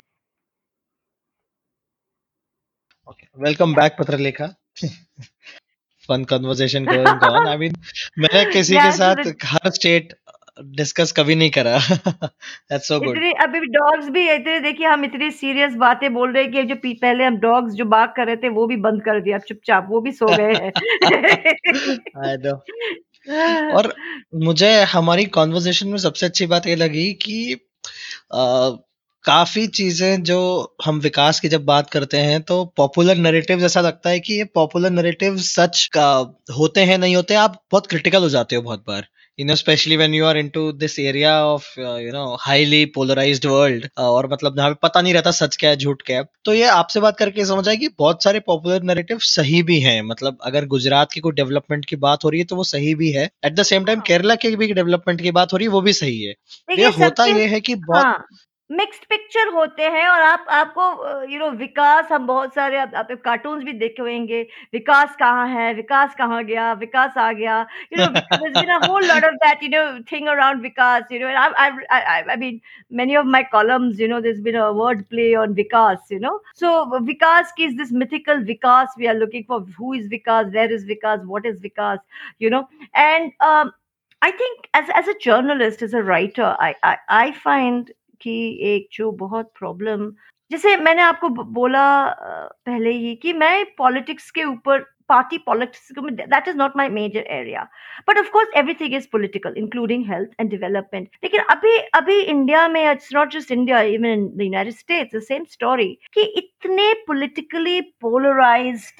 okay 3.07 3.27
welcome 3.35 3.73
back 3.73 3.97
Patralekha. 3.97 4.55
fun 6.09 6.25
conversation 6.25 6.85
going 6.85 7.07
on 7.07 7.47
i 7.47 7.55
mean 7.57 7.73
yeah, 8.17 8.45
के 8.45 8.61
the... 8.63 9.35
हर 9.43 9.71
state. 9.71 10.13
Discuss 10.63 11.11
कभी 11.11 11.35
नहीं 11.35 11.49
करा। 11.49 11.77
That's 11.81 12.87
so 12.87 12.99
good 12.99 13.17
इतने 13.17 13.31
अभी 13.31 13.59
dogs 13.59 14.09
भी 14.09 14.29
इतने 14.31 14.59
देखिए 14.59 14.87
हम 14.87 15.05
इतनी 15.05 15.31
सीरियस 15.31 15.73
बातें 15.73 16.13
बोल 16.13 16.33
रहे 16.33 16.43
हैं 16.43 16.51
कि 16.51 16.63
जो 16.63 16.75
पहले 16.75 17.23
हम 17.23 17.37
डॉग्स 17.37 17.73
जो 17.73 17.85
बात 17.85 18.13
कर 18.17 18.25
रहे 18.25 18.35
थे 18.35 18.49
वो 18.49 18.67
भी 18.67 18.75
बंद 18.75 19.01
कर 19.01 19.21
दिया। 19.21 19.37
चुपचाप 19.37 19.87
वो 19.89 20.01
भी 20.01 20.11
सो 20.11 20.25
गए 20.25 20.53
हैं। 20.53 20.71
आई 22.27 22.37
नो 22.37 22.63
और 23.77 23.93
मुझे 24.35 24.81
हमारी 24.81 25.25
कॉन्वर्जेशन 25.25 25.87
में 25.87 25.97
सबसे 25.97 26.25
अच्छी 26.25 26.45
बात 26.45 26.67
ये 26.67 26.75
लगी 26.75 27.13
कि 27.13 27.53
आ, 28.33 28.69
काफ़ी 29.23 29.67
चीज़ें 29.67 30.23
जो 30.23 30.75
हम 30.85 30.99
विकास 30.99 31.39
की 31.39 31.47
जब 31.47 31.65
बात 31.65 31.89
करते 31.89 32.17
हैं 32.17 32.41
तो 32.41 32.73
पॉपुलर 32.77 33.17
नरेटिव 33.17 33.65
ऐसा 33.65 33.81
लगता 33.81 34.09
है 34.09 34.19
कि 34.19 34.33
ये 34.33 34.43
पॉपुलर 34.43 34.89
नरेटिव 34.89 35.37
सच 35.37 35.89
का 35.97 36.37
होते 36.57 36.81
हैं 36.81 36.97
नहीं 36.97 37.15
होते 37.15 37.33
आप 37.33 37.63
बहुत 37.71 37.87
क्रिटिकल 37.87 38.21
हो 38.21 38.29
जाते 38.29 38.55
हो 38.55 38.61
बहुत 38.61 38.85
बार। 38.87 39.07
You 39.39 39.45
know 39.47 39.55
especially 39.55 39.97
when 39.97 40.13
you 40.13 40.25
are 40.25 40.37
into 40.37 40.61
this 40.73 40.99
area 40.99 41.31
of 41.31 41.67
uh, 41.79 41.95
you 41.95 42.11
know 42.11 42.37
highly 42.45 42.79
polarized 42.97 43.45
world 43.45 43.85
uh, 43.85 44.07
और 44.07 44.27
मतलब 44.33 44.55
जहाँ 44.55 44.69
पे 44.69 44.75
पता 44.83 45.01
नहीं 45.01 45.13
रहता 45.13 45.31
सच 45.31 45.55
क्या 45.55 45.69
है 45.69 45.75
झूठ 45.75 46.01
क्या 46.01 46.17
है। 46.17 46.23
तो 46.45 46.53
ये 46.53 46.63
आपसे 46.63 46.99
बात 46.99 47.17
करके 47.17 47.45
समझ 47.45 47.69
आए 47.69 47.77
कि 47.77 47.87
बहुत 47.99 48.23
सारे 48.23 48.39
पॉपुलर 48.39 48.83
नरेटिव 48.83 49.17
सही 49.17 49.63
भी 49.63 49.79
हैं। 49.79 50.01
मतलब 50.01 50.37
अगर 50.43 50.65
गुजरात 50.65 51.11
की 51.11 51.19
कोई 51.19 51.31
डेवलपमेंट 51.31 51.85
की 51.85 51.95
बात 51.95 52.23
हो 52.23 52.29
रही 52.29 52.39
है 52.39 52.45
तो 52.45 52.55
वो 52.55 52.63
सही 52.63 52.95
भी 52.95 53.11
है। 53.11 53.29
At 53.45 53.53
the 53.53 53.63
same 53.63 53.85
time 53.85 53.99
Kerala 53.99 54.35
की 54.35 54.55
भी 54.55 54.73
डेवलपमेंट 54.73 55.21
की 55.21 55.31
बात 55.31 55.53
हो 55.53 55.57
रही 55.57 55.65
है 55.65 55.71
वो 55.71 55.81
भी 55.81 55.93
सही 55.93 56.21
है। 56.23 56.33
ये 56.79 56.85
होता 56.85 57.25
ये 57.25 57.45
है 57.45 57.61
कि 57.61 57.75
बहुत 57.75 58.05
हाँ. 58.05 58.25
मिक्स्ड 58.72 59.04
पिक्चर 59.08 59.48
होते 59.54 59.82
हैं 59.82 60.06
और 60.08 60.20
आप 60.20 60.46
आपको 60.50 60.84
यू 61.30 61.38
नो 61.38 61.50
विकास 61.56 62.12
हम 62.12 62.26
बहुत 62.26 62.54
सारे 62.54 62.76
आप, 62.78 62.92
आप 62.94 63.08
कार्टून्स 63.24 63.64
भी 63.64 63.72
देखे 63.72 64.02
होंगे 64.02 64.40
विकास 64.72 65.16
कहाँ 65.18 65.46
है 65.48 65.72
विकास 65.74 66.14
कहाँ 66.18 66.42
गया 66.44 66.72
विकास 66.80 67.18
आ 67.18 67.30
गया 67.32 67.58
you 67.92 67.98
know 67.98 68.06
there's 68.12 68.54
been 68.54 68.70
a 68.76 68.78
whole 68.86 69.06
lot 69.10 69.26
of 69.28 69.36
that 69.42 69.62
you 69.62 69.68
know 69.68 69.82
thing 70.10 70.28
around 70.34 70.64
vikas 70.66 71.10
you 71.10 71.18
know 71.22 71.28
and 71.28 71.38
I, 71.38 71.70
I 71.96 72.00
I 72.14 72.34
I 72.34 72.36
mean 72.36 72.60
many 73.02 73.16
of 73.22 73.26
my 73.34 73.42
columns 73.54 74.00
you 74.04 74.08
know 74.08 74.20
there's 74.26 74.40
been 74.40 74.56
a 74.56 74.72
word 74.72 75.02
play 75.14 75.30
on 75.44 75.54
vikas 75.54 76.14
you 76.16 76.20
know 76.20 76.34
so 76.62 76.70
vikas 77.10 77.52
is 77.66 77.74
this 77.82 77.92
mythical 78.04 78.40
vikas 78.52 78.94
we 79.02 79.08
are 79.08 79.18
looking 79.18 79.44
for 79.44 79.60
who 79.80 79.92
is 79.92 80.06
vikas 80.14 80.54
where 80.54 80.72
is 80.78 80.86
vikas 80.92 81.26
what 81.34 81.50
is 81.52 81.60
vikas 81.66 81.98
you 82.38 82.54
know 82.56 82.62
and 82.94 83.50
um 83.50 83.74
I 84.22 84.30
think 84.40 84.70
as 84.72 84.88
as 85.02 85.12
a 85.12 85.18
journalist 85.26 85.82
as 85.82 85.92
a 85.92 86.02
writer 86.02 86.56
I 86.68 86.74
I, 86.92 86.96
I 87.18 87.32
find 87.32 87.92
की 88.21 88.39
एक 88.73 88.87
जो 88.93 89.11
बहुत 89.17 89.51
problem 89.59 90.11
जैसे 90.51 90.75
मैंने 90.77 91.01
आपको 91.01 91.29
बोला 91.29 91.83
पहले 92.65 92.91
ही 92.91 93.15
कि 93.15 93.33
मैं 93.33 93.65
पॉलिटिक्स 93.77 94.31
के 94.31 94.43
ऊपर 94.43 94.85
party 95.09 95.37
politics 95.45 95.91
that 95.91 96.47
is 96.47 96.57
not 96.57 96.75
my 96.77 96.89
major 96.89 97.25
area 97.31 97.67
but 98.09 98.17
of course 98.17 98.57
everything 98.57 98.93
is 98.95 99.07
political 99.11 99.53
including 99.57 100.05
health 100.09 100.31
and 100.39 100.49
development 100.49 101.09
लेकिन 101.23 101.41
अभी 101.49 101.77
अभी 101.93 102.19
इंडिया 102.23 102.67
में 102.67 102.81
it's 102.81 103.13
not 103.13 103.31
just 103.33 103.51
India 103.51 103.81
even 103.93 104.05
in 104.07 104.27
the 104.27 104.41
United 104.41 104.73
States 104.73 105.15
the 105.15 105.21
same 105.23 105.45
story 105.51 105.87
कि 106.13 106.23
इतने 106.37 106.93
politically 107.07 107.79
polarise 108.01 108.91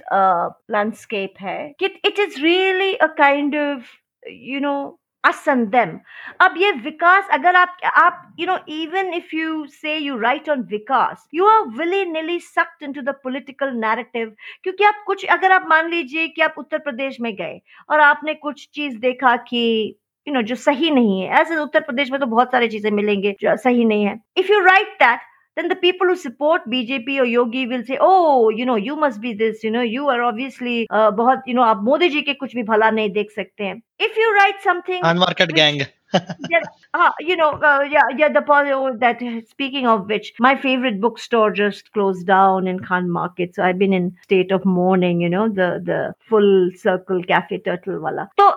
landscape 0.72 1.34
है 1.42 1.60
कि 1.80 1.86
it 1.86 2.20
is 2.20 2.42
really 2.44 2.94
a 2.96 3.08
kind 3.18 3.56
of 3.58 3.96
you 4.28 4.60
know 4.60 4.99
us 5.24 5.46
them. 5.46 6.00
अब 6.42 6.54
ये 6.58 6.72
विकास, 6.72 7.28
अगर 7.32 7.56
आप 7.56 7.78
आप, 7.98 8.36
you 8.40 8.48
know, 8.48 8.58
even 8.68 9.14
if 9.14 9.34
you 9.34 9.68
say 9.68 9.98
you 10.00 10.18
write 10.18 10.50
on 10.50 10.64
Vikas, 10.70 11.28
you 11.34 11.46
are 11.46 11.68
willy 11.78 12.04
nilly 12.06 12.40
sucked 12.40 12.82
into 12.82 13.02
the 13.02 13.14
political 13.26 13.74
narrative, 13.86 14.30
क्योंकि 14.64 14.84
आप 14.84 15.04
कुछ, 15.08 15.26
अगर 15.26 15.52
आप 15.52 15.66
मान 15.70 15.90
लीजिए 15.90 16.28
कि 16.28 16.42
आप 16.42 16.56
उत्तर 16.58 16.80
प्रदेश 16.80 17.18
में 17.22 17.34
गए 17.36 17.60
और 17.90 18.00
आपने 18.00 18.34
कुछ 18.34 18.68
चीज़ 18.74 18.98
देखा 18.98 19.36
कि 19.36 19.96
यू 20.28 20.34
नो 20.34 20.42
जो 20.42 20.56
सही 20.56 20.92
नहीं 20.92 21.22
है, 21.22 21.30
ऐसे 21.42 21.56
उत्तर 21.56 21.82
प्रदेश 21.82 22.12
में 22.12 22.20
तो 22.20 22.26
बहुत 22.26 22.52
सारी 22.52 22.68
चीज़ें 22.68 22.92
मिलेंगे 22.92 23.36
जो 23.42 23.56
सही 23.58 23.86
नहीं 23.86 24.06
है। 24.06 24.20
If 24.38 24.52
you 24.52 24.60
write 24.66 24.94
that 25.04 25.20
then 25.59 25.69
the 25.69 25.77
people 25.77 26.09
who 26.09 26.17
support 26.17 26.63
BJP 26.69 27.21
or 27.21 27.25
Yogi 27.25 27.67
will 27.67 27.85
say, 27.85 27.99
"Oh, 28.01 28.49
you 28.49 28.67
know, 28.67 28.75
you 28.75 28.97
must 28.97 29.21
be 29.21 29.33
this. 29.35 29.63
You 29.63 29.71
know, 29.71 29.83
you 29.83 30.09
are 30.09 30.23
obviously 30.23 30.87
uh, 30.91 31.11
बहुत 31.13 31.43
you 31.47 31.55
know 31.55 31.63
आप 31.63 31.83
मोदी 31.91 32.09
जी 32.15 32.23
के 32.23 32.35
कुछ 32.35 32.55
भी 32.55 32.63
भला 32.71 32.91
नहीं 32.91 33.11
देख 33.19 33.31
सकते 33.31 33.65
हैं." 33.65 33.81
If 34.01 34.17
you 34.23 34.33
write 34.39 34.63
something 34.63 35.03
unmarket 35.13 35.55
gang. 35.55 35.87
yeah, 36.51 36.61
uh, 36.95 37.11
you 37.21 37.37
know, 37.37 37.51
uh, 37.51 37.87
yeah, 37.91 38.03
yeah. 38.17 38.29
The 38.29 38.45
oh, 38.49 38.97
that 38.99 39.23
speaking 39.49 39.87
of 39.87 40.09
which, 40.09 40.33
my 40.39 40.55
favorite 40.57 41.01
bookstore 41.01 41.51
just 41.51 41.93
closed 41.93 42.27
down 42.27 42.69
in 42.69 42.79
Khan 42.81 43.11
Market, 43.11 43.55
so 43.55 43.63
I've 43.63 43.79
been 43.79 43.93
in 43.93 44.17
state 44.23 44.53
of 44.53 44.65
mourning. 44.65 45.21
You 45.21 45.29
know, 45.29 45.49
the 45.49 45.81
the 45.85 46.15
full 46.29 46.71
circle 46.77 47.23
cafe 47.25 47.59
turtle 47.59 47.99
wala. 48.01 48.29
So 48.39 48.55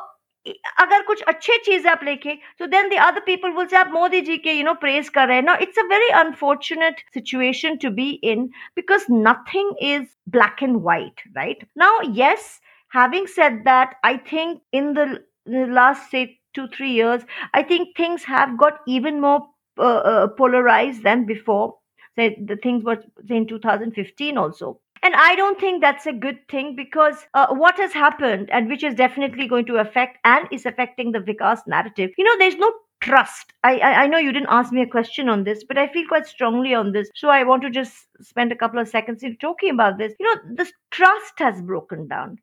अगर 0.80 1.02
कुछ 1.06 1.22
अच्छे 1.28 1.58
चीज 1.64 1.88
आप 1.88 2.04
लिखे 2.04 2.38
तो 2.60 2.68
then 2.68 2.90
the 2.90 3.00
other 3.06 3.20
people 3.26 3.52
will 3.58 3.66
say 3.68 3.78
आप 3.78 3.90
मोदी 3.94 4.22
जी 4.28 4.38
के 4.46 4.52
you 4.52 4.64
know 4.66 4.74
praise 4.84 5.10
कर 5.18 5.28
रहे 5.28 5.38
हैं 5.38 5.44
no 5.44 5.56
it's 5.62 5.80
a 5.80 5.84
very 5.90 6.08
unfortunate 6.20 7.00
situation 7.14 7.76
to 7.84 7.90
be 7.98 8.10
in 8.32 8.46
because 8.76 9.06
nothing 9.12 9.74
is 9.90 10.08
black 10.38 10.64
and 10.64 10.76
white 10.84 11.22
right 11.38 11.66
now 11.78 12.00
yes 12.22 12.60
having 12.90 13.28
said 13.28 13.64
that, 13.66 13.96
I 14.04 14.18
think 14.18 14.62
in 14.72 14.94
the, 14.94 15.24
in 15.46 15.68
the 15.68 15.74
last 15.74 16.10
say 16.12 16.40
two 16.54 16.68
three 16.68 16.92
years, 16.92 17.24
I 17.54 17.64
think 17.64 17.96
things 17.96 18.24
have 18.24 18.58
got 18.58 18.80
even 18.88 19.22
more 19.22 19.48
uh, 19.78 19.84
uh, 19.84 20.28
polarized 20.28 21.04
than 21.04 21.26
before. 21.26 21.76
Say 22.16 22.38
the 22.44 22.58
things 22.58 22.84
were 22.84 23.04
say 23.28 23.38
in 23.38 23.48
2015 23.48 24.38
also. 24.38 24.80
And 25.04 25.14
I 25.16 25.36
don't 25.36 25.60
think 25.60 25.82
that's 25.82 26.08
a 26.08 26.14
good 26.14 26.40
thing 26.50 26.76
because 26.76 27.28
uh, 27.34 27.48
what 27.52 27.78
has 27.78 27.94
happened, 27.94 28.50
and 28.52 28.68
which 28.68 28.84
is 28.84 28.96
definitely 28.96 29.48
going 29.48 29.66
to 29.68 29.78
affect 29.78 30.18
and 30.24 30.48
is 30.52 30.66
affecting 30.66 31.12
the 31.12 31.20
Vikas 31.20 31.60
narrative, 31.68 32.12
you 32.18 32.26
know, 32.26 32.38
there's 32.40 32.58
no 32.58 32.74
trust. 33.02 33.54
I, 33.64 33.78
I, 33.78 34.04
I 34.04 34.08
know 34.08 34.18
you 34.18 34.34
didn't 34.34 34.50
ask 34.50 34.74
me 34.74 34.82
a 34.82 34.88
question 34.88 35.30
on 35.30 35.44
this, 35.44 35.64
but 35.64 35.78
I 35.78 35.88
feel 35.88 36.08
quite 36.08 36.26
strongly 36.26 36.74
on 36.74 36.92
this. 36.92 37.10
So 37.16 37.30
I 37.30 37.44
want 37.44 37.62
to 37.64 37.70
just 37.70 38.08
spend 38.22 38.52
a 38.52 38.56
couple 38.56 38.80
of 38.80 38.88
seconds 38.88 39.24
in 39.24 39.38
talking 39.38 39.70
about 39.72 39.98
this. 39.98 40.14
You 40.20 40.26
know, 40.26 40.42
this 40.56 40.74
trust 40.92 41.34
has 41.38 41.62
broken 41.62 42.08
down. 42.08 42.40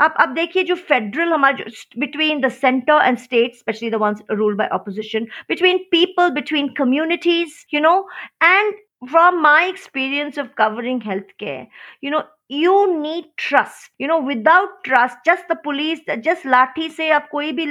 अब 0.00 0.14
अब 0.20 0.34
देखिए 0.34 0.62
जो 0.64 0.74
federal 0.74 1.32
हमारे 1.32 1.64
between 2.02 2.40
the 2.40 2.50
center 2.50 2.94
and 3.06 3.20
states 3.20 3.58
especially 3.58 3.90
the 3.94 3.98
ones 4.02 4.22
ruled 4.30 4.56
by 4.56 4.68
opposition 4.76 5.26
between 5.46 5.84
people 5.90 6.30
between 6.30 6.74
communities 6.74 7.66
you 7.68 7.80
know 7.86 8.06
and 8.40 8.80
from 9.10 9.40
my 9.42 9.64
experience 9.66 10.36
of 10.36 10.54
covering 10.56 11.00
healthcare 11.00 11.66
you 12.02 12.10
know 12.10 12.22
you 12.48 12.72
need 13.00 13.24
trust 13.36 13.90
you 13.98 14.06
know 14.10 14.18
without 14.28 14.72
trust 14.88 15.16
just 15.28 15.46
the 15.52 15.56
police 15.66 16.00
just 16.26 16.44
lathi 16.54 16.88
से 16.96 17.08
आप 17.18 17.28
कोई 17.32 17.52
भी 17.60 17.66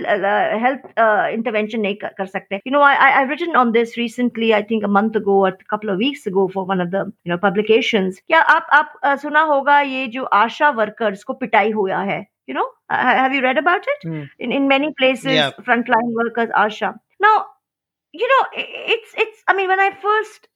health 0.64 0.85
uh, 0.97 1.27
intervention 1.38 1.81
नहीं 1.81 1.95
कर, 2.03 2.14
कर 2.18 2.26
सकते 2.26 2.60
you 2.65 2.72
know 2.76 2.81
I, 2.81 2.93
I 3.07 3.10
I've 3.22 3.30
written 3.30 3.56
on 3.56 3.72
this 3.77 3.95
recently 3.97 4.53
I 4.53 4.61
think 4.72 4.84
a 4.84 4.88
month 4.97 5.15
ago 5.22 5.38
or 5.45 5.49
a 5.49 5.69
couple 5.76 5.89
of 5.89 5.97
weeks 5.97 6.26
ago 6.26 6.47
for 6.56 6.65
one 6.73 6.81
of 6.85 6.91
the 6.95 7.03
you 7.23 7.31
know 7.34 7.38
publications 7.45 8.19
क्या 8.27 8.39
आप 8.56 8.68
आप 8.80 8.93
uh, 9.06 9.15
सुना 9.22 9.41
होगा 9.53 9.80
ये 9.93 10.07
जो 10.18 10.23
आशा 10.41 10.69
वर्कर्स 10.81 11.23
को 11.23 11.34
पिटाई 11.45 11.72
हुआ 11.80 12.01
है 12.11 12.19
you 12.49 12.56
know 12.60 12.68
uh, 12.89 13.15
have 13.22 13.34
you 13.38 13.41
read 13.47 13.57
about 13.65 13.91
it 13.95 14.07
Hmm. 14.10 14.23
in 14.47 14.51
in 14.60 14.68
many 14.76 14.91
places 15.01 15.34
Yeah. 15.38 15.51
frontline 15.69 16.14
workers 16.22 16.53
asha 16.65 16.93
now 17.26 17.35
you 18.22 18.27
know 18.31 18.41
i- 18.61 18.69
it's 18.95 19.11
it's 19.23 19.43
i 19.47 19.53
mean 19.60 19.68
when 19.73 19.80
i 19.88 19.89
first 20.06 20.47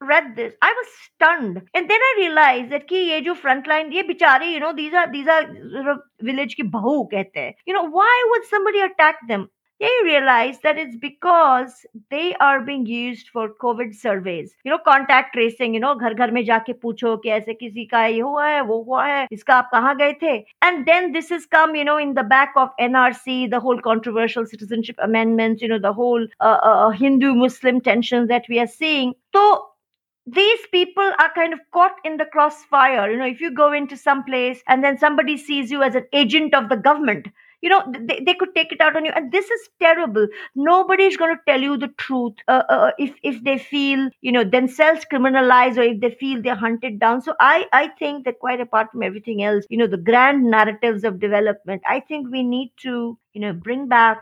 read 0.00 0.36
this 0.36 0.52
i 0.60 0.72
was 0.78 0.88
stunned 1.04 1.62
and 1.74 1.90
then 1.90 2.00
i 2.08 2.14
realized 2.18 2.70
that 2.70 2.86
ki 2.88 2.98
ye 3.10 3.20
jo 3.28 3.34
frontline 3.44 3.92
ye 3.98 4.02
bichare 4.08 4.46
you 4.52 4.60
know 4.64 4.72
these 4.80 4.96
are 5.02 5.10
these 5.12 5.30
are 5.34 5.42
sort 5.74 5.88
of 5.92 6.02
village 6.30 6.56
ki 6.56 6.66
bahu 6.74 6.96
kehte 7.12 7.38
hain 7.42 7.54
you 7.70 7.76
know 7.76 7.84
why 8.00 8.14
would 8.32 8.44
somebody 8.50 8.82
attack 8.88 9.22
them 9.30 9.48
yeah, 9.78 9.88
you 9.88 10.04
realize 10.04 10.58
that 10.62 10.78
it's 10.78 10.96
because 10.96 11.84
they 12.10 12.34
are 12.40 12.62
being 12.62 12.86
used 12.86 13.28
for 13.28 13.50
COVID 13.62 13.94
surveys. 13.94 14.54
You 14.64 14.70
know, 14.70 14.78
contact 14.78 15.34
tracing. 15.34 15.74
You 15.74 15.80
know, 15.80 15.94
घर 15.94 16.14
घर 16.14 16.30
में 16.30 16.44
जाके 16.44 16.72
पूछो 16.80 17.16
कि 17.22 17.30
ऐसे 17.30 17.54
किसी 17.54 17.84
का 17.86 18.04
ये 18.06 18.20
हुआ 18.20 18.46
है, 18.46 18.60
वो 18.62 18.82
हुआ 18.84 19.04
है, 19.06 19.26
इसका 19.32 19.54
आप 19.54 19.68
कहाँ 19.72 19.94
गए 19.96 20.12
थे? 20.22 20.34
And 20.62 20.86
then 20.86 21.12
this 21.12 21.28
has 21.28 21.44
come, 21.44 21.76
you 21.76 21.84
know, 21.84 21.98
in 21.98 22.14
the 22.14 22.22
back 22.22 22.54
of 22.56 22.70
NRC, 22.80 23.50
the 23.50 23.60
whole 23.60 23.78
controversial 23.78 24.46
citizenship 24.46 24.96
amendments. 24.98 25.60
You 25.60 25.68
know, 25.68 25.78
the 25.78 25.92
whole 25.92 26.26
uh, 26.40 26.58
uh, 26.72 26.90
Hindu-Muslim 26.90 27.82
tensions 27.82 28.28
that 28.28 28.46
we 28.48 28.58
are 28.58 28.66
seeing. 28.66 29.12
So 29.34 29.46
these 30.27 30.59
people 30.71 31.11
are 31.19 31.33
kind 31.33 31.53
of 31.53 31.59
caught 31.73 31.95
in 32.03 32.17
the 32.17 32.25
crossfire. 32.25 33.09
You 33.11 33.17
know, 33.17 33.25
if 33.25 33.41
you 33.41 33.53
go 33.53 33.73
into 33.73 33.97
some 33.97 34.23
place 34.23 34.61
and 34.67 34.83
then 34.83 34.97
somebody 34.97 35.37
sees 35.37 35.71
you 35.71 35.81
as 35.81 35.95
an 35.95 36.05
agent 36.13 36.53
of 36.53 36.69
the 36.69 36.77
government, 36.77 37.27
you 37.61 37.69
know, 37.69 37.83
they, 37.91 38.19
they 38.25 38.33
could 38.33 38.53
take 38.55 38.71
it 38.71 38.81
out 38.81 38.95
on 38.95 39.05
you. 39.05 39.11
And 39.15 39.31
this 39.31 39.49
is 39.49 39.69
terrible. 39.79 40.27
Nobody 40.55 41.03
is 41.03 41.17
going 41.17 41.35
to 41.35 41.41
tell 41.47 41.61
you 41.61 41.77
the 41.77 41.89
truth 41.97 42.33
uh, 42.47 42.63
uh, 42.69 42.91
if, 42.97 43.13
if 43.23 43.43
they 43.43 43.57
feel, 43.57 44.09
you 44.21 44.31
know, 44.31 44.43
themselves 44.43 45.05
criminalized 45.11 45.77
or 45.77 45.83
if 45.83 46.01
they 46.01 46.11
feel 46.11 46.41
they're 46.41 46.55
hunted 46.55 46.99
down. 46.99 47.21
So 47.21 47.33
I, 47.39 47.65
I 47.71 47.89
think 47.99 48.25
that 48.25 48.39
quite 48.39 48.61
apart 48.61 48.91
from 48.91 49.03
everything 49.03 49.43
else, 49.43 49.65
you 49.69 49.77
know, 49.77 49.87
the 49.87 49.97
grand 49.97 50.43
narratives 50.43 51.03
of 51.03 51.19
development, 51.19 51.83
I 51.87 51.99
think 51.99 52.31
we 52.31 52.43
need 52.43 52.73
to, 52.81 53.17
you 53.33 53.41
know, 53.41 53.53
bring 53.53 53.87
back 53.87 54.21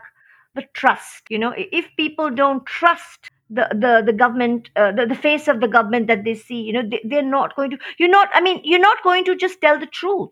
the 0.54 0.64
trust. 0.74 1.24
You 1.30 1.38
know, 1.38 1.54
if 1.56 1.86
people 1.96 2.30
don't 2.30 2.64
trust 2.66 3.30
the 3.49 3.67
the 3.83 3.93
the 4.05 4.13
government 4.13 4.69
uh, 4.75 4.91
the, 4.91 5.05
the 5.05 5.15
face 5.15 5.47
of 5.47 5.59
the 5.61 5.67
government 5.67 6.07
that 6.07 6.23
they 6.23 6.33
see 6.35 6.61
you 6.61 6.73
know 6.73 6.83
they, 6.93 7.01
they're 7.03 7.31
not 7.37 7.55
going 7.55 7.69
to 7.71 7.77
you're 7.99 8.09
not 8.09 8.29
i 8.33 8.41
mean 8.41 8.59
you're 8.63 8.79
not 8.85 9.03
going 9.03 9.23
to 9.25 9.35
just 9.35 9.59
tell 9.61 9.79
the 9.79 9.91
truth 10.01 10.31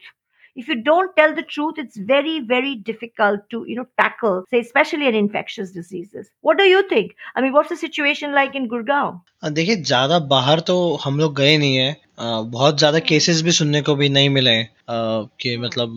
if 0.56 0.68
you 0.68 0.76
don't 0.88 1.16
tell 1.16 1.34
the 1.36 1.44
truth 1.44 1.78
it's 1.84 1.98
very 1.98 2.40
very 2.40 2.74
difficult 2.90 3.40
to 3.54 3.64
you 3.68 3.76
know 3.76 3.86
tackle 4.02 4.44
say 4.50 4.60
especially 4.60 5.08
in 5.12 5.16
infectious 5.16 5.72
diseases 5.78 6.30
what 6.41 6.58
do 6.58 6.64
you 6.72 6.82
think 6.90 7.14
i 7.36 7.41
mean 7.41 7.54
what's 7.54 7.70
the 7.70 7.78
situation 7.86 8.34
like 8.40 8.56
in 8.62 8.68
gurgaon 8.74 9.20
अ, 9.44 9.50
देखिए 9.60 9.76
ज्यादा 9.94 10.20
बाहर 10.34 10.60
तो 10.72 10.76
हम 11.06 11.20
लोग 11.20 11.36
गए 11.38 11.58
नहीं 11.58 11.76
है 11.78 11.95
बहुत 12.19 12.78
ज़्यादा 12.78 12.99
केसेस 12.99 13.40
भी 13.43 13.53
सुनने 13.53 13.81
को 13.82 13.95
भी 13.95 14.09
नहीं 14.09 14.28
मिले 14.28 14.51
हैं। 14.51 14.65
अ, 14.65 15.28
कि 15.40 15.57
मतलब 15.57 15.90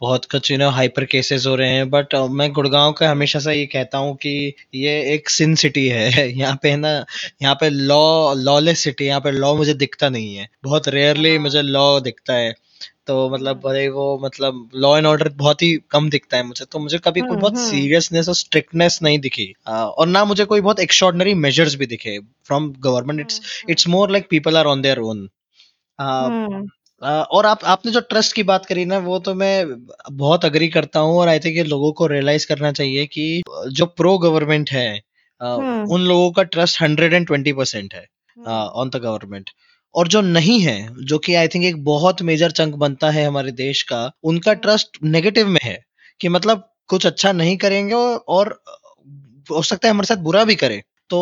बहुत 0.00 0.24
कुछ 0.24 0.50
यू 0.50 0.56
नो 0.58 0.68
हाइपर 0.70 1.04
केसेस 1.04 1.46
हो 1.46 1.54
रहे 1.56 1.68
हैं। 1.70 1.88
बट 1.90 2.14
मैं 2.30 2.50
गुड़गांव 2.52 2.92
का 2.92 3.10
हमेशा 3.10 3.38
से 3.38 3.54
ये 3.54 3.66
कहता 3.66 3.98
हूँ 3.98 4.14
कि 4.16 4.54
ये 4.74 5.00
एक 5.14 5.28
सिन 5.30 5.54
सिटी 5.54 5.86
है। 5.88 6.06
यहाँ 6.38 6.58
पे 6.62 6.70
है 6.70 6.76
ना 6.76 6.92
यहाँ 7.42 7.54
पे 7.54 7.68
लॉ 7.70 8.34
लॉलेस 8.34 8.80
सिटी 8.80 9.04
यहाँ 9.04 9.20
पे 9.20 9.30
लॉ 9.30 9.54
मुझे 9.56 9.74
दिखता 9.74 10.08
नहीं 10.08 10.36
है। 10.36 10.48
बहुत 10.64 10.88
रेयरली 10.88 11.38
मुझे 11.38 11.62
लॉ 11.62 11.88
दिखता 12.00 12.34
है। 12.34 12.54
तो 13.06 13.28
मतलब 13.30 13.60
भले 13.64 13.88
वो 13.88 14.06
मतलब 14.24 14.68
लॉ 14.74 14.96
एंड 14.98 15.06
ऑर्डर 15.06 15.28
बहुत 15.36 15.62
ही 15.62 15.74
कम 15.90 16.08
दिखता 16.10 16.36
है 16.36 16.42
मुझे। 16.42 16.64
तो 16.64 16.78
मुझे 16.78 16.98
कभी 16.98 17.20
कोई 17.20 17.28
हम्म, 17.30 17.40
बहुत 17.40 17.56
हम्म। 17.56 17.66
सीरियसनेस 17.70 18.28
और 18.28 18.34
स्ट्रिक्टनेस 18.34 18.98
नहीं 19.02 19.18
दिखी। 19.18 19.52
और 19.68 20.06
ना 20.06 20.24
मुझे 20.24 20.44
कोई 20.44 20.60
बहुत 20.60 20.80
एक्स्ट्रॉर्डनरी 20.80 21.34
मेजर्स 21.34 21.74
भी 21.74 21.86
दिखे 21.86 22.18
from 22.46 22.72
government 22.80 23.20
it's 23.20 23.40
it's 23.70 23.88
more 23.88 24.10
like 24.10 24.26
people 24.30 24.56
are 24.56 24.66
on 24.66 24.82
their 24.82 24.98
own 24.98 25.28
Hmm. 25.98 26.66
और 27.02 27.46
आप 27.46 27.64
आपने 27.64 27.92
जो 27.92 28.00
ट्रस्ट 28.00 28.34
की 28.34 28.42
बात 28.42 28.66
करी 28.66 28.84
ना 28.84 28.98
वो 28.98 29.18
तो 29.18 29.34
मैं 29.34 29.66
बहुत 30.12 30.44
अग्री 30.44 30.68
करता 30.68 31.00
हूँ 31.00 31.18
और 31.18 31.28
आई 31.28 31.38
थिंक 31.38 31.56
ये 31.56 31.64
लोगों 31.64 31.92
को 31.92 32.06
रियलाइज़ 32.06 32.46
करना 32.46 32.70
चाहिए 32.72 33.04
कि 33.06 33.42
जो 33.70 33.86
प्रो 33.86 34.16
गवर्नमेंट 34.18 34.70
है 34.70 34.88
अ, 35.40 35.44
हम्म। 35.44 35.92
उन 35.94 36.00
लोगों 36.02 36.30
का 36.30 36.42
trust 36.44 36.80
hundred 36.82 37.14
and 37.14 37.26
twenty 37.26 37.52
percent 37.52 37.94
है 37.94 38.06
ऑन 38.46 38.90
द 38.90 38.96
गवर्नमेंट 38.96 39.50
और 39.94 40.08
जो 40.08 40.20
नहीं 40.20 40.60
है 40.60 40.78
जो 41.04 41.18
कि 41.18 41.34
आई 41.34 41.48
थिंक 41.48 41.64
एक 41.64 41.84
बहुत 41.84 42.22
मेजर 42.22 42.50
चंक 42.52 42.74
बनता 42.76 43.10
है 43.10 43.24
हमारे 43.24 43.52
देश 43.52 43.82
का 43.82 44.00
उनका 44.24 44.52
ट्रस्ट 44.64 44.98
नेगेटिव 45.04 45.48
में 45.48 45.60
है 45.62 45.78
कि 46.20 46.28
मतलब 46.28 46.68
कुछ 46.88 47.06
अच्छा 47.06 47.32
नहीं 47.32 47.56
करेंगे 47.56 47.94
और 47.94 48.58
हो 49.46 49.62
सकता 49.62 49.88
है 49.88 49.94
हमारे 49.94 50.06
साथ 50.06 50.22
बुरा 50.22 50.44
भी 50.44 50.54
करे 50.54 50.82
तो 51.10 51.18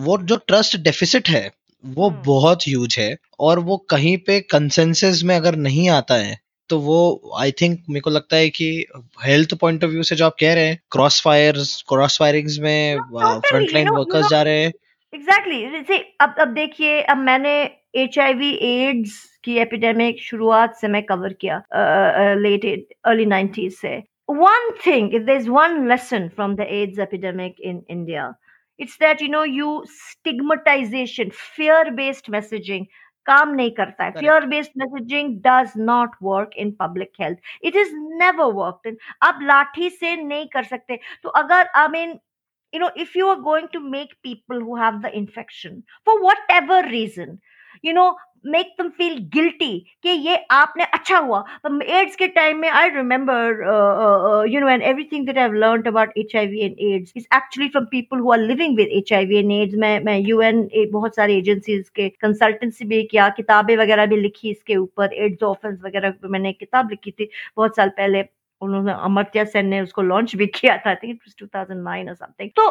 वो 0.00 0.18
जो 0.24 0.36
ट्रस्ट 0.46 0.76
डेफिसिट 0.80 1.28
है 1.28 1.50
वो 1.86 2.10
बहुत 2.10 2.62
ह्यूज 2.62 2.96
है 2.98 3.16
और 3.40 3.58
वो 3.58 3.76
कहीं 3.76 4.16
पे 4.16 4.40
कंसेंसस 4.40 5.20
में 5.24 5.36
अगर 5.36 5.56
नहीं 5.56 5.90
आता 5.90 6.14
है 6.14 6.38
तो 6.68 6.78
वो 6.78 7.32
आई 7.38 7.52
थिंक 7.52 7.84
मेरे 7.90 8.00
को 8.00 8.10
लगता 8.10 8.36
है 8.36 8.48
कि 8.50 8.86
हेल्थ 9.24 9.54
पॉइंट 9.54 9.84
ऑफ़ 9.84 9.90
व्यू 9.90 10.02
से 10.02 10.16
जो 10.16 10.26
आप 10.26 10.36
कह 10.40 10.54
रहे 10.54 10.66
हैं 10.66 10.80
क्रॉस 10.90 11.22
फायर्स 11.22 11.84
क्रॉस 11.88 12.18
फायरिंग्स 12.18 12.58
में 12.60 12.96
फ्रंटलाइन 13.16 13.86
know- 13.86 14.00
you 14.00 14.06
वर्कर्स 14.06 14.30
जा 14.30 14.42
रहे 14.42 14.64
हैं। 14.64 14.72
एग्जैक्टली 15.14 15.84
से 15.88 15.98
अब 16.20 16.34
अब 16.40 16.48
देखिए 16.48 17.00
अब 17.00 17.16
मैंने 17.16 17.70
एच 17.94 18.18
आई 18.18 18.32
वी 18.32 18.50
एड्स 18.50 19.40
की 19.44 19.58
एपिडेमिक 19.58 20.22
शुरुआत 20.22 20.74
से 20.76 20.88
मैं 20.88 21.02
कवर 21.02 21.32
किया 21.32 21.62
लेट 22.34 22.86
अर्ली 23.04 23.26
नाइन्टीज 23.26 23.72
से। 23.72 24.02
One 24.30 24.68
thing 24.86 25.08
if 25.14 25.24
there's 25.26 25.48
one 25.48 25.74
lesson 25.88 26.22
from 26.36 26.52
the 26.58 26.66
aids 26.74 26.98
epidemic 26.98 27.52
in 27.70 27.80
india 27.90 28.32
it's 28.81 28.97
that 28.97 29.21
you 29.21 29.29
know 29.29 29.43
you 29.43 29.83
stigmatization 29.87 31.31
fear 31.31 31.83
based 32.01 32.31
messaging 32.37 32.87
काम 33.29 33.49
नहीं 33.55 33.71
करता 33.77 34.03
है 34.03 34.11
fear 34.19 34.39
based 34.51 34.75
messaging 34.81 35.31
does 35.45 35.75
not 35.89 36.13
work 36.27 36.53
in 36.63 36.69
public 36.83 37.17
health 37.23 37.39
it 37.69 37.75
is 37.81 37.89
never 38.21 38.47
worked 38.59 38.85
in 38.91 38.97
अब 39.29 39.41
लाठी 39.49 39.89
से 39.89 40.15
नहीं 40.23 40.47
कर 40.53 40.63
सकते 40.63 40.99
तो 41.23 41.29
अगर 41.41 41.69
I 41.81 41.87
mean 41.97 42.19
you 42.73 42.79
know 42.79 42.89
if 43.03 43.15
you 43.15 43.27
are 43.33 43.41
going 43.43 43.67
to 43.73 43.79
make 43.91 44.15
people 44.23 44.59
who 44.59 44.75
have 44.79 45.01
the 45.03 45.11
infection 45.17 45.83
for 46.07 46.15
whatever 46.23 46.79
reason 46.89 47.39
you 47.84 47.92
know 47.92 48.14
make 48.46 48.72
them 48.78 48.88
feel 48.90 49.16
guilty 49.34 49.78
कि 50.02 50.10
ये 50.10 50.36
आपने 50.50 50.84
अच्छा 50.84 51.18
हुआ। 51.18 51.42
um, 51.66 51.82
एड्स 51.82 52.16
के 52.16 52.26
टाइम 52.28 52.58
में 52.60 52.68
I 52.68 52.88
remember 52.90 54.48
you 54.52 54.60
know 54.60 54.68
and 54.68 54.82
everything 55.12 55.26
that 55.26 55.38
I 55.38 55.48
learn 55.54 55.82
about 55.88 56.12
H 56.18 56.34
I 56.36 56.46
V 56.46 56.60
and 56.60 56.76
AIDS 56.86 57.12
is 57.16 57.26
actually 57.36 57.68
from 57.68 57.84
people 57.90 58.18
who 58.18 58.32
are 58.32 58.38
living 58.38 58.76
with 58.76 58.88
H 58.92 59.12
I 59.12 59.26
V 59.26 59.36
and 59.36 59.52
AIDS 59.52 59.74
मैं 59.78 59.98
मैं 60.04 60.18
you 60.18 60.40
N 60.42 60.68
बहुत 60.92 61.16
सारी 61.16 61.38
agencies 61.38 61.88
के 61.88 62.08
consultancy 62.08 62.84
भी 62.84 63.02
किया, 63.04 63.28
किताबें 63.28 63.76
वगैरह 63.76 64.06
भी 64.06 64.16
लिखी 64.16 64.50
इसके 64.50 64.76
ऊपर 64.76 65.12
एड्स 65.14 65.42
ऑफेंस 65.44 65.80
वगैरह 65.84 66.10
पर 66.10 66.28
मैंने 66.28 66.52
किताब 66.52 66.90
लिखी 66.90 67.10
थी 67.10 67.28
बहुत 67.56 67.76
साल 67.76 67.88
पहले। 67.98 68.24
उन्होंने 68.62 68.92
अमर्त्या 68.92 69.44
सेन 69.44 69.66
ने 69.66 69.80
उसको 69.80 70.02
लॉन्च 70.02 70.34
भी 70.36 70.46
किया 70.46 70.76
था 70.78 70.90
आई 70.90 70.96
थिंक 70.96 71.12
इट 71.12 71.42
वाज 71.44 71.68
2009 71.68 72.08
और 72.08 72.14
समथिंग 72.14 72.50
तो 72.56 72.68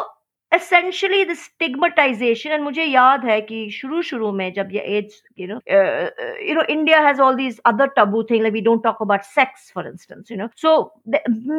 essentially 0.52 1.24
the 1.24 1.34
stigmatization 1.34 2.52
and 2.52 2.64
mujhe 2.68 2.84
yaad 2.94 3.22
hai 3.28 3.40
ki 3.50 3.60
shuru 3.76 4.00
shuru 4.08 4.32
mein 4.40 4.58
aids 4.80 5.22
you 5.42 5.46
know 5.46 5.60
uh, 5.70 6.10
uh, 6.24 6.34
you 6.48 6.54
know 6.58 6.64
india 6.76 6.98
has 7.06 7.20
all 7.20 7.36
these 7.36 7.60
other 7.64 7.88
taboo 8.00 8.24
thing 8.24 8.42
like 8.42 8.52
we 8.52 8.60
don't 8.60 8.82
talk 8.82 9.00
about 9.00 9.24
sex 9.24 9.70
for 9.70 9.86
instance 9.86 10.30
you 10.30 10.36
know. 10.36 10.50
So 10.56 10.92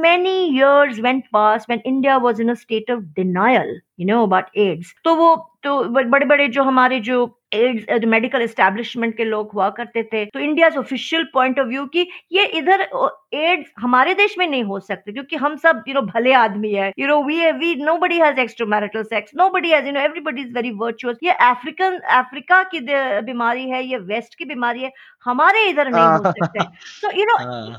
many 0.08 0.52
years 0.52 1.02
went 1.02 1.26
past 1.32 1.68
when 1.68 1.82
india 1.82 2.20
was 2.20 2.40
in 2.40 2.50
a 2.50 2.56
state 2.56 2.90
of 2.90 3.14
denial 3.16 3.74
you 3.98 4.06
know 4.06 4.24
about 4.24 4.50
aids. 4.56 4.94
So 5.04 5.50
तो 5.64 5.84
बड़े 5.90 6.26
बड़े 6.26 6.48
जो 6.48 6.64
हमारे 6.64 7.00
जो 7.02 7.26
ads 7.54 8.06
medical 8.08 8.42
establishment 8.42 9.16
के 9.18 9.24
लोग 9.24 9.52
हुआ 9.54 9.70
करते 9.70 10.04
थे 10.04 10.24
तो 10.26 10.40
India 10.40 10.70
official 10.80 11.24
point 11.34 11.60
of 11.60 11.68
view 11.68 11.86
की 11.96 12.08
ये 12.32 12.46
इधर 12.60 12.82
एड्स 13.34 13.72
हमारे 13.80 14.14
देश 14.14 14.36
में 14.38 14.46
नहीं 14.48 14.64
हो 14.64 14.80
सकते, 14.80 15.12
क्योंकि 15.12 15.36
हम 15.36 15.56
सब 15.58 15.84
यू 15.88 15.94
नो 15.94 16.02
भले 16.04 16.34
आदमी 16.34 16.72
है 16.74 16.92
you 17.00 17.08
know 17.08 17.22
we 17.24 17.52
we 17.54 17.76
nobody 17.98 18.18
has 18.20 18.40
extramarital 18.68 19.04
sex 19.04 19.32
nobody 19.50 19.72
has 19.72 19.86
you 19.86 19.92
know 19.92 20.00
everybody 20.00 20.42
is 20.42 20.54
very 20.54 20.72
virtuous 20.80 21.18
ये 21.24 21.32
अफ्रीकन 21.32 21.98
अफ्रीका 22.18 22.62
की 22.74 22.80
बीमारी 23.26 23.70
है, 23.70 23.84
ये 23.86 23.98
वेस्ट 23.98 24.36
की 24.38 24.46
बीमारी 24.46 24.84
है 24.84 24.92
हमारे 25.25 25.65
इधर 25.69 25.89
नहीं 25.91 26.05
हो 26.05 26.33
सकते 26.33 26.65
so 27.01 27.11
you 27.19 27.25
no 27.31 27.37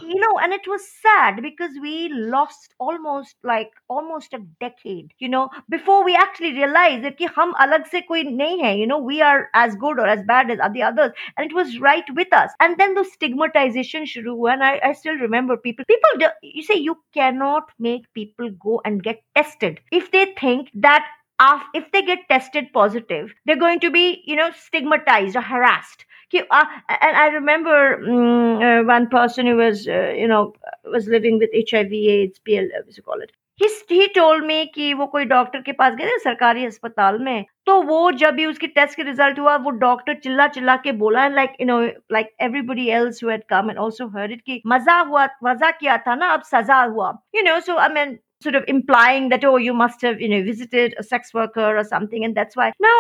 you 0.07 0.19
know 0.23 0.39
and 0.39 0.53
it 0.53 0.67
was 0.69 0.80
sad 0.80 1.41
because 1.41 1.77
we 1.81 2.07
lost 2.11 2.73
almost 2.81 3.38
like 3.45 3.71
almost 3.91 4.35
a 4.35 4.38
decade 4.63 5.13
you 5.21 5.30
know 5.30 5.45
before 5.69 6.03
we 6.05 6.13
actually 6.23 6.51
realise 6.55 7.13
कि 7.17 7.26
हम 7.38 7.51
अलग 7.65 7.85
से 7.91 8.01
कोई 8.01 8.23
नहीं 8.23 8.61
है 8.63 8.77
you 8.80 8.85
know 8.88 8.99
we 9.07 9.19
are 9.19 9.47
as 9.59 9.76
good 9.76 9.99
or 9.99 10.07
as 10.07 10.23
bad 10.23 10.51
as 10.51 10.59
the 10.73 10.84
others 10.84 11.11
and 11.35 11.45
it 11.45 11.53
was 11.53 11.80
right 11.80 12.09
with 12.15 12.34
us 12.34 12.51
and 12.59 12.77
then 12.77 12.93
the 12.93 13.03
stigmatization 13.03 14.05
shuru 14.05 14.35
hua, 14.35 14.51
and 14.53 14.63
I, 14.63 14.80
I 14.84 14.93
still 14.93 15.15
remember 15.15 15.57
people 15.57 15.85
people 15.85 16.19
do, 16.19 16.27
you 16.41 16.63
say 16.63 16.76
you 16.76 16.97
cannot 17.13 17.71
make 17.80 18.11
people 18.13 18.49
go 18.51 18.81
and 18.85 19.03
get 19.03 19.23
tested 19.35 19.80
if 19.91 20.11
they 20.11 20.26
think 20.39 20.69
that 20.73 21.05
if 21.73 21.89
they 21.91 22.01
get 22.01 22.27
tested 22.30 22.71
positive 22.73 23.34
they're 23.45 23.55
going 23.55 23.80
to 23.80 23.89
be 23.89 24.23
you 24.26 24.35
know 24.35 24.51
stigmatized 24.51 25.35
or 25.35 25.41
harassed 25.41 26.05
uh, 26.34 26.65
and 26.89 27.17
I 27.17 27.27
remember 27.27 27.77
um, 27.95 28.61
uh, 28.61 28.84
one 28.84 29.07
person 29.07 29.47
who 29.47 29.55
was, 29.57 29.88
uh, 29.88 30.13
you 30.15 30.27
know, 30.27 30.53
was 30.85 31.07
living 31.07 31.39
with 31.39 31.49
HIV/AIDS, 31.53 32.39
PL, 32.39 32.67
what 32.85 32.97
you 32.97 33.03
call 33.03 33.21
it. 33.21 33.31
He 33.61 33.67
he 33.91 34.05
told 34.15 34.45
me 34.45 34.65
कि 34.76 34.93
वो 34.93 35.05
कोई 35.13 35.26
doctor 35.26 35.61
के 35.61 35.71
पास 35.80 35.95
गए 35.95 36.05
थे 36.07 36.17
सरकारी 36.19 36.65
अस्पताल 36.65 37.17
में 37.21 37.45
तो 37.65 37.81
वो 37.89 38.11
जब 38.21 38.34
भी 38.35 38.45
उसकी 38.45 38.67
टेस्ट 38.67 38.95
के 38.97 39.03
रिजल्ट 39.03 39.39
हुआ 39.39 39.55
वो 39.65 39.69
डॉक्टर 39.81 40.13
चिल्ला 40.23 40.47
चिल्ला 40.47 40.76
के 40.84 40.91
बोला 41.01 41.27
like 41.27 41.55
you 41.61 41.67
know 41.67 41.80
like 42.11 42.30
everybody 42.41 42.88
else 42.99 43.23
who 43.23 43.30
had 43.30 43.43
come 43.49 43.69
and 43.69 43.80
also 43.80 44.07
heard 44.15 44.31
it 44.31 44.41
कि 44.45 44.61
मजा 44.73 44.99
हुआ 44.99 45.27
मजा 45.43 45.71
किया 45.81 45.97
था 46.07 46.15
ना 46.15 46.30
अब 46.34 46.43
सजा 46.51 46.81
हुआ 46.84 47.11
you 47.35 47.43
know 47.51 47.59
so 47.67 47.77
I 47.77 47.89
mean 47.99 48.17
sort 48.43 48.55
of 48.57 48.67
implying 48.71 49.26
that 49.31 49.45
oh 49.47 49.57
you 49.61 49.73
must 49.80 50.03
have 50.07 50.21
you 50.23 50.27
know 50.34 50.38
visited 50.43 50.93
a 51.01 51.03
sex 51.07 51.34
worker 51.38 51.65
or 51.80 51.84
something 51.88 52.27
and 52.27 52.38
that's 52.38 52.59
why 52.59 52.67
now 52.85 52.93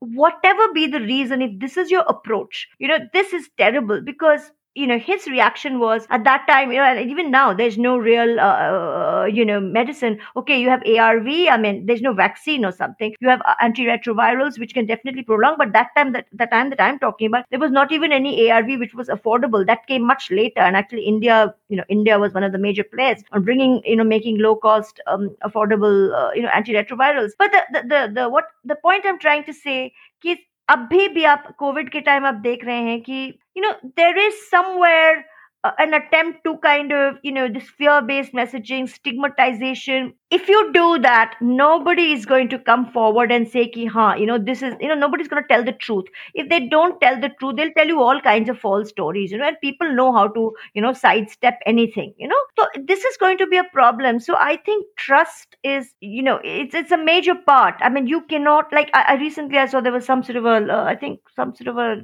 whatever 0.00 0.72
be 0.72 0.86
the 0.86 1.00
reason 1.00 1.42
if 1.42 1.58
this 1.60 1.76
is 1.76 1.90
your 1.90 2.04
approach 2.08 2.68
you 2.78 2.88
know 2.88 2.98
this 3.12 3.32
is 3.32 3.48
terrible 3.58 4.00
because 4.00 4.50
you 4.74 4.86
know 4.86 4.98
his 4.98 5.26
reaction 5.26 5.78
was 5.80 6.06
at 6.10 6.22
that 6.24 6.46
time 6.48 6.70
you 6.70 6.78
know 6.78 6.84
and 6.84 7.10
even 7.10 7.30
now 7.30 7.52
there's 7.52 7.76
no 7.76 7.98
real 7.98 8.38
uh, 8.38 8.42
uh, 8.42 9.24
you 9.30 9.44
know 9.44 9.58
medicine. 9.60 10.18
Okay 10.36 10.60
you 10.60 10.68
have 10.68 10.82
arv 10.98 11.26
i 11.26 11.56
mean 11.56 11.86
there's 11.86 12.02
no 12.02 12.12
vaccine 12.12 12.64
or 12.64 12.72
something. 12.72 13.14
You 13.20 13.28
have 13.28 13.42
uh, 13.46 13.54
antiretrovirals 13.62 14.58
which 14.58 14.72
can 14.74 14.86
definitely 14.86 15.22
prolong 15.24 15.56
but 15.58 15.72
that 15.72 15.88
time 15.96 16.12
that 16.12 16.26
the 16.32 16.46
time 16.46 16.70
that 16.70 16.80
i'm 16.80 16.98
talking 16.98 17.26
about 17.28 17.46
there 17.50 17.58
was 17.58 17.72
not 17.72 17.90
even 17.92 18.12
any 18.12 18.50
arv 18.50 18.66
which 18.78 18.94
was 18.94 19.08
affordable. 19.08 19.66
That 19.66 19.86
came 19.86 20.06
much 20.06 20.30
later 20.30 20.60
and 20.60 20.76
actually 20.76 21.02
india 21.02 21.54
you 21.68 21.76
know 21.76 21.84
india 21.88 22.18
was 22.18 22.32
one 22.32 22.44
of 22.44 22.52
the 22.52 22.58
major 22.58 22.84
players 22.84 23.22
on 23.32 23.42
bringing 23.44 23.80
you 23.84 23.96
know 23.96 24.04
making 24.04 24.38
low 24.38 24.54
cost 24.56 25.00
um, 25.06 25.30
affordable 25.44 26.14
uh, 26.20 26.30
you 26.34 26.42
know 26.42 26.48
antiretrovirals. 26.50 27.30
But 27.38 27.50
the, 27.52 27.62
the 27.72 27.88
the 27.88 28.12
the 28.20 28.28
what 28.28 28.44
the 28.64 28.76
point 28.76 29.04
i'm 29.06 29.18
trying 29.18 29.44
to 29.44 29.52
say 29.52 29.92
is 30.24 30.38
अभी 30.70 31.06
भी 31.08 31.24
आप 31.24 31.46
Covid 31.58 31.90
के 31.92 32.00
time 32.00 32.26
आप 32.26 32.34
देख 32.42 32.64
रहे 32.64 32.82
हैं 32.82 33.00
कि 33.00 33.22
you 33.56 33.62
know 33.62 33.72
there 33.86 34.18
is 34.18 34.34
somewhere 34.50 35.22
an 35.64 35.92
attempt 35.92 36.42
to 36.44 36.56
kind 36.58 36.90
of 36.92 37.16
you 37.22 37.32
know 37.32 37.46
this 37.48 37.68
fear 37.68 38.00
based 38.00 38.32
messaging 38.32 38.88
stigmatization. 38.88 40.14
If 40.30 40.48
you 40.48 40.72
do 40.72 40.98
that 41.00 41.34
nobody 41.40 42.12
is 42.12 42.24
going 42.24 42.48
to 42.50 42.58
come 42.58 42.90
forward 42.92 43.32
and 43.32 43.48
say 43.48 43.68
ki 43.68 43.84
ha 43.86 44.14
you 44.14 44.26
know 44.26 44.38
this 44.38 44.62
is 44.62 44.74
you 44.80 44.88
know 44.88 44.94
nobody's 44.94 45.28
going 45.28 45.42
to 45.42 45.48
tell 45.48 45.62
the 45.64 45.72
truth. 45.72 46.06
If 46.34 46.48
they 46.48 46.60
don't 46.68 46.98
tell 47.00 47.20
the 47.20 47.30
truth 47.40 47.56
they'll 47.56 47.72
tell 47.76 47.86
you 47.86 48.00
all 48.00 48.20
kinds 48.22 48.48
of 48.48 48.58
false 48.58 48.88
stories 48.88 49.32
you 49.32 49.38
know 49.38 49.48
and 49.48 49.56
people 49.60 49.92
know 49.94 50.12
how 50.12 50.28
to 50.28 50.52
you 50.74 50.80
know 50.80 50.92
sidestep 50.92 51.58
anything 51.66 52.14
you 52.16 52.28
know? 52.28 52.40
So 52.58 52.66
this 52.86 53.04
is 53.04 53.16
going 53.18 53.36
to 53.38 53.46
be 53.46 53.58
a 53.58 53.64
problem. 53.64 54.18
So 54.20 54.36
i 54.36 54.56
think 54.56 54.86
trust 54.96 55.56
is 55.62 55.92
you 56.00 56.22
know 56.22 56.40
it's 56.42 56.74
it's 56.74 56.92
a 56.92 56.96
major 57.04 57.34
part. 57.34 57.74
I 57.82 57.88
mean 57.90 58.06
you 58.06 58.22
cannot 58.22 58.72
like 58.72 58.90
i, 58.94 59.02
I 59.08 59.14
recently 59.16 59.58
i 59.58 59.66
saw 59.66 59.80
there 59.80 59.92
was 59.92 60.06
some 60.06 60.22
sort 60.22 60.36
of 60.36 60.46
a 60.46 60.56
uh, 60.72 60.84
I 60.84 60.96
think 60.96 61.20
some 61.36 61.54
sort 61.54 61.68
of 61.68 61.76
a 61.76 61.96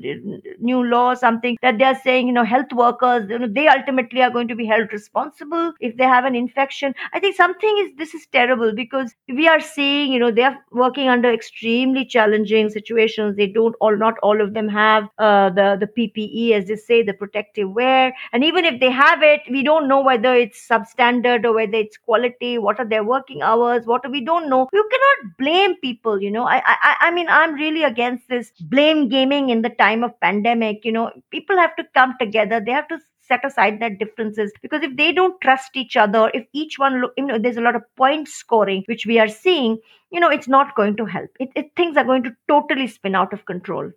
new 0.59 0.83
law 0.85 1.13
or 1.13 1.17
something 1.17 1.57
that 1.63 1.79
they're 1.79 1.99
saying 2.03 2.27
you 2.27 2.33
know 2.33 2.45
health 2.45 2.73
workers 2.73 3.29
you 3.31 3.39
know 3.39 3.46
they 3.49 3.69
ultimately 3.69 4.23
are 4.23 4.31
going 4.31 4.49
to 4.49 4.55
be 4.55 4.67
held 4.67 4.93
responsible 4.93 5.73
if 5.81 5.97
they 5.97 6.05
have 6.05 6.25
an 6.25 6.35
infection 6.35 6.95
i 7.13 7.21
think 7.21 7.37
something 7.37 7.77
is 7.83 7.91
this 7.97 8.15
is 8.15 8.27
terrible 8.33 8.73
because 8.75 9.15
we 9.29 9.49
are 9.49 9.61
seeing, 9.61 10.13
you 10.13 10.19
know, 10.19 10.31
they 10.31 10.43
are 10.43 10.57
working 10.73 11.09
under 11.09 11.33
extremely 11.33 12.05
challenging 12.05 12.69
situations. 12.71 13.37
They 13.37 13.47
don't 13.47 13.75
all, 13.81 13.97
not 13.97 14.15
all 14.23 14.41
of 14.41 14.55
them 14.55 14.69
have 14.69 15.09
uh, 15.19 15.51
the 15.51 15.77
the 15.81 15.87
PPE, 15.87 16.53
as 16.53 16.67
they 16.67 16.77
say, 16.77 17.03
the 17.03 17.13
protective 17.13 17.71
wear. 17.71 18.15
And 18.33 18.45
even 18.45 18.65
if 18.65 18.81
they 18.81 18.91
have 18.91 19.23
it, 19.23 19.41
we 19.51 19.63
don't 19.63 19.89
know 19.89 20.01
whether 20.01 20.35
it's 20.35 20.67
substandard 20.69 21.45
or 21.45 21.55
whether 21.55 21.77
it's 21.77 21.97
quality. 21.97 22.59
What 22.59 22.79
are 22.79 22.89
their 22.89 23.05
working 23.05 23.43
hours? 23.43 23.87
What 23.87 24.09
we 24.11 24.21
don't 24.25 24.49
know. 24.49 24.69
You 24.73 24.89
cannot 24.91 25.37
blame 25.39 25.77
people. 25.77 26.21
You 26.23 26.31
know, 26.31 26.47
I 26.47 26.63
I 26.67 26.95
I 27.01 27.11
mean, 27.11 27.27
I'm 27.29 27.55
really 27.55 27.83
against 27.83 28.29
this 28.29 28.53
blame 28.61 29.09
gaming 29.09 29.51
in 29.51 29.63
the 29.63 29.71
time 29.71 30.05
of 30.05 30.19
pandemic. 30.21 30.85
You 30.85 30.93
know, 30.93 31.11
people 31.31 31.57
have 31.57 31.77
to 31.77 31.85
come 31.95 32.15
together. 32.21 32.61
They 32.61 32.73
have 32.73 32.89
to 32.89 32.99
set 33.29 33.45
aside 33.45 33.79
their 33.81 33.91
differences 33.91 34.53
because 34.63 34.83
if 34.83 34.97
they 34.97 35.13
don't 35.13 35.41
trust 35.41 35.77
each 35.77 35.97
other 35.97 36.31
if 36.35 36.47
each 36.53 36.79
one 36.79 37.03
you 37.17 37.27
know 37.27 37.39
there's 37.39 37.57
a 37.57 37.67
lot 37.69 37.77
of 37.77 37.85
point 37.97 38.29
scoring 38.29 38.83
which 38.87 39.07
we 39.07 39.19
are 39.19 39.29
seeing 39.29 39.77
you 40.13 40.21
know 40.21 40.31
it's 40.31 40.49
not 40.49 40.75
going 40.75 40.97
to 40.97 41.05
help 41.05 41.31
it, 41.41 41.51
it 41.55 41.71
things 41.77 41.97
are 41.97 42.05
going 42.05 42.23
to 42.23 42.35
totally 42.49 42.87
spin 42.87 43.15
out 43.15 43.33
of 43.33 43.45
control 43.45 43.91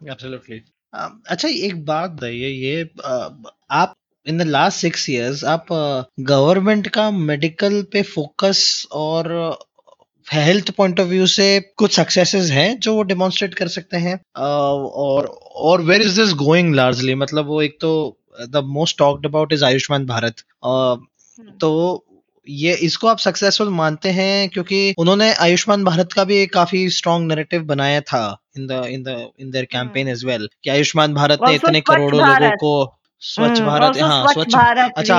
absolutely 0.00 0.64
um, 0.92 1.22
अच्छा 1.26 1.48
एक 1.48 1.84
बात 1.86 2.10
बताइए 2.10 2.48
ये 2.48 2.84
uh, 3.06 3.30
आप 3.70 3.94
in 4.26 4.38
the 4.38 4.46
last 4.46 4.80
six 4.80 5.08
years 5.10 5.44
आप 5.44 5.66
government 6.30 6.86
uh, 6.86 6.92
का 6.94 7.10
medical 7.10 7.82
पे 7.92 8.02
focus 8.02 8.86
और 8.92 9.28
हेल्थ 10.32 10.70
पॉइंट 10.76 11.00
ऑफ़ 11.00 11.08
व्यू 11.08 11.26
से 11.26 11.48
कुछ 11.78 11.94
सक्सेसेस 11.96 12.50
हैं 12.50 12.78
जो 12.80 12.94
वो 12.94 13.02
डेमोन्स्ट्रेट 13.02 13.54
कर 13.54 13.68
सकते 13.68 13.96
हैं 13.96 14.16
uh, 14.16 14.90
और 15.04 15.26
और 15.68 15.82
where 15.82 16.02
is 16.02 16.20
this 16.20 16.34
going 16.42 16.74
largely 16.74 17.14
मतलब 17.14 17.46
वो 17.46 17.62
एक 17.62 17.78
तो 17.80 17.92
the 18.34 18.62
most 18.68 18.98
talked 18.98 19.26
about 19.26 19.52
is 19.52 19.64
Ayushman 19.64 20.06
Bharat 20.06 20.44
तो 21.60 22.04
ये 22.46 22.74
इसको 22.74 23.06
आप 23.06 23.18
सक्सेसफुल 23.18 23.68
मानते 23.68 24.10
हैं 24.10 24.48
क्योंकि 24.48 24.94
उन्होंने 24.98 25.32
आयुष्मान 25.34 25.84
भारत 25.84 26.12
का 26.12 26.24
भी 26.24 26.36
एक 26.36 26.52
काफ़ी 26.52 26.88
स्ट्रॉन्ग 26.90 27.28
नैरेटिव 27.28 27.62
बनाया 27.62 28.00
था 28.00 28.22
in 28.56 28.66
the 28.66 28.82
in 28.86 29.02
the 29.02 29.30
in 29.40 29.50
their 29.50 29.64
campaign 29.64 30.08
as 30.08 30.24
well 30.24 30.48
कि 30.64 30.70
आयुष्मान 30.70 31.14
भारत 31.14 31.38
ने 31.48 31.54
इतने 31.54 31.80
करोड़ों 31.80 32.20
लोगों 32.20 32.50
को 32.56 32.72
स्वच्छ 33.22 33.58
हम्म, 33.58 33.66
भारत 33.66 33.96
हाँ 34.02 34.32
स्वच्छ 34.32 34.54
भारत 34.54 34.92
अच्छा 34.96 35.16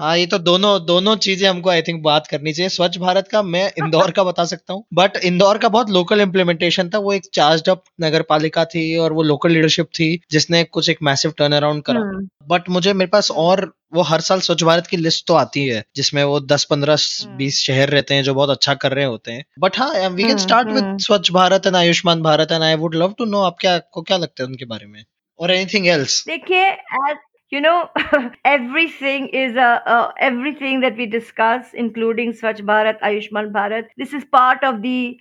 हाँ 0.00 0.16
ये 0.18 0.26
तो 0.26 0.38
दोनों 0.40 0.70
दोनों 0.86 1.14
चीज़ें 1.16 1.48
हमको 1.48 1.70
आई 1.70 1.82
थिंक 1.82 2.02
बात 2.02 2.26
करनी 2.26 2.52
चाहिए। 2.52 2.68
स्वच्छ 2.68 2.98
भारत 2.98 3.28
का 3.28 3.42
मैं 3.44 3.64
इंदौर 3.78 4.10
का 4.10 4.24
बता 4.24 4.44
सकता 4.44 4.74
हूँ। 4.74 4.84
बट 4.94 5.16
इंदौर 5.24 5.58
का 5.58 5.68
बहुत 5.68 5.90
लोकल 5.90 6.20
इम्प्लीमेंटेशन 6.20 6.88
था। 6.88 6.98
वो 6.98 7.12
एक 7.12 7.28
चार्ज 7.34 7.68
अप 7.68 7.82
नगर 8.00 8.22
पालिका 8.22 8.64
थी 8.64 8.96
और 8.96 9.12
वो 9.12 9.22
लोकल 9.22 9.52
लीडरशिप 9.52 9.86
थी 9.94 10.08
जिसने 10.30 10.62
कुछ 10.64 10.88
एक 10.90 10.98
मैसिव 11.02 11.34
टर्न 11.38 11.52
अराउंड 11.52 11.82
करा। 11.82 12.00
But 12.00 12.60
hmm. 12.60 12.72
मुझे 12.72 12.92
मेरे 12.92 13.08
पास 13.08 13.30
और 13.30 13.64
वो 13.94 14.02
हर 14.02 14.20
साल 14.20 14.40
स्वच्छ 14.40 14.62
भारत 14.62 14.86
की 14.86 14.96
लिस्ट 14.96 15.26
तो 15.26 15.34
आती 15.34 15.64
है 15.66 15.84
जिसमें 15.96 16.22
वो 16.24 16.40
दस 16.42 16.64
पंद्रह 16.64 16.96
हम्म। 17.22 17.36
बीस 17.36 17.60
शहर 17.62 17.88
रहते 17.88 18.14
हैं 18.14 18.22
जो 18.22 18.34
बहुत 18.34 18.50
अच्छा 18.50 18.74
कर 18.76 18.92
रहे 18.92 19.04
होते 19.04 19.32
हैं। 19.32 19.44
बट 19.58 19.78
हाँ 19.78 20.08
we 20.08 20.24
can 20.24 20.38
start 20.38 20.68
with 20.70 20.96
Swachh 21.00 21.30
Bharat 21.32 21.66
and 21.66 21.76
Ayushman 21.76 22.22
Bharat 22.22 22.52
and 22.52 22.62
I 22.62 22.74
would 22.76 22.94
love 22.94 23.14
to 23.18 23.24
know 23.26 23.42
आप 23.42 23.56
क्या 23.60 23.74
आपको 23.74 24.02
क्या 24.02 24.16
लगता 24.16 24.42
है 24.42 24.48
उनके 24.48 24.64
बारे 24.64 24.86
में? 24.86 25.04
और 25.38 25.50
एनीथिंग 25.50 25.86
एल्स 25.86 26.22
देखिए 26.26 26.70
you 27.50 27.60
know 27.60 27.88
everything 28.44 29.28
is 29.28 29.56
a, 29.56 29.82
uh, 29.94 30.12
everything 30.18 30.80
that 30.80 30.96
we 30.96 31.06
discuss 31.06 31.72
including 31.84 32.32
swachh 32.40 32.60
bharat 32.70 33.00
ayushman 33.10 33.50
bharat 33.56 33.88
this 34.02 34.12
is 34.18 34.24
part 34.36 34.62
of 34.70 34.82
the 34.82 35.18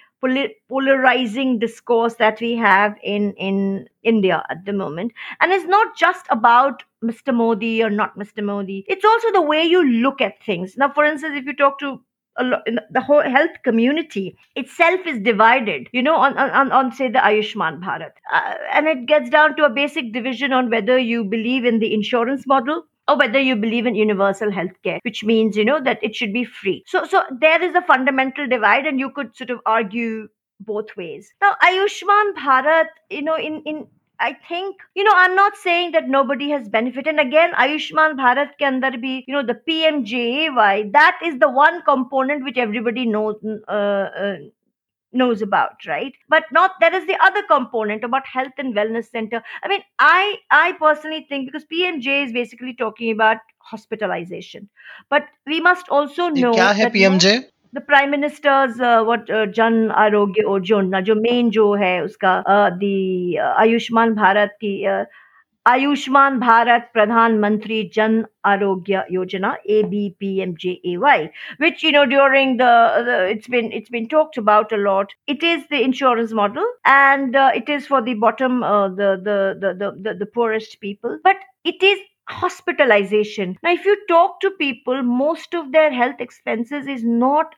polarizing 0.69 1.59
discourse 1.59 2.15
that 2.15 2.39
we 2.41 2.51
have 2.61 2.95
in 3.03 3.33
in 3.47 3.87
india 4.03 4.43
at 4.49 4.65
the 4.65 4.73
moment. 4.73 5.11
And 5.39 5.51
it's 5.51 5.65
not 5.73 5.95
just 5.95 6.25
about 6.31 6.83
mr 7.03 7.33
modi 7.41 7.83
or 7.83 7.89
not 7.91 8.17
mr 8.17 8.43
modi. 8.43 8.83
It's 8.87 9.05
also 9.05 9.31
the 9.31 9.41
way 9.43 9.63
you 9.63 9.83
look 9.83 10.19
at 10.21 10.41
things. 10.43 10.75
Now 10.75 10.91
for 10.91 11.05
instance 11.05 11.35
if 11.37 11.45
you 11.45 11.55
talk 11.55 11.77
to 11.79 12.01
the 12.37 13.01
whole 13.01 13.21
health 13.21 13.51
community 13.63 14.37
itself 14.55 15.01
is 15.05 15.19
divided, 15.19 15.87
you 15.91 16.03
know, 16.03 16.15
on, 16.15 16.37
on, 16.37 16.71
on 16.71 16.91
say 16.91 17.09
the 17.09 17.19
Ayushman 17.19 17.81
Bharat. 17.81 18.11
Uh, 18.31 18.53
and 18.73 18.87
it 18.87 19.05
gets 19.05 19.29
down 19.29 19.55
to 19.55 19.65
a 19.65 19.69
basic 19.69 20.13
division 20.13 20.53
on 20.53 20.69
whether 20.69 20.97
you 20.97 21.23
believe 21.23 21.65
in 21.65 21.79
the 21.79 21.93
insurance 21.93 22.45
model 22.45 22.83
or 23.07 23.17
whether 23.17 23.39
you 23.39 23.55
believe 23.55 23.85
in 23.85 23.95
universal 23.95 24.51
health 24.51 24.71
care, 24.83 24.99
which 25.03 25.23
means, 25.23 25.55
you 25.55 25.65
know, 25.65 25.81
that 25.81 25.99
it 26.03 26.15
should 26.15 26.33
be 26.33 26.43
free. 26.43 26.83
So, 26.87 27.05
so 27.05 27.23
there 27.39 27.61
is 27.63 27.73
a 27.73 27.81
fundamental 27.81 28.47
divide 28.47 28.85
and 28.85 28.99
you 28.99 29.09
could 29.09 29.35
sort 29.35 29.49
of 29.49 29.59
argue 29.65 30.27
both 30.59 30.95
ways. 30.97 31.31
Now, 31.41 31.55
Ayushman 31.63 32.33
Bharat, 32.33 32.87
you 33.09 33.21
know, 33.21 33.37
in, 33.37 33.61
in 33.65 33.87
I 34.19 34.33
think, 34.47 34.77
you 34.95 35.03
know, 35.03 35.13
I'm 35.15 35.35
not 35.35 35.55
saying 35.55 35.91
that 35.91 36.09
nobody 36.09 36.49
has 36.49 36.67
benefited. 36.67 37.07
And 37.07 37.19
again, 37.19 37.53
Ayushman 37.53 38.15
Bharat 38.15 38.53
ke 38.59 38.65
andar 38.69 38.93
bhi, 39.03 39.23
you 39.27 39.33
know, 39.33 39.43
the 39.45 39.59
PMJAY, 39.69 40.91
that 40.93 41.19
is 41.23 41.37
the 41.39 41.49
one 41.49 41.81
component 41.83 42.43
which 42.43 42.57
everybody 42.57 43.05
knows, 43.05 43.35
uh, 43.67 43.71
uh, 43.71 44.37
knows 45.13 45.41
about 45.41 45.85
right? 45.87 46.13
But 46.29 46.43
not 46.51 46.71
there 46.79 46.93
is 46.93 47.05
the 47.07 47.17
other 47.23 47.43
component 47.43 48.03
about 48.03 48.25
health 48.27 48.53
and 48.57 48.75
wellness 48.75 49.09
center. 49.09 49.41
I 49.63 49.67
mean 49.67 49.81
i 49.99 50.35
i 50.51 50.73
personally 50.73 51.25
think 51.29 51.47
because 51.47 51.65
pmj 51.73 52.25
is 52.25 52.33
basically 52.33 52.73
talking 52.73 53.11
about 53.11 53.37
hospitalization. 53.59 54.69
But 55.09 55.27
we 55.45 55.59
must 55.59 55.87
also 55.89 56.29
know 56.29 56.53
kya 56.53 56.73
hai 56.81 56.89
pmj 56.97 57.33
पीएमजे 57.66 57.66
the 57.74 57.80
prime 57.80 58.10
minister's 58.10 58.80
uh, 58.80 59.02
what 59.02 59.30
uh, 59.30 59.46
jan 59.46 59.88
arogya 59.88 60.44
yojana 60.44 61.02
जो 61.02 61.14
main 61.14 61.50
जो 61.50 61.74
है 61.74 62.04
उसका 62.04 62.44
uh, 62.46 62.70
the 62.78 63.38
uh, 63.38 63.54
Ayushman 63.62 64.14
Bharat 64.14 64.56
की 64.60 64.86
uh, 64.86 65.04
Ayushman 65.66 66.38
Bharat 66.38 66.90
प्रधानमंत्री 66.94 67.90
Jan 67.94 68.24
Arogya 68.44 69.04
Yojana 69.12 69.56
ABPMJAY 69.70 71.30
which 71.58 71.82
you 71.82 71.92
know 71.92 72.04
during 72.04 72.56
the, 72.56 73.02
the 73.04 73.28
it's 73.30 73.46
been 73.46 73.70
it's 73.72 73.88
been 73.88 74.08
talked 74.08 74.36
about 74.36 74.72
a 74.72 74.76
lot 74.76 75.14
it 75.28 75.42
is 75.42 75.62
the 75.70 75.80
insurance 75.80 76.32
model 76.32 76.64
and 76.84 77.36
uh, 77.36 77.52
it 77.54 77.68
is 77.68 77.86
for 77.86 78.02
the 78.02 78.14
bottom 78.14 78.62
uh, 78.64 78.88
the, 78.88 79.20
the, 79.22 79.56
the 79.60 79.74
the 79.74 79.92
the 80.02 80.14
the 80.18 80.26
poorest 80.26 80.80
people 80.80 81.18
but 81.22 81.36
it 81.64 81.80
is 81.82 82.00
hospitalization. 82.29 83.57
Now 83.63 83.73
if 83.73 83.85
you 83.85 83.97
talk 84.07 84.39
to 84.41 84.51
people 84.51 85.03
most 85.03 85.53
of 85.53 85.71
their 85.71 85.91
health 85.91 86.19
expenses 86.19 86.87
is 86.87 87.03
not 87.03 87.55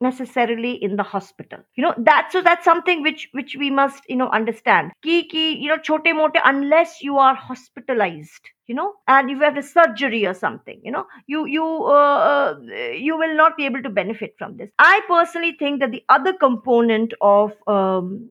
necessarily 0.00 0.72
in 0.82 0.96
the 0.96 1.02
hospital. 1.02 1.58
You 1.74 1.84
know 1.84 1.94
that's 1.98 2.32
so 2.32 2.40
that's 2.42 2.64
something 2.64 3.02
which 3.02 3.28
which 3.32 3.56
we 3.58 3.70
must 3.70 4.02
you 4.08 4.16
know 4.16 4.28
understand. 4.30 4.92
Ki 5.02 5.28
ki 5.28 5.56
you 5.58 5.68
know 5.68 5.76
chote 5.78 6.14
mote 6.14 6.36
unless 6.44 7.02
you 7.02 7.18
are 7.18 7.34
hospitalized 7.34 8.48
you 8.66 8.74
know 8.74 8.94
and 9.08 9.30
you 9.30 9.38
have 9.40 9.56
a 9.56 9.62
surgery 9.62 10.26
or 10.26 10.32
something 10.34 10.80
you 10.84 10.90
know 10.92 11.04
you 11.26 11.44
you 11.46 11.64
uh, 11.64 12.18
uh, 12.30 12.54
you 12.94 13.18
will 13.18 13.36
not 13.36 13.56
be 13.56 13.66
able 13.66 13.82
to 13.82 13.90
benefit 13.90 14.34
from 14.38 14.56
this. 14.56 14.70
I 14.78 15.00
personally 15.08 15.56
think 15.58 15.80
that 15.80 15.90
the 15.90 16.04
other 16.08 16.32
component 16.32 17.12
of 17.20 17.52
um, 17.66 18.30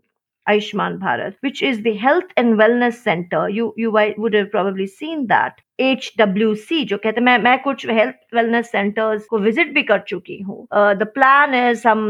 Aishman 0.49 0.97
Bharat, 0.99 1.35
which 1.41 1.61
is 1.69 1.81
the 1.83 1.95
Health 2.03 2.31
and 2.37 2.59
Wellness 2.61 3.01
Center. 3.07 3.41
You 3.49 3.73
you 3.77 3.91
would 4.17 4.33
have 4.33 4.51
probably 4.51 4.87
seen 4.87 5.27
that. 5.33 5.61
HWC 5.81 6.83
जो 6.85 6.97
कहते 6.97 7.19
हैं 7.19 7.25
मैं 7.25 7.37
मैं 7.43 7.57
कुछ 7.63 7.85
health 7.89 8.35
wellness 8.35 8.71
centres 8.71 9.25
को 9.29 9.37
visit 9.39 9.73
भी 9.73 9.83
कर 9.91 9.99
चुकी 10.07 10.39
हूँ 10.47 10.67
the 10.73 11.07
plan 11.15 11.55
is 11.55 11.79
some 11.87 12.05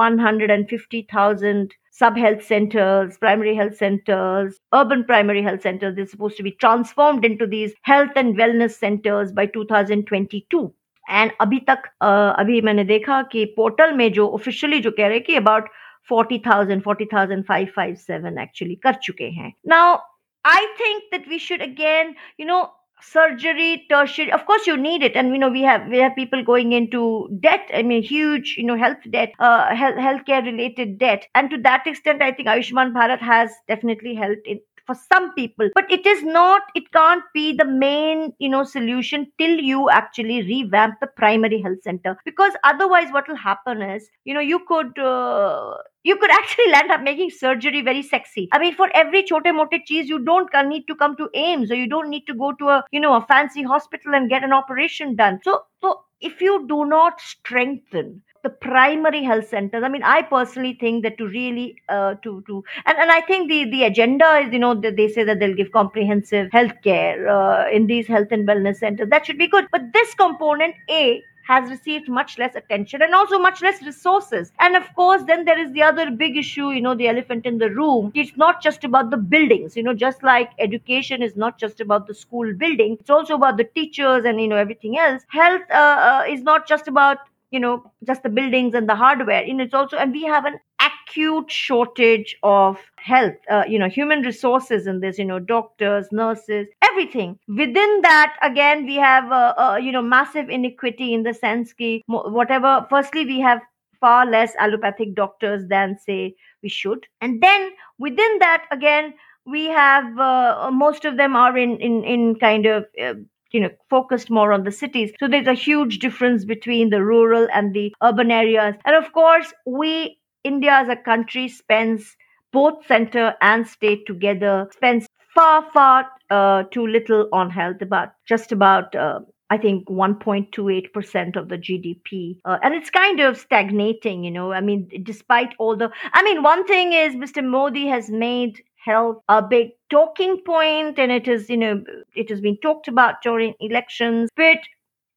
150,000 0.00 1.68
sub 1.92 2.16
health 2.16 2.42
centers, 2.42 3.16
primary 3.18 3.54
health 3.54 3.76
centers, 3.76 4.58
urban 4.72 5.04
primary 5.04 5.42
health 5.42 5.62
centers. 5.62 5.94
They're 5.96 6.06
supposed 6.06 6.36
to 6.36 6.42
be 6.42 6.52
transformed 6.52 7.24
into 7.24 7.46
these 7.46 7.74
health 7.82 8.12
and 8.16 8.38
wellness 8.38 8.78
centers 8.84 9.32
by 9.32 9.46
2022. 9.56 10.68
And 11.04 11.30
अभी 11.40 11.58
तक 11.68 11.86
अ, 12.02 12.06
अभी 12.40 12.60
मैंने 12.68 12.84
देखा 12.84 13.20
कि 13.32 13.44
पोर्टल 13.56 13.92
में 13.96 14.10
जो 14.12 14.28
ऑफिशियली 14.34 14.78
जो 14.80 14.90
कह 14.90 15.06
रहे 15.06 15.16
हैं 15.16 15.24
कि 15.24 15.34
about 15.36 15.68
40,000, 16.10 16.82
40,557 16.82 18.38
actually 18.44 18.76
kar 18.84 18.94
chuke 19.06 19.26
hain. 19.38 19.54
Now, 19.64 20.02
I 20.44 20.60
think 20.78 21.04
that 21.12 21.28
we 21.32 21.38
should 21.38 21.62
again, 21.62 22.14
you 22.38 22.46
know, 22.46 22.70
surgery, 23.02 23.86
tertiary, 23.90 24.32
of 24.32 24.44
course 24.46 24.66
you 24.66 24.76
need 24.76 25.02
it. 25.02 25.16
And, 25.16 25.32
you 25.32 25.38
know, 25.38 25.48
we 25.48 25.62
have, 25.62 25.86
we 25.88 25.98
have 25.98 26.14
people 26.14 26.42
going 26.44 26.72
into 26.72 27.28
debt. 27.40 27.70
I 27.74 27.82
mean, 27.82 28.02
huge, 28.02 28.56
you 28.58 28.64
know, 28.64 28.76
health 28.76 28.98
debt, 29.10 29.32
uh, 29.38 29.74
health, 29.74 29.96
healthcare 29.96 30.44
related 30.44 30.98
debt. 30.98 31.26
And 31.34 31.50
to 31.50 31.58
that 31.62 31.86
extent, 31.86 32.22
I 32.22 32.32
think 32.32 32.48
Ayushman 32.48 32.92
Bharat 32.92 33.20
has 33.20 33.50
definitely 33.68 34.14
helped 34.14 34.46
in 34.46 34.60
for 34.90 34.98
some 35.12 35.32
people 35.34 35.68
but 35.74 35.90
it 35.96 36.06
is 36.12 36.22
not 36.22 36.62
it 36.74 36.90
can't 36.92 37.22
be 37.34 37.52
the 37.56 37.64
main 37.64 38.32
you 38.38 38.48
know 38.48 38.62
solution 38.64 39.26
till 39.38 39.58
you 39.70 39.88
actually 39.90 40.42
revamp 40.42 40.94
the 41.00 41.06
primary 41.22 41.60
health 41.60 41.82
center 41.82 42.16
because 42.24 42.52
otherwise 42.64 43.12
what 43.12 43.28
will 43.28 43.42
happen 43.44 43.82
is 43.82 44.08
you 44.24 44.34
know 44.34 44.40
you 44.40 44.60
could 44.72 44.98
uh, 44.98 45.74
you 46.02 46.16
could 46.16 46.30
actually 46.30 46.72
end 46.74 46.90
up 46.90 47.02
making 47.02 47.30
surgery 47.30 47.82
very 47.82 48.02
sexy. 48.02 48.48
I 48.52 48.58
mean, 48.58 48.74
for 48.74 48.88
every 48.94 49.22
chote 49.22 49.46
mote 49.54 49.74
cheese, 49.86 50.08
you 50.08 50.18
don't 50.18 50.50
need 50.68 50.86
to 50.86 50.94
come 50.94 51.16
to 51.16 51.28
AIIMS 51.34 51.70
or 51.70 51.74
you 51.74 51.88
don't 51.88 52.08
need 52.08 52.26
to 52.26 52.34
go 52.34 52.52
to 52.52 52.68
a, 52.68 52.84
you 52.90 53.00
know, 53.00 53.14
a 53.14 53.26
fancy 53.26 53.62
hospital 53.62 54.14
and 54.14 54.30
get 54.30 54.42
an 54.42 54.52
operation 54.52 55.14
done. 55.16 55.40
So, 55.44 55.60
so 55.82 56.00
if 56.20 56.40
you 56.40 56.66
do 56.68 56.84
not 56.86 57.20
strengthen 57.20 58.22
the 58.42 58.50
primary 58.50 59.22
health 59.22 59.48
centers, 59.48 59.82
I 59.84 59.88
mean, 59.88 60.02
I 60.02 60.22
personally 60.22 60.76
think 60.80 61.02
that 61.02 61.18
to 61.18 61.26
really, 61.26 61.76
uh, 61.88 62.14
to, 62.22 62.42
to, 62.46 62.64
and, 62.86 62.98
and 62.98 63.10
I 63.10 63.20
think 63.22 63.50
the, 63.50 63.64
the 63.70 63.84
agenda 63.84 64.38
is, 64.38 64.52
you 64.52 64.58
know, 64.58 64.74
that 64.80 64.96
they 64.96 65.08
say 65.08 65.24
that 65.24 65.40
they'll 65.40 65.54
give 65.54 65.72
comprehensive 65.72 66.50
health 66.52 66.72
care 66.82 67.28
uh, 67.28 67.68
in 67.70 67.86
these 67.86 68.06
health 68.06 68.28
and 68.30 68.48
wellness 68.48 68.76
centers. 68.76 69.08
That 69.10 69.26
should 69.26 69.38
be 69.38 69.48
good. 69.48 69.66
But 69.70 69.92
this 69.92 70.14
component, 70.14 70.74
A, 70.88 71.22
has 71.50 71.68
received 71.68 72.08
much 72.08 72.38
less 72.38 72.54
attention 72.54 73.02
and 73.02 73.12
also 73.12 73.36
much 73.36 73.60
less 73.60 73.82
resources. 73.82 74.52
And 74.60 74.76
of 74.76 74.94
course, 74.94 75.22
then 75.26 75.44
there 75.44 75.58
is 75.58 75.72
the 75.72 75.82
other 75.82 76.08
big 76.10 76.36
issue, 76.36 76.70
you 76.70 76.80
know, 76.80 76.94
the 76.94 77.08
elephant 77.08 77.44
in 77.44 77.58
the 77.58 77.70
room. 77.70 78.12
It's 78.14 78.36
not 78.36 78.62
just 78.62 78.84
about 78.84 79.10
the 79.10 79.16
buildings, 79.16 79.76
you 79.76 79.82
know, 79.82 79.94
just 79.94 80.22
like 80.22 80.50
education 80.60 81.22
is 81.22 81.34
not 81.36 81.58
just 81.58 81.80
about 81.80 82.06
the 82.06 82.14
school 82.14 82.54
building, 82.54 82.98
it's 83.00 83.10
also 83.10 83.34
about 83.34 83.56
the 83.56 83.64
teachers 83.64 84.24
and, 84.24 84.40
you 84.40 84.46
know, 84.46 84.56
everything 84.56 84.96
else. 84.96 85.22
Health 85.28 85.62
uh, 85.70 85.74
uh, 85.74 86.24
is 86.28 86.42
not 86.42 86.68
just 86.68 86.86
about 86.86 87.18
you 87.50 87.60
know 87.60 87.90
just 88.06 88.22
the 88.22 88.28
buildings 88.28 88.74
and 88.74 88.88
the 88.88 88.94
hardware. 88.94 89.44
You 89.44 89.54
know 89.54 89.64
it's 89.64 89.74
also 89.74 89.96
and 89.96 90.12
we 90.12 90.24
have 90.24 90.44
an 90.44 90.58
acute 90.80 91.50
shortage 91.50 92.36
of 92.42 92.78
health 92.96 93.34
uh, 93.50 93.64
you 93.68 93.78
know 93.78 93.88
human 93.88 94.22
resources 94.22 94.86
in 94.86 95.00
this 95.00 95.18
you 95.18 95.24
know 95.24 95.38
doctors 95.38 96.08
nurses 96.12 96.66
everything. 96.82 97.38
Within 97.48 98.00
that 98.02 98.36
again 98.42 98.86
we 98.86 98.96
have 98.96 99.30
uh, 99.32 99.54
uh, 99.56 99.76
you 99.82 99.92
know 99.92 100.02
massive 100.02 100.48
inequity 100.48 101.12
in 101.14 101.22
the 101.22 101.34
sense 101.34 101.72
ki 101.72 102.02
whatever 102.06 102.86
firstly 102.90 103.24
we 103.24 103.40
have 103.40 103.60
far 104.00 104.26
less 104.26 104.54
allopathic 104.58 105.14
doctors 105.14 105.66
than 105.68 105.96
say 105.98 106.34
we 106.62 106.68
should. 106.68 107.06
And 107.20 107.42
then 107.42 107.70
within 107.98 108.38
that 108.38 108.66
again 108.70 109.14
we 109.46 109.66
have 109.66 110.18
uh, 110.18 110.70
most 110.72 111.04
of 111.04 111.16
them 111.16 111.36
are 111.36 111.56
in 111.56 111.78
in 111.78 112.04
in 112.04 112.36
kind 112.36 112.66
of 112.66 112.84
uh, 113.02 113.14
you 113.52 113.60
know 113.60 113.70
focused 113.88 114.30
more 114.30 114.52
on 114.52 114.64
the 114.64 114.72
cities. 114.72 115.12
So 115.20 115.28
there's 115.28 115.46
a 115.46 115.54
huge 115.54 115.98
difference 115.98 116.44
between 116.44 116.90
the 116.90 117.02
rural 117.02 117.48
and 117.52 117.74
the 117.74 117.94
urban 118.02 118.30
areas. 118.30 118.74
And 118.84 118.96
of 118.96 119.12
course 119.12 119.52
we 119.66 120.18
india 120.42 120.72
as 120.72 120.88
a 120.88 120.96
country 120.96 121.46
spends 121.48 122.16
both 122.52 122.86
center 122.86 123.34
and 123.42 123.66
state 123.68 124.06
together 124.06 124.68
spends 124.72 125.06
far 125.34 125.62
far 125.72 126.10
uh, 126.30 126.62
too 126.70 126.86
little 126.86 127.28
on 127.32 127.50
health 127.50 127.82
about 127.82 128.12
just 128.26 128.50
about 128.52 128.94
uh, 128.94 129.20
I 129.50 129.58
think 129.58 129.88
1.28% 129.88 131.36
of 131.36 131.48
the 131.48 131.58
GDP. 131.58 132.38
Uh, 132.44 132.58
and 132.62 132.74
it's 132.74 132.90
kind 132.90 133.20
of 133.20 133.36
stagnating, 133.36 134.24
you 134.24 134.30
know. 134.30 134.52
I 134.52 134.60
mean, 134.60 134.88
despite 135.02 135.54
all 135.58 135.76
the. 135.76 135.90
I 136.12 136.22
mean, 136.22 136.42
one 136.42 136.66
thing 136.66 136.92
is 136.92 137.14
Mr. 137.14 137.44
Modi 137.44 137.86
has 137.88 138.08
made 138.10 138.62
health 138.84 139.18
a 139.28 139.42
big 139.42 139.70
talking 139.90 140.40
point 140.46 140.98
and 140.98 141.12
it 141.12 141.28
is, 141.28 141.50
you 141.50 141.56
know, 141.56 141.84
it 142.14 142.30
has 142.30 142.40
been 142.40 142.56
talked 142.58 142.88
about 142.88 143.22
during 143.22 143.54
elections. 143.60 144.30
But 144.36 144.58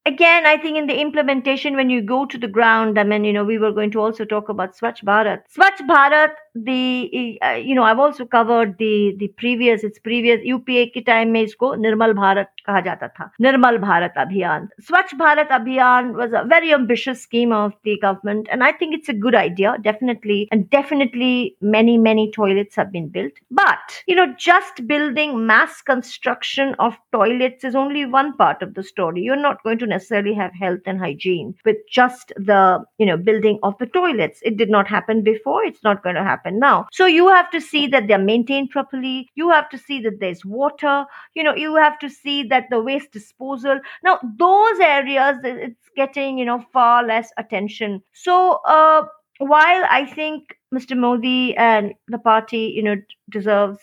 again, 0.05 0.45
I 0.45 0.57
think 0.57 0.77
in 0.77 0.87
the 0.87 0.99
implementation, 0.99 1.75
when 1.75 1.89
you 1.89 2.01
go 2.01 2.25
to 2.25 2.37
the 2.37 2.47
ground, 2.47 2.99
I 2.99 3.03
mean, 3.03 3.23
you 3.23 3.33
know, 3.33 3.43
we 3.43 3.57
were 3.57 3.71
going 3.71 3.91
to 3.91 4.01
also 4.01 4.25
talk 4.25 4.49
about 4.49 4.75
Swachh 4.75 5.03
Bharat. 5.03 5.43
Swachh 5.55 5.79
Bharat, 5.87 6.31
the, 6.54 7.38
uh, 7.42 7.52
you 7.52 7.74
know, 7.74 7.82
I've 7.82 7.98
also 7.98 8.24
covered 8.24 8.76
the 8.78 9.14
the 9.18 9.28
previous, 9.28 9.84
its 9.84 9.98
previous 9.98 10.40
UPA 10.44 10.86
के 10.94 11.04
time 11.04 11.28
में 11.32 11.40
इसको 11.42 11.74
निर्मल 11.74 12.12
भारत 12.12 12.50
कहा 12.66 12.80
जाता 12.86 13.08
था 13.08 13.30
निर्मल 13.40 13.78
भारत 13.78 14.14
अभियान 14.18 14.68
स्वच्छ 14.88 15.14
भारत 15.18 15.48
अभियान 15.52 16.12
was 16.18 16.32
a 16.40 16.44
very 16.52 16.72
ambitious 16.76 17.22
scheme 17.26 17.52
of 17.58 17.72
the 17.88 17.96
government 18.04 18.48
and 18.56 18.64
i 18.68 18.70
think 18.80 18.96
it's 18.98 19.12
a 19.12 19.16
good 19.24 19.36
idea 19.40 19.74
definitely 19.86 20.38
and 20.56 20.68
definitely 20.76 21.30
many 21.76 21.96
many 22.06 22.30
toilets 22.36 22.80
have 22.82 22.90
been 22.96 23.08
built 23.16 23.40
but 23.60 23.96
you 24.12 24.16
know 24.18 24.26
just 24.46 24.82
building 24.92 25.34
mass 25.52 25.80
construction 25.92 26.74
of 26.78 26.98
toilets 27.18 27.68
is 27.70 27.78
only 27.84 28.04
one 28.16 28.32
part 28.42 28.62
of 28.62 28.74
the 28.74 28.82
story 28.82 29.22
you're 29.28 29.42
not 29.46 29.62
going 29.62 29.78
to 29.78 29.90
necessarily 29.94 30.34
have 30.34 30.60
health 30.64 30.92
and 30.92 30.98
hygiene 31.06 31.54
with 31.64 31.76
just 32.00 32.32
the 32.52 32.60
you 32.98 33.06
know 33.06 33.16
building 33.16 33.58
of 33.62 33.78
the 33.78 33.90
toilets 33.98 34.40
it 34.42 34.56
did 34.56 34.70
not 34.70 34.94
happen 34.96 35.22
before 35.22 35.64
it's 35.64 35.84
not 35.90 36.02
going 36.02 36.14
to 36.14 36.22
happen 36.22 36.41
now. 36.51 36.87
So 36.91 37.05
you 37.05 37.27
have 37.29 37.49
to 37.51 37.61
see 37.61 37.87
that 37.87 38.07
they're 38.07 38.17
maintained 38.17 38.69
properly. 38.71 39.29
You 39.35 39.49
have 39.49 39.69
to 39.69 39.77
see 39.77 40.01
that 40.01 40.19
there's 40.19 40.43
water. 40.45 41.05
You 41.35 41.43
know 41.43 41.55
you 41.55 41.75
have 41.75 41.99
to 41.99 42.09
see 42.09 42.43
that 42.43 42.65
the 42.69 42.81
waste 42.81 43.11
disposal. 43.11 43.79
Now 44.03 44.19
those 44.37 44.79
areas 44.79 45.37
it's 45.43 45.89
getting 45.95 46.37
you 46.37 46.45
know 46.45 46.65
far 46.73 47.03
less 47.05 47.31
attention. 47.37 48.01
So 48.13 48.59
uh 48.67 49.03
while 49.39 49.83
i 49.89 50.05
think 50.05 50.55
mr 50.73 50.95
modi 50.95 51.55
and 51.57 51.93
the 52.07 52.19
party 52.19 52.71
you 52.75 52.83
know 52.83 52.95
deserves 53.31 53.79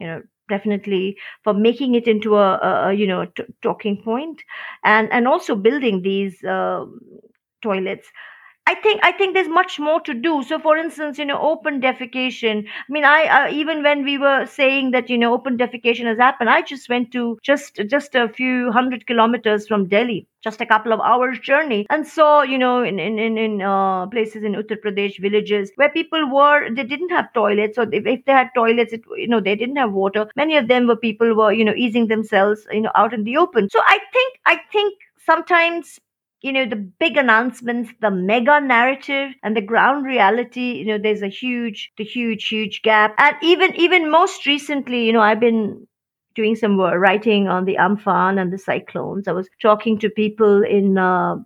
you 0.00 0.06
know 0.06 0.22
definitely 0.48 1.16
for 1.44 1.52
making 1.52 1.94
it 1.94 2.06
into 2.06 2.36
a, 2.36 2.58
a 2.88 2.92
you 2.92 3.06
know 3.06 3.26
t- 3.26 3.44
talking 3.62 4.00
point 4.02 4.42
and 4.84 5.12
and 5.12 5.26
also 5.28 5.54
building 5.54 6.02
these 6.02 6.42
um 6.44 6.98
toilets 7.62 8.08
I 8.68 8.74
think 8.74 9.00
I 9.04 9.12
think 9.12 9.34
there's 9.34 9.48
much 9.48 9.78
more 9.78 10.00
to 10.00 10.12
do. 10.12 10.42
So, 10.42 10.58
for 10.58 10.76
instance, 10.76 11.18
you 11.18 11.24
know, 11.24 11.38
open 11.40 11.80
defecation. 11.80 12.66
I 12.66 12.92
mean, 12.92 13.04
I 13.04 13.26
uh, 13.36 13.50
even 13.52 13.84
when 13.84 14.02
we 14.04 14.18
were 14.18 14.44
saying 14.46 14.90
that 14.90 15.08
you 15.08 15.16
know 15.16 15.32
open 15.34 15.56
defecation 15.56 16.06
has 16.06 16.18
happened, 16.18 16.50
I 16.50 16.62
just 16.62 16.88
went 16.88 17.12
to 17.12 17.38
just 17.44 17.80
just 17.88 18.16
a 18.16 18.28
few 18.28 18.72
hundred 18.72 19.06
kilometers 19.06 19.68
from 19.68 19.86
Delhi, 19.86 20.26
just 20.42 20.60
a 20.60 20.66
couple 20.66 20.92
of 20.92 20.98
hours 21.00 21.38
journey, 21.38 21.86
and 21.90 22.04
saw 22.04 22.42
you 22.42 22.58
know 22.58 22.82
in 22.82 22.98
in 22.98 23.20
in, 23.20 23.38
in 23.38 23.62
uh, 23.62 24.06
places 24.08 24.42
in 24.42 24.54
Uttar 24.54 24.80
Pradesh 24.84 25.20
villages 25.20 25.70
where 25.76 25.88
people 25.90 26.28
were 26.34 26.68
they 26.74 26.82
didn't 26.82 27.10
have 27.10 27.32
toilets, 27.34 27.78
or 27.78 27.86
if, 27.92 28.02
they 28.24 28.32
had 28.32 28.50
toilets, 28.56 28.92
it, 28.92 29.02
you 29.16 29.28
know 29.28 29.40
they 29.40 29.54
didn't 29.54 29.76
have 29.76 29.92
water. 29.92 30.26
Many 30.34 30.56
of 30.56 30.66
them 30.66 30.88
were 30.88 30.96
people 30.96 31.36
were 31.36 31.52
you 31.52 31.64
know 31.64 31.74
easing 31.76 32.08
themselves 32.08 32.66
you 32.72 32.80
know 32.80 32.92
out 32.96 33.14
in 33.14 33.22
the 33.22 33.36
open. 33.36 33.70
So 33.70 33.78
I 33.86 34.00
think 34.12 34.40
I 34.44 34.60
think 34.72 34.94
sometimes 35.24 36.00
you 36.46 36.52
know 36.52 36.64
the 36.66 36.76
big 36.76 37.16
announcements 37.16 37.90
the 38.00 38.10
mega 38.10 38.60
narrative 38.60 39.32
and 39.42 39.56
the 39.56 39.60
ground 39.60 40.06
reality 40.06 40.72
you 40.78 40.84
know 40.86 40.98
there's 40.98 41.22
a 41.22 41.28
huge 41.28 41.92
the 41.98 42.04
huge 42.04 42.48
huge 42.48 42.82
gap. 42.82 43.14
And 43.18 43.36
even 43.42 43.74
even 43.76 44.10
most 44.10 44.46
recently 44.46 45.04
you 45.06 45.12
know 45.12 45.20
i've 45.20 45.40
been 45.40 45.86
doing 46.34 46.54
some 46.54 46.78
writing 46.78 47.48
on 47.48 47.64
the 47.64 47.76
amphan 47.76 48.40
and 48.40 48.52
the 48.52 48.58
cyclones. 48.58 49.26
I 49.26 49.32
was 49.32 49.48
talking 49.60 49.98
to 50.00 50.10
people 50.10 50.62
in 50.62 50.98
uh, 50.98 51.36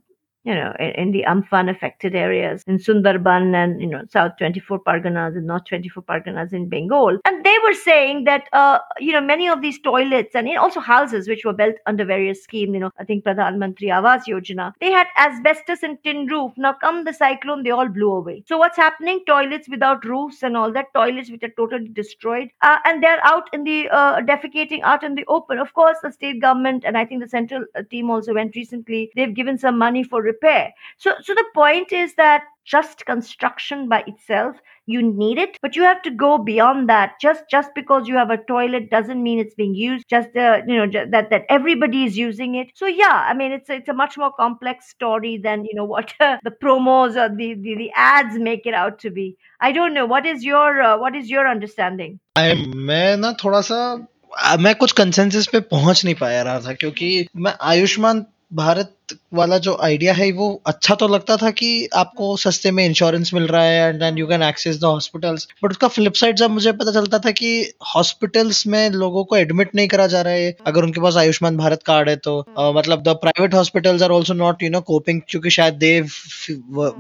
you 0.45 0.55
know, 0.55 0.73
in, 0.79 1.13
the 1.13 1.25
Amphan 1.29 1.69
affected 1.71 2.15
areas 2.15 2.63
in 2.67 2.79
Sundarban 2.79 3.55
and, 3.55 3.81
you 3.81 3.87
know, 3.87 4.03
South 4.11 4.33
24 4.39 4.81
Parganas 4.81 5.37
and 5.37 5.47
North 5.47 5.67
24 5.67 6.03
Parganas 6.03 6.53
in 6.53 6.69
Bengal. 6.69 7.19
And 7.27 7.45
they 7.45 7.57
were 7.63 7.75
saying 7.75 8.25
that, 8.25 8.45
uh, 8.53 8.79
you 8.99 9.13
know, 9.13 9.21
many 9.21 9.49
of 9.49 9.61
these 9.61 9.79
toilets 9.81 10.35
and 10.35 10.49
also 10.57 10.81
houses 10.81 11.29
which 11.29 11.45
were 11.45 11.53
built 11.53 11.77
under 11.87 12.05
various 12.05 12.43
schemes, 12.43 12.73
you 12.73 12.81
know, 12.81 12.91
I 12.99 13.05
think 13.05 13.25
Pradhan 13.25 13.57
Mantri 13.57 13.89
Awas 13.89 14.23
Yojana, 14.27 14.73
they 14.81 14.91
had 14.91 15.07
asbestos 15.19 15.83
and 15.83 15.99
tin 16.03 16.27
roof. 16.27 16.53
Now 16.57 16.73
come 16.73 17.05
the 17.05 17.13
cyclone, 17.13 17.63
they 17.63 17.71
all 17.71 17.89
blew 17.89 18.13
away. 18.13 18.43
So 18.47 18.57
what's 18.57 18.77
happening? 18.77 19.23
Toilets 19.27 19.69
without 19.69 20.05
roofs 20.07 20.43
and 20.43 20.57
all 20.57 20.73
that, 20.73 20.87
toilets 20.95 21.31
which 21.31 21.43
are 21.43 21.53
totally 21.57 21.89
destroyed. 21.89 22.49
Uh, 22.63 22.79
and 22.87 23.03
they're 23.03 23.25
out 23.25 23.51
in 23.53 23.65
the, 23.65 23.91
uh, 23.91 24.21
defecating 24.23 24.81
out 24.83 25.03
in 25.03 25.15
the 25.15 25.25
open. 25.29 25.59
Of 25.59 25.75
course, 25.75 25.99
the 26.03 26.13
state 26.13 26.41
government 26.41 26.85
and 26.87 26.97
I 26.97 27.05
think 27.05 27.23
the 27.23 27.29
central 27.29 27.65
uh, 27.77 27.83
team 27.91 28.09
also 28.09 28.33
went 28.33 28.57
recently, 28.57 29.11
they've 29.15 29.35
given 29.35 29.59
some 29.59 29.77
money 29.77 30.03
for 30.03 30.31
repair. 30.40 30.74
So, 30.98 31.14
so 31.22 31.34
the 31.34 31.46
point 31.54 31.92
is 31.92 32.16
that 32.16 32.44
just 32.66 33.06
construction 33.06 33.88
by 33.88 34.04
itself 34.08 34.56
you 34.88 35.02
need 35.02 35.38
it 35.38 35.58
but 35.62 35.76
you 35.76 35.84
have 35.84 36.02
to 36.02 36.10
go 36.10 36.38
beyond 36.38 36.90
that 36.90 37.14
just 37.22 37.44
just 37.50 37.70
because 37.76 38.08
you 38.08 38.16
have 38.16 38.30
a 38.30 38.38
toilet 38.38 38.90
doesn't 38.90 39.22
mean 39.22 39.40
it's 39.40 39.54
being 39.56 39.76
used 39.76 40.06
just 40.10 40.36
uh, 40.36 40.62
you 40.68 40.76
know 40.76 40.88
ju- 40.88 41.06
that 41.10 41.30
that 41.30 41.46
everybody 41.50 42.04
is 42.04 42.18
using 42.18 42.56
it 42.56 42.72
so 42.76 42.88
yeah 42.88 43.26
i 43.30 43.34
mean 43.34 43.52
it's 43.52 43.70
it's 43.70 43.88
a 43.88 43.94
much 43.94 44.18
more 44.18 44.32
complex 44.34 44.90
story 44.90 45.38
than 45.38 45.64
you 45.66 45.76
know 45.76 45.86
what 45.86 46.14
uh, 46.20 46.38
the 46.44 46.52
promos 46.52 47.16
or 47.16 47.30
the, 47.36 47.54
the 47.54 47.76
the 47.76 47.92
ads 47.96 48.38
make 48.38 48.66
it 48.66 48.74
out 48.74 49.00
to 49.00 49.10
be 49.10 49.38
i 49.60 49.72
don't 49.72 49.94
know 49.94 50.06
what 50.06 50.26
is 50.26 50.44
your 50.44 50.82
uh, 50.82 50.98
what 50.98 51.16
is 51.16 51.30
your 51.30 51.48
understanding 51.48 52.20
I 52.36 52.54
मैं 52.76 53.18
ना 53.18 53.32
थोड़ा 53.44 53.62
सा 53.62 54.08
आ, 54.38 54.56
मैं 54.58 54.76
कुछ 54.76 54.92
consensus 54.92 55.48
पे 55.52 55.60
पहुंच 55.74 56.06
नहीं 56.06 56.16
पाया 56.16 56.42
रहा 56.44 56.60
था 56.60 56.74
क्योंकि 56.74 57.28
मैं 57.36 57.54
आयुष्मान 57.62 58.26
भारत 58.53 58.97
वाला 59.35 59.57
जो 59.59 59.77
आइडिया 59.83 60.13
है 60.15 60.31
वो 60.33 60.47
अच्छा 60.67 60.95
तो 60.95 61.07
लगता 61.09 61.37
था 61.37 61.51
कि 61.51 61.69
आपको 61.97 62.37
सस्ते 62.37 62.71
में 62.71 62.85
इंश्योरेंस 62.85 63.31
मिल 63.35 63.47
रहा 63.47 63.63
है 63.63 63.89
and 63.89 63.99
then 64.01 64.19
you 64.19 64.27
can 64.27 64.43
access 64.43 64.79
the 64.81 64.85
hospitals 64.85 65.47
but 65.65 65.71
उसका 65.71 65.89
फ्लिप 65.89 66.15
साइड 66.15 66.37
जब 66.37 66.51
मुझे 66.51 66.73
पता 66.73 66.93
चलता 66.93 67.19
था 67.19 67.31
कि 67.31 67.51
हॉस्पिटल्स 67.95 68.67
में 68.67 68.91
लोगों 68.93 69.25
को 69.25 69.37
एडमिट 69.37 69.75
नहीं 69.75 69.89
करा 69.89 70.07
जा 70.07 70.21
रहा 70.23 70.33
है 70.33 70.55
अगर 70.67 70.85
उनके 70.85 71.01
पास 71.01 71.17
आयुष्मान 71.17 71.57
भारत 71.57 71.83
कार्ड 71.87 72.09
है 72.09 72.17
तो 72.17 72.39
अ, 72.59 72.71
मतलब 72.73 73.03
the 73.03 73.17
private 73.23 73.55
hospitals 73.55 74.03
are 74.03 74.13
also 74.13 74.35
not 74.35 74.63
you 74.63 74.71
know 74.71 74.81
coping 74.81 75.21
क्योंकि 75.29 75.51
शायद 75.51 75.75
दे 75.75 76.01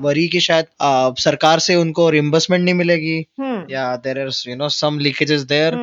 वरी 0.00 0.26
की 0.28 0.40
शायद 0.40 0.66
अ, 0.80 1.14
सरकार 1.18 1.58
से 1.58 1.74
उनको 1.76 2.08
रिम्बर्समेंट 2.10 2.64
नहीं 2.64 2.74
मिलेगी. 2.74 3.18
हम्म। 3.40 3.64
या 3.70 3.94
there 3.96 4.20
are 4.20 4.30
you 4.48 4.56
know 4.56 4.68
some 4.68 4.98
leakages 4.98 5.42
there 5.42 5.74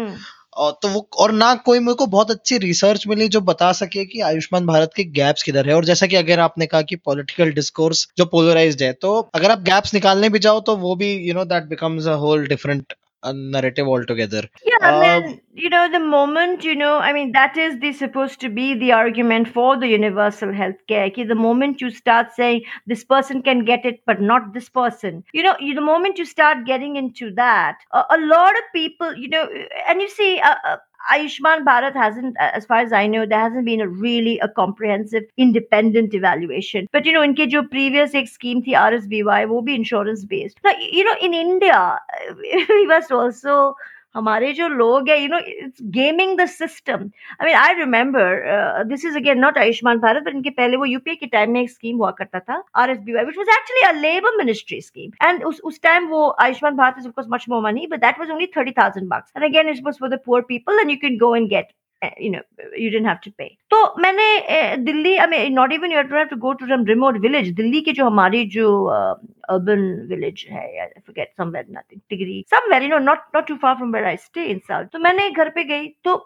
और 0.58 0.72
तो 0.82 0.88
वो, 0.90 1.08
और 1.20 1.32
ना 1.34 1.54
कोई 1.66 1.80
मेरे 1.80 1.94
को 1.96 2.06
बहुत 2.08 2.32
अच्छी 2.32 2.58
रिसर्च 2.58 3.08
मिली 3.08 3.28
जो 3.30 3.42
बता 3.44 3.72
सके 3.74 4.06
कि 4.06 4.22
आयुष्मान 4.22 4.66
भारत 4.66 4.92
के 4.96 5.04
गैप्स 5.14 5.44
किधर 5.44 5.68
है। 5.70 5.76
और 5.76 5.86
जैसा 5.86 6.08
कि 6.08 6.16
अगर 6.16 6.40
आपने 6.40 6.66
कहा 6.66 6.82
कि 6.84 6.96
पॉलिटिकल 7.06 7.52
डिस्कोर्स 7.54 8.08
जो 8.18 8.26
पोलराइज्ड 8.28 8.84
है 8.84 8.92
तो 9.02 9.18
अगर 9.36 9.52
आप 9.52 9.62
गैप्स 9.64 9.94
निकालने 9.94 10.30
भी 10.30 10.40
जाओ 10.40 10.60
तो 10.62 10.76
वो 10.78 10.96
भी 10.96 11.14
you 11.28 11.34
know 11.34 11.46
that 11.46 11.70
becomes 11.70 12.08
a 12.08 12.14
whole 12.18 12.48
different 12.48 12.94
narrative 13.34 13.88
altogether 13.88 14.44
Yeah, 14.64 14.78
Uh, 14.82 15.00
man. 15.00 15.42
You 15.54 15.70
know, 15.70 15.90
the 15.92 16.00
moment 16.00 16.64
you 16.64 16.76
know, 16.76 16.98
I 16.98 17.14
mean, 17.14 17.32
that 17.32 17.58
is 17.58 17.80
the 17.80 17.92
supposed 17.92 18.40
to 18.42 18.50
be 18.50 18.74
the 18.76 18.92
argument 18.92 19.48
for 19.48 19.78
the 19.78 19.88
universal 19.88 20.54
health 20.54 20.76
care. 20.88 21.06
Okay, 21.06 21.24
the 21.24 21.36
moment 21.36 21.82
you 21.82 21.90
start 21.90 22.32
saying 22.34 22.64
this 22.86 23.04
person 23.04 23.42
can 23.42 23.66
get 23.66 23.86
it, 23.86 24.02
but 24.06 24.22
not 24.22 24.54
this 24.54 24.70
person, 24.70 25.24
you 25.34 25.42
know, 25.44 25.56
you, 25.60 25.74
the 25.74 25.82
moment 25.82 26.18
you 26.18 26.26
start 26.26 26.66
getting 26.66 26.96
into 26.96 27.32
that, 27.36 27.78
a, 27.92 28.04
a 28.12 28.18
lot 28.20 28.52
of 28.58 28.64
people, 28.74 29.16
you 29.16 29.30
know, 29.30 29.48
and 29.88 30.02
you 30.02 30.10
see, 30.10 30.40
uh, 30.40 30.78
Ayushman 31.12 31.64
Bharat 31.64 31.94
hasn't, 31.94 32.36
as 32.40 32.66
far 32.66 32.80
as 32.80 32.92
I 32.92 33.08
know, 33.08 33.26
there 33.26 33.40
hasn't 33.40 33.66
been 33.66 33.82
a 33.82 33.88
really 33.88 34.40
a 34.40 34.48
comprehensive 34.48 35.24
independent 35.38 36.14
evaluation. 36.14 36.88
But 36.92 37.06
you 37.06 37.14
know, 37.14 37.22
in 37.22 37.36
case 37.36 37.52
your 37.52 37.68
previous 37.68 38.12
scheme 38.32 38.62
the 38.62 38.74
RSBY, 38.74 39.48
will 39.50 39.62
be 39.62 39.76
insurance 39.76 40.26
based. 40.26 40.58
Now, 40.64 40.74
you 40.80 41.04
know, 41.04 41.16
in 41.22 41.34
India, 41.34 42.00
we 42.70 42.86
must 42.88 43.12
also 43.12 43.76
हमारे 44.16 44.52
जो 44.54 44.68
लोग 44.68 45.10
है 45.10 45.20
you 45.22 45.28
know 45.30 45.38
it's 45.40 45.82
gaming 45.96 46.38
the 46.38 46.46
system 46.48 47.10
I 47.32 47.46
mean 47.46 47.56
I 47.56 47.74
remember 47.76 48.84
this 48.88 49.06
is 49.06 49.18
again 49.18 49.40
not 49.40 49.58
Ayushman 49.58 50.00
Bharat 50.00 50.24
but 50.24 50.36
इनके 50.36 50.50
पहले 50.52 50.78
वो 50.78 50.86
UPA 50.86 51.16
के 51.16 51.26
time 51.28 51.52
में 51.52 51.62
एक 51.62 51.70
स्कीम 51.70 51.98
हुआ 51.98 52.12
करता 52.20 52.40
था 52.40 52.62
R 52.76 52.92
S 52.92 53.00
B 53.00 53.14
Y 53.14 53.26
which 53.26 53.38
was 53.38 53.50
actually 53.50 53.88
a 53.88 53.92
labour 54.00 54.38
ministry 54.38 54.82
scheme 54.82 55.28
and 55.28 55.44
उस 55.46 55.60
उस 55.64 55.82
टाइम 55.82 56.08
वो 56.08 56.28
Ayushman 56.42 56.76
Bharat 56.76 56.96
is 57.00 57.08
of course 57.08 57.28
much 57.32 57.46
more 57.50 57.64
money 57.64 57.88
but 57.88 58.02
that 58.02 58.20
was 58.20 58.32
only 58.32 58.48
thirty 58.58 58.72
thousand 58.80 59.10
bucks 59.10 59.34
and 59.38 59.46
again 59.46 59.70
it 59.70 59.84
was 59.86 60.00
for 60.00 60.10
the 60.10 60.20
poor 60.26 60.42
people 60.48 60.80
and 60.80 60.90
you 60.90 60.98
can 61.02 61.18
go 61.18 61.36
and 61.36 61.50
get 61.50 61.72
you 62.19 62.31
know 62.31 62.41
you 62.77 62.91
didn't 62.91 63.09
have 63.09 63.21
to 63.21 63.31
pay 63.41 63.49
तो 63.71 63.79
मैंने 64.03 64.25
uh, 64.41 64.79
Delhi 64.85 65.17
I 65.17 65.27
mean 65.27 65.53
not 65.55 65.73
even 65.73 65.93
you 65.93 65.99
have 65.99 66.25
to 66.31 66.37
go 66.37 66.53
to 66.63 66.67
some 66.67 66.85
remote 66.87 67.19
village 67.27 67.53
Delhi 67.61 67.81
के 67.89 67.93
जो 67.99 68.07
हमारी 68.07 68.45
जो 68.57 68.73
urban 68.89 69.85
village 70.11 70.45
है 70.51 70.65
I 70.81 70.87
forget 71.07 71.33
somewhere 71.39 71.67
nothing 71.79 72.01
Tigri 72.11 72.45
somewhere 72.55 72.83
you 72.83 72.89
know 72.89 72.99
not 73.05 73.23
not 73.35 73.47
too 73.49 73.57
far 73.63 73.75
from 73.77 73.93
where 73.95 74.07
I 74.07 74.17
stay 74.27 74.45
in 74.55 74.59
south 74.69 74.87
तो 74.93 74.99
मैंने 75.09 75.31
घर 75.31 75.49
पे 75.57 75.65
गई 75.65 75.89
तो 76.05 76.21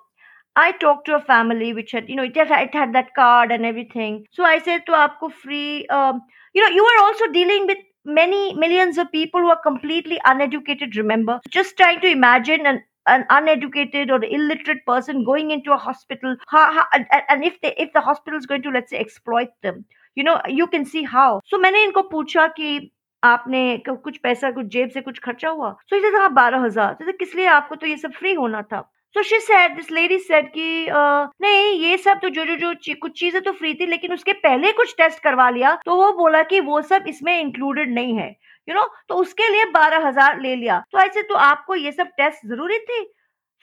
I 0.56 0.72
talked 0.82 1.04
to 1.06 1.14
a 1.14 1.20
family 1.20 1.74
which 1.74 1.90
had, 1.92 2.06
you 2.08 2.14
know, 2.16 2.22
it 2.22 2.34
had, 2.34 2.50
it 2.66 2.74
had 2.74 2.94
that 2.94 3.14
card 3.14 3.50
and 3.52 3.66
everything. 3.66 4.14
So 4.36 4.44
I 4.50 4.58
said 4.68 4.86
to 4.86 4.92
आपको 4.92 5.30
free, 5.40 5.86
um, 5.96 6.22
you 6.54 6.62
know, 6.62 6.70
you 6.76 6.86
are 6.92 7.02
also 7.02 7.26
dealing 7.34 7.66
with 7.66 7.82
many 8.06 8.54
millions 8.54 8.96
of 8.96 9.12
people 9.12 9.40
who 9.40 9.50
are 9.50 9.60
completely 9.66 10.18
uneducated. 10.24 10.96
Remember, 10.96 11.40
just 11.50 11.76
trying 11.76 12.00
to 12.00 12.10
imagine 12.10 12.64
an 12.64 12.80
an 13.05 13.25
uneducated 13.29 14.11
or 14.11 14.23
illiterate 14.23 14.85
person 14.85 15.23
going 15.23 15.51
into 15.51 15.71
a 15.71 15.77
hospital, 15.77 16.35
how, 16.47 16.71
how, 16.73 16.85
and, 16.93 17.05
and 17.29 17.43
if 17.43 17.59
they 17.61 17.73
if 17.77 17.91
the 17.93 18.01
hospital 18.01 18.37
is 18.37 18.45
going 18.45 18.61
to 18.63 18.69
let's 18.69 18.89
say 18.89 18.97
exploit 18.99 19.49
them, 19.61 19.85
you 20.17 20.23
know, 20.23 20.39
you 20.47 20.67
can 20.67 20.85
see 20.85 21.03
how. 21.03 21.39
So 21.45 21.57
मैंने 21.59 21.83
इनको 21.83 22.01
पूछा 22.09 22.47
कि 22.59 22.91
आपने 23.23 23.61
कुछ 23.87 24.17
पैसा 24.17 24.51
कुछ 24.51 24.65
जेब 24.73 24.89
से 24.89 25.01
कुछ 25.01 25.19
खर्चा 25.19 25.49
हुआ 25.49 25.71
सो 25.89 25.99
so, 25.99 26.19
हाँ 26.19 26.33
बारह 26.33 26.63
हज़ार 26.65 26.93
तो 27.01 27.11
किस 27.17 27.35
लिए 27.35 27.45
आपको 27.47 27.75
तो 27.75 27.87
ये 27.87 27.97
सब 27.97 28.11
फ्री 28.19 28.33
होना 28.33 28.61
था 28.71 28.81
so 29.15 29.23
she 29.23 29.39
said 29.39 29.75
this 29.75 29.91
lady 29.91 30.17
said 30.19 30.47
कि 30.53 30.87
नहीं 30.91 31.73
ये 31.81 31.97
सब 31.97 32.19
तो 32.21 32.29
जो 32.29 32.45
जो 32.45 32.55
जो 32.55 32.73
ची- 32.83 32.97
कुछ 33.01 33.19
चीज़ें 33.19 33.41
तो 33.43 33.51
फ्री 33.51 33.73
थी 33.73 33.85
लेकिन 33.87 34.13
उसके 34.13 34.33
पहले 34.45 34.71
कुछ 34.73 34.93
टेस्ट 34.97 35.19
करवा 35.23 35.49
लिया 35.49 35.75
तो 35.85 35.95
वो 35.95 36.11
बोला 36.17 36.43
कि 36.51 36.59
वो 36.69 36.81
सब 36.81 37.03
इसमें 37.07 37.39
इंक्लूडेड 37.39 37.93
नहीं 37.93 38.15
है 38.17 38.35
यू 38.67 38.75
नो 38.75 38.85
तो 39.09 39.15
उसके 39.15 39.47
लिए 39.49 39.65
बारह 39.71 40.07
हज़ार 40.07 40.39
ले 40.41 40.55
लिया। 40.55 40.83
तो 40.91 40.99
ऐसे 40.99 41.21
तो 41.23 41.35
आपको 41.37 41.75
ये 41.75 41.91
सब 41.91 42.07
टेस्ट 42.17 42.47
ज़रूरी 42.47 42.77
थी? 42.79 43.01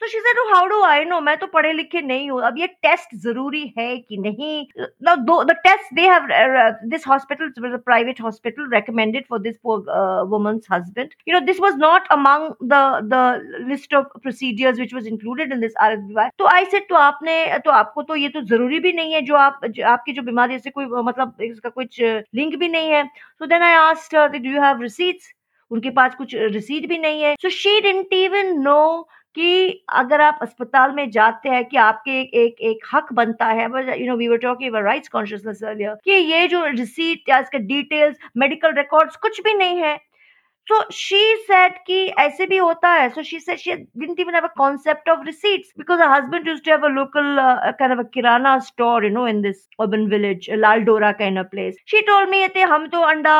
So 0.01 0.07
she 0.07 0.19
said 0.19 0.37
how 0.49 0.65
do 0.67 0.81
I 0.83 1.05
know 1.05 1.19
मैं 1.21 1.35
तो 1.37 1.47
पढ़े 1.53 1.71
लिखे 1.73 2.01
नहीं 2.01 2.29
हूँ। 2.29 2.41
अब 2.47 2.57
ये 2.57 2.67
टेस्ट 2.83 3.15
ज़रूरी 3.23 3.63
है 3.77 3.97
कि 3.97 4.17
नहीं? 4.17 4.65
Now 5.03 5.15
though 5.29 5.43
the 5.43 5.51
test 5.63 5.93
they 5.95 6.01
have 6.09 6.27
this 6.89 7.07
hospital 7.07 7.51
was 7.59 7.73
a 7.73 7.77
private 7.85 8.21
hospital 8.21 8.69
recommended 8.73 9.25
for 9.29 9.39
this 9.39 9.57
poor 9.63 10.21
women's 10.29 10.67
husband 10.71 11.09
you 11.27 11.33
know 11.33 11.39
this 11.45 11.59
was 11.61 11.75
not 11.79 12.07
among 12.11 12.53
the 12.63 12.79
the 13.13 13.65
list 13.69 13.93
of 13.95 14.05
procedures 14.17 14.77
which 14.77 14.93
was 14.93 15.07
included 15.07 15.51
in 15.53 15.59
this 15.61 15.75
RSBY 15.87 16.29
तो 16.39 16.45
I 16.53 16.65
said 16.65 16.87
तो 16.89 16.95
आपने 16.95 17.35
तो 17.65 17.71
आपको 17.71 18.03
तो 18.03 18.15
ये 18.15 18.29
तो 18.29 18.41
ज़रूरी 18.53 18.79
भी 18.79 18.93
नहीं 18.93 19.13
है 19.13 19.21
जो 19.21 19.35
आप, 19.35 19.59
जो, 19.65 19.85
आपकी 19.85 20.13
जो 20.13 20.21
बीमारी 20.21 20.59
से 20.59 20.69
कोई 20.69 20.85
मतलब 20.85 21.35
इसका 21.41 21.69
कुछ 21.69 22.01
uh, 22.01 22.21
लिंक 22.35 22.55
भी 22.55 22.67
नहीं 22.69 22.89
है. 22.91 23.03
So 23.39 23.45
then 23.45 23.63
I 23.63 23.73
asked 23.73 24.37
do 24.37 24.49
you 24.49 24.61
have 24.61 24.81
receipts 24.81 25.33
उनके 25.71 25.89
पास 25.97 26.15
कुछ 26.15 26.33
रिसीट 26.53 26.87
भी 26.89 26.97
नहीं 26.97 27.21
है। 27.21 27.35
So 27.41 27.49
she 27.49 27.79
didn't 27.81 28.13
even 28.13 28.59
know 28.61 29.07
कि 29.35 29.83
अगर 29.93 30.21
आप 30.21 30.39
अस्पताल 30.41 30.91
में 30.91 31.09
जाते 31.11 31.49
हैं 31.49 31.63
कि 31.65 31.77
आपके 31.77 32.19
एक 32.19 32.33
एक, 32.35 32.55
एक 32.61 32.85
हक 32.93 33.13
बनता 33.13 33.45
है 33.47 33.65
you 33.99 34.07
know 34.07 34.15
we 34.17 34.27
were 34.27 34.37
talking 34.37 34.69
about 34.69 34.85
rights 34.85 35.09
consciousness 35.09 35.63
earlier 35.63 35.95
कि 36.05 36.11
ये 36.11 36.47
जो 36.47 36.65
रिसीट 36.67 37.29
या 37.29 37.39
इसके 37.39 37.59
डिटेल्स 37.67 38.17
मेडिकल 38.37 38.73
रिकॉर्ड्स 38.77 39.15
कुछ 39.17 39.41
भी 39.43 39.53
नहीं 39.53 39.77
है। 39.79 39.97
So 40.69 40.79
she 40.91 41.19
said 41.47 41.77
कि 41.85 41.99
ऐसे 42.19 42.45
भी 42.47 42.57
होता 42.57 42.89
है. 42.93 43.13
So 43.13 43.23
she 43.23 43.39
said 43.43 43.59
she 43.59 43.75
didn't 44.01 44.19
even 44.19 44.35
have 44.35 44.47
a 44.47 44.51
concept 44.57 45.07
of 45.09 45.25
receipts 45.25 45.69
because 45.75 45.99
her 45.99 46.09
husband 46.09 46.45
used 46.45 46.63
to 46.65 46.71
have 46.71 46.83
a 46.83 46.91
local 46.97 47.39
uh, 47.39 47.73
kind 47.79 47.93
of 47.93 47.99
a 47.99 48.03
kirana 48.03 48.61
store, 48.61 49.03
you 49.03 49.09
know, 49.09 49.25
in 49.25 49.41
this 49.41 49.63
urban 49.81 50.07
village, 50.09 50.47
Laldora 50.65 51.17
kind 51.17 51.39
of 51.39 51.49
place. 51.49 51.75
She 51.85 52.03
told 52.11 52.29
me 52.29 52.43
कि 52.49 52.67
हम 52.73 52.87
तो 52.93 53.01
अंडा 53.13 53.37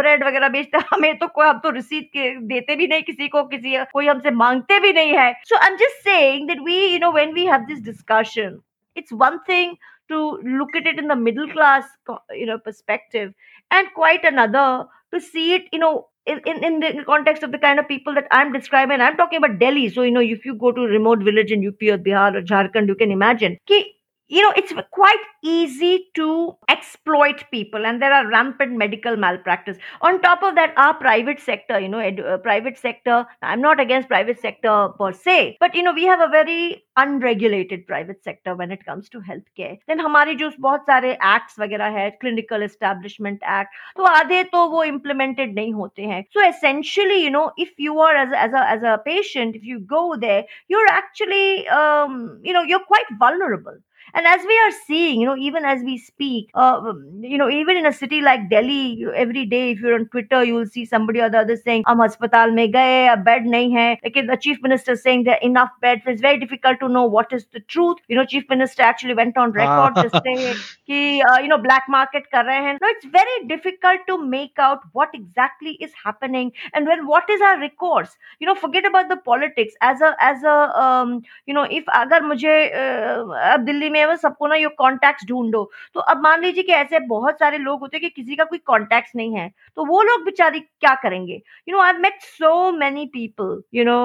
bread 0.00 0.24
वगैरह 0.24 0.48
बेचते 0.56 0.78
हैं 0.78 0.86
हमें 0.92 1.18
तो 1.18 1.28
कोई 1.38 1.46
हम 1.46 1.58
तो 1.64 1.70
रिसीट 1.78 2.10
देते 2.54 2.76
भी 2.76 2.86
नहीं 2.86 3.02
किसी 3.02 3.28
को 3.28 3.44
किसी 3.54 3.76
कोई 3.92 4.06
हमसे 4.06 4.30
मांगते 4.42 4.80
भी 4.80 4.92
नहीं 4.92 5.16
है. 5.16 5.32
So 5.44 5.56
I'm 5.60 5.78
just 5.78 6.02
saying 6.02 6.46
that 6.48 6.64
we, 6.64 6.92
you 6.92 6.98
know, 6.98 7.12
when 7.12 7.34
we 7.34 7.46
have 7.46 7.68
this 7.68 7.80
discussion, 7.80 8.60
it's 8.96 9.12
one 9.12 9.42
thing 9.44 9.76
to 10.08 10.38
look 10.42 10.74
at 10.74 10.86
it 10.86 10.98
in 10.98 11.06
the 11.06 11.16
middle 11.16 11.48
class, 11.52 11.84
you 12.30 12.46
know, 12.46 12.58
perspective, 12.58 13.32
and 13.70 13.86
quite 13.94 14.24
another 14.24 14.86
to 15.14 15.20
see 15.20 15.54
it, 15.54 15.64
you 15.72 15.78
know, 15.78 16.08
in, 16.26 16.40
in, 16.46 16.64
in 16.64 16.80
the 16.80 17.04
context 17.04 17.42
of 17.42 17.52
the 17.52 17.58
kind 17.58 17.78
of 17.78 17.88
people 17.88 18.14
that 18.14 18.26
I'm 18.30 18.52
describing. 18.52 19.00
I'm 19.00 19.16
talking 19.16 19.38
about 19.38 19.58
Delhi. 19.58 19.88
So, 19.88 20.02
you 20.02 20.10
know, 20.10 20.20
if 20.20 20.44
you 20.44 20.54
go 20.54 20.72
to 20.72 20.82
a 20.82 20.88
remote 20.88 21.22
village 21.22 21.50
in 21.50 21.66
UP 21.66 21.82
or 21.82 21.98
Bihar 21.98 22.34
or 22.36 22.42
Jharkhand, 22.42 22.88
you 22.88 22.94
can 22.94 23.10
imagine. 23.10 23.58
Ki, 23.66 23.94
you 24.29 24.41
know, 24.41 24.51
it's 24.55 24.73
quite 24.89 25.19
easy 25.43 26.07
to 26.15 26.57
exploit 26.67 27.43
people, 27.51 27.85
and 27.85 28.01
there 28.01 28.11
are 28.11 28.27
rampant 28.27 28.75
medical 28.75 29.15
malpractice. 29.15 29.77
On 30.01 30.19
top 30.19 30.41
of 30.41 30.55
that, 30.55 30.73
our 30.77 30.95
private 30.95 31.39
sector, 31.39 31.79
you 31.79 31.87
know, 31.87 31.99
ed- 31.99 32.19
uh, 32.19 32.37
private 32.39 32.75
sector. 32.75 33.27
I'm 33.43 33.61
not 33.61 33.79
against 33.79 34.07
private 34.07 34.39
sector 34.39 34.89
per 34.97 35.11
se, 35.11 35.57
but 35.59 35.75
you 35.75 35.83
know, 35.83 35.93
we 35.93 36.05
have 36.05 36.21
a 36.21 36.27
very 36.27 36.83
unregulated 36.97 37.85
private 37.85 38.23
sector 38.23 38.55
when 38.55 38.71
it 38.71 38.83
comes 38.83 39.09
to 39.09 39.19
healthcare. 39.19 39.77
Then 39.87 39.99
हमारी 39.99 40.35
जो 40.35 40.51
बहुत 40.59 40.85
सारे 40.89 41.17
acts 41.21 41.59
वगैरह 41.59 41.97
है, 41.99 42.17
clinical 42.19 42.63
establishment 42.63 43.39
act, 43.43 43.69
तो 43.97 44.03
आधे 44.03 44.43
तो 44.43 44.67
वो 44.69 44.85
implemented 44.85 45.53
नहीं 45.53 45.73
होते 45.73 46.03
हैं. 46.03 46.25
So 46.31 46.47
essentially, 46.49 47.23
you 47.23 47.29
know, 47.29 47.51
if 47.57 47.69
you 47.77 47.99
are 47.99 48.15
as 48.15 48.31
a, 48.31 48.41
as 48.41 48.53
a 48.53 48.69
as 48.69 48.83
a 48.83 48.97
patient, 49.05 49.55
if 49.55 49.63
you 49.63 49.79
go 49.79 50.15
there, 50.15 50.45
you're 50.67 50.87
actually, 50.87 51.67
um, 51.67 52.41
you 52.43 52.53
know, 52.53 52.63
you're 52.63 52.87
quite 52.87 53.05
vulnerable. 53.19 53.77
And 54.14 54.26
as 54.26 54.40
we 54.46 54.58
are 54.58 54.70
seeing, 54.86 55.20
you 55.20 55.26
know, 55.26 55.36
even 55.36 55.64
as 55.64 55.82
we 55.82 55.98
speak, 55.98 56.50
uh, 56.54 56.80
um, 56.90 57.20
you 57.22 57.38
know, 57.38 57.48
even 57.48 57.76
in 57.76 57.86
a 57.86 57.92
city 57.92 58.20
like 58.20 58.48
Delhi, 58.50 59.04
every 59.14 59.46
day, 59.46 59.72
if 59.72 59.80
you're 59.80 59.94
on 59.94 60.06
Twitter, 60.06 60.42
you 60.44 60.54
will 60.54 60.66
see 60.66 60.84
somebody 60.84 61.20
or 61.20 61.30
the 61.30 61.38
other 61.38 61.56
saying, 61.56 61.84
"Am 61.86 61.98
hospital 61.98 62.52
mein 62.52 62.72
gaye, 62.72 63.12
a 63.12 63.16
bed 63.16 63.44
nahi 63.54 63.72
hai." 63.76 63.98
Like 64.04 64.18
the 64.30 64.38
chief 64.46 64.62
minister 64.62 64.96
saying 64.96 65.24
there 65.24 65.36
are 65.36 65.46
enough 65.50 65.70
beds. 65.80 66.02
It's 66.06 66.20
very 66.20 66.38
difficult 66.38 66.80
to 66.80 66.88
know 66.88 67.04
what 67.04 67.32
is 67.32 67.46
the 67.52 67.60
truth. 67.60 67.98
You 68.08 68.16
know, 68.16 68.24
chief 68.24 68.48
minister 68.48 68.82
actually 68.82 69.14
went 69.14 69.36
on 69.36 69.52
record 69.52 69.94
to 69.94 70.10
ah. 70.12 70.20
say, 70.24 70.54
ki, 70.86 71.22
uh, 71.22 71.38
you 71.38 71.48
know, 71.48 71.58
black 71.58 71.84
market 71.88 72.30
kar 72.30 72.44
rahe 72.44 72.68
hain. 72.68 72.78
No, 72.82 72.88
it's 72.96 73.06
very 73.18 73.38
difficult 73.54 74.06
to 74.08 74.18
make 74.36 74.58
out 74.58 74.80
what 74.92 75.10
exactly 75.14 75.76
is 75.88 75.92
happening 76.04 76.52
and 76.74 76.86
when 76.86 77.06
what 77.06 77.30
is 77.30 77.40
our 77.50 77.60
recourse. 77.60 78.16
You 78.38 78.46
know, 78.46 78.54
forget 78.54 78.84
about 78.84 79.08
the 79.08 79.16
politics. 79.16 79.74
As 79.80 80.00
a 80.00 80.14
as 80.20 80.42
a 80.42 80.56
um, 80.84 81.22
you 81.46 81.54
know, 81.54 81.66
if 81.80 81.84
agar 82.02 82.20
mujhe 82.32 82.54
uh, 82.84 83.34
ab 83.52 83.66
Delhi 83.66 83.90
mein 83.90 83.99
में 84.06 84.16
सबको 84.16 84.46
ना 84.46 84.54
ये 84.54 84.68
contact 84.78 85.24
ढूंढो। 85.28 85.62
तो 85.94 86.00
अब 86.02 86.22
मान 86.22 86.42
लीजिए 86.42 86.62
कि 86.62 86.72
ऐसे 86.72 86.98
बहुत 87.08 87.38
सारे 87.40 87.58
लोग 87.58 87.80
होते 87.80 87.96
हैं 87.96 88.02
कि 88.02 88.08
किसी 88.10 88.36
का 88.36 88.44
कोई 88.44 88.58
कॉन्टेक्ट 88.66 89.16
नहीं 89.16 89.34
है 89.36 89.48
तो 89.76 89.84
वो 89.86 90.02
लोग 90.02 90.24
बेचारी 90.24 90.60
क्या 90.60 90.94
करेंगे? 91.02 91.40
You 91.68 91.76
know 91.76 91.80
I 91.82 91.92
met 91.92 92.20
so 92.22 92.70
many 92.72 93.06
people 93.12 93.62
you 93.74 93.84
know 93.84 93.98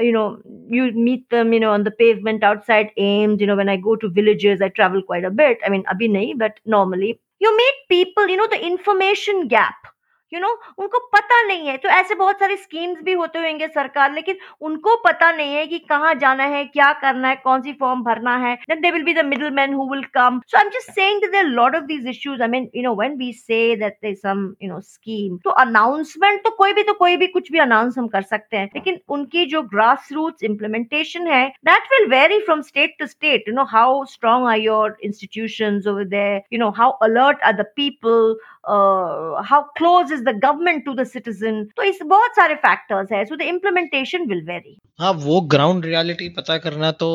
you 0.00 0.12
know 0.12 0.26
you 0.76 0.90
meet 1.00 1.34
you 1.34 1.60
know 1.60 1.70
on 1.72 1.82
the 1.84 1.92
pavement 1.98 2.44
outside 2.44 2.90
AIIMS 2.98 3.40
you 3.42 3.46
know 3.48 3.56
when 3.56 3.68
I 3.68 3.76
go 3.88 3.94
to 3.94 4.08
villages 4.14 4.62
I 4.62 4.68
travel 4.80 5.00
quite 5.10 5.24
a 5.24 5.42
I 5.42 5.70
mean 5.70 5.82
अभी 5.88 6.08
नहीं 6.08 6.34
but 6.38 6.60
normally 6.68 7.14
you 7.42 7.50
meet 7.56 7.84
people 7.88 8.30
you 8.30 8.36
know 8.36 8.46
the 8.46 8.60
information 8.64 9.46
gap 9.48 9.90
you 10.32 10.40
know 10.40 10.48
उनको 10.78 10.98
पता 11.08 11.42
नहीं 11.42 11.68
है। 11.68 11.76
तो 11.76 11.88
ऐसे 11.90 12.14
बहुत 12.14 12.38
सारे 12.40 12.56
स्कीम्स 12.56 13.02
भी 13.04 13.12
होते 13.14 13.38
होंगे 13.38 13.68
सरकार, 13.68 14.12
लेकिन 14.12 14.36
उनको 14.60 14.96
पता 15.04 15.30
नहीं 15.32 15.54
है 15.54 15.66
कि 15.66 15.78
कहाँ 15.88 16.14
जाना 16.16 16.44
है, 16.46 16.64
क्या 16.66 16.92
करना 17.02 17.28
है, 17.28 17.36
कौन 17.44 17.62
सी 17.62 17.72
फॉर्म 17.80 18.02
भरना 18.04 18.36
है। 18.38 18.54
Then 18.68 18.80
they 18.80 18.90
will 18.90 19.04
be 19.04 19.14
the 19.14 19.24
middle 19.26 19.50
man 19.54 19.74
who 19.74 19.88
will 19.90 20.04
come 20.14 20.40
so 20.46 20.58
I 20.58 20.64
am 20.64 20.70
just 20.70 20.90
saying 20.92 21.20
that 21.20 21.30
there 21.32 21.44
lot 21.46 21.76
of 21.76 21.84
these 21.84 22.06
issues 22.08 22.42
I 22.42 22.48
mean 22.48 22.68
you 22.76 22.82
know 22.82 22.94
when 22.96 23.16
we 23.18 23.32
say 23.32 23.60
that 23.76 23.98
there 24.02 24.14
some 24.16 24.44
you 24.62 24.68
know 24.68 24.80
scheme 24.82 25.36
तो 25.44 25.50
announcement 25.62 26.42
तो 26.44 26.50
कोई 26.58 26.72
भी 26.72 26.82
तो 26.82 26.92
कोई 26.94 27.16
भी 27.16 27.26
कुछ 27.28 27.50
भी 27.52 27.58
announce 27.58 27.98
हम 27.98 28.08
कर 28.08 28.22
सकते 28.24 28.56
हैं। 28.56 28.70
लेकिन 28.74 28.98
उनकी 29.08 29.44
जो 29.46 29.62
ग्रास 29.74 30.08
रूट्स 30.12 30.42
इम्प्लीमेंटेशन 30.44 31.26
है 31.28 31.46
that 31.64 31.92
will 31.92 32.08
vary 32.10 32.38
from 32.40 32.60
state 32.62 32.94
to 32.98 33.06
state 33.06 33.48
you 33.48 33.54
know 33.54 33.64
how 33.70 34.04
strong 34.06 34.46
are 34.48 34.58
your 34.58 34.96
institutions 35.04 35.86
over 35.86 36.04
there 36.06 36.42
you 36.52 36.58
know 36.58 36.70
how 36.76 36.90
alert 37.02 37.42
are 37.42 37.52
the 37.52 37.66
people 37.76 38.36
uh, 38.74 39.42
how 39.50 39.60
close 39.78 40.10
is 40.16 40.22
the 40.28 40.34
government 40.44 40.84
to 40.88 40.94
the 40.98 41.06
citizen? 41.14 41.64
तो 41.76 41.82
इस 41.82 41.98
बहुत 42.06 42.36
सारे 42.36 42.58
factors 42.64 43.12
है 43.12 43.24
so 43.28 43.38
the 43.42 43.48
implementation 43.54 44.28
will 44.32 44.44
vary. 44.50 44.76
हाँ 45.00 45.12
वो 45.24 45.40
ground 45.54 45.84
reality 45.86 46.28
पता 46.36 46.56
करना 46.58 46.90
तो 47.00 47.08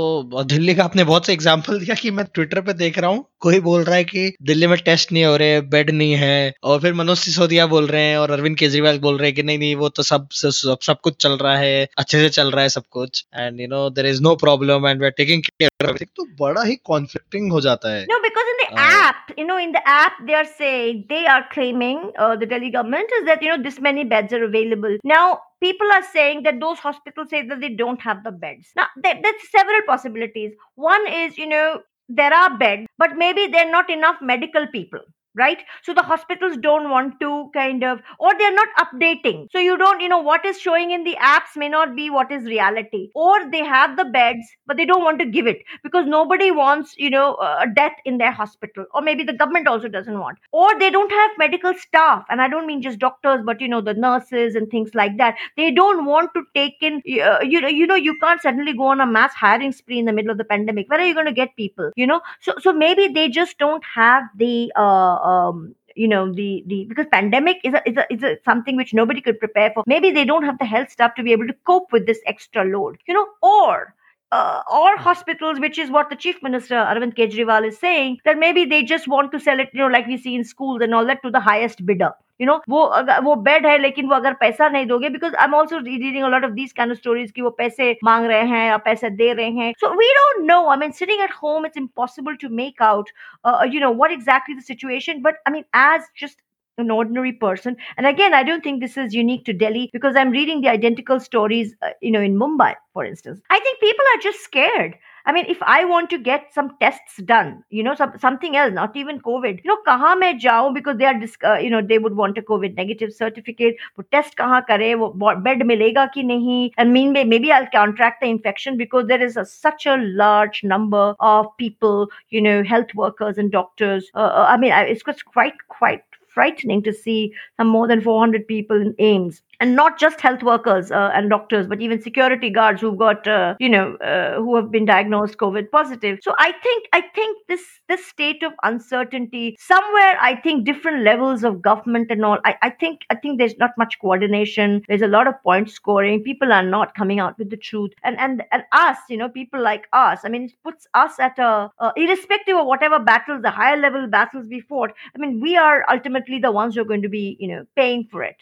दिल्ली 0.51 0.75
का 0.75 0.83
आपने 0.83 1.03
बहुत 1.03 1.25
से 1.25 1.33
एग्जांपल 1.33 1.79
दिया 1.79 1.95
कि 2.01 2.11
मैं 2.11 2.25
ट्विटर 2.33 2.61
पे 2.67 2.73
देख 2.73 2.99
रहा 2.99 3.09
हूँ 3.09 3.25
कोई 3.39 3.59
बोल 3.59 3.83
रहा 3.83 3.95
है 3.95 4.03
कि 4.03 4.33
दिल्ली 4.49 4.67
में 4.67 4.77
टेस्ट 4.85 5.11
नहीं 5.11 5.23
हो 5.25 5.35
रहे 5.37 5.59
बेड 5.73 5.89
नहीं 5.89 6.13
है 6.21 6.53
और 6.63 6.79
फिर 6.81 6.93
मनोज 6.93 7.17
सिसोदिया 7.17 7.65
बोल 7.73 7.87
रहे 7.87 8.03
हैं 8.03 8.17
और 8.17 8.31
अरविंद 8.31 8.57
केजरीवाल 8.57 8.99
बोल 8.99 9.17
रहे 9.17 9.27
हैं 9.27 9.35
कि 9.35 9.43
नहीं 9.43 9.59
नहीं 9.59 9.75
वो 9.75 9.89
तो 9.89 10.03
सब 10.03 10.27
सब 10.31 10.77
सब 10.81 11.01
कुछ 11.03 11.21
चल 11.23 11.37
रहा 11.41 11.55
है 11.57 11.87
अच्छे 11.97 12.19
से 12.19 12.29
चल 12.29 12.51
रहा 12.51 12.61
है 12.61 12.69
सब 12.69 12.83
कुछ 12.91 13.25
and 13.35 13.59
you 13.61 13.67
know 13.67 13.89
there 13.89 14.05
is 14.05 14.21
no 14.23 14.35
problem 14.45 14.87
and 14.87 14.99
we 14.99 15.05
are 15.05 15.11
taking 15.17 15.43
care 15.43 16.05
तो 16.15 16.25
बड़ा 16.39 16.63
ही 16.63 16.75
कॉन्फ्लिक्टिंग 16.85 17.51
हो 17.51 17.61
जाता 17.61 17.93
है। 17.95 18.05
No 18.07 18.21
because 18.27 18.53
in 18.53 18.57
the 18.57 18.63
Uh, 18.73 18.83
app 18.83 19.31
you 19.37 19.43
know 19.47 19.57
in 19.63 19.71
the 19.73 19.81
app 19.87 20.13
they 20.27 20.33
are 20.33 20.47
saying 20.59 21.01
they 21.09 21.25
are 21.43 21.53
claiming 21.53 22.11
uh, 22.17 22.35
the 22.35 22.45
Delhi 22.45 22.69
government 22.71 23.09
is 23.19 23.25
that 23.25 23.41
you 23.41 23.49
know 23.49 23.61
this 23.61 23.79
many 23.79 24.03
beds 24.03 24.33
are 24.33 24.43
available. 24.43 24.97
Now 25.03 25.39
people 25.61 25.91
are 25.91 26.03
saying 26.03 26.43
that 26.43 26.59
those 26.59 26.79
hospitals 26.79 27.29
say 27.29 27.47
that 27.47 27.61
they 27.61 27.69
don't 27.69 28.01
have 28.01 28.23
the 28.23 28.31
beds. 28.31 28.69
Now 28.75 28.87
there, 29.01 29.19
there's 29.21 29.51
several 29.51 29.81
possibilities. 29.87 30.53
One 30.75 31.07
is 31.07 31.37
you 31.37 31.47
know 31.47 31.81
there 32.09 32.33
are 32.33 32.57
beds 32.57 32.87
but 32.97 33.17
maybe 33.17 33.47
they're 33.47 33.71
not 33.71 33.89
enough 33.89 34.17
medical 34.21 34.67
people 34.67 34.99
right? 35.35 35.59
So 35.83 35.93
the 35.93 36.03
hospitals 36.03 36.57
don't 36.57 36.89
want 36.89 37.19
to 37.19 37.49
kind 37.53 37.83
of 37.83 37.99
or 38.19 38.31
they're 38.37 38.53
not 38.53 38.67
updating. 38.79 39.47
So 39.51 39.59
you 39.59 39.77
don't 39.77 39.99
you 40.01 40.09
know 40.09 40.19
what 40.19 40.45
is 40.45 40.59
showing 40.59 40.91
in 40.91 41.03
the 41.03 41.15
apps 41.21 41.55
may 41.55 41.69
not 41.69 41.95
be 41.95 42.09
what 42.09 42.31
is 42.31 42.43
reality. 42.45 43.09
Or 43.15 43.49
they 43.49 43.63
have 43.63 43.97
the 43.97 44.05
beds 44.05 44.45
but 44.67 44.77
they 44.77 44.85
don't 44.85 45.03
want 45.03 45.19
to 45.19 45.25
give 45.25 45.47
it 45.47 45.63
because 45.83 46.05
nobody 46.05 46.51
wants 46.51 46.95
you 46.97 47.09
know 47.09 47.35
a 47.35 47.65
death 47.73 47.95
in 48.05 48.17
their 48.17 48.31
hospital. 48.31 48.85
Or 48.93 49.01
maybe 49.01 49.23
the 49.23 49.33
government 49.33 49.67
also 49.67 49.87
doesn't 49.87 50.19
want. 50.19 50.37
Or 50.51 50.77
they 50.79 50.89
don't 50.91 51.11
have 51.11 51.31
medical 51.37 51.73
staff. 51.73 52.25
And 52.29 52.41
i 52.41 52.47
don't 52.47 52.67
mean 52.67 52.81
just 52.81 52.99
doctors 52.99 53.41
but 53.45 53.61
you 53.61 53.67
know 53.67 53.81
the 53.81 53.93
nurses 53.93 54.55
and 54.55 54.69
things 54.69 54.91
like 54.93 55.17
that. 55.17 55.35
They 55.57 55.71
don't 55.71 56.05
want 56.05 56.31
to 56.35 56.43
take 56.55 56.75
in 56.81 57.01
uh, 57.21 57.39
you 57.41 57.61
know 57.61 57.67
you 57.67 57.87
know 57.87 57.95
you 57.95 58.17
can't 58.19 58.41
suddenly 58.41 58.73
go 58.73 58.85
on 58.87 59.01
a 59.01 59.05
mass 59.05 59.33
hiring 59.33 59.71
spree 59.71 59.99
in 59.99 60.05
the 60.05 60.13
middle 60.13 60.31
of 60.31 60.37
the 60.37 60.43
pandemic. 60.43 60.89
Where 60.89 60.99
are 60.99 61.05
you 61.05 61.13
going 61.13 61.25
to 61.25 61.33
get 61.33 61.55
people 61.55 61.91
you 61.95 62.07
know? 62.07 62.21
So 62.41 62.53
so 62.59 62.73
maybe 62.73 63.07
they 63.07 63.29
just 63.29 63.57
don't 63.57 63.83
have 63.95 64.23
the 64.37 64.71
uh, 64.75 65.15
um, 65.23 65.75
you 65.95 66.07
know 66.07 66.33
the 66.33 66.63
the 66.67 66.85
because 66.89 67.05
pandemic 67.11 67.57
is 67.63 67.73
a, 67.73 67.89
is 67.89 67.97
a 67.97 68.13
is 68.13 68.23
a 68.23 68.37
something 68.45 68.75
which 68.75 68.93
nobody 68.93 69.21
could 69.21 69.39
prepare 69.39 69.71
for. 69.73 69.83
Maybe 69.87 70.11
they 70.11 70.25
don't 70.25 70.43
have 70.43 70.59
the 70.59 70.65
health 70.65 70.91
staff 70.91 71.15
to 71.15 71.23
be 71.23 71.31
able 71.31 71.47
to 71.47 71.55
cope 71.65 71.91
with 71.91 72.05
this 72.05 72.19
extra 72.25 72.65
load 72.65 72.97
you 73.07 73.13
know 73.13 73.27
or 73.41 73.95
uh, 74.32 74.60
or 74.70 74.96
hospitals, 74.96 75.58
which 75.58 75.78
is 75.78 75.90
what 75.90 76.10
the 76.10 76.16
chief 76.16 76.42
minister 76.42 76.74
Arvind 76.74 77.14
Kejriwal 77.16 77.66
is 77.66 77.78
saying, 77.78 78.18
that 78.24 78.38
maybe 78.38 78.64
they 78.64 78.82
just 78.82 79.08
want 79.08 79.32
to 79.32 79.40
sell 79.40 79.58
it, 79.60 79.70
you 79.72 79.80
know, 79.80 79.86
like 79.86 80.06
we 80.06 80.16
see 80.16 80.34
in 80.34 80.44
schools 80.44 80.82
and 80.82 80.94
all 80.94 81.06
that, 81.06 81.22
to 81.22 81.30
the 81.30 81.40
highest 81.40 81.86
bidder. 81.86 82.10
You 82.40 82.46
know, 82.46 82.60
वो 82.68 82.82
अगर- 82.82 83.22
वो 83.24 83.34
bed 83.36 83.66
है 83.66 83.78
लेकिन 83.78 84.06
वो 84.06 84.14
अगर 84.14 84.32
पैसा 84.32 84.68
नहीं 84.68 84.86
दोगे 84.86 85.08
because 85.08 85.34
I'm 85.34 85.54
also 85.54 85.78
reading 85.80 86.22
a 86.22 86.30
lot 86.34 86.44
of 86.44 86.50
these 86.50 86.72
kind 86.80 86.90
of 86.90 86.98
stories 87.00 87.30
कि 87.30 87.42
वो 87.42 87.50
पैसे 87.50 87.98
मांग 88.04 88.26
रहे 88.26 88.46
हैं 88.46 88.68
या 88.68 88.76
पैसे 88.76 89.10
दे 89.10 89.32
रहे 89.32 89.50
हैं. 89.50 89.74
So 89.84 89.92
we 89.92 90.06
don't 90.18 90.50
know. 90.50 90.76
I 90.76 90.80
mean, 90.80 90.92
sitting 91.02 91.28
at 91.28 91.32
home, 91.44 91.66
it's 91.66 91.80
impossible 91.82 92.36
to 92.44 92.48
make 92.60 92.84
out, 92.90 93.04
uh, 93.48 93.72
you 93.74 93.80
know, 93.80 93.98
what 93.98 94.18
exactly 94.18 94.56
the 94.60 94.74
situation. 94.74 95.22
But 95.26 95.32
I 95.50 95.56
mean, 95.56 95.64
as 95.76 96.00
just 96.24 96.36
an 96.77 96.89
ordinary 96.89 97.31
person 97.31 97.75
and 97.97 98.07
again 98.07 98.33
i 98.33 98.43
don't 98.43 98.63
think 98.63 98.81
this 98.81 98.97
is 98.97 99.13
unique 99.13 99.45
to 99.45 99.53
delhi 99.53 99.89
because 99.93 100.15
i'm 100.15 100.31
reading 100.31 100.61
the 100.61 100.69
identical 100.69 101.19
stories 101.19 101.75
uh, 101.81 101.89
you 102.01 102.11
know 102.11 102.21
in 102.21 102.35
mumbai 102.35 102.73
for 102.93 103.05
instance 103.05 103.39
i 103.49 103.59
think 103.59 103.79
people 103.79 104.05
are 104.15 104.21
just 104.21 104.39
scared 104.39 104.95
I 105.25 105.31
mean, 105.31 105.45
if 105.47 105.61
I 105.63 105.85
want 105.85 106.09
to 106.09 106.17
get 106.17 106.53
some 106.53 106.75
tests 106.81 107.15
done, 107.23 107.63
you 107.69 107.81
know, 107.81 107.95
some, 107.95 108.11
something 108.19 108.57
else, 108.57 108.73
not 108.73 108.97
even 108.97 109.21
COVID, 109.21 109.61
you 109.63 109.69
know, 109.69 109.77
kaha 109.87 110.19
mein 110.19 110.37
jao 110.37 110.69
because 110.73 110.97
they 110.97 111.05
are, 111.05 111.15
uh, 111.45 111.57
you 111.59 111.69
know, 111.69 111.81
they 111.81 111.97
would 111.97 112.17
want 112.17 112.37
a 112.37 112.41
COVID 112.41 112.75
negative 112.75 113.13
certificate. 113.13 113.77
Wo 113.95 114.03
test 114.11 114.35
kaha 114.35 114.67
kare, 114.67 114.97
wo 114.97 115.11
bed 115.13 115.59
milega 115.59 116.11
ki 116.11 116.23
nahi. 116.23 116.71
And 116.77 116.91
mean, 116.91 117.13
maybe 117.13 117.53
I'll 117.53 117.67
contract 117.67 118.19
the 118.19 118.27
infection 118.27 118.75
because 118.75 119.07
there 119.07 119.23
is 119.23 119.37
a, 119.37 119.45
such 119.45 119.85
a 119.85 119.95
large 119.95 120.61
number 120.61 121.15
of 121.21 121.45
people, 121.57 122.09
you 122.29 122.41
know, 122.41 122.61
health 122.61 122.93
workers 122.93 123.37
and 123.37 123.49
doctors. 123.49 124.11
Uh, 124.13 124.17
uh 124.17 124.45
I 124.49 124.57
mean, 124.57 124.73
it's 124.73 125.03
quite, 125.03 125.53
quite, 125.69 126.03
frightening 126.33 126.83
to 126.83 126.93
see 126.93 127.33
some 127.57 127.67
more 127.67 127.87
than 127.87 128.01
400 128.01 128.47
people 128.47 128.81
in 128.81 128.93
AIIMS. 128.93 129.41
And 129.63 129.77
not 129.77 129.97
just 129.97 130.19
health 130.19 130.43
workers 130.43 130.91
uh, 130.91 131.09
and 131.17 131.29
doctors, 131.33 131.67
but 131.67 131.81
even 131.81 132.01
security 132.05 132.49
guards 132.55 132.81
who've 132.81 132.97
got, 133.01 133.27
uh, 133.33 133.55
you 133.65 133.69
know, 133.69 133.95
uh, 134.11 134.35
who 134.35 134.55
have 134.57 134.69
been 134.71 134.87
diagnosed 134.89 135.37
COVID 135.37 135.71
positive. 135.75 136.19
So 136.21 136.33
I 136.37 136.51
think, 136.65 136.89
I 136.91 137.01
think 137.17 137.37
this 137.47 137.63
this 137.87 138.05
state 138.05 138.43
of 138.43 138.51
uncertainty 138.63 139.55
somewhere, 139.59 140.17
I 140.19 140.35
think 140.43 140.65
different 140.65 141.03
levels 141.05 141.45
of 141.45 141.61
government 141.61 142.11
and 142.11 142.25
all. 142.25 142.39
I, 142.45 142.55
I 142.61 142.69
think, 142.83 143.07
I 143.09 143.15
think 143.15 143.39
there's 143.39 143.57
not 143.57 143.71
much 143.77 143.97
coordination. 144.01 144.81
There's 144.89 145.07
a 145.09 145.11
lot 145.15 145.27
of 145.27 145.41
point 145.43 145.69
scoring. 145.69 146.23
People 146.23 146.51
are 146.51 146.69
not 146.75 146.95
coming 147.01 147.19
out 147.19 147.37
with 147.39 147.49
the 147.49 147.63
truth, 147.71 147.91
and 148.03 148.19
and 148.19 148.43
and 148.51 148.63
us, 148.73 148.97
you 149.09 149.17
know, 149.17 149.29
people 149.29 149.61
like 149.71 149.87
us. 149.93 150.19
I 150.25 150.29
mean, 150.29 150.43
it 150.43 150.53
puts 150.69 150.87
us 150.93 151.19
at 151.19 151.39
a 151.39 151.69
irrespective 151.95 152.57
of 152.57 152.65
whatever 152.65 152.99
battles, 152.99 153.41
the 153.41 153.57
higher 153.61 153.77
level 153.77 154.07
battles 154.07 154.47
we 154.49 154.59
fought. 154.59 154.91
I 155.15 155.19
mean, 155.19 155.39
we 155.39 155.55
are 155.55 155.85
ultimately 155.89 156.39
the 156.39 156.51
ones 156.51 156.75
who 156.75 156.81
are 156.81 156.91
going 156.95 157.01
to 157.03 157.09
be, 157.09 157.37
you 157.39 157.47
know, 157.47 157.65
paying 157.77 158.09
for 158.11 158.23
it. 158.23 158.35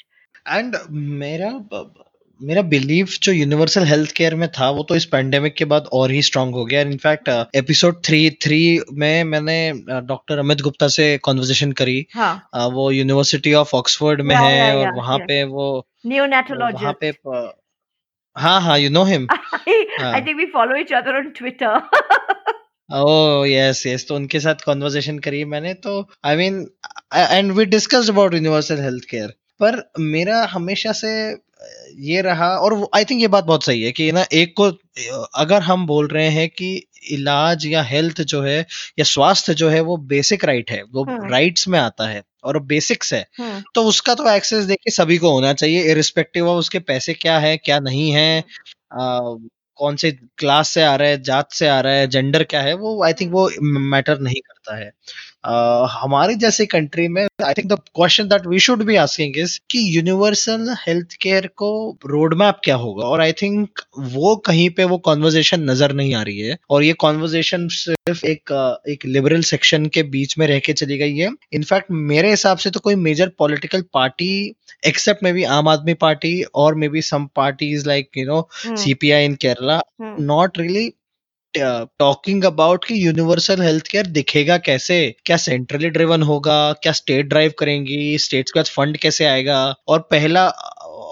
And 0.50 0.78
मेरा 0.92 1.50
मेरा 2.40 2.62
believe 2.62 3.08
जो 3.24 3.32
universal 3.32 3.84
health 3.84 4.12
care 4.12 4.36
में 4.36 4.48
था 4.52 4.70
वो 4.70 4.84
तो 4.84 4.96
इस 4.96 5.06
pandemic 5.06 5.56
के 5.56 5.66
बाद 5.66 5.90
और 5.94 6.12
ही 6.12 6.22
स्ट्रांग 6.22 6.54
हो 6.54 6.66
गया। 6.66 6.82
इनफैक्ट 6.82 7.30
एपिसोड 7.56 8.02
थ्री 8.06 8.30
थ्री 8.44 8.80
में 8.94 9.24
मैंने 9.24 9.74
डॉक्टर 9.90 10.38
अमित 10.38 10.62
गुप्ता 10.62 10.88
से 10.88 11.18
कॉन्वर्जेशन 11.18 11.72
करी। 11.72 12.06
हाँ. 12.16 12.50
uh, 12.58 12.72
वो 12.74 12.92
यूनिवर्सिटी 12.92 13.54
ऑफ़ 13.54 13.76
ऑक्सफोर्ड 13.76 14.22
में 14.22 14.36
है 14.36 14.76
और 14.78 14.94
वहाँ 14.96 15.18
पे 15.20 15.44
वो. 15.44 15.88
वहाँ 16.06 16.94
पे 17.02 17.12
प- 17.28 17.58
हाँ 18.38 18.62
हाँ 18.62 18.80
you 18.80 18.90
know 18.90 19.04
him 19.04 19.28
I 19.28 20.20
think 20.20 20.38
we 20.40 20.48
follow 20.56 20.78
each 20.82 20.94
other 21.00 21.16
on 21.20 21.30
Twitter. 21.40 21.80
Oh 22.94 23.50
yes 23.50 23.86
yes 23.88 24.06
तो 24.08 24.16
उनके 24.16 24.40
साथ 24.40 24.64
कॉन्वर्जेशन 24.66 25.20
करी 25.20 25.44
मैंने। 25.46 25.74
तो 25.74 26.10
I 26.26 26.36
mean 26.36 26.66
and 27.16 27.52
we 27.52 27.66
discussed 27.66 28.10
about 28.10 28.34
universal 28.34 28.82
health 28.82 29.04
care 29.12 29.34
पर 29.62 29.84
मेरा 30.02 30.44
हमेशा 30.52 30.92
से 30.96 31.12
ये 32.02 32.22
रहा 32.22 32.48
और 32.58 32.74
आई 32.96 33.06
थिंक 33.06 33.22
ये 33.22 33.28
बात 33.30 33.44
बहुत 33.44 33.64
सही 33.64 33.82
है 33.84 33.92
कि 33.92 34.12
ना 34.12 34.26
एक 34.34 34.54
को 34.58 34.70
अगर 35.36 35.62
हम 35.62 35.86
बोल 35.86 36.08
रहे 36.08 36.30
हैं 36.30 36.48
कि 36.52 36.70
इलाज 37.12 37.66
या 37.66 37.82
हेल्थ 37.84 38.22
जो 38.24 38.42
है 38.42 38.60
या 39.00 39.04
स्वास्थ्य 39.04 39.54
जो 39.54 39.70
है 39.70 39.80
वो 39.82 39.98
बेसिक 40.10 40.46
राइट 40.46 40.72
है 40.72 40.82
वो 40.84 41.04
हम्म। 41.04 41.30
राइट्स 41.32 41.68
में 41.68 41.80
आता 41.80 42.08
है 42.08 42.22
और 42.44 42.60
बेसिक्स 42.66 43.14
है 43.14 43.26
हम्म। 43.40 43.62
तो 43.76 43.84
उसका 43.84 44.16
तो 44.16 44.30
एक्सेस 44.30 44.66
देखिए 44.66 44.92
सभी 44.92 45.18
को 45.18 45.32
होना 45.32 45.54
चाहिए 45.54 45.92
इरिस्पेक्टिव 45.92 46.48
ऑफ़ 46.48 46.60
उसके 46.60 46.80
पैसे 46.82 47.14
क्या 47.16 47.38
है 47.40 47.56
क्या 47.60 47.80
नहीं 47.80 48.12
है 48.12 48.44
आ, 48.94 49.20
कौन 49.80 49.96
से 49.96 50.12
क्लास 50.38 50.70
से 50.70 50.82
आ 50.84 50.96
रहा 50.96 51.10
है 51.10 51.22
जात 51.24 51.52
से 51.52 51.68
आ 51.68 51.80
रहा 51.82 51.94
है 51.94 52.08
जेंडर 52.08 52.44
क्या 52.46 52.62
है 52.62 52.74
वो 52.76 53.04
आई 53.04 53.14
थिंक 53.14 53.32
वो 53.34 53.50
मैटर 53.90 54.20
नहीं 54.20 54.42
करता 54.42 54.76
है 54.76 54.92
हमारी 55.44 56.36
जैसे 56.36 56.66
कंट्री 56.66 57.08
में 57.08 57.22
I 57.46 57.54
think 57.54 57.68
the 57.72 57.78
question 57.96 58.28
that 58.28 58.46
we 58.48 58.60
should 58.60 58.84
be 58.86 58.96
asking 58.96 59.38
is 59.38 59.58
कि 59.72 59.80
यूनिवर्सल 59.98 60.74
हेल्थ 60.80 61.14
केयर 61.22 61.48
को 61.58 61.72
रोड 62.06 62.34
मैप 62.40 62.60
क्या 62.64 62.76
होगा 62.76 63.06
और 63.06 63.22
आई 63.22 63.32
थिंक 63.42 63.82
वो 64.14 64.36
कहीं 64.46 64.70
पे 64.78 64.84
वो 64.84 64.98
कॉन्वर्जेशन 65.10 65.70
नज़र 65.70 65.94
नहीं 65.94 66.14
आ 66.16 66.22
रही 66.22 66.40
है 66.40 66.58
और 66.70 66.84
ये 66.84 66.94
कॉन्वर्जेशन 67.06 67.68
सिर्फ़ 67.72 68.26
एक 68.26 68.52
एक 68.90 69.06
लिबरल 69.06 69.42
सेक्शन 69.52 69.86
के 69.94 70.04
बीच 70.16 70.38
में 70.38 70.48
रह 70.48 70.60
के 70.60 70.74
चली 70.74 70.98
गई 70.98 71.18
है 71.18 71.30
इनफैक्ट 71.54 71.92
मेरे 72.14 72.30
हिसाब 72.30 72.58
से 72.58 72.70
तो 72.70 72.80
कोई 72.80 72.96
major 73.10 73.32
political 73.40 73.84
party 73.94 74.32
except 74.88 75.24
may 75.24 75.32
be 75.34 75.44
Aam 75.54 75.68
Aadmi 75.68 75.94
party 76.02 76.42
और 76.56 76.76
may 76.76 76.88
be 76.90 77.02
some 77.02 77.26
parties 77.36 77.88
like 77.88 78.10
you 78.18 78.26
know. 78.26 78.48
CPI 78.76 79.26
in 79.26 79.36
Kerala. 79.42 79.80
Not 80.02 80.58
really 80.58 80.92
talking 81.58 82.44
about 82.46 82.86
कि 82.86 83.06
यूनिवर्सल 83.06 83.62
हेल्थ 83.62 83.88
केयर 83.92 84.06
दिखेगा 84.18 84.58
कैसे? 84.58 85.00
क्या 85.26 85.38
सेंट्रली 85.38 85.90
ड्रिवन 85.90 86.22
होगा? 86.24 86.60
क्या 86.84 86.92
स्टेट 86.92 87.26
ड्राइव 87.30 87.54
करेंगी? 87.60 88.18
स्टेट्स 88.18 88.52
के 88.52 88.60
पास 88.60 88.70
fund 88.76 88.98
कैसे 88.98 89.26
आएगा? 89.26 89.64
और 89.88 90.00
पहला 90.12 90.48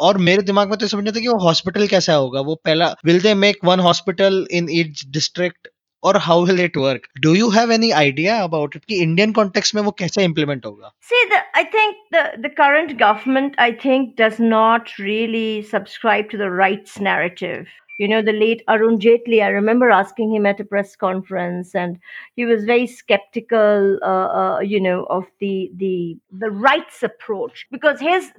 और 0.05 0.17
मेरे 0.27 0.41
दिमाग 0.43 0.69
में 0.69 0.77
तो 0.79 0.87
समझ 0.87 1.15
था 1.15 1.19
कि 1.19 1.27
वो 1.27 1.37
हॉस्पिटल 1.45 1.87
कैसा 1.87 2.13
होगा। 2.13 2.41
वो 2.41 2.55
पहला 2.65 2.93
will 3.05 3.19
they 3.21 3.33
make 3.33 3.65
one 3.65 3.79
hospital 3.79 4.45
in 4.51 4.67
each 4.71 5.03
district 5.13 5.67
और 6.03 6.17
how 6.27 6.45
will 6.45 6.59
it 6.63 6.77
work 6.77 7.07
do 7.21 7.33
you 7.35 7.49
have 7.49 7.71
any 7.71 7.91
idea 8.01 8.37
about 8.43 8.75
it 8.75 8.85
कि 8.85 9.01
इंडियन 9.03 9.31
कॉन्टेक्स्ट 9.39 9.75
में 9.75 9.81
वो 9.81 9.91
कैसे 9.99 10.23
इम्प्लीमेंट 10.23 10.65
होगा? 10.65 10.91
The, 11.31 11.39
I 11.59 11.63
think 11.73 11.97
the, 12.15 12.21
the 12.43 12.49
current 12.49 12.91
government, 12.99 13.59
I 13.59 13.71
think, 13.83 14.15
does 14.15 14.39
not 14.39 14.91
really 14.99 15.61
subscribe 15.73 16.29
to 16.31 16.37
the 16.37 16.49
rights 16.49 16.99
narrative. 17.07 17.67
You 17.99 18.07
know, 18.07 18.23
the 18.23 18.33
late 18.33 18.63
Arun 18.67 18.97
Jaitley, 18.99 19.43
I 19.43 19.49
remember 19.49 19.91
asking 19.91 20.33
him 20.33 20.47
at 20.47 20.59
a 20.59 20.65
press 20.65 20.95
conference, 20.95 21.75
and 21.75 21.99
he 22.35 22.45
was 22.45 22.65
very 22.65 22.87
skeptical, 22.87 23.99
uh, 24.01 24.05
uh, 24.05 24.59
you 24.61 24.81
know, 24.81 25.03
of 25.11 25.25
the 25.39 25.71
the 25.75 26.17
the 26.31 26.49
rights 26.49 27.03
approach 27.03 27.67
because 27.71 27.99
his, 27.99 28.31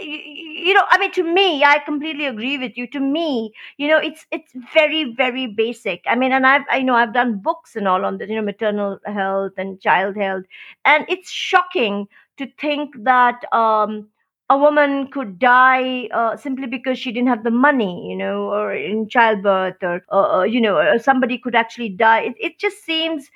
you 0.00 0.74
know, 0.74 0.84
I 0.88 0.98
mean, 0.98 1.12
to 1.12 1.22
me, 1.22 1.64
I 1.64 1.78
completely 1.84 2.26
agree 2.26 2.58
with 2.58 2.76
you. 2.76 2.86
To 2.88 3.00
me, 3.00 3.52
you 3.76 3.88
know, 3.88 3.98
it's 3.98 4.26
it's 4.30 4.52
very 4.74 5.14
very 5.16 5.46
basic. 5.46 6.02
I 6.06 6.14
mean, 6.14 6.32
and 6.32 6.46
I've 6.46 6.64
I 6.70 6.82
know 6.82 6.94
I've 6.94 7.14
done 7.14 7.38
books 7.38 7.76
and 7.76 7.88
all 7.88 8.04
on 8.04 8.18
the 8.18 8.28
you 8.28 8.36
know 8.36 8.42
maternal 8.42 8.98
health 9.06 9.52
and 9.56 9.80
child 9.80 10.16
health, 10.16 10.44
and 10.84 11.04
it's 11.08 11.30
shocking 11.30 12.06
to 12.38 12.46
think 12.60 12.94
that 13.04 13.42
um, 13.52 14.08
a 14.50 14.56
woman 14.58 15.08
could 15.08 15.38
die 15.38 16.08
uh, 16.12 16.36
simply 16.36 16.66
because 16.66 16.98
she 16.98 17.12
didn't 17.12 17.28
have 17.28 17.44
the 17.44 17.50
money, 17.50 18.08
you 18.08 18.16
know, 18.16 18.44
or 18.52 18.74
in 18.74 19.08
childbirth, 19.08 19.76
or 19.82 20.02
uh, 20.10 20.38
uh, 20.38 20.42
you 20.44 20.60
know, 20.60 20.96
somebody 20.98 21.38
could 21.38 21.54
actually 21.54 21.90
die. 21.90 22.20
It, 22.20 22.34
it 22.40 22.58
just 22.58 22.84
seems 22.84 23.28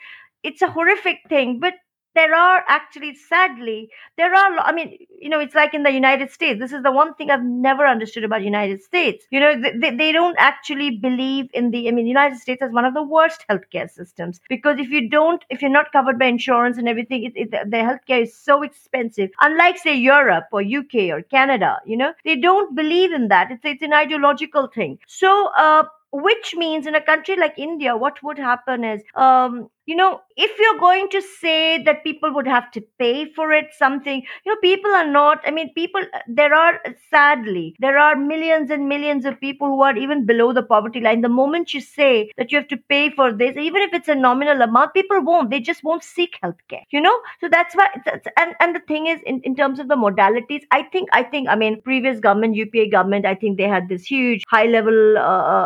it's 0.42 0.62
a 0.62 0.70
horrific 0.70 1.18
thing, 1.28 1.60
but 1.60 1.74
there 2.14 2.34
are 2.34 2.64
actually 2.68 3.14
sadly 3.14 3.90
there 4.16 4.34
are 4.34 4.58
i 4.60 4.72
mean 4.72 4.96
you 5.20 5.28
know 5.28 5.40
it's 5.40 5.54
like 5.54 5.74
in 5.74 5.82
the 5.82 5.90
united 5.90 6.30
states 6.30 6.60
this 6.60 6.72
is 6.72 6.82
the 6.82 6.92
one 6.92 7.14
thing 7.14 7.30
i've 7.30 7.44
never 7.44 7.86
understood 7.86 8.24
about 8.24 8.42
united 8.42 8.82
states. 8.82 9.24
You 9.30 9.40
know 9.40 9.60
they, 9.80 9.90
they, 9.96 10.12
don't 10.12 10.36
actually 10.38 10.90
believe 10.98 11.48
in 11.54 11.70
the 11.70 11.88
i 11.88 11.90
mean 11.90 12.06
united 12.06 12.38
states 12.38 12.62
has 12.62 12.72
one 12.72 12.84
of 12.84 12.94
the 12.94 13.02
worst 13.02 13.44
healthcare 13.50 13.90
systems 13.90 14.40
because 14.48 14.78
if 14.78 14.90
you 14.90 15.08
don't 15.08 15.44
if 15.50 15.62
you're 15.62 15.70
not 15.70 15.92
covered 15.92 16.18
by 16.18 16.26
insurance 16.26 16.78
and 16.78 16.88
everything 16.88 17.24
it, 17.24 17.32
it, 17.34 17.50
the 17.50 17.76
healthcare 17.76 18.22
is 18.22 18.36
so 18.36 18.62
expensive. 18.62 19.30
Unlike 19.40 19.78
say 19.78 19.94
europe 19.96 20.46
or 20.52 20.62
uk 20.62 20.94
or 20.94 21.22
canada 21.22 21.78
you 21.86 21.96
know 21.96 22.12
they 22.24 22.36
don't 22.36 22.74
believe 22.76 23.12
in 23.12 23.28
that. 23.28 23.50
It's, 23.50 23.64
it's 23.64 23.82
an 23.82 23.92
ideological 23.92 24.68
thing. 24.68 24.98
So 25.06 25.50
uh 25.56 25.84
which 26.12 26.54
means 26.54 26.86
in 26.86 26.94
a 26.94 27.00
country 27.00 27.36
like 27.36 27.58
India, 27.58 27.96
what 27.96 28.22
would 28.22 28.38
happen 28.38 28.84
is, 28.84 29.02
um, 29.14 29.68
you 29.86 29.96
know, 29.96 30.20
if 30.36 30.50
you're 30.58 30.78
going 30.78 31.08
to 31.10 31.20
say 31.20 31.82
that 31.82 32.04
people 32.04 32.32
would 32.32 32.46
have 32.46 32.70
to 32.72 32.80
pay 32.98 33.30
for 33.32 33.52
it, 33.52 33.66
something, 33.76 34.22
you 34.44 34.52
know, 34.52 34.58
people 34.62 34.90
are 34.92 35.06
not, 35.06 35.40
I 35.44 35.50
mean, 35.50 35.72
people, 35.74 36.02
there 36.28 36.54
are, 36.54 36.80
sadly, 37.10 37.74
there 37.80 37.98
are 37.98 38.14
millions 38.16 38.70
and 38.70 38.88
millions 38.88 39.24
of 39.24 39.40
people 39.40 39.66
who 39.66 39.82
are 39.82 39.96
even 39.96 40.24
below 40.24 40.52
the 40.52 40.62
poverty 40.62 41.00
line. 41.00 41.20
The 41.20 41.28
moment 41.28 41.74
you 41.74 41.80
say 41.80 42.30
that 42.36 42.52
you 42.52 42.58
have 42.58 42.68
to 42.68 42.76
pay 42.76 43.10
for 43.10 43.32
this, 43.32 43.56
even 43.56 43.82
if 43.82 43.92
it's 43.92 44.08
a 44.08 44.14
nominal 44.14 44.62
amount, 44.62 44.94
people 44.94 45.20
won't, 45.20 45.50
they 45.50 45.60
just 45.60 45.82
won't 45.82 46.04
seek 46.04 46.38
healthcare, 46.42 46.82
you 46.90 47.00
know? 47.00 47.18
So 47.40 47.48
that's 47.50 47.74
why, 47.74 47.88
that's, 48.04 48.28
and, 48.38 48.54
and 48.60 48.76
the 48.76 48.80
thing 48.80 49.08
is, 49.08 49.20
in, 49.26 49.40
in 49.42 49.56
terms 49.56 49.80
of 49.80 49.88
the 49.88 49.96
modalities, 49.96 50.62
I 50.70 50.84
think, 50.84 51.08
I 51.12 51.24
think, 51.24 51.48
I 51.48 51.56
mean, 51.56 51.82
previous 51.82 52.20
government, 52.20 52.54
UPA 52.54 52.90
government, 52.90 53.26
I 53.26 53.34
think 53.34 53.58
they 53.58 53.68
had 53.68 53.88
this 53.88 54.04
huge 54.04 54.44
high 54.48 54.66
level, 54.66 55.18
uh, 55.18 55.20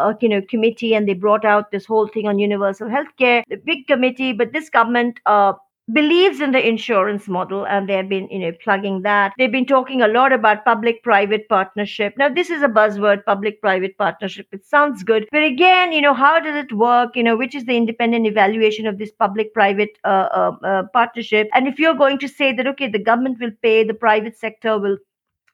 uh, 0.09 0.15
you 0.21 0.29
know, 0.29 0.41
committee 0.49 0.95
and 0.95 1.07
they 1.07 1.15
brought 1.15 1.45
out 1.45 1.71
this 1.71 1.85
whole 1.85 2.09
thing 2.09 2.27
on 2.27 2.39
universal 2.39 2.89
healthcare, 2.89 3.43
the 3.49 3.57
big 3.57 3.87
committee, 3.87 4.06
but 4.33 4.53
this 4.53 4.71
government, 4.71 5.21
uh, 5.27 5.53
believes 5.93 6.41
in 6.41 6.51
the 6.51 6.67
insurance 6.67 7.29
model 7.29 7.65
and 7.67 7.89
they've 7.89 8.09
been 8.09 8.29
you 8.29 8.39
know 8.41 8.53
plugging 8.63 9.03
that. 9.03 9.33
They've 9.39 9.53
been 9.53 9.67
talking 9.67 10.03
a 10.03 10.09
lot 10.09 10.33
about 10.33 10.65
public 10.65 11.03
private 11.03 11.49
partnership. 11.49 12.15
Now 12.19 12.29
this 12.29 12.51
is 12.51 12.63
a 12.63 12.69
buzzword 12.69 13.25
public 13.25 13.61
private 13.61 13.97
partnership. 13.97 14.49
It 14.53 14.67
sounds 14.67 15.05
good 15.05 15.29
but 15.31 15.45
again 15.45 15.93
you 15.93 16.01
know 16.01 16.15
how 16.15 16.41
does 16.41 16.57
it 16.57 16.73
work? 16.73 17.15
You 17.15 17.23
know 17.23 17.37
which 17.37 17.55
is 17.55 17.65
the 17.67 17.77
independent 17.77 18.27
evaluation 18.27 18.87
of 18.87 18.99
this 18.99 19.13
public 19.13 19.55
private 19.55 19.97
uh, 20.05 20.29
uh, 20.33 20.57
uh, 20.65 20.83
partnership? 20.93 21.49
And 21.55 21.69
if 21.69 21.79
you're 21.79 21.95
going 21.95 22.19
to 22.19 22.29
say 22.29 22.53
that 22.53 22.67
okay 22.67 22.89
the 22.89 22.99
government 22.99 23.39
will 23.41 23.53
pay 23.63 23.85
the 23.85 23.95
private 23.95 24.37
sector 24.37 24.79
will 24.81 24.99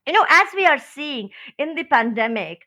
you 0.06 0.12
know 0.12 0.24
as 0.28 0.48
we 0.54 0.66
are 0.66 0.78
seeing 0.78 1.30
in 1.58 1.74
the 1.74 1.84
pandemic 1.84 2.62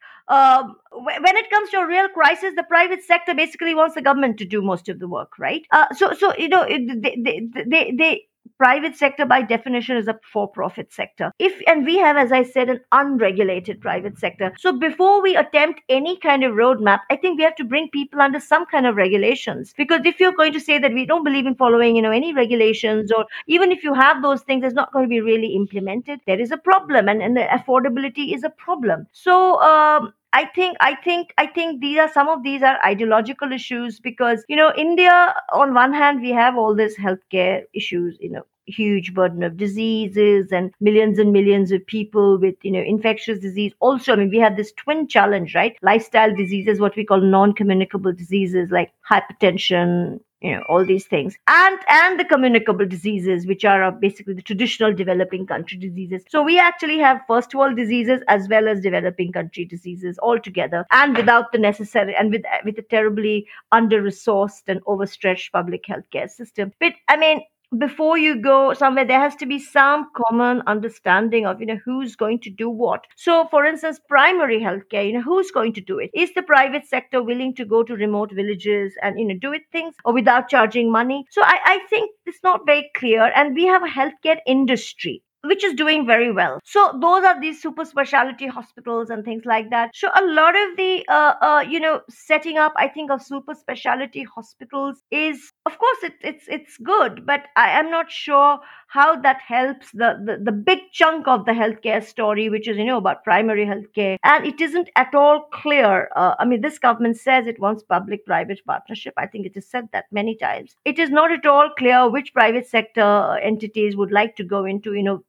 wh- 0.91 1.21
when 1.23 1.37
it 1.37 1.49
comes 1.49 1.69
to 1.69 1.77
a 1.77 1.87
real 1.87 2.09
crisis 2.09 2.53
the 2.55 2.63
private 2.63 3.03
sector 3.03 3.33
basically 3.33 3.75
wants 3.75 3.95
the 3.95 4.01
government 4.01 4.37
to 4.37 4.45
do 4.45 4.61
most 4.61 4.89
of 4.89 4.99
the 4.99 5.07
work 5.07 5.37
right? 5.39 5.63
Uh, 5.71 5.85
so 5.93 6.13
so 6.13 6.33
you 6.37 6.49
know 6.49 6.65
they, 6.67 7.17
they, 7.23 7.47
they, 7.67 7.91
they 7.97 8.27
private 8.57 8.95
sector 8.95 9.25
by 9.25 9.41
definition 9.41 9.97
is 9.97 10.07
a 10.07 10.19
for 10.31 10.47
profit 10.47 10.91
sector. 10.93 11.31
If 11.39 11.61
and 11.67 11.85
we 11.85 11.97
have 11.97 12.17
as 12.17 12.31
i 12.31 12.43
said 12.43 12.69
an 12.69 12.79
unregulated 12.91 13.81
private 13.81 14.17
sector. 14.17 14.53
So 14.57 14.71
before 14.77 15.21
we 15.21 15.35
attempt 15.35 15.81
any 15.89 16.17
kind 16.17 16.43
of 16.43 16.53
roadmap 16.53 16.99
i 17.09 17.15
think 17.15 17.37
we 17.37 17.43
have 17.43 17.55
to 17.55 17.63
bring 17.63 17.89
people 17.89 18.21
under 18.21 18.39
some 18.39 18.65
kind 18.65 18.85
of 18.85 18.95
regulations. 18.95 19.73
Because 19.77 20.01
if 20.05 20.19
you're 20.19 20.39
going 20.41 20.53
to 20.53 20.59
say 20.59 20.79
that 20.79 20.93
we 20.93 21.05
don't 21.05 21.23
believe 21.23 21.45
in 21.45 21.55
following 21.55 21.95
you 21.95 22.01
know 22.01 22.11
any 22.11 22.33
regulations 22.33 23.11
or 23.11 23.25
even 23.47 23.71
if 23.71 23.83
you 23.83 23.93
have 23.93 24.21
those 24.21 24.41
things 24.41 24.63
it's 24.63 24.73
not 24.73 24.91
going 24.93 25.05
to 25.05 25.09
be 25.09 25.21
really 25.21 25.55
implemented 25.55 26.19
there 26.27 26.39
is 26.39 26.51
a 26.51 26.57
problem 26.57 27.09
and, 27.09 27.21
and 27.21 27.35
the 27.37 27.47
affordability 27.59 28.33
is 28.35 28.43
a 28.43 28.49
problem. 28.49 29.07
So 29.11 29.61
um 29.61 30.13
I 30.35 30.45
think 30.45 30.77
I 30.81 30.95
think 30.95 31.33
I 31.39 31.47
think 31.47 31.81
these 31.81 31.97
are 31.97 32.09
some 32.11 32.27
of 32.29 32.43
these 32.43 32.61
are 32.61 32.77
ideological 32.85 33.51
issues 33.53 33.99
because 33.99 34.43
you 34.49 34.55
know 34.55 34.71
India 34.77 35.33
on 35.53 35.73
one 35.73 35.93
hand 35.93 36.21
we 36.21 36.31
have 36.31 36.57
all 36.57 36.75
these 36.75 36.97
healthcare 36.97 37.63
issues 37.73 38.17
you 38.19 38.29
know 38.31 38.45
huge 38.67 39.13
burden 39.13 39.43
of 39.43 39.57
diseases 39.57 40.51
and 40.51 40.71
millions 40.79 41.19
and 41.19 41.31
millions 41.31 41.71
of 41.71 41.85
people 41.85 42.37
with 42.39 42.55
you 42.63 42.71
know 42.71 42.81
infectious 42.81 43.39
disease. 43.39 43.73
Also 43.79 44.13
i 44.13 44.15
mean 44.15 44.29
we 44.29 44.39
have 44.39 44.57
this 44.57 44.73
twin 44.73 45.07
challenge 45.07 45.55
right? 45.55 45.77
Lifestyle 45.81 46.35
diseases 46.35 46.79
what 46.79 46.95
we 46.95 47.05
call 47.05 47.21
non-communicable 47.21 48.13
diseases 48.13 48.71
like 48.71 48.91
hypertension 49.09 50.19
you 50.41 50.51
know 50.51 50.63
all 50.69 50.85
these 50.85 51.05
things. 51.05 51.37
And 51.47 51.79
and 51.89 52.19
the 52.19 52.25
communicable 52.25 52.85
diseases 52.85 53.47
which 53.47 53.65
are 53.65 53.83
uh, 53.83 53.91
basically 53.91 54.35
the 54.35 54.41
traditional 54.41 54.93
developing 54.93 55.47
country 55.47 55.77
diseases. 55.77 56.23
So 56.29 56.43
we 56.43 56.59
actually 56.59 56.99
have 56.99 57.21
first 57.27 57.55
world 57.55 57.75
diseases 57.75 58.21
as 58.27 58.47
well 58.47 58.67
as 58.67 58.81
developing 58.81 59.31
country 59.31 59.65
diseases 59.65 60.19
all 60.19 60.39
together 60.39 60.85
and 60.91 61.17
without 61.17 61.51
the 61.51 61.57
necessary 61.57 62.15
and 62.15 62.31
with 62.31 62.43
with 62.63 62.77
a 62.77 62.83
terribly 62.83 63.47
under 63.71 64.01
resourced 64.01 64.63
and 64.67 64.81
overstretched 64.85 65.51
public 65.51 65.85
healthcare 65.85 66.29
system. 66.29 66.71
But 66.79 66.93
i 67.07 67.17
mean 67.17 67.41
before 67.79 68.17
you 68.17 68.41
go 68.41 68.73
somewhere 68.73 69.05
there 69.05 69.19
has 69.19 69.35
to 69.37 69.45
be 69.45 69.59
some 69.59 70.09
common 70.15 70.61
understanding 70.67 71.45
of 71.45 71.59
you 71.59 71.65
know 71.67 71.79
who's 71.85 72.15
going 72.15 72.39
to 72.41 72.49
do 72.49 72.69
what. 72.69 73.05
So 73.15 73.47
for 73.51 73.65
instance 73.65 73.99
primary 74.09 74.59
healthcare 74.59 75.05
you 75.07 75.13
know 75.13 75.21
who's 75.21 75.51
going 75.51 75.73
to 75.73 75.81
do 75.81 75.99
it? 75.99 76.09
Is 76.13 76.33
the 76.33 76.41
private 76.43 76.85
sector 76.85 77.21
willing 77.23 77.53
to 77.55 77.65
go 77.65 77.83
to 77.83 77.95
remote 77.95 78.31
villages 78.33 78.93
and 79.01 79.19
you 79.19 79.25
know 79.27 79.35
do 79.39 79.53
it 79.53 79.63
things 79.71 79.95
or 80.05 80.13
without 80.13 80.49
charging 80.49 80.91
money? 80.91 81.25
So 81.31 81.41
i, 81.43 81.59
I 81.65 81.79
think 81.89 82.11
it's 82.25 82.43
not 82.43 82.65
very 82.65 82.89
clear 82.95 83.31
and 83.35 83.55
we 83.55 83.65
have 83.65 83.83
a 83.83 83.87
healthcare 83.87 84.39
industry 84.47 85.21
which 85.47 85.63
is 85.63 85.73
doing 85.73 86.05
very 86.05 86.31
well. 86.31 86.59
So 86.63 86.97
those 87.01 87.23
are 87.23 87.39
these 87.39 87.61
super 87.61 87.85
specialty 87.85 88.47
hospitals 88.47 89.09
and 89.09 89.23
things 89.23 89.45
like 89.45 89.69
that. 89.69 89.91
So 89.93 90.09
a 90.15 90.23
lot 90.25 90.55
of 90.55 90.77
the, 90.77 91.05
uh, 91.07 91.33
uh, 91.41 91.65
you 91.67 91.79
know, 91.79 92.01
setting 92.09 92.57
up, 92.57 92.73
I 92.77 92.87
think, 92.87 93.11
of 93.11 93.21
super 93.21 93.53
specialty 93.53 94.23
hospitals 94.23 95.01
is, 95.11 95.51
of 95.65 95.77
course, 95.77 95.97
it, 96.03 96.13
it's 96.21 96.45
it's 96.47 96.77
good, 96.77 97.25
but 97.25 97.43
I 97.55 97.79
am 97.79 97.89
not 97.91 98.11
sure 98.11 98.59
how 98.87 99.19
that 99.21 99.41
helps 99.41 99.91
the, 99.91 100.09
the 100.25 100.37
the 100.43 100.51
big 100.51 100.79
chunk 100.91 101.27
of 101.27 101.45
the 101.45 101.51
healthcare 101.51 102.03
story, 102.03 102.49
which 102.49 102.67
is 102.67 102.77
you 102.77 102.85
know 102.85 102.97
about 102.97 103.23
primary 103.23 103.65
healthcare, 103.65 104.17
and 104.23 104.45
it 104.45 104.61
isn't 104.61 104.89
at 104.95 105.13
all 105.13 105.41
clear. 105.51 106.09
Uh, 106.15 106.35
I 106.39 106.45
mean, 106.45 106.61
this 106.61 106.79
government 106.79 107.17
says 107.17 107.47
it 107.47 107.59
wants 107.59 107.83
public-private 107.83 108.61
partnership. 108.65 109.13
I 109.17 109.27
think 109.27 109.45
it 109.45 109.55
has 109.55 109.67
said 109.67 109.89
that 109.91 110.05
many 110.11 110.35
times. 110.35 110.75
It 110.85 110.99
is 110.99 111.09
not 111.09 111.31
at 111.31 111.45
all 111.45 111.69
clear 111.77 112.09
which 112.09 112.33
private 112.33 112.67
sector 112.67 113.37
entities 113.41 113.95
would 113.95 114.11
like 114.11 114.35
to 114.37 114.43
go 114.43 114.65
into, 114.65 114.93
you 114.93 115.03
know 115.03 115.23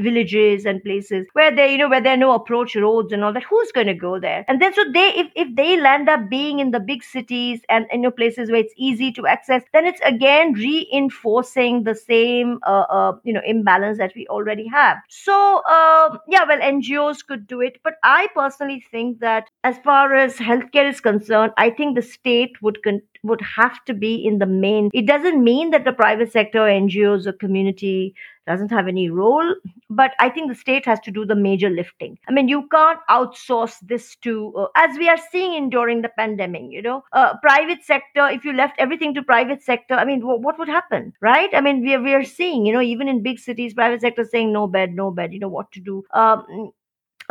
villages 0.00 0.64
and 0.66 0.82
places 0.82 1.26
where 1.32 1.54
there 1.54 1.66
you 1.68 1.78
know 1.78 1.88
where 1.88 2.00
there 2.00 2.14
are 2.14 2.24
no 2.24 2.32
approach 2.32 2.76
roads 2.76 3.12
and 3.12 3.24
all 3.24 3.32
that 3.32 3.42
who's 3.44 3.72
going 3.72 3.86
to 3.86 3.94
go 3.94 4.18
there? 4.20 4.44
And 4.48 4.60
then 4.60 4.74
so 4.74 4.84
they 4.92 5.08
if, 5.16 5.28
if 5.36 5.54
they 5.56 5.80
land 5.80 6.08
up 6.08 6.28
being 6.28 6.58
in 6.58 6.70
the 6.70 6.80
big 6.80 7.02
cities 7.02 7.60
and 7.68 7.86
you 7.92 7.98
know 7.98 8.10
places 8.10 8.50
where 8.50 8.60
it's 8.60 8.74
easy 8.76 9.12
to 9.12 9.26
access 9.26 9.62
then 9.72 9.86
it's 9.86 10.00
again 10.04 10.52
reinforcing 10.54 11.84
the 11.84 11.94
same 11.94 12.58
uh, 12.66 12.84
uh, 12.98 13.12
you 13.24 13.32
know 13.32 13.42
imbalance 13.46 13.98
that 13.98 14.12
we 14.16 14.26
already 14.28 14.66
have. 14.68 14.96
So 15.08 15.62
uh, 15.68 16.18
yeah 16.28 16.44
well 16.48 16.60
ngos 16.60 17.24
could 17.26 17.46
do 17.46 17.60
it 17.60 17.78
but 17.82 17.94
i 18.02 18.28
personally 18.34 18.84
think 18.90 19.20
that 19.20 19.48
as 19.64 19.78
far 19.78 20.14
as 20.14 20.36
healthcare 20.36 20.88
is 20.92 21.00
concerned 21.00 21.52
i 21.56 21.68
think 21.70 21.96
the 21.96 22.02
state 22.02 22.60
would 22.62 22.82
con- 22.82 23.02
would 23.22 23.40
have 23.40 23.84
to 23.84 23.94
be 23.94 24.14
in 24.14 24.38
the 24.38 24.46
main. 24.46 24.90
It 24.92 25.06
doesn't 25.06 25.42
mean 25.42 25.70
that 25.70 25.84
the 25.84 25.92
private 25.92 26.32
sector 26.32 26.60
ngos 26.60 27.26
or 27.26 27.32
community 27.32 28.14
doesn't 28.46 28.70
have 28.70 28.88
any 28.88 29.08
role 29.08 29.54
but 29.88 30.14
i 30.18 30.28
think 30.28 30.48
the 30.50 30.54
state 30.54 30.84
has 30.84 30.98
to 31.00 31.10
do 31.10 31.24
the 31.24 31.34
major 31.34 31.70
lifting. 31.70 32.18
I 32.28 32.32
mean 32.32 32.48
you 32.48 32.66
can't 32.68 32.98
outsource 33.08 33.76
this 33.82 34.16
to 34.26 34.52
uh, 34.56 34.66
as 34.76 34.98
we 34.98 35.08
are 35.08 35.18
seeing 35.30 35.54
in 35.54 35.70
during 35.70 36.02
the 36.02 36.10
pandemic 36.16 36.62
you 36.70 36.82
know 36.82 37.02
uh, 37.12 37.36
private 37.42 37.84
sector 37.84 38.26
if 38.28 38.44
you 38.44 38.52
left 38.52 38.74
everything 38.78 39.14
to 39.14 39.22
private 39.22 39.62
sector 39.62 39.94
i 39.94 40.04
mean 40.04 40.20
w- 40.20 40.40
what 40.40 40.58
would 40.58 40.68
happen 40.68 41.12
right? 41.20 41.50
I 41.54 41.60
mean 41.60 41.82
we 41.82 41.94
are, 41.94 42.02
we 42.02 42.14
are 42.14 42.24
seeing 42.24 42.66
you 42.66 42.72
know 42.72 42.80
even 42.80 43.08
in 43.08 43.22
big 43.22 43.38
cities 43.38 43.74
private 43.74 44.00
sector 44.00 44.24
saying 44.24 44.52
no 44.52 44.66
bed 44.66 44.94
no 44.94 45.10
bed 45.10 45.32
you 45.32 45.40
know 45.40 45.48
what 45.48 45.70
to 45.72 45.80
do. 45.80 46.02
Um, 46.12 46.72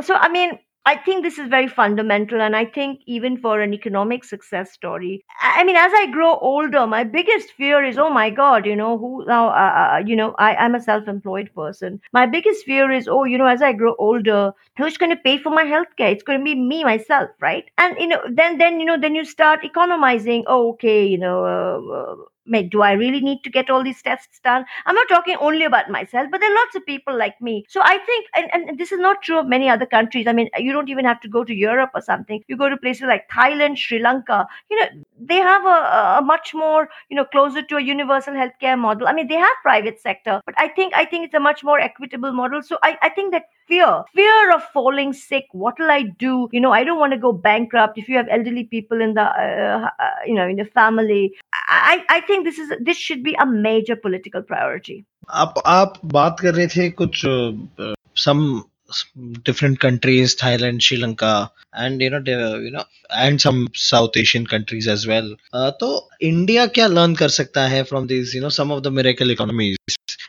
so 0.01 0.15
i 0.15 0.29
mean 0.29 0.57
I 0.85 0.95
think 0.95 1.23
this 1.23 1.37
is 1.37 1.47
very 1.49 1.67
fundamental, 1.67 2.41
and 2.41 2.55
I 2.55 2.65
think 2.65 3.01
even 3.05 3.37
for 3.37 3.59
an 3.61 3.73
economic 3.73 4.23
success 4.23 4.71
story, 4.71 5.23
I 5.39 5.63
mean, 5.63 5.75
as 5.75 5.91
I 5.93 6.07
grow 6.07 6.37
older, 6.39 6.87
my 6.87 7.03
biggest 7.03 7.51
fear 7.51 7.83
is, 7.83 7.97
oh 7.99 8.09
my 8.09 8.29
God, 8.31 8.65
you 8.65 8.75
know, 8.75 8.97
who 8.97 9.23
now, 9.27 9.49
uh, 9.49 9.51
uh, 9.51 9.89
uh, 9.95 10.03
you 10.05 10.15
know, 10.15 10.33
I, 10.39 10.55
I'm 10.55 10.73
a 10.73 10.81
self-employed 10.81 11.51
person. 11.53 12.01
My 12.11 12.25
biggest 12.25 12.65
fear 12.65 12.91
is, 12.91 13.07
oh, 13.07 13.23
you 13.25 13.37
know, 13.37 13.45
as 13.45 13.61
I 13.61 13.73
grow 13.73 13.95
older, 13.99 14.51
who's 14.77 14.97
going 14.97 15.11
to 15.11 15.21
pay 15.23 15.37
for 15.37 15.51
my 15.51 15.63
healthcare? 15.63 16.11
It's 16.11 16.23
going 16.23 16.39
to 16.39 16.45
be 16.45 16.55
me 16.55 16.83
myself, 16.83 17.29
right? 17.39 17.65
And 17.77 17.95
you 17.99 18.07
know, 18.07 18.21
then 18.31 18.57
then 18.57 18.79
you 18.79 18.85
know, 18.85 18.97
then 18.99 19.13
you 19.15 19.25
start 19.25 19.63
economizing. 19.63 20.45
Oh, 20.47 20.69
okay, 20.73 21.05
you 21.05 21.19
know. 21.19 21.45
Uh, 21.45 22.15
do 22.69 22.81
I 22.81 22.93
really 22.93 23.21
need 23.21 23.43
to 23.43 23.49
get 23.49 23.69
all 23.69 23.83
these 23.83 24.01
tests 24.01 24.39
done? 24.43 24.65
I'm 24.85 24.95
not 24.95 25.07
talking 25.09 25.35
only 25.39 25.65
about 25.65 25.89
myself, 25.89 26.27
but 26.31 26.39
there 26.41 26.51
are 26.51 26.55
lots 26.55 26.75
of 26.75 26.85
people 26.85 27.17
like 27.17 27.39
me. 27.41 27.65
So 27.69 27.81
I 27.83 27.97
think, 27.99 28.27
and, 28.35 28.69
and 28.69 28.77
this 28.79 28.91
is 28.91 28.99
not 28.99 29.21
true 29.21 29.39
of 29.39 29.47
many 29.47 29.69
other 29.69 29.85
countries. 29.85 30.27
I 30.27 30.33
mean, 30.33 30.49
you 30.57 30.71
don't 30.71 30.89
even 30.89 31.05
have 31.05 31.21
to 31.21 31.27
go 31.27 31.43
to 31.43 31.53
Europe 31.53 31.91
or 31.93 32.01
something. 32.01 32.43
You 32.47 32.57
go 32.57 32.69
to 32.69 32.77
places 32.77 33.03
like 33.07 33.29
Thailand, 33.29 33.77
Sri 33.77 33.99
Lanka, 33.99 34.47
you 34.69 34.79
know, 34.79 34.87
they 35.18 35.36
have 35.36 35.64
a, 35.64 36.18
a 36.18 36.22
much 36.22 36.52
more, 36.54 36.88
you 37.08 37.16
know, 37.16 37.24
closer 37.24 37.62
to 37.62 37.76
a 37.76 37.82
universal 37.82 38.34
healthcare 38.34 38.78
model. 38.78 39.08
I 39.08 39.12
mean, 39.12 39.28
they 39.28 39.36
have 39.36 39.56
private 39.62 40.00
sector, 40.00 40.40
but 40.46 40.54
I 40.58 40.68
think, 40.68 40.94
I 40.94 41.04
think 41.04 41.26
it's 41.26 41.34
a 41.34 41.40
much 41.40 41.64
more 41.64 41.78
equitable 41.80 42.32
model. 42.32 42.62
So 42.62 42.78
I, 42.82 42.96
I 43.02 43.08
think 43.08 43.32
that 43.32 43.44
fear, 43.68 44.02
fear 44.14 44.54
of 44.54 44.62
falling 44.72 45.12
sick. 45.12 45.44
What 45.52 45.78
will 45.78 45.90
I 45.90 46.02
do? 46.18 46.48
You 46.52 46.60
know, 46.60 46.72
I 46.72 46.84
don't 46.84 46.98
want 46.98 47.12
to 47.12 47.18
go 47.18 47.32
bankrupt. 47.32 47.96
If 47.96 48.08
you 48.08 48.16
have 48.16 48.28
elderly 48.28 48.64
people 48.64 49.00
in 49.00 49.14
the, 49.14 49.22
uh, 49.22 49.88
uh, 49.98 50.10
you 50.26 50.34
know, 50.34 50.46
in 50.46 50.56
the 50.56 50.64
family, 50.64 51.34
I, 51.52 52.04
I 52.08 52.20
think 52.20 52.44
this 52.44 52.58
is 52.58 52.72
this 52.80 52.96
should 52.96 53.22
be 53.22 53.34
a 53.34 53.46
major 53.46 53.96
political 53.96 54.42
priority. 54.42 55.04
आप 55.30 55.54
आप 55.66 55.94
बात 56.04 56.40
कर 56.40 56.54
रहे 56.54 56.66
थे 56.66 56.88
कुछ 57.00 57.24
some 58.14 58.64
different 59.43 59.79
countries 59.79 60.35
thailand 60.35 60.81
sri 60.81 60.97
lanka 60.97 61.51
and 61.73 62.01
you 62.01 62.09
know 62.09 62.21
they, 62.21 62.37
you 62.65 62.71
know 62.71 62.83
and 63.09 63.41
some 63.41 63.67
south 63.73 64.15
asian 64.15 64.45
countries 64.45 64.87
as 64.87 65.07
well. 65.07 65.35
Uh, 65.53 65.71
so 65.79 66.07
india 66.19 66.67
kya 66.67 66.87
learn 66.97 67.15
kar 67.15 67.29
sakta 67.29 67.67
hai 67.73 67.83
from 67.83 68.07
these 68.07 68.33
you 68.33 68.41
know 68.41 68.49
some 68.49 68.71
of 68.71 68.83
the 68.83 68.91
miracle 68.91 69.29
economies? 69.31 69.77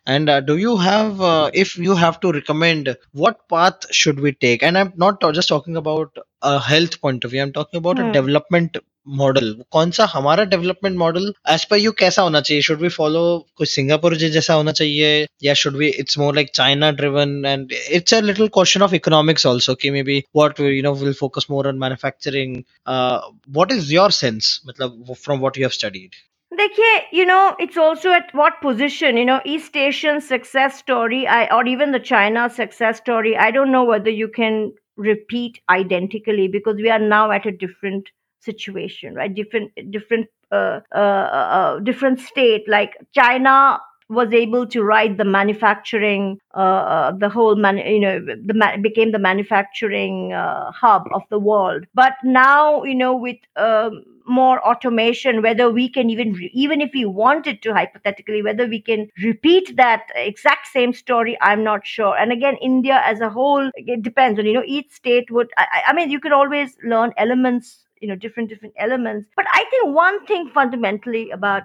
And 0.07 0.29
uh, 0.31 0.41
do 0.41 0.57
you 0.57 0.77
have 0.77 1.21
uh, 1.21 1.51
if 1.53 1.77
you 1.77 1.95
have 1.95 2.21
to 2.21 2.33
recommend 2.33 2.97
what 3.13 3.49
path 3.49 3.93
should 3.93 4.21
we 4.21 4.33
take? 4.33 4.63
And 4.63 4.79
i'm 4.79 4.93
not 4.97 5.21
just 5.39 5.49
talking 5.49 5.77
about 5.77 6.17
a 6.43 6.59
health 6.59 7.01
point 7.01 7.25
of 7.25 7.33
view. 7.33 7.43
I'm 7.43 7.53
talking 7.53 7.79
about 7.79 7.99
a 7.99 8.05
hmm. 8.05 8.13
development 8.13 8.79
model 9.18 9.54
कौन 9.72 9.92
सा 9.98 10.06
हमारा 10.12 10.44
development 10.52 10.98
model 10.98 11.32
as 11.54 11.66
per 11.72 11.78
you 11.78 11.92
कैसा 12.00 12.22
होना 12.22 12.42
चाहिए 12.42 12.62
should 12.68 12.82
we 12.82 12.90
follow 12.90 13.24
कुछ 13.58 13.70
Singapore 13.70 14.16
जैसा 14.18 14.54
होना 14.54 14.72
चाहिए 14.80 15.26
या 15.44 15.54
should 15.64 15.76
we 15.78 15.88
it's 16.04 16.18
more 16.20 16.36
like 16.36 16.50
China 16.54 16.92
driven 17.02 17.46
and 17.46 17.72
it's 17.72 18.14
a 18.14 18.20
little 18.22 18.48
question 18.54 18.82
of 18.82 18.94
economics 18.94 19.48
also 19.48 19.76
कि 19.82 19.90
may 19.98 20.04
be 20.04 20.22
what 20.36 20.60
you 20.60 20.84
know 20.84 20.94
will 21.04 21.14
focus 21.20 21.48
more 21.52 21.68
on 21.68 21.80
manufacturing 21.80 22.56
what 22.88 23.72
is 23.72 23.94
your 23.94 24.12
sense 24.22 24.60
मतलब 24.68 25.14
from 25.26 25.40
what 25.40 25.58
you 25.58 25.64
have 25.64 25.78
studied 25.80 26.16
देखिए 26.54 26.96
you 27.16 27.24
know 27.28 27.56
it's 27.64 27.78
also 27.84 28.12
at 28.16 28.30
what 28.40 28.60
position 28.62 29.18
you 29.22 29.26
know 29.30 29.40
east 29.54 29.78
asian 29.86 30.22
success 30.28 30.78
story 30.84 31.20
i 31.38 31.40
or 31.56 31.62
even 31.72 31.96
the 31.96 32.02
china 32.10 32.44
success 32.58 33.02
story 33.04 33.34
i 33.46 33.48
don't 33.56 33.76
know 33.76 33.84
whether 33.90 34.14
you 34.18 34.28
can 34.38 34.60
repeat 35.08 35.60
identically 35.70 36.48
because 36.48 36.78
we 36.86 36.94
are 36.98 37.00
now 37.00 37.24
at 37.38 37.46
a 37.46 37.56
different 37.64 38.12
situation 38.41 39.15
right 39.15 39.35
different 39.35 39.71
different 39.91 40.27
uh, 40.53 40.81
uh, 40.95 40.99
uh, 40.99 41.79
different 41.81 42.19
state 42.21 42.69
like 42.69 42.97
china 43.15 43.79
was 44.09 44.33
able 44.33 44.67
to 44.67 44.83
ride 44.83 45.17
the 45.19 45.25
manufacturing, 45.25 46.37
uh, 46.55 46.59
uh, 46.59 47.13
the 47.13 47.29
whole 47.29 47.55
man, 47.55 47.79
you 47.79 48.01
know, 48.01 48.19
the 48.19 48.55
ma- 48.55 48.77
became 48.77 49.13
the 49.13 49.21
manufacturing 49.21 50.33
uh, 50.33 50.71
hub 50.73 51.05
of 51.15 51.23
the 51.31 51.39
world. 51.39 51.85
But 51.95 52.15
now, 52.25 52.83
you 52.83 52.97
know, 52.97 53.15
with 53.17 53.37
um, 53.55 54.03
more 54.27 54.61
automation, 54.67 55.43
whether 55.43 55.71
we 55.71 55.89
can 55.89 56.11
even, 56.11 56.33
re- 56.33 56.51
even 56.53 56.81
if 56.81 56.91
we 56.93 57.05
wanted 57.05 57.63
to 57.63 57.73
hypothetically, 57.73 58.43
whether 58.43 58.67
we 58.67 58.81
can 58.83 59.09
repeat 59.23 59.77
that 59.77 60.03
exact 60.17 60.67
same 60.67 60.93
story, 60.93 61.39
I'm 61.41 61.63
not 61.63 61.87
sure. 61.87 62.17
And 62.19 62.33
again, 62.33 62.57
India 62.61 63.01
as 63.05 63.21
a 63.21 63.31
whole, 63.31 63.71
it 63.77 64.03
depends 64.03 64.41
on, 64.41 64.47
you 64.47 64.55
know, 64.55 64.65
each 64.67 64.91
state 64.91 65.31
would, 65.31 65.51
I, 65.57 65.83
I 65.87 65.93
mean, 65.93 66.11
you 66.11 66.19
could 66.19 66.33
always 66.33 66.77
learn 66.83 67.13
elements 67.17 67.87
you 68.01 68.09
know 68.09 68.17
different 68.17 68.49
different 68.49 68.75
elements 68.79 69.29
but 69.37 69.47
i 69.53 69.65
think 69.71 69.95
one 69.95 70.25
thing 70.27 70.49
fundamentally 70.55 71.31
about 71.31 71.63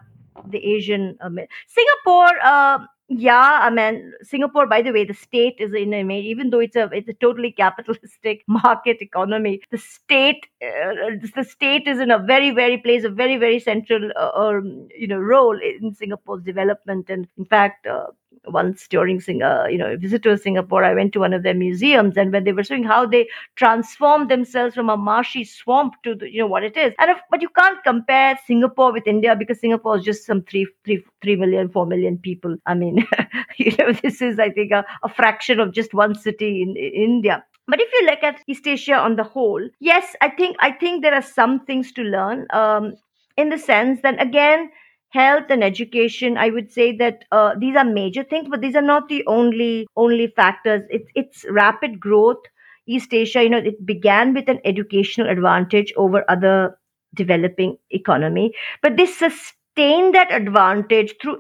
the 0.49 0.59
Asian 0.65 1.17
uh, 1.21 1.29
Singapore. 1.67 2.31
Uh, 2.43 2.79
yeah, 3.07 3.59
I 3.61 3.69
mean 3.69 4.13
Singapore. 4.23 4.65
By 4.65 4.81
the 4.81 4.91
way, 4.91 5.05
the 5.05 5.13
state 5.13 5.55
is 5.59 5.73
in 5.75 5.93
a 5.93 6.03
even 6.09 6.49
though 6.49 6.59
it's 6.59 6.75
a 6.75 6.89
it's 6.91 7.07
a 7.07 7.13
totally 7.13 7.51
capitalistic 7.51 8.43
market 8.47 8.97
economy. 8.99 9.61
The 9.69 9.77
state, 9.77 10.47
uh, 10.59 11.11
the 11.35 11.43
state 11.43 11.87
is 11.87 11.99
in 11.99 12.09
a 12.09 12.17
very 12.17 12.49
very 12.49 12.77
plays 12.79 13.03
a 13.03 13.09
very 13.09 13.37
very 13.37 13.59
central 13.59 14.11
uh, 14.15 14.31
um, 14.33 14.87
you 14.97 15.07
know 15.07 15.19
role 15.19 15.55
in 15.61 15.93
Singapore's 15.93 16.43
development. 16.43 17.11
And 17.11 17.27
in 17.37 17.45
fact, 17.45 17.85
uh, 17.85 18.07
once 18.47 18.87
during 18.87 19.19
Singapore, 19.19 19.69
you 19.69 19.77
know, 19.77 19.95
visit 19.97 20.23
to 20.23 20.37
Singapore, 20.37 20.83
I 20.83 20.93
went 20.93 21.13
to 21.13 21.19
one 21.19 21.33
of 21.33 21.43
their 21.43 21.53
museums, 21.53 22.17
and 22.17 22.31
when 22.31 22.43
they 22.43 22.53
were 22.53 22.63
showing 22.63 22.83
how 22.83 23.05
they 23.05 23.27
transformed 23.55 24.29
themselves 24.29 24.75
from 24.75 24.89
a 24.89 24.97
marshy 24.97 25.43
swamp 25.43 25.93
to 26.03 26.15
the, 26.15 26.31
you 26.31 26.39
know 26.39 26.47
what 26.47 26.63
it 26.63 26.77
is, 26.77 26.93
and 26.99 27.11
if, 27.11 27.17
but 27.29 27.41
you 27.41 27.49
can't 27.49 27.83
compare 27.83 28.37
Singapore 28.45 28.91
with 28.93 29.07
India 29.07 29.35
because 29.35 29.59
Singapore 29.59 29.97
is 29.97 30.03
just 30.03 30.25
some 30.25 30.41
three 30.43 30.67
three 30.83 31.03
three 31.21 31.35
million 31.35 31.69
four 31.69 31.85
million 31.85 32.17
people. 32.17 32.55
I 32.65 32.73
mean, 32.73 33.07
you 33.57 33.75
know, 33.77 33.91
this 33.91 34.21
is 34.21 34.39
I 34.39 34.49
think 34.49 34.71
a, 34.71 34.85
a 35.03 35.09
fraction 35.09 35.59
of 35.59 35.73
just 35.73 35.93
one 35.93 36.15
city 36.15 36.61
in, 36.61 36.75
in 36.77 36.91
India 36.93 37.43
but 37.67 37.81
if 37.81 37.89
you 37.93 38.05
look 38.05 38.23
at 38.23 38.41
east 38.47 38.67
asia 38.67 38.95
on 38.95 39.15
the 39.15 39.23
whole 39.23 39.67
yes 39.79 40.15
i 40.21 40.29
think 40.29 40.55
i 40.59 40.71
think 40.71 41.01
there 41.01 41.13
are 41.13 41.21
some 41.21 41.59
things 41.65 41.91
to 41.91 42.03
learn 42.03 42.45
um, 42.51 42.93
in 43.37 43.49
the 43.49 43.57
sense 43.57 44.01
that 44.01 44.21
again 44.21 44.69
health 45.15 45.45
and 45.55 45.63
education 45.63 46.37
i 46.37 46.49
would 46.49 46.71
say 46.71 46.87
that 47.01 47.23
uh, 47.31 47.53
these 47.63 47.75
are 47.81 47.85
major 47.97 48.23
things 48.23 48.47
but 48.49 48.61
these 48.61 48.75
are 48.75 48.87
not 48.89 49.07
the 49.09 49.23
only 49.27 49.87
only 49.95 50.27
factors. 50.35 50.83
It's 50.89 51.09
it's 51.15 51.45
rapid 51.49 51.99
growth. 51.99 52.43
East 52.87 53.13
asia 53.13 53.43
you 53.43 53.49
know 53.49 53.57
it 53.69 53.85
began 53.85 54.33
with 54.33 54.47
an 54.49 54.59
educational 54.71 55.29
advantage 55.29 55.93
over 55.97 56.23
other 56.29 56.77
developing 57.15 57.77
economy 57.91 58.53
but 58.83 58.97
they 58.97 59.05
sustained 59.07 60.13
that 60.15 60.31
advantage 60.31 61.15
through 61.21 61.37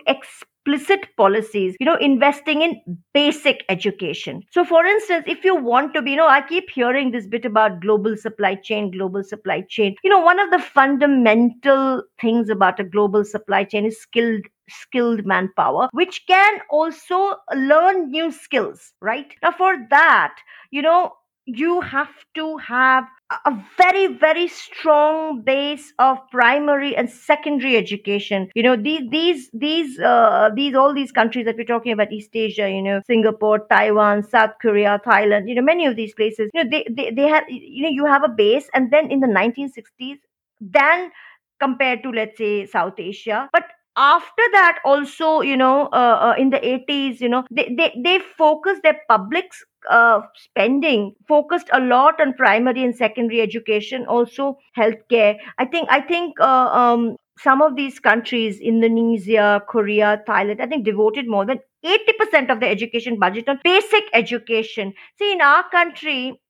explicit 0.65 1.07
policies 1.17 1.75
you 1.79 1.85
know 1.85 1.95
investing 1.95 2.61
in 2.61 2.81
basic 3.13 3.63
education. 3.69 4.41
So 4.51 4.65
for 4.65 4.85
instance 4.85 5.25
if 5.27 5.43
you 5.43 5.55
want 5.55 5.93
to 5.93 6.01
be 6.01 6.11
you 6.11 6.17
know 6.17 6.27
i 6.27 6.41
keep 6.41 6.69
hearing 6.69 7.11
this 7.11 7.27
bit 7.27 7.45
about 7.45 7.81
global 7.81 8.15
supply 8.17 8.55
chain 8.55 8.91
global 8.91 9.23
supply 9.23 9.61
chain. 9.69 9.95
You 10.03 10.09
know 10.09 10.19
one 10.19 10.39
of 10.39 10.51
the 10.51 10.59
fundamental 10.59 12.03
things 12.19 12.49
about 12.49 12.79
a 12.79 12.83
global 12.83 13.23
supply 13.23 13.63
chain 13.63 13.85
is 13.85 13.99
skilled 14.01 14.45
skilled 14.69 15.25
manpower 15.25 15.89
which 15.91 16.25
can 16.27 16.59
also 16.71 17.35
learn 17.53 18.09
new 18.09 18.31
skills 18.31 18.93
right? 19.01 19.33
Now 19.43 19.51
for 19.51 19.75
that 19.91 20.35
you 20.71 20.81
know 20.81 21.13
you 21.45 21.81
have 21.81 22.09
to 22.35 22.57
have 22.57 23.05
a 23.45 23.51
very 23.77 24.07
very 24.07 24.47
strong 24.47 25.41
base 25.41 25.93
of 25.99 26.17
primary 26.31 26.95
and 26.95 27.09
secondary 27.09 27.75
education. 27.77 28.49
You 28.55 28.63
know 28.63 28.75
these 28.75 29.01
these 29.09 29.49
these 29.53 29.99
uh, 29.99 30.49
these 30.55 30.75
all 30.75 30.93
these 30.93 31.11
countries 31.11 31.45
that 31.45 31.55
we're 31.57 31.65
talking 31.65 31.91
about 31.91 32.11
east 32.11 32.35
asia 32.35 32.69
you 32.69 32.81
know 32.81 33.01
singapore 33.07 33.65
taiwan 33.67 34.23
south 34.23 34.51
korea 34.61 34.99
thailand 35.05 35.47
you 35.47 35.55
know 35.55 35.61
many 35.61 35.85
of 35.85 35.95
these 35.95 36.13
places 36.13 36.49
you 36.53 36.63
know 36.63 36.69
they 36.69 36.85
they, 36.89 37.11
they 37.11 37.27
have 37.27 37.43
you 37.49 37.83
know 37.83 37.89
you 37.89 38.05
have 38.05 38.23
a 38.23 38.29
base. 38.29 38.69
And 38.73 38.91
then 38.91 39.11
in 39.11 39.19
the 39.19 39.27
1960s 39.27 40.17
then 40.61 41.11
compared 41.59 42.03
to 42.03 42.09
let's 42.09 42.37
say 42.37 42.65
south 42.65 42.99
asia 42.99 43.49
but 43.51 43.63
after 43.97 44.43
that 44.51 44.79
also 44.85 45.41
you 45.41 45.55
know 45.57 45.87
uh, 45.93 46.17
uh, 46.29 46.35
in 46.37 46.49
the 46.49 46.59
80s 46.67 47.21
you 47.21 47.29
know 47.29 47.43
they 47.51 47.73
they, 47.77 47.93
they 48.03 48.19
focus 48.37 48.79
their 48.83 48.99
public 49.07 49.51
uh, 49.89 50.21
spending 50.35 51.13
focused 51.27 51.69
a 51.71 51.79
lot 51.79 52.19
on 52.19 52.33
primary 52.33 52.83
and 52.83 52.95
secondary 52.95 53.41
education 53.41 54.05
also 54.07 54.57
healthcare. 54.77 55.37
I 55.57 55.65
think 55.65 55.87
i 55.91 56.01
think 56.01 56.39
uh, 56.39 56.69
um, 56.81 57.15
some 57.37 57.61
of 57.61 57.75
these 57.75 57.99
countries 57.99 58.59
indonesia 58.59 59.61
korea 59.67 60.21
thailand 60.27 60.61
i 60.61 60.65
think 60.67 60.85
devoted 60.85 61.27
more 61.27 61.45
than 61.45 61.59
80% 61.83 62.49
of 62.49 62.59
the 62.59 62.67
education 62.67 63.19
budget 63.19 63.47
on 63.47 63.59
basic 63.63 64.05
education. 64.13 64.91
See 65.19 65.33
in 65.33 65.41
our 65.41 65.69
country 65.69 66.41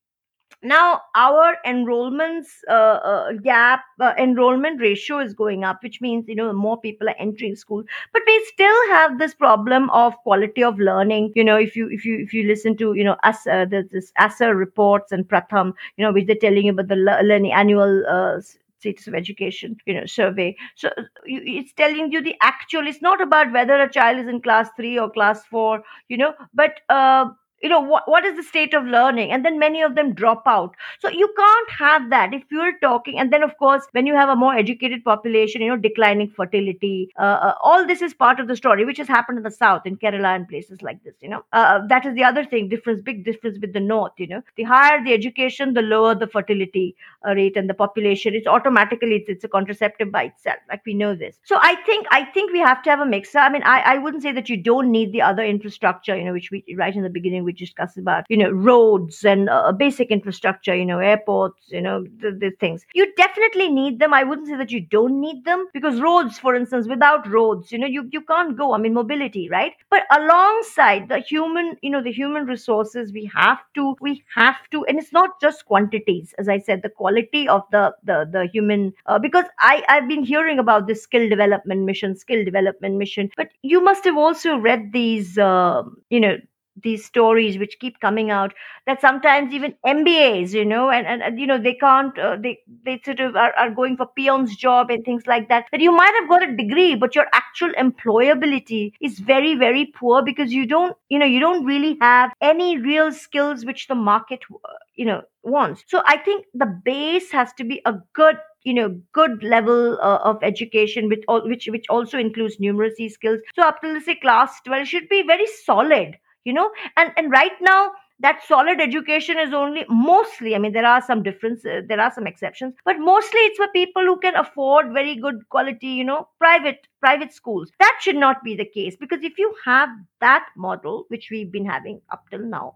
now 0.66 1.02
our 1.16 1.58
enrollments 1.66 2.48
uh, 2.70 3.00
uh, 3.12 3.32
gap 3.44 3.82
uh, 4.00 4.14
enrollment 4.18 4.82
ratio 4.82 5.20
is 5.20 5.34
going 5.34 5.64
up 5.64 5.84
which 5.84 6.02
means 6.02 6.28
you 6.28 6.36
know 6.36 6.52
more 6.54 6.80
people 6.80 7.08
are 7.10 7.16
entering 7.20 7.56
school. 7.56 7.84
But 8.14 8.24
we 8.28 8.46
still 8.54 8.88
have 8.90 9.18
this 9.20 9.34
problem 9.34 9.90
of 9.92 10.16
quality 10.24 10.64
of 10.64 10.80
learning. 10.80 11.32
You 11.36 11.44
know 11.44 11.58
if 11.58 11.76
you 11.76 11.90
if 11.90 12.06
you 12.06 12.20
if 12.20 12.34
you 12.34 12.44
listen 12.48 12.76
to 12.78 12.94
you 12.94 13.04
know 13.04 13.18
us 13.24 13.46
uh, 13.48 13.66
there's 13.70 13.90
this 13.90 14.12
ASER 14.20 14.56
reports 14.56 15.12
and 15.12 15.28
pratham 15.28 15.74
you 15.98 16.04
know 16.06 16.12
which 16.12 16.26
they're 16.28 16.36
telling 16.48 16.66
you 16.66 16.72
about 16.72 16.88
the 16.88 16.96
learning 16.98 17.54
annual 17.54 18.04
uh, 18.08 18.42
status 18.80 19.08
of 19.08 19.16
education 19.16 19.78
you 19.86 19.94
know 19.94 20.06
survey. 20.06 20.56
So 20.76 20.90
it's 21.26 21.74
telling 21.74 22.12
you 22.12 22.22
the 22.22 22.36
actual 22.42 22.88
it's 22.88 23.02
not 23.02 23.22
about 23.22 23.52
whether 23.52 23.82
a 23.82 23.92
child 23.92 24.20
is 24.20 24.28
in 24.28 24.42
class 24.42 24.70
3 24.76 24.98
or 25.00 25.10
class 25.10 25.44
4 25.46 25.84
you 26.10 26.18
know 26.18 26.34
but 26.54 26.80
uh, 26.90 27.26
you 27.66 27.70
know 27.70 27.82
what, 27.82 28.08
what 28.08 28.26
is 28.26 28.36
the 28.38 28.44
state 28.44 28.76
of 28.76 28.86
learning? 28.86 29.32
And 29.32 29.44
then 29.44 29.58
many 29.58 29.82
of 29.82 29.96
them 29.96 30.14
drop 30.14 30.44
out. 30.46 30.76
So 31.00 31.10
you 31.10 31.28
can't 31.36 31.72
have 31.72 32.10
that 32.12 32.34
if 32.34 32.44
you're 32.52 32.78
talking 32.80 33.18
and 33.20 33.34
then 33.34 33.44
of 33.44 33.58
course 33.58 33.88
when 33.92 34.06
you 34.06 34.16
have 34.16 34.30
a 34.30 34.36
more 34.36 34.56
educated 34.56 35.04
population 35.04 35.62
you 35.62 35.70
know 35.70 35.78
declining 35.78 36.30
fertility 36.30 37.10
uh, 37.20 37.38
uh, 37.48 37.54
all 37.62 37.88
this 37.88 38.02
is 38.02 38.14
part 38.14 38.40
of 38.40 38.48
the 38.48 38.56
story 38.56 38.86
which 38.86 38.98
has 38.98 39.08
happened 39.08 39.40
in 39.40 39.44
the 39.44 39.52
south 39.52 39.88
in 39.92 39.98
kerala 40.04 40.36
and 40.36 40.48
places 40.48 40.82
like 40.82 41.04
this 41.04 41.16
you 41.22 41.30
know. 41.30 41.44
Uh, 41.54 41.80
that 41.88 42.06
is 42.06 42.14
the 42.16 42.24
other 42.24 42.44
thing 42.46 42.70
difference 42.70 43.02
big 43.02 43.24
difference 43.26 43.58
with 43.62 43.74
the 43.74 43.80
north 43.80 44.14
you 44.18 44.28
know. 44.28 44.42
The 44.58 44.64
higher 44.64 45.04
the 45.04 45.14
education 45.14 45.74
the 45.74 45.82
lower 45.82 46.14
the 46.16 46.28
fertility 46.28 46.96
uh, 47.28 47.34
rate 47.34 47.58
and 47.58 47.70
the 47.70 47.74
population. 47.74 48.36
It's 48.36 48.48
automatically 48.48 49.16
it's, 49.16 49.30
it's 49.30 49.44
a 49.44 49.48
contraceptive 49.48 50.12
by 50.12 50.24
itself 50.26 50.58
like 50.70 50.86
we 50.86 50.94
know 50.94 51.16
this. 51.16 51.40
So 51.44 51.58
i 51.62 51.76
think 51.90 52.08
i 52.12 52.24
think 52.38 52.54
we 52.54 52.60
have 52.60 52.84
to 52.84 52.90
have 52.90 53.00
a 53.00 53.06
mix. 53.06 53.36
I 53.36 53.50
mean 53.50 53.64
i, 53.64 53.80
I 53.96 53.98
wouldn't 53.98 54.24
say 54.24 54.32
that 54.34 54.50
you 54.50 54.58
don't 54.58 54.92
need 54.92 55.12
the 55.12 55.22
other 55.22 55.44
infrastructure 55.44 56.16
you 56.16 56.26
know 56.26 56.34
which 56.34 56.52
we 56.52 56.64
right 56.78 56.96
in 56.96 57.04
the 57.04 57.10
beginning 57.10 57.44
we 57.44 57.55
discussed 57.58 57.98
about 57.98 58.26
you 58.30 58.38
know 58.38 58.50
roads 58.52 59.24
and 59.24 59.50
uh, 59.50 59.72
basic 59.72 60.10
infrastructure 60.12 60.76
you 60.76 60.86
know 60.86 61.00
airports 61.00 61.64
you 61.70 61.82
know 61.82 62.04
the, 62.20 62.32
the 62.32 62.52
things. 62.60 62.86
You 62.94 63.14
definitely 63.16 63.70
need 63.70 64.00
them. 64.00 64.14
I 64.14 64.24
wouldn't 64.24 64.48
say 64.48 64.58
that 64.58 64.72
you 64.72 64.82
don't 64.82 65.20
need 65.20 65.46
them 65.46 65.68
because 65.74 66.00
roads 66.02 66.40
for 66.40 66.56
instance 66.56 66.88
without 66.88 67.28
roads 67.30 67.72
you 67.72 67.78
know 67.80 67.88
you, 67.88 68.08
you 68.12 68.22
can't 68.22 68.58
go 68.58 68.74
i 68.74 68.78
mean 68.78 68.94
mobility 68.94 69.50
right? 69.50 69.74
But 69.90 70.04
alongside 70.12 71.10
the 71.10 71.20
human 71.20 71.76
you 71.82 71.90
know 71.90 72.02
the 72.04 72.12
human 72.12 72.46
resources 72.46 73.12
we 73.14 73.30
have 73.36 73.60
to 73.76 73.96
we 74.02 74.24
have 74.36 74.56
to 74.72 74.86
and 74.86 75.00
it's 75.00 75.12
not 75.14 75.40
just 75.42 75.66
quantities 75.66 76.34
as 76.38 76.48
i 76.50 76.58
said 76.58 76.82
the 76.82 76.90
quality 76.90 77.48
of 77.48 77.64
the 77.72 77.94
the, 78.04 78.28
the 78.32 78.48
human 78.54 78.94
uh, 79.06 79.20
because 79.20 79.46
i 79.60 79.84
i've 79.90 80.08
been 80.08 80.24
hearing 80.24 80.60
about 80.60 80.88
this 80.88 81.04
skill 81.04 81.28
development 81.30 81.82
mission 81.84 82.16
skill 82.16 82.44
development 82.44 82.96
mission 82.96 83.30
but 83.38 83.50
you 83.62 83.82
must 83.82 84.04
have 84.06 84.18
also 84.18 84.56
read 84.58 84.92
these 84.94 85.38
uh, 85.38 85.84
you 86.10 86.20
know 86.20 86.38
these 86.84 87.06
stories 87.06 87.58
which 87.58 87.80
keep 87.80 88.00
coming 88.00 88.32
out 88.32 88.54
that 88.86 89.00
sometimes 89.02 89.54
even 89.54 89.74
mbas 89.86 90.52
you 90.54 90.66
know 90.66 90.90
and, 90.90 91.08
and, 91.08 91.22
and 91.22 91.40
you 91.40 91.48
know 91.48 91.58
they 91.58 91.74
can't 91.74 92.18
uh, 92.20 92.36
they 92.42 92.60
they 92.84 93.02
sort 93.04 93.20
of 93.20 93.36
are, 93.36 93.54
are 93.54 93.70
going 93.70 93.96
for 93.98 94.08
peon's 94.16 94.56
job 94.56 94.90
and 94.90 95.04
things 95.06 95.26
like 95.28 95.48
that. 95.50 95.66
That 95.72 95.82
you 95.82 95.92
might 95.92 96.14
have 96.20 96.30
got 96.30 96.48
a 96.48 96.56
degree 96.56 96.96
but 96.96 97.16
your 97.16 97.26
actual 97.34 97.70
employability 97.74 98.94
is 99.02 99.20
very 99.20 99.56
very 99.56 99.86
poor 99.86 100.22
because 100.22 100.52
you 100.52 100.66
don't 100.66 100.96
you 101.10 101.20
know 101.20 101.26
you 101.26 101.40
don't 101.40 101.66
really 101.66 101.98
have 102.02 102.32
any 102.42 102.78
real 102.78 103.12
skills 103.12 103.66
which 103.66 103.88
the 103.88 103.96
market 103.96 104.40
uh, 104.52 104.70
you 104.96 105.06
know 105.06 105.22
wants. 105.44 105.84
So 105.88 106.02
i 106.06 106.18
think 106.18 106.46
the 106.54 106.66
base 106.84 107.32
has 107.32 107.54
to 107.54 107.64
be 107.64 107.82
a 107.86 107.94
good 108.14 108.38
you 108.64 108.74
know 108.74 108.90
good 109.14 109.44
level 109.44 109.98
uh, 110.02 110.20
of 110.24 110.44
education 110.44 111.08
which 111.10 111.24
all 111.28 111.48
which 111.48 111.68
which 111.72 111.86
also 111.90 112.18
includes 112.18 112.58
numeracy 112.58 113.10
skills. 113.12 113.40
So 113.56 113.64
up 113.64 113.82
to 113.82 113.88
let's 113.94 114.06
say 114.06 114.16
class 114.16 114.60
12 114.66 114.88
should 114.88 115.10
be 115.10 115.24
very 115.24 115.48
solid 115.48 116.18
you 116.46 116.54
know? 116.54 116.72
And 116.98 117.12
and 117.18 117.32
right 117.32 117.52
now 117.62 117.92
that 118.20 118.42
solid 118.48 118.80
education 118.80 119.38
is 119.38 119.54
only 119.54 119.86
mostly 119.90 120.56
i 120.56 120.58
mean 120.58 120.72
there 120.72 120.86
are 120.86 121.02
some 121.02 121.22
differences 121.22 121.86
there 121.90 122.00
are 122.00 122.12
some 122.14 122.26
exceptions 122.26 122.74
but 122.86 122.98
mostly 122.98 123.40
it's 123.42 123.58
for 123.58 123.68
people 123.74 124.04
who 124.04 124.18
can 124.20 124.36
afford 124.36 124.94
very 124.94 125.16
good 125.16 125.42
quality 125.50 125.88
you 125.88 126.04
know 126.04 126.28
private 126.40 126.88
private 127.02 127.34
schools. 127.34 127.72
That 127.80 128.00
should 128.02 128.16
not 128.16 128.44
be 128.44 128.56
the 128.56 128.66
case 128.66 128.96
because 128.96 129.24
if 129.24 129.38
you 129.38 129.54
have 129.66 129.90
that 130.22 130.48
model 130.58 131.06
which 131.10 131.30
we've 131.30 131.52
been 131.52 131.66
having 131.66 132.02
up 132.10 132.26
till 132.32 132.40
now 132.40 132.76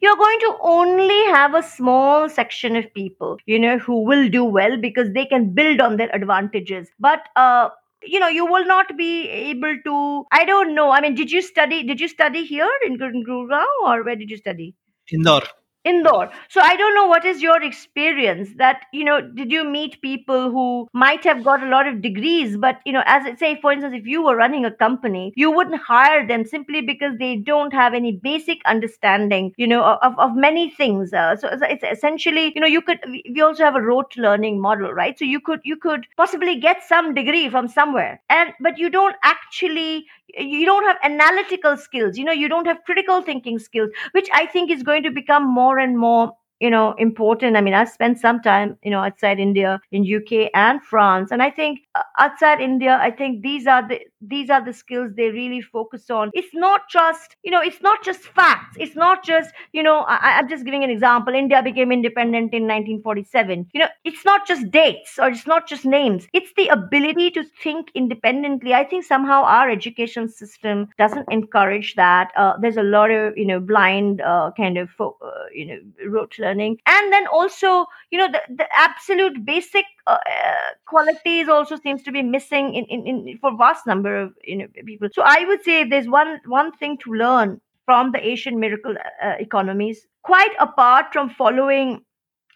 you're 0.00 0.16
going 0.16 0.40
to 0.40 0.56
only 0.62 1.24
have 1.26 1.54
a 1.54 1.62
small 1.62 2.28
section 2.28 2.76
of 2.76 2.92
people 2.94 3.38
you 3.46 3.58
know 3.58 3.78
who 3.78 4.04
will 4.04 4.28
do 4.28 4.44
well 4.44 4.76
because 4.76 5.12
they 5.12 5.26
can 5.26 5.50
build 5.54 5.80
on 5.80 5.96
their 5.96 6.14
advantages. 6.14 6.88
But 7.00 7.28
uh 7.36 7.70
you 8.06 8.20
know 8.20 8.28
you 8.28 8.46
will 8.46 8.66
not 8.66 8.96
be 8.96 9.28
able 9.28 9.76
to 9.84 10.24
i 10.32 10.44
don't 10.44 10.74
know. 10.74 10.90
I 10.90 11.00
mean 11.00 11.14
did 11.14 11.30
you 11.30 11.42
study 11.42 11.82
did 11.84 12.00
you 12.00 12.08
study 12.08 12.44
here 12.44 12.70
in 12.86 12.98
gurgaon 12.98 13.66
or 13.84 14.04
where 14.04 14.16
did 14.16 14.30
you 14.30 14.36
study? 14.36 14.74
Indore 15.12 15.42
Indore. 15.84 16.30
So 16.48 16.62
I 16.62 16.76
don't 16.76 16.94
know 16.94 17.06
what 17.06 17.26
is 17.26 17.42
your 17.42 17.62
experience 17.62 18.48
that, 18.56 18.86
you 18.92 19.04
know, 19.04 19.20
did 19.20 19.52
you 19.52 19.64
meet 19.64 20.00
people 20.00 20.50
who 20.50 20.88
might 20.94 21.22
have 21.24 21.44
got 21.44 21.62
a 21.62 21.68
lot 21.68 21.86
of 21.86 22.00
degrees, 22.00 22.56
but, 22.56 22.80
you 22.86 22.92
know, 22.92 23.02
as 23.04 23.26
I 23.26 23.34
say, 23.34 23.60
for 23.60 23.70
instance, 23.70 23.94
if 23.94 24.06
you 24.06 24.22
were 24.24 24.34
running 24.34 24.64
a 24.64 24.70
company, 24.70 25.34
you 25.36 25.50
wouldn't 25.50 25.82
hire 25.82 26.26
them 26.26 26.46
simply 26.46 26.80
because 26.80 27.18
they 27.18 27.36
don't 27.36 27.72
have 27.74 27.92
any 27.92 28.12
basic 28.12 28.60
understanding, 28.64 29.52
you 29.58 29.66
know, 29.66 29.82
of, 29.82 30.18
of 30.18 30.34
many 30.34 30.70
things. 30.70 31.12
Uh, 31.12 31.36
so 31.36 31.50
it's 31.52 31.84
essentially, 31.84 32.52
you 32.54 32.62
know, 32.62 32.66
you 32.66 32.80
could, 32.80 33.00
we 33.06 33.42
also 33.42 33.62
have 33.64 33.76
a 33.76 33.82
rote 33.82 34.16
learning 34.16 34.60
model, 34.60 34.90
right? 34.90 35.18
So 35.18 35.26
you 35.26 35.40
could, 35.40 35.60
you 35.64 35.76
could 35.76 36.06
possibly 36.16 36.58
get 36.60 36.82
some 36.82 37.12
degree 37.14 37.50
from 37.50 37.68
somewhere 37.68 38.22
and, 38.30 38.54
but 38.58 38.78
you 38.78 38.88
don't 38.88 39.16
actually, 39.22 40.06
you 40.28 40.64
don't 40.66 40.84
have 40.84 40.96
analytical 41.02 41.76
skills, 41.76 42.16
you 42.16 42.24
know, 42.24 42.32
you 42.32 42.48
don't 42.48 42.66
have 42.66 42.82
critical 42.84 43.22
thinking 43.22 43.58
skills, 43.58 43.90
which 44.12 44.28
I 44.32 44.46
think 44.46 44.70
is 44.70 44.82
going 44.82 45.02
to 45.04 45.10
become 45.10 45.44
more 45.46 45.78
and 45.78 45.98
more 45.98 46.32
you 46.60 46.70
know 46.70 46.94
important. 46.98 47.56
I 47.56 47.60
mean 47.60 47.74
i 47.74 47.84
spent 47.84 48.18
some 48.20 48.40
time 48.42 48.76
you 48.82 48.90
know 48.90 49.00
outside 49.00 49.38
india 49.38 49.80
in 49.92 50.04
uk 50.16 50.50
and 50.54 50.82
france. 50.82 51.30
And 51.30 51.42
i 51.42 51.50
think 51.50 51.80
uh, 51.94 52.02
outside 52.18 52.60
india 52.60 52.98
i 53.02 53.10
think 53.10 53.42
these 53.42 53.66
are 53.66 53.86
the 53.86 54.00
these 54.20 54.48
are 54.50 54.64
the 54.64 54.72
skills 54.72 55.12
they 55.16 55.28
really 55.30 55.60
focus 55.60 56.08
on. 56.10 56.30
It's 56.32 56.54
not 56.54 56.82
just 56.90 57.36
you 57.42 57.50
know 57.50 57.60
it's 57.60 57.80
not 57.82 58.02
just 58.02 58.20
facts. 58.22 58.76
It's 58.78 58.96
not 58.96 59.24
just 59.24 59.50
you 59.72 59.82
know 59.82 59.98
I, 60.08 60.38
i'm 60.38 60.48
just 60.48 60.64
giving 60.64 60.84
an 60.84 60.90
example. 60.90 61.34
India 61.34 61.62
became 61.62 61.92
independent 61.92 62.54
in 62.54 62.66
1947 62.66 63.66
you 63.74 63.80
know 63.80 63.88
it's 64.04 64.24
not 64.24 64.46
just 64.46 64.70
dates 64.70 65.18
or 65.18 65.28
it's 65.28 65.46
not 65.46 65.66
just 65.68 65.84
names. 65.84 66.26
It's 66.32 66.52
the 66.56 66.68
ability 66.68 67.30
to 67.32 67.44
think 67.62 67.90
independently. 67.94 68.74
I 68.74 68.84
think 68.84 69.04
somehow 69.04 69.42
our 69.44 69.68
education 69.70 70.28
system 70.28 70.88
doesn't 70.98 71.26
encourage 71.30 71.94
that. 71.96 72.32
Uh, 72.36 72.54
there's 72.60 72.76
a 72.76 72.82
lot 72.82 73.10
of 73.10 73.36
you 73.36 73.46
know 73.46 73.60
blind 73.60 74.20
uh, 74.20 74.50
kind 74.56 74.78
of 74.78 74.90
uh, 75.00 75.10
you 75.52 75.66
know 75.66 75.78
rote 76.08 76.38
learning. 76.44 76.78
And 76.86 77.12
then 77.12 77.26
also 77.26 77.86
you 78.10 78.18
know 78.18 78.28
the, 78.36 78.42
the 78.62 78.66
absolute 78.86 79.44
basic 79.44 79.84
uh, 80.06 80.18
uh, 80.38 80.70
qualities 80.86 81.48
also 81.48 81.76
seems 81.76 82.02
to 82.04 82.12
be 82.12 82.22
missing 82.22 82.74
in, 82.74 82.84
in, 82.86 83.06
in 83.06 83.38
for 83.38 83.56
vast 83.56 83.86
number 83.86 84.16
of 84.16 84.32
you 84.44 84.56
know 84.58 84.66
people. 84.90 85.08
So 85.12 85.22
i 85.24 85.44
would 85.48 85.62
say 85.64 85.84
there's 85.84 86.08
one 86.08 86.40
one 86.46 86.72
thing 86.72 86.98
to 87.04 87.12
learn 87.12 87.60
from 87.84 88.12
the 88.12 88.20
asian 88.32 88.58
miracle 88.60 88.94
uh, 89.22 89.34
economies 89.38 90.06
quite 90.22 90.54
apart 90.60 91.06
from 91.12 91.30
following 91.30 92.00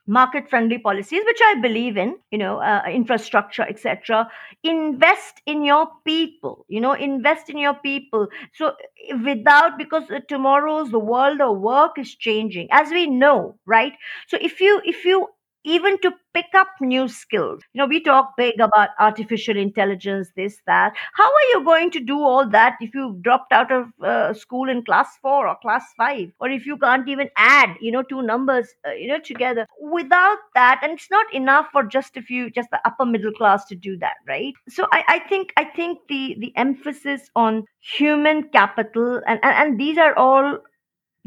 market 0.08 0.48
friendly 0.48 0.78
policies 0.78 1.22
which 1.26 1.40
i 1.44 1.54
believe 1.60 1.96
in 1.96 2.16
you 2.30 2.38
know 2.38 2.58
uh, 2.58 2.82
infrastructure 2.90 3.62
etc 3.62 4.28
invest 4.64 5.40
in 5.46 5.62
your 5.62 5.86
people 6.04 6.64
you 6.68 6.80
know 6.80 6.92
invest 6.92 7.48
in 7.50 7.58
your 7.58 7.74
people. 7.74 8.26
So 8.54 8.72
without 9.24 9.78
because 9.78 10.04
tomorrow's 10.28 10.90
the 10.90 10.98
world 10.98 11.40
of 11.40 11.58
work 11.58 11.98
is 11.98 12.14
changing 12.14 12.68
as 12.70 12.90
we 12.90 13.06
know 13.06 13.58
right? 13.66 13.92
So 14.28 14.38
if 14.40 14.60
you 14.60 14.80
if 14.84 15.04
you 15.04 15.28
even 15.64 15.98
to 16.00 16.12
pick 16.34 16.46
up 16.54 16.68
new 16.80 17.08
skills. 17.08 17.62
You 17.72 17.80
know, 17.80 17.86
we 17.86 18.00
talk 18.00 18.34
big 18.36 18.60
about 18.60 18.90
artificial 18.98 19.56
intelligence, 19.56 20.30
this, 20.36 20.60
that. 20.66 20.94
How 21.14 21.24
are 21.24 21.48
you 21.52 21.64
going 21.64 21.90
to 21.92 22.00
do 22.00 22.18
all 22.20 22.48
that 22.50 22.76
if 22.80 22.94
you 22.94 23.18
dropped 23.22 23.52
out 23.52 23.70
of 23.72 23.86
uh, 24.02 24.32
school 24.34 24.68
in 24.68 24.84
class 24.84 25.08
four 25.20 25.48
or 25.48 25.56
class 25.60 25.84
five, 25.96 26.30
or 26.40 26.48
if 26.50 26.64
you 26.64 26.76
can't 26.78 27.08
even 27.08 27.28
add, 27.36 27.76
you 27.80 27.90
know, 27.90 28.02
two 28.02 28.22
numbers, 28.22 28.68
uh, 28.86 28.92
you 28.92 29.08
know, 29.08 29.18
together? 29.18 29.66
Without 29.80 30.38
that, 30.54 30.80
and 30.82 30.92
it's 30.92 31.10
not 31.10 31.32
enough 31.34 31.66
for 31.72 31.82
just 31.82 32.16
a 32.16 32.22
few, 32.22 32.50
just 32.50 32.70
the 32.70 32.80
upper 32.84 33.04
middle 33.04 33.32
class 33.32 33.64
to 33.66 33.74
do 33.74 33.98
that, 33.98 34.14
right? 34.26 34.54
So 34.68 34.86
I, 34.92 35.04
I 35.08 35.18
think, 35.28 35.52
I 35.56 35.64
think 35.64 35.98
the 36.08 36.36
the 36.38 36.52
emphasis 36.56 37.28
on 37.34 37.64
human 37.80 38.44
capital, 38.50 39.20
and, 39.26 39.40
and 39.42 39.54
and 39.70 39.80
these 39.80 39.98
are 39.98 40.14
all 40.16 40.58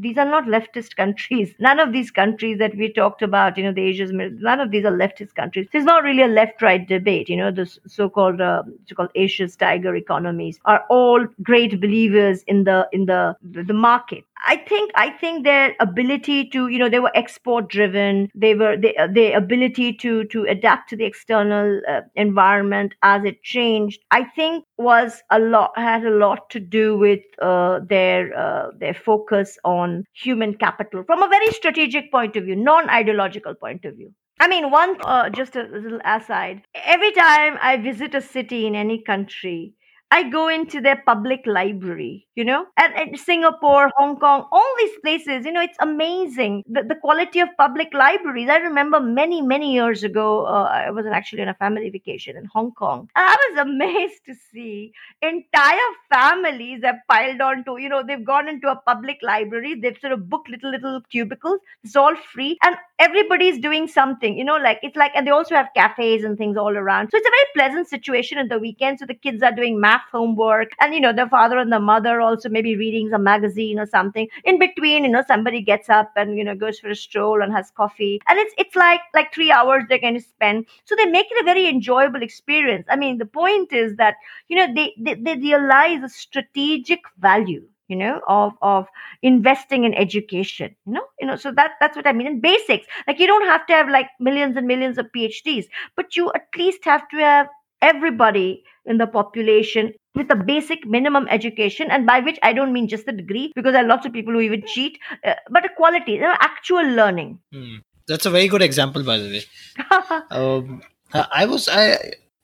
these 0.02 0.18
are 0.18 0.26
not 0.26 0.46
leftist 0.46 0.96
countries. 0.96 1.54
None 1.60 1.80
of 1.80 1.94
these 1.94 2.12
countries 2.12 2.58
that 2.60 2.76
we 2.76 2.92
talked 2.92 3.22
about, 3.22 3.58
you 3.58 3.64
know, 3.64 3.74
the 3.74 3.82
Asia's, 3.82 4.12
none 4.14 4.60
of 4.60 4.72
these 4.72 4.86
are 4.86 4.92
leftist 4.92 5.36
countries. 5.36 5.68
There's 5.72 5.86
not 5.86 6.04
really 6.04 6.24
a 6.24 6.28
left-right 6.28 6.88
debate. 6.88 7.30
You 7.30 7.38
know, 7.38 7.52
the 7.52 7.66
so-called 7.88 8.42
uh, 8.42 8.64
so-called 8.88 9.12
Asia's 9.16 9.56
tiger 9.56 9.96
economies 9.96 10.60
are 10.66 10.84
all 10.90 11.26
great 11.44 11.80
believers 11.80 12.44
in 12.44 12.64
the 12.64 12.88
in 12.92 13.06
the 13.06 13.36
the 13.44 13.74
market. 13.74 14.24
I 14.44 14.58
think 14.58 14.92
I 14.96 15.10
think 15.12 15.44
their 15.44 15.76
ability 15.80 16.50
to 16.50 16.68
you 16.68 16.80
know 16.80 16.90
they 16.90 17.00
were 17.00 17.16
export 17.16 17.70
driven. 17.70 18.30
They 18.36 18.56
were 18.56 18.74
uh, 19.00 19.08
their 19.14 19.38
ability 19.38 19.94
to 19.98 20.24
to 20.26 20.44
adapt 20.46 20.90
to 20.90 20.96
the 20.96 21.06
external 21.06 21.82
uh, 21.88 22.02
environment 22.16 22.96
as 23.04 23.24
it 23.24 23.44
changed. 23.44 24.02
I 24.12 24.24
think 24.24 24.66
was 24.78 25.22
a 25.30 25.40
lot 25.40 25.78
had 25.78 26.06
a 26.06 26.10
lot 26.10 26.50
to 26.52 26.60
do 26.60 26.98
with 26.98 27.20
uh, 27.42 27.80
their 27.88 28.38
uh, 28.38 28.72
their 28.78 28.94
focus 28.94 29.58
on 29.64 30.06
human 30.14 30.56
capital 30.56 31.04
from 31.04 31.22
a 31.22 31.30
very 31.30 31.52
strategic 31.52 32.12
point 32.12 32.36
of 32.36 32.46
view, 32.46 32.56
non 32.56 32.90
ideological 32.90 33.54
point 33.56 33.86
of 33.86 33.96
view. 33.96 34.14
I 34.40 34.48
mean, 34.48 34.72
one 34.72 34.98
uh, 35.06 35.30
just 35.30 35.56
a 35.56 35.64
little 35.64 36.00
aside. 36.04 36.64
Every 36.74 37.12
time 37.12 37.58
I 37.62 37.78
visit 37.78 38.16
a 38.16 38.22
city 38.22 38.66
in 38.66 38.76
any 38.76 39.02
country, 39.04 39.76
I 40.14 40.30
go 40.30 40.50
into 40.50 40.82
their 40.82 41.02
public 41.06 41.44
library, 41.46 42.28
you 42.36 42.44
know, 42.44 42.66
and, 42.76 42.94
and, 42.96 43.18
Singapore, 43.18 43.90
Hong 43.96 44.20
Kong, 44.20 44.46
all 44.52 44.74
these 44.80 45.00
places, 45.02 45.46
you 45.46 45.54
know, 45.54 45.62
it's 45.62 45.78
amazing 45.80 46.64
the, 46.68 46.84
the 46.84 46.96
quality 46.96 47.40
of 47.40 47.48
public 47.58 47.94
libraries. 47.94 48.50
I 48.50 48.58
remember 48.58 49.00
many, 49.00 49.42
many 49.42 49.72
years 49.72 50.04
ago, 50.04 50.46
uh, 50.46 50.64
I 50.70 50.92
was 50.92 51.06
actually 51.06 51.44
on 51.44 51.48
a 51.48 51.54
family 51.54 51.90
vacation 51.90 52.36
in 52.36 52.44
Hong 52.44 52.74
Kong. 52.74 53.10
And 53.16 53.26
I 53.26 53.38
was 53.50 53.60
amazed 53.68 54.26
to 54.26 54.36
see 54.52 54.92
entire 55.22 55.78
families 56.12 56.82
have 56.84 56.98
piled 57.10 57.40
on 57.40 57.64
to, 57.64 57.78
you 57.80 57.88
know, 57.88 58.04
they've 58.06 58.26
gone 58.26 58.50
into 58.50 58.70
a 58.70 58.76
public 58.76 59.20
library, 59.22 59.80
they've 59.82 59.98
sort 60.02 60.12
of 60.12 60.30
booked 60.30 60.50
little, 60.50 60.72
little 60.72 61.00
cubicles. 61.10 61.60
It's 61.86 61.96
all 61.96 62.16
free. 62.34 62.58
And 62.64 62.76
everybody's 63.00 63.60
doing 63.60 63.88
something, 63.88 64.38
you 64.38 64.44
know, 64.44 64.58
like 64.58 64.80
it's 64.84 64.98
like, 64.98 65.14
and 65.16 65.26
they 65.26 65.32
also 65.32 65.56
have 65.56 65.70
cafes 65.74 66.26
and 66.26 66.38
things 66.38 66.58
all 66.58 66.76
around. 66.76 67.12
So 67.12 67.18
it's 67.18 67.28
a 67.28 67.32
very 67.32 67.48
pleasant 67.56 67.88
situation 67.88 68.38
in 68.38 68.50
the 68.50 68.60
weekend. 68.60 69.00
So 69.00 69.06
the 69.06 69.14
kids 69.14 69.42
are 69.42 69.54
doing 69.54 69.80
math 69.80 70.01
homework 70.12 70.72
and, 70.80 70.94
you 70.94 71.00
know, 71.00 71.14
the 71.14 71.28
father 71.28 71.58
and 71.58 71.72
the 71.72 71.80
mother 71.80 72.22
also 72.22 72.50
maybe 72.50 72.76
reading 72.76 73.10
some 73.10 73.24
magazine 73.24 73.80
or 73.80 73.86
something. 73.86 74.28
In 74.44 74.60
between, 74.60 75.04
you 75.04 75.10
know, 75.10 75.24
somebody 75.28 75.62
gets 75.62 75.90
up 75.90 76.12
and, 76.16 76.38
you 76.38 76.44
know, 76.44 76.56
goes 76.56 76.80
for 76.80 76.90
a 76.90 76.96
stroll 76.96 77.42
and 77.42 77.52
has 77.54 77.72
coffee. 77.72 78.20
And 78.28 78.40
it's, 78.40 78.54
it's 78.58 78.76
like, 78.76 79.02
like 79.14 79.34
three 79.34 79.52
hours 79.52 79.84
they're 79.90 80.00
going 80.00 80.16
to 80.16 80.22
spend. 80.22 80.66
So 80.86 80.96
they 80.96 81.06
make 81.06 81.28
it 81.30 81.42
a 81.42 81.46
very 81.46 81.68
enjoyable 81.68 82.22
experience. 82.24 82.86
I 82.90 82.96
mean, 82.96 83.18
the 83.18 83.26
point 83.26 83.74
is 83.74 83.96
that, 83.98 84.16
you 84.48 84.56
know, 84.58 84.74
they, 84.74 84.94
they, 85.00 85.16
they 85.16 85.36
realize 85.36 86.02
the 86.02 86.10
strategic 86.10 87.00
value 87.20 87.68
you 87.88 87.98
know 87.98 88.22
of 88.28 88.54
of 88.62 88.88
investing 89.22 89.84
in 89.84 89.94
education 89.94 90.74
you 90.86 90.94
know 90.94 91.06
you 91.20 91.28
know 91.28 91.36
so 91.36 91.52
that 91.52 91.72
that's 91.82 91.98
what 91.98 92.08
i 92.08 92.14
mean 92.14 92.28
in 92.28 92.40
basics 92.40 92.88
like 93.08 93.20
you 93.20 93.28
don't 93.28 93.46
have 93.46 93.66
to 93.68 93.74
have 93.74 93.90
like 93.90 94.08
millions 94.20 94.56
and 94.56 94.66
millions 94.66 94.98
of 94.98 95.12
phds 95.16 95.66
but 95.98 96.16
you 96.16 96.32
at 96.34 96.48
least 96.58 96.86
have 96.86 97.08
to 97.10 97.18
have 97.18 97.48
everybody 97.82 98.64
in 98.86 98.98
the 98.98 99.08
population 99.08 99.94
with 100.16 100.32
a 100.32 100.36
basic 100.36 100.86
minimum 100.86 101.28
education 101.30 101.90
and 101.90 102.06
by 102.06 102.20
which 102.20 102.40
i 102.44 102.54
don't 102.54 102.74
mean 102.74 102.88
just 102.88 103.08
a 103.08 103.12
degree 103.12 103.52
because 103.56 103.74
there 103.74 103.84
are 103.84 103.88
lots 103.88 104.06
of 104.06 104.14
people 104.14 104.34
who 104.34 104.42
even 104.42 104.64
cheat 104.66 104.98
uh, 105.26 105.34
but 105.50 105.66
a 105.66 105.70
quality 105.70 106.14
you 106.14 106.22
know, 106.22 106.36
actual 106.40 106.84
learning. 106.84 107.40
Hmm. 107.52 107.76
that's 108.08 108.26
a 108.26 108.30
very 108.30 108.48
good 108.48 108.62
example 108.62 109.04
by 109.04 109.18
the 109.18 109.30
way. 109.30 109.44
Um, 110.32 110.82
i 111.14 111.46
was 111.46 111.68
i 111.70 111.98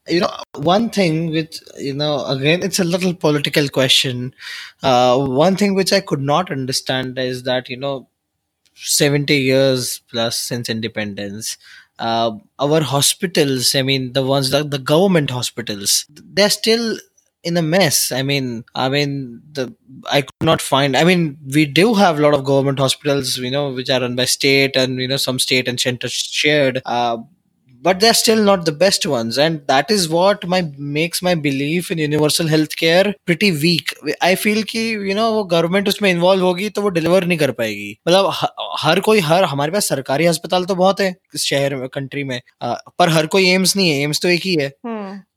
you 0.08 0.20
know 0.20 0.32
one 0.56 0.90
thing 0.90 1.32
which 1.32 1.60
you 1.78 1.94
know 1.94 2.26
again 2.26 2.64
it's 2.64 2.80
a 2.80 2.84
little 2.84 3.14
political 3.14 3.68
question. 3.70 4.34
Uh, 4.82 5.18
one 5.18 5.56
thing 5.56 5.76
which 5.76 5.94
i 5.94 6.00
could 6.00 6.22
not 6.22 6.52
understand 6.52 7.18
is 7.20 7.44
that 7.44 7.70
you 7.70 7.78
know 7.78 8.08
70 8.76 9.36
years 9.36 10.02
plus 10.12 10.38
since 10.38 10.70
independence 10.70 11.58
uh, 12.00 12.32
our 12.60 12.82
hospitals 12.82 13.74
i 13.76 13.82
mean 13.82 14.14
the 14.14 14.24
ones 14.24 14.52
that 14.52 14.72
the 14.72 14.80
government 14.80 15.30
hospitals 15.30 16.06
they're 16.10 16.50
still 16.50 16.98
in 17.44 17.56
a 17.56 17.62
mess. 17.62 18.12
I 18.12 18.24
mean 18.24 18.66
i 18.76 18.90
mean 18.90 19.42
the 19.52 19.74
i 20.12 20.22
could 20.22 20.44
not 20.50 20.62
find 20.62 20.98
i 20.98 21.04
mean 21.04 21.38
we 21.56 21.66
do 21.66 21.94
have 21.94 22.20
a 22.20 22.22
lot 22.22 22.34
of 22.34 22.44
government 22.44 22.80
hospitals 22.80 23.38
you 23.38 23.52
know 23.52 23.72
which 23.72 23.90
are 23.90 24.02
run 24.02 24.16
by 24.16 24.26
state 24.26 24.76
and 24.76 25.00
you 25.00 25.08
know 25.08 25.18
some 25.18 25.40
state 25.40 25.68
and 25.68 25.80
center 25.80 26.10
shared. 26.10 26.82
Uh, 26.86 27.18
but 27.88 28.00
they're 28.04 28.20
still 28.22 28.44
not 28.50 28.66
the 28.70 28.76
best 28.84 29.06
ones 29.14 29.38
and 29.46 29.62
that 29.74 29.92
is 29.98 30.08
what 30.16 30.48
my 30.54 30.62
makes 30.98 31.24
my 31.28 31.36
belief 31.48 31.92
in 31.96 32.04
universal 32.06 32.52
healthcare 32.54 33.14
pretty 33.32 33.52
weak 33.66 33.94
i 34.30 34.34
feel 34.46 34.64
कि 34.72 34.86
you 35.10 35.18
know 35.20 35.30
वो 35.38 35.44
government 35.54 35.88
उसमें 35.88 36.10
involve 36.10 36.46
होगी 36.46 36.70
तो 36.70 36.82
वो 36.82 36.90
deliver 36.98 37.26
नहीं 37.26 37.38
कर 37.38 37.52
पाएगी 37.62 37.92
मतलब 38.08 38.32
हर 38.84 39.00
कोई 39.08 39.20
हर 39.30 39.44
हमारे 39.54 39.72
पास 39.72 39.90
सरकारी 39.90 40.26
अस्पताल 40.34 40.66
तो 40.66 40.76
बहुत 40.76 41.00
है 41.02 41.16
इस 41.36 41.46
शहर 41.50 41.76
में 41.76 41.88
कंट्री 41.94 42.24
में 42.32 42.40
पर 43.00 43.10
हर 43.18 43.28
कोई 43.36 43.50
एम्स 43.50 43.76
नहीं 43.78 43.90
है 43.90 44.02
एम्स 44.04 44.22
तो 44.22 44.30
एक 44.30 44.42
ही 44.52 44.56
है 44.62 44.72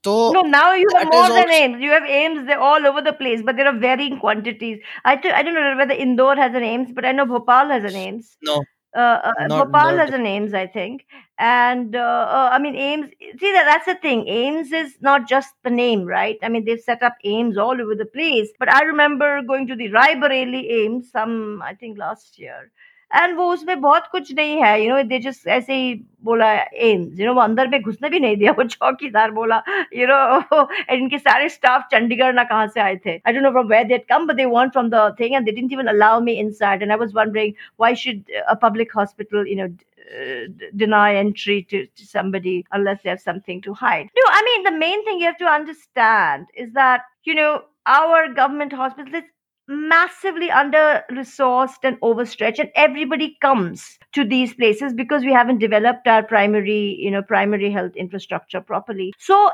So 0.03 0.13
no, 0.33 0.43
now 0.43 0.73
you 0.73 0.89
have 0.95 1.09
more 1.13 1.29
than 1.29 1.51
AIMS. 1.51 1.83
You 1.83 1.91
have 1.91 2.05
AIMS. 2.19 2.47
They're 2.47 2.59
all 2.59 2.87
over 2.87 3.03
the 3.03 3.13
place, 3.13 3.43
but 3.49 3.57
there 3.57 3.67
are 3.67 3.79
varying 3.79 4.19
quantities. 4.19 4.79
I 5.05 5.17
t- 5.17 5.31
I 5.31 5.43
don't 5.43 5.59
know 5.59 5.77
whether 5.77 5.97
Indore 6.05 6.37
has 6.37 6.55
an 6.55 6.63
AIMS, 6.63 6.93
but 6.93 7.05
I 7.05 7.13
know 7.13 7.27
Bhopal 7.33 7.75
has 7.75 7.85
an 7.85 7.99
AIMS. 8.03 8.31
No, 8.51 8.63
uh, 8.97 9.33
uh, 9.41 9.49
Bhopal 9.49 9.97
has 9.97 10.11
an 10.11 10.25
AIIMS, 10.25 10.55
I 10.55 10.67
think. 10.67 11.07
And 11.39 11.95
uh, 11.95 11.99
uh, 11.99 12.51
I 12.53 12.59
mean, 12.59 12.75
AIIMS, 12.75 13.11
see, 13.39 13.53
that, 13.53 13.65
that's 13.65 13.87
the 13.87 13.95
thing. 13.95 14.25
AIIMS 14.27 14.73
is 14.73 14.95
not 15.01 15.29
just 15.29 15.55
the 15.63 15.71
name, 15.71 16.05
right? 16.05 16.39
I 16.43 16.49
mean, 16.49 16.65
they've 16.65 16.81
set 16.81 17.03
up 17.03 17.15
AIIMS 17.25 17.57
all 17.57 17.81
over 17.81 17.95
the 17.95 18.07
place. 18.07 18.49
But 18.59 18.73
I 18.73 18.83
remember 18.83 19.43
going 19.43 19.67
to 19.69 19.77
the 19.77 19.91
Raebareli 19.91 20.71
AIIMS 20.71 21.05
some, 21.13 21.63
I 21.63 21.75
think, 21.75 21.99
last 21.99 22.39
year. 22.39 22.71
And 23.12 23.36
वो 23.38 23.46
उसमें 23.54 23.80
बहुत 23.82 24.08
कुछ 24.12 24.34
नहीं 24.36 24.62
है 24.64 24.82
you 24.84 24.96
no 24.96 25.02
they 25.10 25.20
just 25.20 25.48
ऐसे 25.58 25.74
ही 25.74 25.94
बोला 26.24 26.52
AIIMS 26.90 27.20
you 27.20 27.26
know 27.26 27.34
वो 27.34 27.42
अंदर 27.42 27.68
में 27.68 27.82
घुसने 27.82 28.10
भी 28.10 28.20
नहीं 28.20 28.38
दिया 28.38 28.52
वो 28.58 28.64
चौकीदार 28.64 29.32
बोला 29.32 29.62
यू 29.96 30.08
नो 30.10 30.68
इनके 30.96 31.18
सारे 31.18 31.50
स्टाफ 31.50 31.88
चंडीगढ़ 31.92 32.34
ना 32.36 32.44
कहाँ 32.44 32.68
से 32.68 32.82
आए 32.82 32.96
थे 33.06 33.16
I 33.16 33.34
don't 33.34 33.44
know 33.44 33.52
from 33.52 33.68
where 33.68 33.84
they 33.88 33.98
come 34.10 34.28
but 34.28 34.36
they 34.36 34.46
want 34.54 34.72
from 34.72 34.90
the 34.90 35.16
thing 35.20 35.36
and 35.36 35.46
they 35.46 35.52
didn't 35.52 35.74
even 35.74 35.88
allow 35.96 36.22
me 36.22 36.34
inside 36.46 36.82
and 36.82 36.92
I 36.92 36.98
was 36.98 37.14
wondering 37.16 37.54
why 37.80 37.96
should 38.06 38.32
a 38.48 38.54
public 38.64 38.96
hospital 38.98 39.46
you 39.50 39.64
know 39.64 39.74
uh, 40.06 40.68
deny 40.76 41.16
entry 41.16 41.64
to, 41.64 41.86
to, 42.00 42.06
somebody 42.06 42.66
unless 42.72 43.00
they 43.04 43.10
have 43.10 43.22
something 43.22 43.62
to 43.62 43.74
hide. 43.74 44.10
No, 44.16 44.24
I 44.28 44.42
mean, 44.48 44.64
the 44.64 44.78
main 44.80 45.04
thing 45.06 45.20
you 45.20 45.26
have 45.26 45.40
to 45.40 45.46
understand 45.46 46.46
is 46.56 46.74
that, 46.74 47.02
you 47.24 47.36
know, 47.36 47.64
our 47.86 48.28
government 48.34 48.74
hospitals, 48.74 49.24
massively 49.71 50.51
under 50.51 51.03
resourced 51.11 51.79
and 51.85 51.97
overstretched 52.03 52.59
and 52.59 52.71
everybody 52.75 53.37
comes 53.41 53.99
to 54.13 54.25
these 54.25 54.53
places 54.55 54.93
because 54.93 55.23
we 55.25 55.33
haven't 55.33 55.59
developed 55.59 56.09
our 56.09 56.23
primary 56.25 56.97
you 56.99 57.11
know 57.11 57.23
primary 57.23 57.71
health 57.71 57.95
infrastructure 57.97 58.61
properly. 58.61 59.13
So 59.19 59.51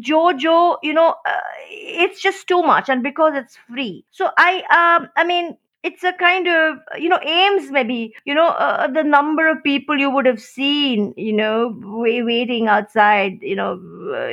jojo 0.00 0.78
you 0.82 0.94
know 0.94 1.14
uh, 1.26 1.40
it's 1.70 2.20
just 2.22 2.46
too 2.48 2.62
much 2.62 2.88
and 2.88 3.02
because 3.02 3.34
it's 3.34 3.56
free. 3.68 4.04
So 4.10 4.30
i 4.38 4.62
um 4.80 5.08
i 5.16 5.24
mean 5.24 5.56
it's 5.84 6.02
a 6.02 6.12
kind 6.14 6.48
of 6.48 6.78
you 6.98 7.08
know 7.08 7.18
AIIMS 7.18 7.70
maybe 7.70 8.14
you 8.24 8.34
know 8.34 8.48
uh, 8.48 8.88
the 8.88 9.04
number 9.04 9.48
of 9.48 9.62
people 9.62 9.96
you 9.96 10.10
would 10.10 10.26
have 10.26 10.40
seen 10.40 11.14
you 11.16 11.32
know 11.32 11.72
waiting 11.84 12.66
outside 12.66 13.38
you 13.42 13.54
know 13.54 13.74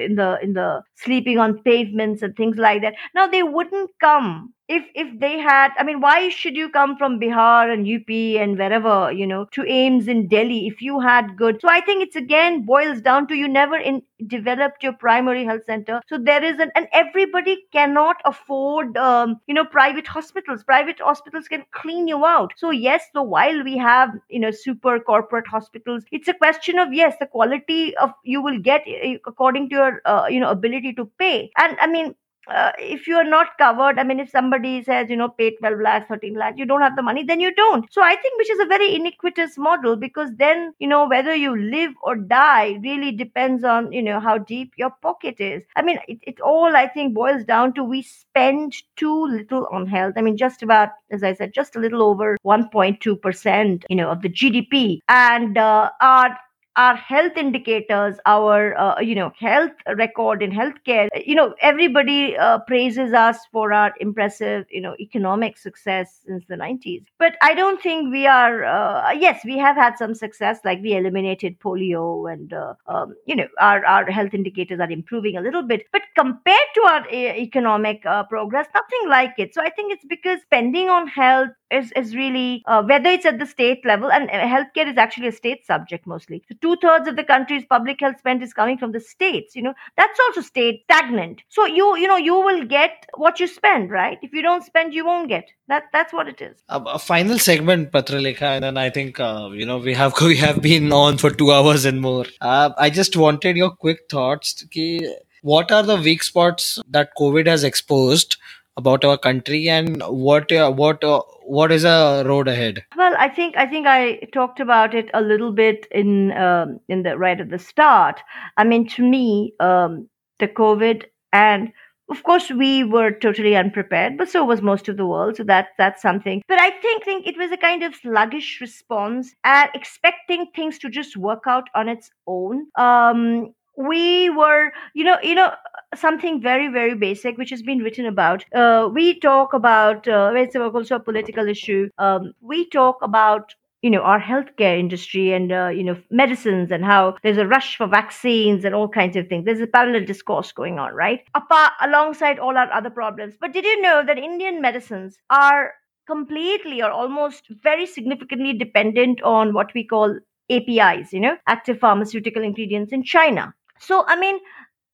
in 0.06 0.16
the 0.16 0.40
in 0.42 0.54
the 0.54 0.82
sleeping 0.96 1.38
on 1.38 1.60
pavements 1.64 2.22
and 2.22 2.36
things 2.36 2.58
like 2.58 2.82
that. 2.82 2.96
Now 3.14 3.28
they 3.28 3.44
wouldn't 3.44 3.92
come 4.00 4.54
if 4.68 4.86
if 4.96 5.20
they 5.20 5.38
had 5.38 5.72
i 5.78 5.84
mean 5.84 6.00
why 6.02 6.28
should 6.30 6.56
you 6.56 6.68
come 6.70 6.98
from 6.98 7.20
bihar 7.20 7.72
and 7.72 7.88
up 7.96 8.10
and 8.44 8.58
wherever 8.58 9.12
you 9.12 9.28
know 9.28 9.46
to 9.52 9.62
AIIMS 9.62 10.08
in 10.08 10.28
delhi 10.28 10.66
if 10.68 10.82
you 10.82 11.00
had 11.00 11.38
good? 11.38 11.60
So 11.62 11.70
i 11.70 11.82
think 11.82 12.02
it's 12.02 12.16
again 12.16 12.66
boils 12.66 13.02
down 13.02 13.28
to 13.28 13.36
you 13.36 13.48
never 13.48 13.78
in 13.78 14.02
developed 14.28 14.82
your 14.82 14.94
primary 14.94 15.44
health 15.44 15.64
center. 15.66 16.02
So 16.08 16.18
there 16.18 16.44
is 16.44 16.58
an 16.60 16.72
and 16.74 16.88
everybody 16.94 17.58
cannot 17.74 18.16
afford 18.26 18.98
um, 18.98 19.40
you 19.46 19.54
know 19.54 19.66
private 19.66 20.08
hospitals. 20.08 20.64
Private 20.64 21.00
hospitals 21.00 21.48
can 21.48 21.64
clean 21.72 22.08
you 22.08 22.26
out. 22.26 22.54
So 22.58 22.72
yes 22.72 23.04
so 23.14 23.22
while 23.22 23.64
we 23.64 23.78
have 23.78 24.10
you 24.30 24.40
know 24.40 24.52
super 24.52 25.00
corporate 25.00 25.48
hospitals 25.48 26.04
it's 26.12 26.28
a 26.28 26.34
question 26.34 26.80
of 26.80 26.92
yes 26.92 27.16
the 27.20 27.28
quality 27.28 27.96
of 27.98 28.12
you 28.24 28.42
will 28.42 28.60
get 28.60 28.84
eh, 28.88 29.18
according 29.28 29.70
to 29.70 29.76
your 29.76 30.02
uh, 30.06 30.26
you 30.28 30.40
know 30.40 30.50
ability 30.50 30.94
to 30.94 31.06
pay. 31.20 31.52
And 31.58 31.78
i 31.80 31.86
mean 31.86 32.16
uh, 32.48 32.72
if 32.80 33.08
you 33.08 33.16
are 33.16 33.24
not 33.24 33.58
covered, 33.58 34.00
I 34.00 34.04
mean, 34.04 34.20
if 34.20 34.30
somebody 34.30 34.84
says, 34.84 35.10
you 35.10 35.16
know, 35.16 35.30
pay 35.30 35.56
12 35.56 35.80
lakhs, 35.82 36.08
13 36.08 36.36
lakhs, 36.36 36.58
you 36.58 36.66
don't 36.66 36.82
have 36.82 36.96
the 36.96 37.02
money, 37.02 37.24
then 37.24 37.40
you 37.40 37.54
don't. 37.54 37.92
So 37.92 38.02
I 38.02 38.16
think 38.16 38.38
which 38.38 38.50
is 38.50 38.60
a 38.60 38.66
very 38.66 38.96
iniquitous 38.96 39.58
model 39.58 39.96
because 39.96 40.30
then, 40.38 40.74
you 40.80 40.88
know, 40.88 41.08
whether 41.08 41.34
you 41.34 41.56
live 41.56 41.94
or 42.04 42.16
die 42.16 42.80
really 42.84 43.12
depends 43.12 43.64
on, 43.64 43.92
you 43.92 44.02
know, 44.02 44.20
how 44.20 44.38
deep 44.38 44.74
your 44.78 44.92
pocket 45.02 45.36
is. 45.40 45.64
I 45.76 45.82
mean, 45.82 46.00
it, 46.08 46.20
it 46.24 46.40
all, 46.42 46.76
I 46.76 46.88
think, 46.88 47.14
boils 47.14 47.44
down 47.46 47.74
to 47.74 47.84
we 47.84 48.02
spend 48.02 48.74
too 48.96 49.26
little 49.28 49.68
on 49.72 49.88
health. 49.88 50.14
I 50.18 50.22
mean, 50.22 50.38
just 50.38 50.62
about, 50.64 50.90
as 51.12 51.24
I 51.24 51.34
said, 51.34 51.54
just 51.54 51.76
a 51.76 51.80
little 51.80 52.02
over 52.04 52.38
1.2%, 52.46 53.84
you 53.90 53.96
know, 53.96 54.12
of 54.12 54.22
the 54.22 54.30
GDP. 54.30 55.00
And 55.08 55.58
uh, 55.58 55.90
our 56.02 56.38
our 56.78 56.96
health 56.96 57.38
indicators, 57.38 58.18
our 58.26 58.78
uh, 58.78 59.00
you 59.00 59.16
know 59.16 59.32
health 59.40 59.72
record 59.96 60.44
in 60.44 60.52
healthcare. 60.52 61.08
You 61.26 61.36
know 61.36 61.56
everybody 61.62 62.38
uh, 62.38 62.60
praises 62.60 63.14
us 63.14 63.38
for 63.52 63.72
our 63.74 63.94
impressive 64.00 64.66
you 64.70 64.82
know 64.82 64.96
economic 65.00 65.58
success 65.58 66.22
since 66.26 66.44
the 66.48 66.56
90s. 66.56 67.06
But 67.20 67.36
I 67.42 67.54
don't 67.54 67.82
think 67.82 68.12
we 68.12 68.28
are. 68.28 68.64
Uh, 68.66 69.12
yes, 69.12 69.42
we 69.46 69.58
have 69.58 69.76
had 69.76 69.98
some 69.98 70.14
success, 70.14 70.60
like 70.66 70.82
we 70.82 70.94
eliminated 70.96 71.60
polio, 71.60 72.32
and 72.32 72.54
uh, 72.54 72.74
um, 72.88 73.16
you 73.26 73.36
know 73.36 73.48
our 73.60 73.86
our 73.86 74.10
health 74.12 74.34
indicators 74.34 74.80
are 74.80 74.92
improving 74.92 75.38
a 75.38 75.42
little 75.42 75.64
bit. 75.64 75.86
But 75.92 76.04
compared 76.18 76.70
to 76.76 76.82
our 76.82 77.02
uh, 77.08 77.34
economic 77.48 78.06
uh, 78.06 78.24
progress, 78.24 78.68
nothing 78.74 79.10
like 79.10 79.34
it. 79.38 79.54
So 79.54 79.62
I 79.62 79.70
think 79.70 79.94
it's 79.94 80.06
because 80.06 80.42
spending 80.42 80.90
on 80.90 81.08
health 81.08 81.50
is 81.76 81.92
is 81.96 82.16
really 82.16 82.64
whether 82.66 83.10
it's 83.10 83.26
at 83.26 83.40
the 83.40 83.46
state 83.46 83.86
level, 83.86 84.12
and 84.12 84.30
healthcare 84.30 84.90
is 84.92 84.98
actually 84.98 85.28
a 85.28 85.32
state 85.32 85.66
subject 85.66 86.08
mostly. 86.08 86.44
So 86.50 86.56
two 86.62 86.78
thirds 86.82 87.08
of 87.08 87.16
the 87.16 87.24
country's 87.24 87.66
public 87.66 88.00
health 88.00 88.20
spend 88.20 88.44
is 88.44 88.54
coming 88.54 88.78
from 88.78 88.92
the 88.92 89.00
states 89.00 89.56
you 89.56 89.62
know. 89.62 89.74
That's 89.98 90.20
also 90.28 90.42
state 90.42 90.84
stagnant. 90.86 91.42
So 91.50 91.66
you 91.66 91.98
you 91.98 92.08
know 92.08 92.18
you 92.18 92.36
will 92.36 92.66
get 92.66 93.06
what 93.16 93.40
you 93.40 93.48
spend 93.48 93.92
right? 93.92 94.18
If 94.22 94.34
you 94.34 94.42
don't 94.42 94.64
spend 94.64 94.94
you 94.94 95.06
won't 95.06 95.30
get. 95.30 95.50
That 95.68 95.86
that's 95.92 96.14
what 96.14 96.28
it 96.28 96.42
is. 96.42 96.58
A, 96.70 96.80
a 96.80 97.00
final 97.00 97.40
segment 97.40 97.92
patralekha 97.92 98.50
and 98.56 98.64
then 98.64 98.78
i 98.78 98.90
think 98.90 99.20
uh, 99.20 99.50
you 99.54 99.66
know 99.66 99.78
we 99.78 99.94
have 99.94 100.20
we 100.32 100.38
have 100.38 100.62
been 100.62 100.92
on 100.92 101.18
for 101.18 101.32
2 101.32 101.52
hours 101.52 101.86
and 101.86 102.02
more. 102.02 102.26
Uh, 102.42 102.70
i 102.78 102.90
just 102.90 103.18
wanted 103.18 103.58
your 103.58 103.72
quick 103.72 104.02
thoughts 104.10 104.66
ki, 104.72 105.14
what 105.42 105.72
are 105.72 105.84
the 105.84 105.98
weak 106.08 106.24
spots 106.24 106.80
that 106.98 107.10
covid 107.20 107.48
has 107.48 107.64
exposed 107.64 108.38
about 108.78 109.06
our 109.06 109.18
country 109.18 109.70
and 109.70 110.02
what 110.04 110.52
uh, 110.52 110.72
what 110.72 111.04
uh, 111.04 111.22
what 111.46 111.72
is 111.72 111.84
a 111.84 112.24
road 112.26 112.48
ahead? 112.48 112.84
Well 112.98 113.16
i 113.18 113.30
think 113.30 113.56
i 113.58 113.66
think 113.66 113.88
i 113.88 114.20
talked 114.34 114.60
about 114.60 114.94
it 114.94 115.10
a 115.14 115.22
little 115.22 115.52
bit 115.52 115.88
in 115.92 116.32
um, 116.34 116.80
in 116.90 117.04
the 117.04 117.18
right 117.18 117.40
at 117.40 117.50
the 117.50 117.60
start. 117.60 118.22
I 118.58 118.64
mean 118.64 118.88
to 118.90 119.04
me 119.04 119.54
um, 119.60 120.10
the 120.40 120.48
covid 120.48 121.06
and 121.32 121.72
of 122.10 122.22
course 122.24 122.52
we 122.52 122.84
were 122.84 123.12
totally 123.12 123.56
unprepared 123.56 124.18
but 124.18 124.30
so 124.30 124.44
was 124.44 124.62
most 124.62 124.88
of 124.88 124.98
the 124.98 125.06
world 125.08 125.38
so 125.38 125.44
that 125.44 125.70
that's 125.78 126.02
something. 126.02 126.42
But 126.48 126.60
i 126.60 126.70
think 126.70 127.04
think 127.04 127.28
it 127.28 127.38
was 127.38 127.52
a 127.52 127.58
kind 127.58 127.84
of 127.84 127.96
sluggish 127.96 128.60
response 128.62 129.36
and 129.44 129.70
expecting 129.74 130.48
things 130.56 130.80
to 130.80 130.90
just 130.90 131.16
work 131.18 131.44
out 131.48 131.70
on 131.76 131.88
its 131.88 132.12
own. 132.28 132.68
Um 132.76 133.54
we 133.78 134.30
were 134.30 134.72
you 134.94 135.04
know 135.04 135.18
you 135.22 135.36
know 135.36 135.52
something 135.98 136.42
very 136.42 136.68
very 136.68 136.96
basic 136.96 137.38
which 137.38 137.50
has 137.50 137.62
been 137.62 137.80
written 137.80 138.06
about. 138.06 138.46
Uh, 138.54 138.90
we 138.94 139.20
talk 139.20 139.54
about 139.54 140.08
uh, 140.08 140.32
it's 140.36 140.56
also 140.56 140.96
a 140.96 141.00
political 141.00 141.48
issue 141.48 141.90
um, 141.98 142.34
we 142.42 142.68
talk 142.70 142.98
about 143.02 143.54
you 143.86 143.92
know 143.92 144.02
our 144.02 144.20
healthcare 144.20 144.80
industry 144.80 145.32
and 145.32 145.52
uh, 145.52 145.68
you 145.68 145.84
know 145.84 145.96
medicines 146.10 146.72
and 146.72 146.84
how 146.84 147.16
there's 147.22 147.38
a 147.38 147.46
rush 147.46 147.78
for 147.78 147.88
vaccines 147.88 148.66
and 148.66 148.74
all 148.74 148.88
kinds 148.90 149.16
of 149.16 149.28
things. 149.28 149.46
There's 149.46 149.62
a 149.62 149.68
parallel 149.68 150.06
discourse 150.06 150.52
going 150.52 150.80
on 150.80 150.96
right? 150.96 151.22
Apart 151.36 151.74
alongside 151.82 152.40
all 152.40 152.58
our 152.58 152.72
other 152.74 152.90
problems. 152.90 153.36
But 153.40 153.54
did 153.54 153.64
you 153.64 153.82
know 153.82 154.04
that 154.06 154.18
indian 154.18 154.62
medicines 154.62 155.18
are 155.30 155.74
completely 156.08 156.82
or 156.82 156.90
almost 156.90 157.48
very 157.64 157.86
significantly 157.86 158.54
dependent 158.54 159.22
on 159.22 159.54
what 159.54 159.74
we 159.76 159.84
call 159.84 160.18
apis 160.52 161.12
you 161.14 161.20
know 161.20 161.38
active 161.48 161.80
pharmaceutical 161.80 162.44
ingredients 162.44 162.92
in 162.92 163.04
china? 163.04 163.54
So 163.80 164.04
i 164.08 164.16
mean 164.16 164.40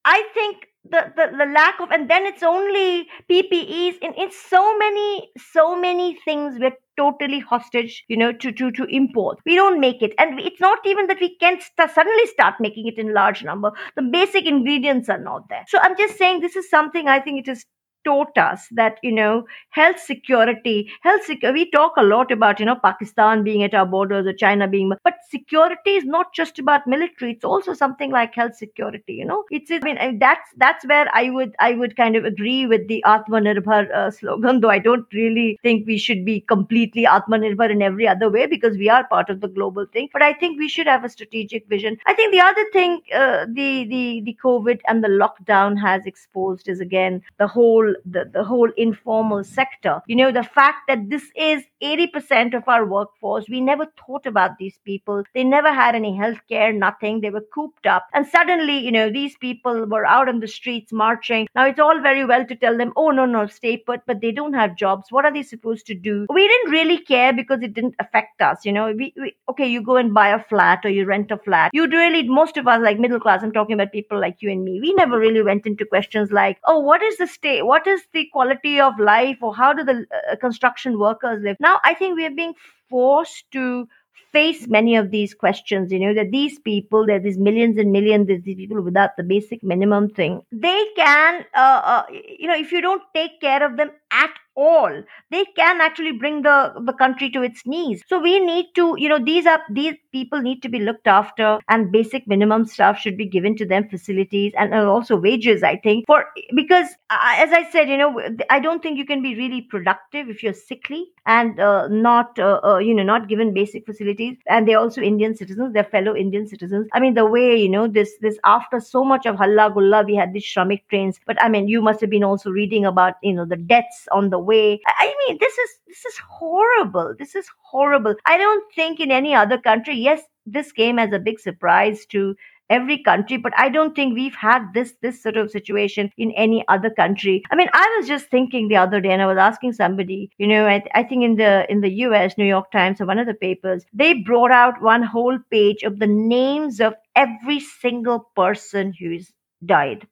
i 0.04 0.22
think 0.34 0.68
the, 0.84 1.14
the 1.16 1.38
the 1.38 1.46
lack 1.46 1.80
of 1.80 1.92
and 1.92 2.10
then 2.10 2.26
it's 2.26 2.42
only 2.42 3.08
ppes 3.30 3.98
and 4.02 4.14
it's 4.18 4.36
so 4.50 4.78
many 4.80 5.30
so 5.54 5.80
many 5.80 6.18
things 6.26 6.56
we're 6.60 6.76
totally 6.98 7.40
hostage 7.40 8.04
you 8.08 8.18
know 8.18 8.32
to 8.34 8.52
to 8.52 8.72
to 8.72 8.84
import. 8.86 9.40
We 9.46 9.56
don't 9.56 9.80
make 9.80 10.02
it. 10.02 10.14
And 10.18 10.40
it's 10.40 10.60
not 10.60 10.80
even 10.86 11.08
that 11.08 11.20
we 11.22 11.36
can 11.38 11.60
st- 11.62 11.90
suddenly 11.92 12.26
start 12.28 12.56
making 12.60 12.88
it 12.88 12.98
in 12.98 13.14
large 13.14 13.44
number. 13.44 13.72
The 13.96 14.02
basic 14.02 14.46
ingredients 14.46 15.08
are 15.10 15.20
not 15.22 15.48
there. 15.50 15.64
So 15.68 15.80
i'm 15.82 15.98
just 15.98 16.18
saying 16.18 16.42
this 16.42 16.56
is 16.56 16.70
something 16.70 17.08
i 17.08 17.20
think 17.20 17.40
it 17.48 17.52
is 17.52 17.66
taught 18.04 18.38
us 18.38 18.68
that 18.72 18.98
you 19.04 19.12
know 19.12 19.46
health 19.70 20.00
security 20.00 20.90
health 21.02 21.24
sec- 21.26 21.44
we 21.54 21.70
talk 21.72 21.94
a 21.98 22.04
lot 22.04 22.32
about 22.32 22.60
you 22.60 22.66
know 22.66 22.76
pakistan 22.76 23.44
being 23.44 23.64
at 23.64 23.74
our 23.74 23.86
borders 23.86 24.28
or 24.28 24.34
china 24.34 24.68
being 24.68 24.92
but 25.04 25.14
security 25.30 25.92
is 25.92 26.06
not 26.06 26.34
just 26.34 26.60
about 26.60 26.88
military 26.88 27.32
it's 27.32 27.46
also 27.46 27.74
something 27.74 28.12
like 28.12 28.34
health 28.36 28.56
security 28.56 29.14
you 29.14 29.26
know. 29.26 29.44
It's 29.52 29.72
i 29.72 29.80
mean 29.80 30.20
that's 30.20 30.50
that's 30.58 30.86
where 30.86 31.08
i 31.14 31.30
would 31.30 31.56
i 31.60 31.74
would 31.74 31.96
kind 31.96 32.16
of 32.16 32.26
agree 32.26 32.66
with 32.66 32.88
the 32.88 33.04
atmanirbhar 33.06 33.94
uh, 33.94 34.12
slogan 34.12 34.62
though 34.62 34.70
i 34.70 34.80
don't 34.80 35.06
really 35.14 35.58
think 35.64 35.88
we 35.88 35.98
should 35.98 36.26
be 36.26 36.42
completely 36.42 37.06
atmanirbhar 37.06 37.70
in 37.70 37.82
every 37.82 38.08
other 38.08 38.30
way 38.30 38.46
because 38.48 38.78
we 38.78 38.90
are 38.90 39.08
part 39.08 39.30
of 39.30 39.42
the 39.42 39.48
global 39.48 39.86
thing 39.94 40.10
but 40.14 40.22
i 40.22 40.34
think 40.34 40.60
we 40.60 40.70
should 40.70 40.88
have 40.88 41.04
a 41.04 41.10
strategic 41.10 41.68
vision. 41.68 41.98
I 42.06 42.14
think 42.14 42.32
the 42.34 42.42
other 42.42 42.66
thing 42.74 43.02
uh, 43.14 43.46
the 43.54 43.86
the 43.86 44.22
the 44.26 44.38
covid 44.44 44.80
and 44.88 45.04
the 45.04 45.08
lockdown 45.08 45.80
has 45.80 46.06
exposed 46.06 46.68
is 46.68 46.80
again 46.80 47.22
the 47.38 47.48
whole 47.48 47.91
the, 48.06 48.30
the 48.32 48.44
whole 48.44 48.70
informal 48.78 49.44
sector. 49.44 50.02
You 50.08 50.16
know, 50.16 50.32
the 50.32 50.44
fact 50.44 50.88
that 50.88 51.10
this 51.10 51.24
is 51.36 51.64
80% 51.82 52.56
of 52.56 52.64
our 52.68 52.86
workforce, 52.86 53.46
we 53.50 53.62
never 53.62 53.88
thought 54.06 54.26
about 54.26 54.58
these 54.60 54.78
people. 54.86 55.24
They 55.34 55.44
never 55.44 55.74
had 55.74 55.96
any 55.96 56.16
health 56.16 56.40
care, 56.48 56.72
nothing. 56.74 57.22
They 57.22 57.30
were 57.30 57.46
cooped 57.54 57.88
up. 57.88 58.06
And 58.14 58.28
suddenly, 58.28 58.78
you 58.78 58.92
know, 58.92 59.10
these 59.12 59.36
people 59.38 59.86
were 59.86 60.06
out 60.06 60.30
on 60.30 60.40
the 60.40 60.48
streets 60.48 60.92
marching. 60.92 61.48
Now, 61.56 61.66
it's 61.66 61.80
all 61.80 62.02
very 62.02 62.26
well 62.26 62.46
to 62.46 62.56
tell 62.56 62.78
them, 62.78 62.94
oh, 62.96 63.12
no, 63.12 63.26
no, 63.26 63.48
stay 63.48 63.78
put, 63.78 64.02
but 64.06 64.22
they 64.22 64.32
don't 64.32 64.54
have 64.54 64.76
jobs. 64.76 65.12
What 65.12 65.26
are 65.26 65.34
they 65.34 65.44
supposed 65.44 65.86
to 65.88 65.96
do? 65.96 66.26
We 66.30 66.48
didn't 66.48 66.72
really 66.72 67.00
care 67.00 67.34
because 67.34 67.62
it 67.62 67.74
didn't 67.74 67.96
affect 68.00 68.42
us. 68.42 68.66
You 68.66 68.74
know, 68.74 68.92
we, 68.92 69.14
we 69.18 69.36
okay, 69.50 69.68
you 69.68 69.82
go 69.82 69.98
and 69.98 70.14
buy 70.14 70.30
a 70.30 70.44
flat 70.44 70.80
or 70.84 70.90
you 70.90 71.06
rent 71.06 71.32
a 71.32 71.38
flat. 71.38 71.72
You 71.74 71.88
really, 71.88 72.28
most 72.28 72.58
of 72.58 72.68
us, 72.68 72.82
like 72.82 73.00
middle 73.00 73.20
class, 73.20 73.44
I'm 73.44 73.52
talking 73.52 73.74
about 73.74 73.92
people 73.92 74.20
like 74.20 74.38
you 74.40 74.52
and 74.52 74.64
me, 74.64 74.80
we 74.82 74.94
never 74.94 75.20
really 75.20 75.42
went 75.42 75.66
into 75.66 75.86
questions 75.86 76.32
like, 76.32 76.58
oh, 76.66 76.80
what 76.80 77.02
is 77.02 77.18
the 77.18 77.28
state? 77.28 77.66
What 77.66 77.81
is 77.88 78.02
the 78.14 78.28
quality 78.32 78.80
of 78.80 79.00
life 79.00 79.38
or 79.42 79.56
how 79.56 79.74
do 79.74 79.84
the 79.84 80.06
uh, 80.32 80.36
construction 80.38 81.00
workers 81.00 81.42
live? 81.44 81.58
Now, 81.60 81.80
I 81.84 81.94
think 81.94 82.18
we 82.18 82.26
are 82.26 82.32
being 82.32 82.54
forced 82.90 83.46
to 83.52 83.88
face 84.32 84.68
many 84.68 84.96
of 84.96 85.12
these 85.12 85.34
questions 85.34 85.92
you 85.92 86.00
know 86.00 86.14
that 86.14 86.32
these 86.32 86.58
people 86.60 87.06
that 87.06 87.24
these 87.24 87.38
millions 87.38 87.78
and 87.78 87.92
millions 87.92 88.28
these 88.28 88.56
people 88.56 88.82
without 88.82 89.10
the 89.18 89.24
basic 89.24 89.62
minimum 89.62 90.10
thing 90.10 90.42
they 90.52 90.86
can 90.96 91.44
uh, 91.54 91.82
uh, 91.84 92.04
you 92.40 92.48
know 92.48 92.56
if 92.56 92.72
you 92.72 92.82
don't 92.82 93.04
take 93.14 93.40
care 93.42 93.66
of 93.66 93.76
them 93.78 93.92
at 94.12 94.32
all. 94.56 95.04
They 95.30 95.46
can 95.56 95.82
actually 95.82 96.12
bring 96.14 96.42
the 96.42 96.74
the 96.86 96.94
country 96.94 97.30
to 97.32 97.42
its 97.42 97.66
knees. 97.66 98.04
So 98.08 98.20
we 98.20 98.40
need 98.40 98.68
to 98.76 98.96
you 98.98 99.10
know 99.10 99.20
these 99.24 99.46
are 99.46 99.62
these 99.70 99.96
people 100.12 100.42
need 100.42 100.62
to 100.64 100.70
be 100.70 100.80
looked 100.80 101.08
after 101.08 101.60
and 101.70 101.92
basic 101.92 102.28
minimum 102.28 102.66
stuff 102.66 102.98
should 103.00 103.18
be 103.18 103.26
given 103.26 103.56
to 103.58 103.66
them 103.66 103.88
facilities 103.90 104.54
and, 104.58 104.74
also 104.74 105.16
wages 105.16 105.64
i 105.64 105.78
think. 105.78 106.06
For 106.08 106.26
because 106.56 106.88
uh, 107.10 107.18
as 107.38 107.52
i 107.52 107.70
said 107.72 107.90
you 107.90 107.98
know 107.98 108.20
i 108.50 108.60
don't 108.60 108.82
think 108.82 108.98
you 108.98 109.06
can 109.06 109.22
be 109.22 109.36
really 109.36 109.62
productive 109.62 110.30
if 110.30 110.44
you're 110.44 110.54
sickly 110.54 111.06
and 111.26 111.60
uh, 111.60 111.88
not 111.88 112.38
uh, 112.40 112.60
uh, 112.64 112.78
you 112.78 112.94
know 112.94 113.04
not 113.04 113.30
given 113.30 113.54
basic 113.54 113.86
facilities. 113.86 114.38
And 114.48 114.68
they're 114.68 114.80
also 114.80 115.02
indian 115.02 115.36
citizens 115.36 115.74
they're 115.74 115.84
fellow 115.84 116.16
indian 116.16 116.48
citizens. 116.48 116.88
I 116.94 117.00
mean 117.00 117.14
the 117.14 117.26
way 117.26 117.56
you 117.56 117.70
know 117.70 117.88
this 117.88 118.12
this 118.22 118.38
after 118.44 118.80
so 118.80 119.04
much 119.04 119.26
of 119.26 119.38
halla 119.38 119.72
gulla 119.74 120.04
we 120.04 120.16
had 120.16 120.34
these 120.34 120.46
shramik 120.46 120.82
trains. 120.90 121.20
But 121.26 121.42
i 121.42 121.50
mean 121.50 121.68
you 121.68 121.82
must 121.82 122.02
have 122.02 122.10
been 122.10 122.24
also 122.24 122.50
reading 122.50 122.86
about 122.86 123.16
you 123.24 123.34
know 123.34 123.46
the 123.46 123.56
deaths 123.56 124.08
on 124.12 124.30
the 124.30 124.41
way. 124.42 124.80
I 124.88 125.14
mean, 125.28 125.38
this 125.40 125.58
is 125.58 125.70
this 125.88 126.06
is 126.06 126.18
horrible. 126.30 127.14
This 127.18 127.36
is 127.36 127.48
horrible. 127.72 128.16
I 128.26 128.38
don't 128.38 128.64
think 128.74 129.00
in 129.00 129.12
any 129.12 129.36
other 129.36 129.58
country. 129.58 129.96
Yes, 129.96 130.22
this 130.46 130.72
came 130.72 131.00
as 131.00 131.12
a 131.14 131.20
big 131.20 131.40
surprise 131.40 132.06
to 132.08 132.36
every 132.70 132.98
country 133.04 133.36
but 133.36 133.52
i 133.58 133.68
don't 133.68 133.96
think 133.96 134.14
we've 134.16 134.36
had 134.42 134.68
this 134.74 134.94
this 135.02 135.22
sort 135.22 135.36
of 135.36 135.52
situation 135.52 136.10
in 136.18 136.32
any 136.32 136.64
other 136.70 136.90
country 136.90 137.44
i 137.52 137.56
mean 137.56 137.68
i 137.74 137.98
was 137.98 138.08
just 138.08 138.30
thinking 138.30 138.70
the 138.70 138.78
other 138.78 139.02
day 139.02 139.12
and 139.12 139.22
i 139.22 139.26
was 139.26 139.38
asking 139.38 139.74
somebody 139.74 140.32
you 140.38 140.48
know 140.48 140.66
i, 140.66 140.82
I 140.96 141.04
think 141.04 141.24
in 141.24 141.36
the 141.36 141.70
in 141.70 141.82
the 141.82 141.90
us 141.90 142.38
new 142.38 142.46
york 142.46 142.72
times 142.72 143.02
or 143.02 143.06
one 143.06 143.20
of 143.20 143.28
the 143.28 143.34
papers 143.34 143.84
they 143.94 144.14
brought 144.14 144.52
out 144.52 144.82
one 144.82 145.04
whole 145.04 145.38
page 145.52 145.84
of 145.84 146.00
the 146.00 146.08
names 146.08 146.80
of 146.80 146.94
every 147.16 147.60
single 147.60 148.32
person 148.38 148.94
who's 148.98 149.34
died 149.66 150.08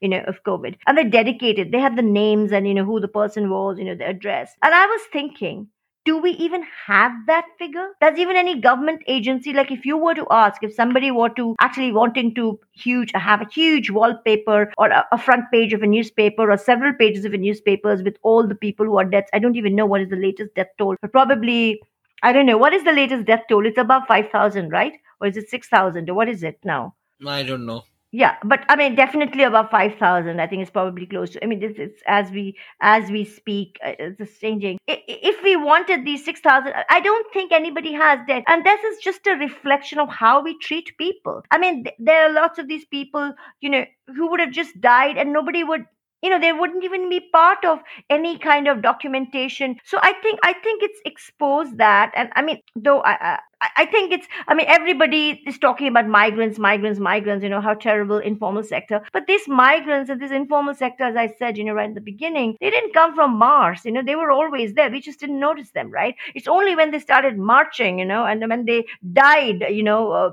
you 0.00 0.08
know, 0.08 0.22
of 0.26 0.42
COVID. 0.44 0.76
And 0.86 0.96
they're 0.96 1.04
dedicated, 1.08 1.72
they 1.72 1.80
have 1.80 1.96
the 1.96 2.02
names 2.02 2.52
and, 2.52 2.66
you 2.66 2.74
know, 2.74 2.84
who 2.84 3.00
the 3.00 3.08
person 3.08 3.50
was, 3.50 3.78
you 3.78 3.84
know, 3.84 3.94
the 3.94 4.08
address. 4.08 4.54
And 4.62 4.74
I 4.74 4.86
was 4.86 5.00
thinking, 5.12 5.68
do 6.06 6.16
we 6.16 6.30
even 6.32 6.64
have 6.86 7.12
that 7.26 7.44
figure? 7.58 7.88
Does 8.00 8.18
even 8.18 8.36
any 8.36 8.58
government 8.58 9.02
agency, 9.06 9.52
like 9.52 9.70
if 9.70 9.84
you 9.84 9.98
were 9.98 10.14
to 10.14 10.26
ask, 10.30 10.62
if 10.62 10.72
somebody 10.74 11.10
were 11.10 11.28
to 11.30 11.54
actually 11.60 11.92
wanting 11.92 12.34
to 12.36 12.58
huge 12.72 13.12
have 13.14 13.42
a 13.42 13.48
huge 13.52 13.90
wallpaper 13.90 14.72
or 14.78 14.88
a, 14.88 15.06
a 15.12 15.18
front 15.18 15.44
page 15.52 15.74
of 15.74 15.82
a 15.82 15.86
newspaper 15.86 16.50
or 16.50 16.56
several 16.56 16.94
pages 16.94 17.26
of 17.26 17.34
a 17.34 17.38
newspapers 17.38 18.02
with 18.02 18.16
all 18.22 18.46
the 18.46 18.54
people 18.54 18.86
who 18.86 18.98
are 18.98 19.04
dead, 19.04 19.26
I 19.34 19.38
don't 19.38 19.56
even 19.56 19.74
know 19.74 19.86
what 19.86 20.00
is 20.00 20.08
the 20.08 20.16
latest 20.16 20.54
death 20.54 20.68
toll, 20.78 20.96
but 21.02 21.12
probably 21.12 21.80
I 22.22 22.32
don't 22.32 22.46
know 22.46 22.58
what 22.58 22.72
is 22.72 22.84
the 22.84 22.92
latest 22.92 23.26
death 23.26 23.42
toll. 23.48 23.66
It's 23.66 23.78
above 23.78 24.04
five 24.08 24.30
thousand, 24.30 24.70
right? 24.70 24.94
Or 25.20 25.26
is 25.26 25.36
it 25.36 25.50
six 25.50 25.68
thousand? 25.68 26.08
Or 26.08 26.14
what 26.14 26.30
is 26.30 26.42
it 26.42 26.58
now? 26.64 26.94
I 27.26 27.42
don't 27.42 27.66
know 27.66 27.84
yeah 28.12 28.36
but 28.44 28.64
i 28.68 28.74
mean 28.74 28.94
definitely 28.96 29.44
above 29.44 29.70
5000 29.70 30.40
i 30.40 30.46
think 30.46 30.62
it's 30.62 30.70
probably 30.70 31.06
close 31.06 31.30
to 31.30 31.44
i 31.44 31.46
mean 31.46 31.60
this 31.60 31.74
it's 31.76 32.02
as 32.06 32.30
we 32.32 32.56
as 32.80 33.10
we 33.10 33.24
speak 33.24 33.78
uh, 33.84 33.92
it's 33.98 34.38
changing. 34.38 34.78
If 34.88 35.42
we 35.44 35.54
wanted 35.56 36.04
these 36.04 36.24
6000 36.24 36.72
i 36.88 37.00
don't 37.00 37.32
think 37.32 37.52
anybody 37.52 37.92
has 37.92 38.18
that. 38.26 38.42
And 38.48 38.64
this 38.64 38.82
is 38.82 38.98
just 38.98 39.26
a 39.26 39.34
reflection 39.34 39.98
of 39.98 40.08
how 40.08 40.42
we 40.42 40.58
treat 40.58 40.96
people. 40.98 41.42
I 41.50 41.58
mean 41.58 41.84
there 41.98 42.26
are 42.26 42.32
lots 42.32 42.58
of 42.58 42.66
these 42.66 42.84
people 42.86 43.32
you 43.60 43.70
know 43.70 43.84
who 44.16 44.28
would 44.30 44.40
have 44.40 44.50
just 44.50 44.80
died 44.80 45.16
and 45.16 45.32
nobody 45.32 45.62
would 45.62 45.84
you 46.22 46.30
know 46.30 46.38
they 46.40 46.52
wouldn't 46.52 46.84
even 46.84 47.08
be 47.08 47.20
part 47.32 47.64
of 47.64 47.80
any 48.08 48.38
kind 48.38 48.68
of 48.68 48.82
documentation. 48.82 49.76
So 49.84 49.98
i 50.02 50.12
think 50.22 50.38
i 50.42 50.52
think 50.52 50.82
it's 50.82 51.00
exposed 51.04 51.78
that 51.78 52.12
and 52.14 52.30
i 52.36 52.42
mean 52.42 52.60
though 52.76 53.00
i 53.02 53.38
i, 53.60 53.68
I 53.78 53.86
think 53.86 54.12
it's 54.12 54.26
i 54.48 54.54
mean 54.54 54.66
everybody 54.68 55.42
is 55.46 55.58
talking 55.58 55.88
about 55.88 56.06
migrants 56.08 56.58
migrants 56.58 56.98
migrants 57.00 57.42
you 57.42 57.48
know 57.50 57.60
how 57.60 57.74
terrible 57.74 58.18
informal 58.18 58.62
sector. 58.62 59.02
But 59.12 59.26
these 59.26 59.46
migrants 59.48 60.10
and 60.10 60.20
this 60.20 60.30
informal 60.30 60.74
sector 60.74 61.04
as 61.04 61.16
i 61.16 61.28
said 61.38 61.56
you 61.58 61.64
know 61.64 61.74
right 61.74 61.88
in 61.88 61.94
the 61.94 62.00
beginning 62.00 62.56
they 62.60 62.70
didn't 62.70 62.94
come 62.94 63.14
from 63.14 63.36
mars 63.36 63.84
you 63.84 63.92
know 63.92 64.02
they 64.02 64.16
were 64.16 64.30
always 64.30 64.74
there. 64.74 64.90
We 64.90 65.00
just 65.00 65.20
didn't 65.20 65.40
notice 65.40 65.70
them 65.72 65.90
right? 65.90 66.14
It's 66.34 66.48
only 66.48 66.76
when 66.76 66.90
they 66.90 66.98
started 66.98 67.38
marching 67.38 67.98
you 67.98 68.04
know 68.04 68.24
and 68.24 68.46
when 68.48 68.64
they 68.64 68.86
died 69.12 69.64
you 69.70 69.82
know 69.82 70.10
uh, 70.12 70.30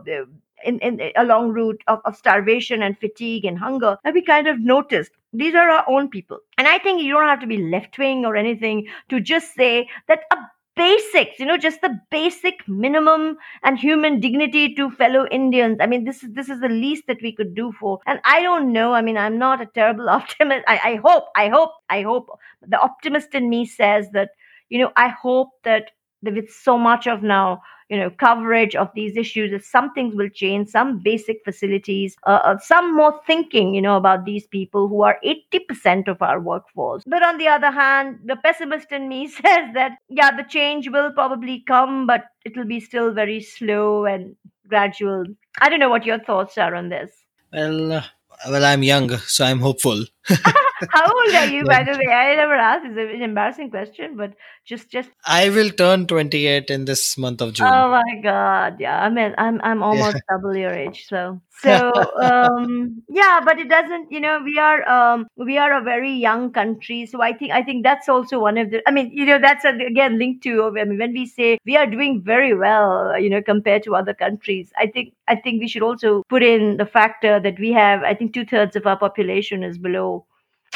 in, 0.64 0.80
in 0.80 1.12
a 1.16 1.24
long 1.24 1.50
route 1.50 1.82
of, 1.88 2.00
of 2.06 2.16
starvation 2.16 2.82
and 2.84 2.98
fatigue 3.00 3.46
and 3.46 3.60
hunger 3.60 3.98
that 4.04 4.14
we 4.14 4.22
kind 4.22 4.48
of 4.48 4.60
noticed. 4.60 5.12
These 5.34 5.56
are 5.56 5.70
our 5.70 5.86
own 5.88 6.10
people. 6.10 6.40
And 6.58 6.68
i 6.68 6.78
think 6.80 7.02
you 7.02 7.14
don't 7.14 7.28
have 7.28 7.40
to 7.42 7.48
be 7.48 7.58
left 7.58 7.98
wing 7.98 8.26
or 8.26 8.36
anything 8.36 8.88
to 9.10 9.20
just 9.20 9.54
say 9.54 9.88
that 10.08 10.22
a 10.32 10.38
basics 10.78 11.40
you 11.40 11.46
know 11.46 11.58
just 11.58 11.82
the 11.82 12.00
basic 12.12 12.66
minimum 12.68 13.36
and 13.64 13.80
human 13.80 14.20
dignity 14.20 14.76
to 14.76 14.92
fellow 14.92 15.26
indians. 15.32 15.78
I 15.82 15.88
mean 15.88 16.06
this 16.06 16.24
is 16.24 16.32
this 16.34 16.50
is 16.50 16.60
the 16.62 16.70
least 16.70 17.08
that 17.08 17.22
we 17.22 17.32
could 17.32 17.56
do 17.56 17.72
for. 17.80 18.00
And 18.06 18.20
i 18.26 18.42
don't 18.42 18.72
know. 18.72 18.94
I 18.94 19.02
mean 19.02 19.18
i'm 19.18 19.38
not 19.38 19.62
a 19.62 19.66
terrible 19.66 20.10
optimist. 20.18 20.64
I, 20.68 20.80
I 20.84 20.96
hope 20.96 21.26
i 21.36 21.50
hope 21.50 21.72
i 21.90 22.02
hope 22.02 22.30
the 22.62 22.80
optimist 22.80 23.34
in 23.34 23.50
me 23.50 23.66
says 23.66 24.08
that 24.14 24.30
you 24.70 24.80
know 24.80 24.92
i 24.96 25.08
hope 25.10 25.50
that 25.64 25.92
with 26.22 26.50
so 26.50 26.78
much 26.78 27.08
of 27.08 27.24
now 27.24 27.62
you 27.90 27.98
know 27.98 28.10
coverage 28.10 28.76
of 28.76 28.90
these 28.96 29.16
issues 29.16 29.66
some 29.66 29.94
things 29.94 30.16
will 30.16 30.30
change 30.30 30.70
some 30.70 31.00
basic 31.00 31.44
facilities 31.46 32.16
uh, 32.26 32.40
uh, 32.44 32.58
some 32.60 32.96
more 32.96 33.20
thinking 33.26 33.74
you 33.74 33.82
know 33.82 33.96
about 33.96 34.26
these 34.26 34.46
people 34.48 34.88
who 34.88 35.04
are 35.04 35.18
80% 35.24 36.08
of 36.08 36.22
our 36.22 36.40
workforce. 36.40 37.04
But 37.06 37.24
on 37.24 37.38
the 37.38 37.48
other 37.48 37.72
hand 37.72 38.20
the 38.26 38.36
pessimist 38.36 38.92
in 38.92 39.08
me 39.08 39.28
says 39.40 39.74
that 39.74 39.98
yeah 40.10 40.36
the 40.36 40.44
change 40.44 40.90
will 40.90 41.12
probably 41.12 41.64
come 41.68 42.08
but 42.08 42.26
it'll 42.46 42.66
be 42.66 42.80
still 42.80 43.14
very 43.14 43.42
slow 43.42 44.06
and 44.06 44.36
gradual. 44.68 45.26
I 45.62 45.70
don't 45.70 45.80
know 45.80 45.90
what 45.90 46.06
your 46.06 46.20
thoughts 46.20 46.58
are 46.58 46.76
on 46.76 46.90
this. 46.90 47.12
Well 47.54 47.94
uh, 47.94 48.04
well 48.50 48.66
i'm 48.66 48.84
young 48.84 49.10
so 49.18 49.46
i'm 49.46 49.60
hopeful 49.60 50.06
How 50.92 51.06
old 51.06 51.36
are 51.36 51.48
you, 51.48 51.64
by 51.64 51.84
the 51.84 51.92
way? 51.92 52.14
I 52.14 52.36
never 52.36 52.54
asked. 52.54 52.86
It's 52.86 52.98
an 52.98 53.22
embarrassing 53.22 53.70
question, 53.70 54.18
but 54.18 54.34
just 54.66 54.90
just. 54.90 55.10
I 55.26 55.50
will 55.50 55.70
turn 55.70 56.06
twenty 56.08 56.46
eight 56.48 56.70
in 56.70 56.86
this 56.86 57.18
month 57.18 57.42
of 57.42 57.54
June. 57.54 57.68
Oh 57.68 57.90
my 57.90 58.22
god! 58.22 58.78
Yeah, 58.80 59.02
I 59.02 59.10
mean, 59.10 59.34
I'm 59.38 59.62
I'm 59.64 59.82
almost 59.82 60.16
yeah. 60.16 60.36
double 60.36 60.56
your 60.56 60.74
age, 60.74 61.06
so 61.08 61.40
so 61.64 61.92
um 62.22 63.02
yeah 63.10 63.40
but 63.44 63.58
it 63.58 63.68
doesn't 63.68 64.12
you 64.12 64.20
know 64.20 64.40
we 64.44 64.60
are 64.60 64.88
um 64.88 65.26
we 65.38 65.58
are 65.58 65.76
a 65.76 65.84
very 65.84 66.12
young 66.12 66.52
country 66.52 67.04
so 67.04 67.20
i 67.20 67.34
think 67.34 67.52
i 67.52 67.64
think 67.64 67.84
that's 67.84 68.08
also 68.08 68.40
one 68.40 68.60
of 68.60 68.70
the 68.70 68.88
i 68.88 68.92
mean 68.92 69.10
you 69.12 69.26
know 69.26 69.40
that's 69.40 69.66
a, 69.66 69.70
again 69.88 70.20
linked 70.20 70.44
to 70.44 70.66
i 70.66 70.84
mean 70.84 71.00
when 71.00 71.14
we 71.14 71.26
say 71.26 71.58
we 71.66 71.76
are 71.76 71.88
doing 71.88 72.22
very 72.22 72.54
well 72.54 73.20
you 73.20 73.28
know 73.28 73.42
compared 73.42 73.82
to 73.82 73.96
other 73.96 74.14
countries 74.14 74.72
i 74.78 74.86
think 74.86 75.14
i 75.28 75.36
think 75.36 75.60
we 75.60 75.68
should 75.68 75.82
also 75.82 76.22
put 76.30 76.44
in 76.44 76.78
the 76.78 76.86
factor 76.86 77.40
that 77.40 77.58
we 77.58 77.72
have 77.72 78.04
i 78.04 78.14
think 78.14 78.36
two-thirds 78.36 78.76
of 78.76 78.86
our 78.86 78.98
population 78.98 79.64
is 79.64 79.80
below 79.80 80.17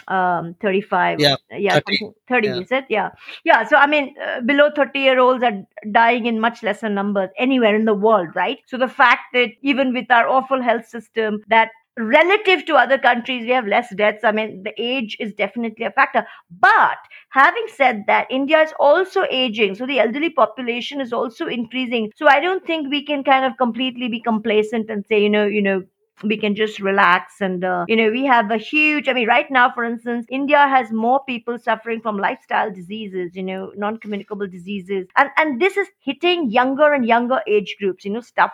um 0.07 0.55
35 0.61 1.19
yeah 1.19 1.35
yeah 1.51 1.79
30, 1.79 2.11
30 2.27 2.47
yeah. 2.47 2.59
is 2.59 2.71
it 2.71 2.85
yeah. 2.89 3.09
Yeah 3.43 3.63
so 3.63 3.77
i 3.77 3.87
mean 3.87 4.15
uh, 4.25 4.41
below 4.41 4.69
30 4.75 4.99
year 4.99 5.19
olds 5.19 5.43
are 5.43 5.63
dying 5.91 6.25
in 6.25 6.39
much 6.39 6.63
lesser 6.63 6.89
numbers 6.89 7.29
anywhere 7.37 7.75
in 7.75 7.85
the 7.85 7.93
world 7.93 8.29
right? 8.35 8.59
So 8.67 8.77
the 8.77 8.87
fact 8.87 9.33
that 9.33 9.49
even 9.61 9.93
with 9.93 10.09
our 10.09 10.27
awful 10.27 10.61
health 10.61 10.87
system 10.87 11.41
that 11.47 11.69
relative 11.97 12.65
to 12.65 12.75
other 12.75 12.97
countries 12.97 13.43
we 13.43 13.49
have 13.49 13.67
less 13.67 13.93
deaths 13.95 14.23
i 14.23 14.31
mean 14.31 14.63
the 14.63 14.73
age 14.77 15.17
is 15.19 15.33
definitely 15.33 15.85
a 15.85 15.91
factor. 15.91 16.25
But 16.49 16.97
having 17.29 17.65
said 17.67 18.03
that 18.07 18.27
india 18.31 18.61
is 18.61 18.73
also 18.79 19.25
aging 19.29 19.75
so 19.75 19.85
the 19.85 19.99
elderly 19.99 20.29
population 20.29 21.01
is 21.01 21.13
also 21.13 21.47
increasing. 21.47 22.11
So 22.15 22.27
i 22.27 22.39
don't 22.39 22.65
think 22.65 22.89
we 22.89 23.05
can 23.05 23.23
kind 23.23 23.45
of 23.45 23.57
completely 23.57 24.07
be 24.07 24.21
complacent 24.21 24.89
and 24.89 25.05
say 25.07 25.21
you 25.21 25.29
know 25.29 25.45
you 25.45 25.61
know 25.61 25.83
we 26.23 26.37
can 26.37 26.55
just 26.55 26.79
relax 26.79 27.41
and 27.41 27.63
uh, 27.63 27.85
you 27.87 27.95
know 27.95 28.09
we 28.11 28.25
have 28.25 28.51
a 28.51 28.57
huge 28.57 29.07
i 29.07 29.13
mean 29.13 29.27
right 29.27 29.49
now 29.49 29.71
for 29.71 29.83
instance 29.83 30.25
india 30.29 30.67
has 30.67 30.91
more 30.91 31.23
people 31.25 31.57
suffering 31.57 32.01
from 32.01 32.17
lifestyle 32.17 32.71
diseases 32.71 33.35
you 33.35 33.43
know 33.43 33.71
non-communicable 33.75 34.47
diseases. 34.47 35.07
And 35.17 35.29
and 35.37 35.61
this 35.61 35.77
is 35.77 35.87
hitting 35.99 36.49
younger 36.49 36.93
and 36.93 37.05
younger 37.05 37.41
age 37.47 37.75
groups 37.79 38.05
you 38.05 38.11
know 38.11 38.21
stuff 38.21 38.51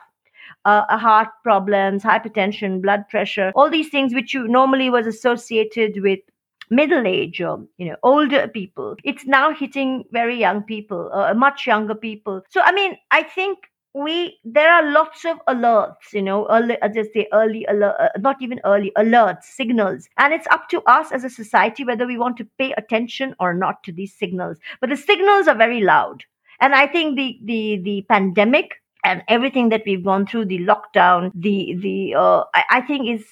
uh, 0.65 0.98
heart 0.98 1.30
problems 1.44 2.03
hypertension 2.03 2.81
blood 2.81 3.03
pressure 3.10 3.52
all 3.56 3.69
these 3.69 3.89
things 3.89 4.14
which 4.14 4.34
you 4.34 4.48
normally 4.48 4.89
was 4.89 5.06
associated 5.06 6.02
with 6.02 6.19
middle 6.69 7.07
age 7.07 7.41
or 7.41 7.65
you 7.77 7.88
know 7.89 7.95
older 8.03 8.48
people. 8.48 8.95
It's 9.03 9.26
now 9.26 9.53
hitting 9.53 10.03
very 10.11 10.38
young 10.38 10.64
people 10.64 11.10
uh, 11.14 11.34
much 11.34 11.65
younger 11.68 11.95
people. 11.95 12.41
So 12.49 12.61
i 12.61 12.72
mean 12.72 12.98
i 13.11 13.23
think 13.23 13.60
we 14.03 14.40
there 14.44 14.72
are 14.72 14.91
lots 14.91 15.26
of 15.26 15.38
alerts 15.48 16.14
you 16.14 16.22
know 16.22 16.48
early 16.49 16.78
I 16.82 16.91
say 16.91 17.28
early 17.34 17.65
alert 17.65 17.95
uh, 17.99 18.10
not 18.19 18.41
even 18.41 18.60
early 18.65 18.91
alerts 18.98 19.44
signals. 19.44 20.07
And 20.18 20.34
it's 20.34 20.48
up 20.52 20.69
to 20.69 20.82
us 20.84 21.11
as 21.11 21.24
a 21.24 21.30
society 21.30 21.84
whether 21.84 22.06
we 22.06 22.18
want 22.18 22.38
to 22.38 22.48
pay 22.57 22.74
attention 22.74 23.36
or 23.40 23.53
not 23.53 23.84
to 23.84 23.91
these 23.91 24.14
signals. 24.14 24.57
But 24.82 24.90
the 24.90 24.98
signals 24.98 25.48
are 25.48 25.56
very 25.56 25.82
loud. 25.82 26.24
And 26.60 26.74
i 26.76 26.88
think 26.88 27.15
the 27.15 27.40
the 27.44 27.80
the 27.84 28.06
pandemic 28.10 28.72
and 29.03 29.24
everything 29.28 29.69
that 29.69 29.84
we've 29.86 30.03
gone 30.03 30.26
through 30.26 30.45
the 30.45 30.60
lockdown 30.60 31.32
the 31.36 31.76
the 31.82 32.15
uh, 32.15 32.44
I, 32.53 32.64
I 32.78 32.82
think 32.82 33.10
is 33.10 33.26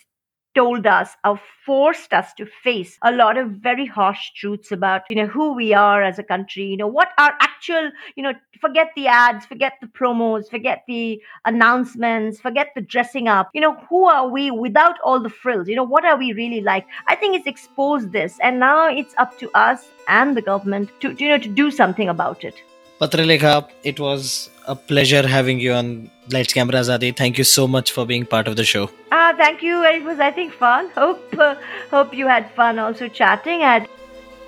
told 0.55 0.87
us 0.87 1.15
or 1.23 1.39
forced 1.65 2.13
us 2.13 2.33
to 2.33 2.45
face 2.45 2.97
a 3.03 3.11
lot 3.11 3.37
of 3.37 3.49
very 3.51 3.85
harsh 3.85 4.31
truths 4.35 4.71
about 4.71 5.01
you 5.09 5.15
know 5.15 5.27
who 5.27 5.53
we 5.53 5.73
are 5.73 6.03
as 6.03 6.19
a 6.19 6.23
country 6.23 6.63
you 6.63 6.77
know 6.77 6.87
what 6.87 7.09
our 7.17 7.33
actual 7.41 7.91
you 8.15 8.23
know 8.23 8.33
forget 8.61 8.91
the 8.95 9.07
ads 9.07 9.45
forget 9.45 9.73
the 9.81 9.87
promos 9.87 10.49
forget 10.49 10.83
the 10.87 11.21
announcements 11.45 12.39
forget 12.39 12.69
the 12.75 12.81
dressing 12.81 13.27
up. 13.27 13.49
You 13.53 13.61
know 13.61 13.75
who 13.89 14.05
are 14.05 14.27
we 14.29 14.51
without 14.51 14.95
all 15.03 15.19
the 15.19 15.29
frills? 15.29 15.67
You 15.67 15.75
know 15.75 15.83
what 15.83 16.05
are 16.05 16.17
we 16.17 16.33
really 16.33 16.61
like? 16.61 16.85
I 17.07 17.15
think 17.15 17.35
it's 17.35 17.47
exposed 17.47 18.11
this 18.11 18.37
and 18.41 18.59
now 18.59 18.87
it's 18.89 19.15
up 19.17 19.37
to 19.39 19.49
us 19.55 19.87
and 20.07 20.35
the 20.35 20.41
government 20.41 20.89
to 21.01 21.15
you 21.17 21.29
know 21.29 21.37
to 21.37 21.49
do 21.49 21.71
something 21.71 22.09
about 22.09 22.43
it 22.43 22.55
Patralekha, 22.99 23.67
it 23.83 23.99
was 23.99 24.49
a 24.67 24.75
pleasure 24.75 25.27
having 25.27 25.59
you 25.59 25.73
on 25.73 26.09
Lights 26.31 26.53
Camera 26.53 26.79
Azadi. 26.79 27.15
Thank 27.15 27.37
you 27.37 27.43
so 27.43 27.67
much 27.67 27.91
for 27.91 28.05
being 28.05 28.25
part 28.25 28.47
of 28.47 28.55
the 28.55 28.63
show. 28.63 28.89
Ah, 29.11 29.33
thank 29.35 29.61
you. 29.61 29.83
It 29.83 30.03
was, 30.05 30.21
I 30.21 30.31
think, 30.31 30.53
fun. 30.53 30.89
Hope, 30.95 31.37
uh, 31.37 31.55
hope 31.91 32.13
you 32.13 32.27
had 32.27 32.49
fun 32.51 32.79
also 32.79 33.09
chatting. 33.09 33.63
And 33.63 33.85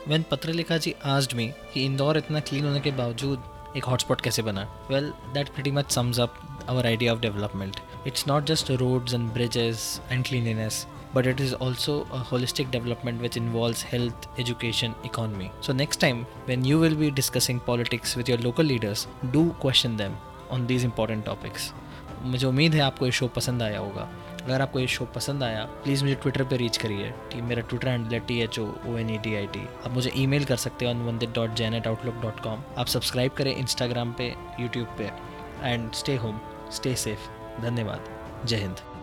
when 0.05 0.23
Patralekha 0.23 0.79
ji 0.81 0.95
asked 1.03 1.35
me 1.35 1.51
कि 1.73 1.85
इंदौर 1.85 2.17
इतना 2.17 2.39
clean 2.49 2.65
होने 2.65 2.79
के 2.81 2.91
बावजूद 2.99 3.43
एक 3.77 3.85
hotspot 3.85 4.21
कैसे 4.21 4.41
बना 4.41 4.67
well 4.91 5.09
that 5.33 5.51
pretty 5.55 5.73
much 5.77 5.91
sums 5.95 6.19
up 6.25 6.37
our 6.73 6.83
idea 6.91 7.11
of 7.13 7.19
development 7.25 7.81
it's 8.11 8.25
not 8.31 8.45
just 8.51 8.69
roads 8.81 9.17
and 9.17 9.33
bridges 9.33 9.83
and 10.09 10.25
cleanliness 10.29 10.85
but 11.17 11.25
it 11.25 11.39
is 11.39 11.53
also 11.55 11.93
a 12.13 12.19
holistic 12.21 12.69
development 12.69 13.19
which 13.19 13.37
involves 13.37 13.81
health, 13.83 14.27
education, 14.37 14.93
economy. 15.03 15.49
So, 15.61 15.73
next 15.73 15.97
time 15.97 16.25
when 16.45 16.63
you 16.63 16.77
will 16.77 16.95
be 16.95 17.09
discussing 17.11 17.59
politics 17.61 18.15
with 18.15 18.29
your 18.29 18.37
local 18.39 18.65
leaders, 18.65 19.07
do 19.31 19.49
question 19.59 19.97
them 19.97 20.17
on 20.51 20.67
these 20.67 20.83
important 20.83 21.25
topics. 21.25 21.73
मुझे 22.23 22.45
उम्मीद 22.47 22.75
है 22.75 22.81
आपको 22.81 23.05
ये 23.05 23.11
show 23.11 23.27
पसंद 23.35 23.61
आया 23.63 23.79
होगा 23.79 24.07
अगर 24.43 24.61
आपको 24.61 24.79
ये 24.79 24.87
शो 24.87 25.05
पसंद 25.15 25.43
आया 25.43 25.63
प्लीज़ 25.83 26.03
मुझे 26.03 26.15
ट्विटर 26.23 26.43
पे 26.43 26.57
रीच 26.57 26.77
करिए 26.77 27.11
ठीक 27.31 27.43
मेरा 27.43 27.61
ट्विटर 27.69 27.87
हैंडल 27.87 28.13
है 28.13 28.19
T 28.27 28.39
H 28.41 28.59
O 28.59 28.65
O 28.87 28.97
N 28.97 29.09
E 29.09 29.17
D 29.25 29.35
I 29.35 29.47
T 29.53 29.61
आप 29.85 29.91
मुझे 29.93 30.11
ईमेल 30.23 30.45
कर 30.45 30.55
सकते 30.65 30.85
हैं 30.85 30.93
on 30.93 31.05
Vandit 31.07 31.33
dot 31.35 31.55
Jain 31.61 31.73
at 31.73 31.87
Outlook 31.87 32.21
dot 32.21 32.39
com 32.43 32.63
आप 32.77 32.87
सब्सक्राइब 32.95 33.33
करें 33.37 33.55
इंस्टाग्राम 33.55 34.13
पे 34.17 34.33
यूट्यूब 34.59 34.97
पे 34.97 35.11
and 35.63 35.91
stay 36.01 36.15
home 36.25 36.39
stay 36.77 36.95
safe 37.05 37.29
धन्यवाद 37.61 38.09
जय 38.45 38.57
हिंद 38.57 38.96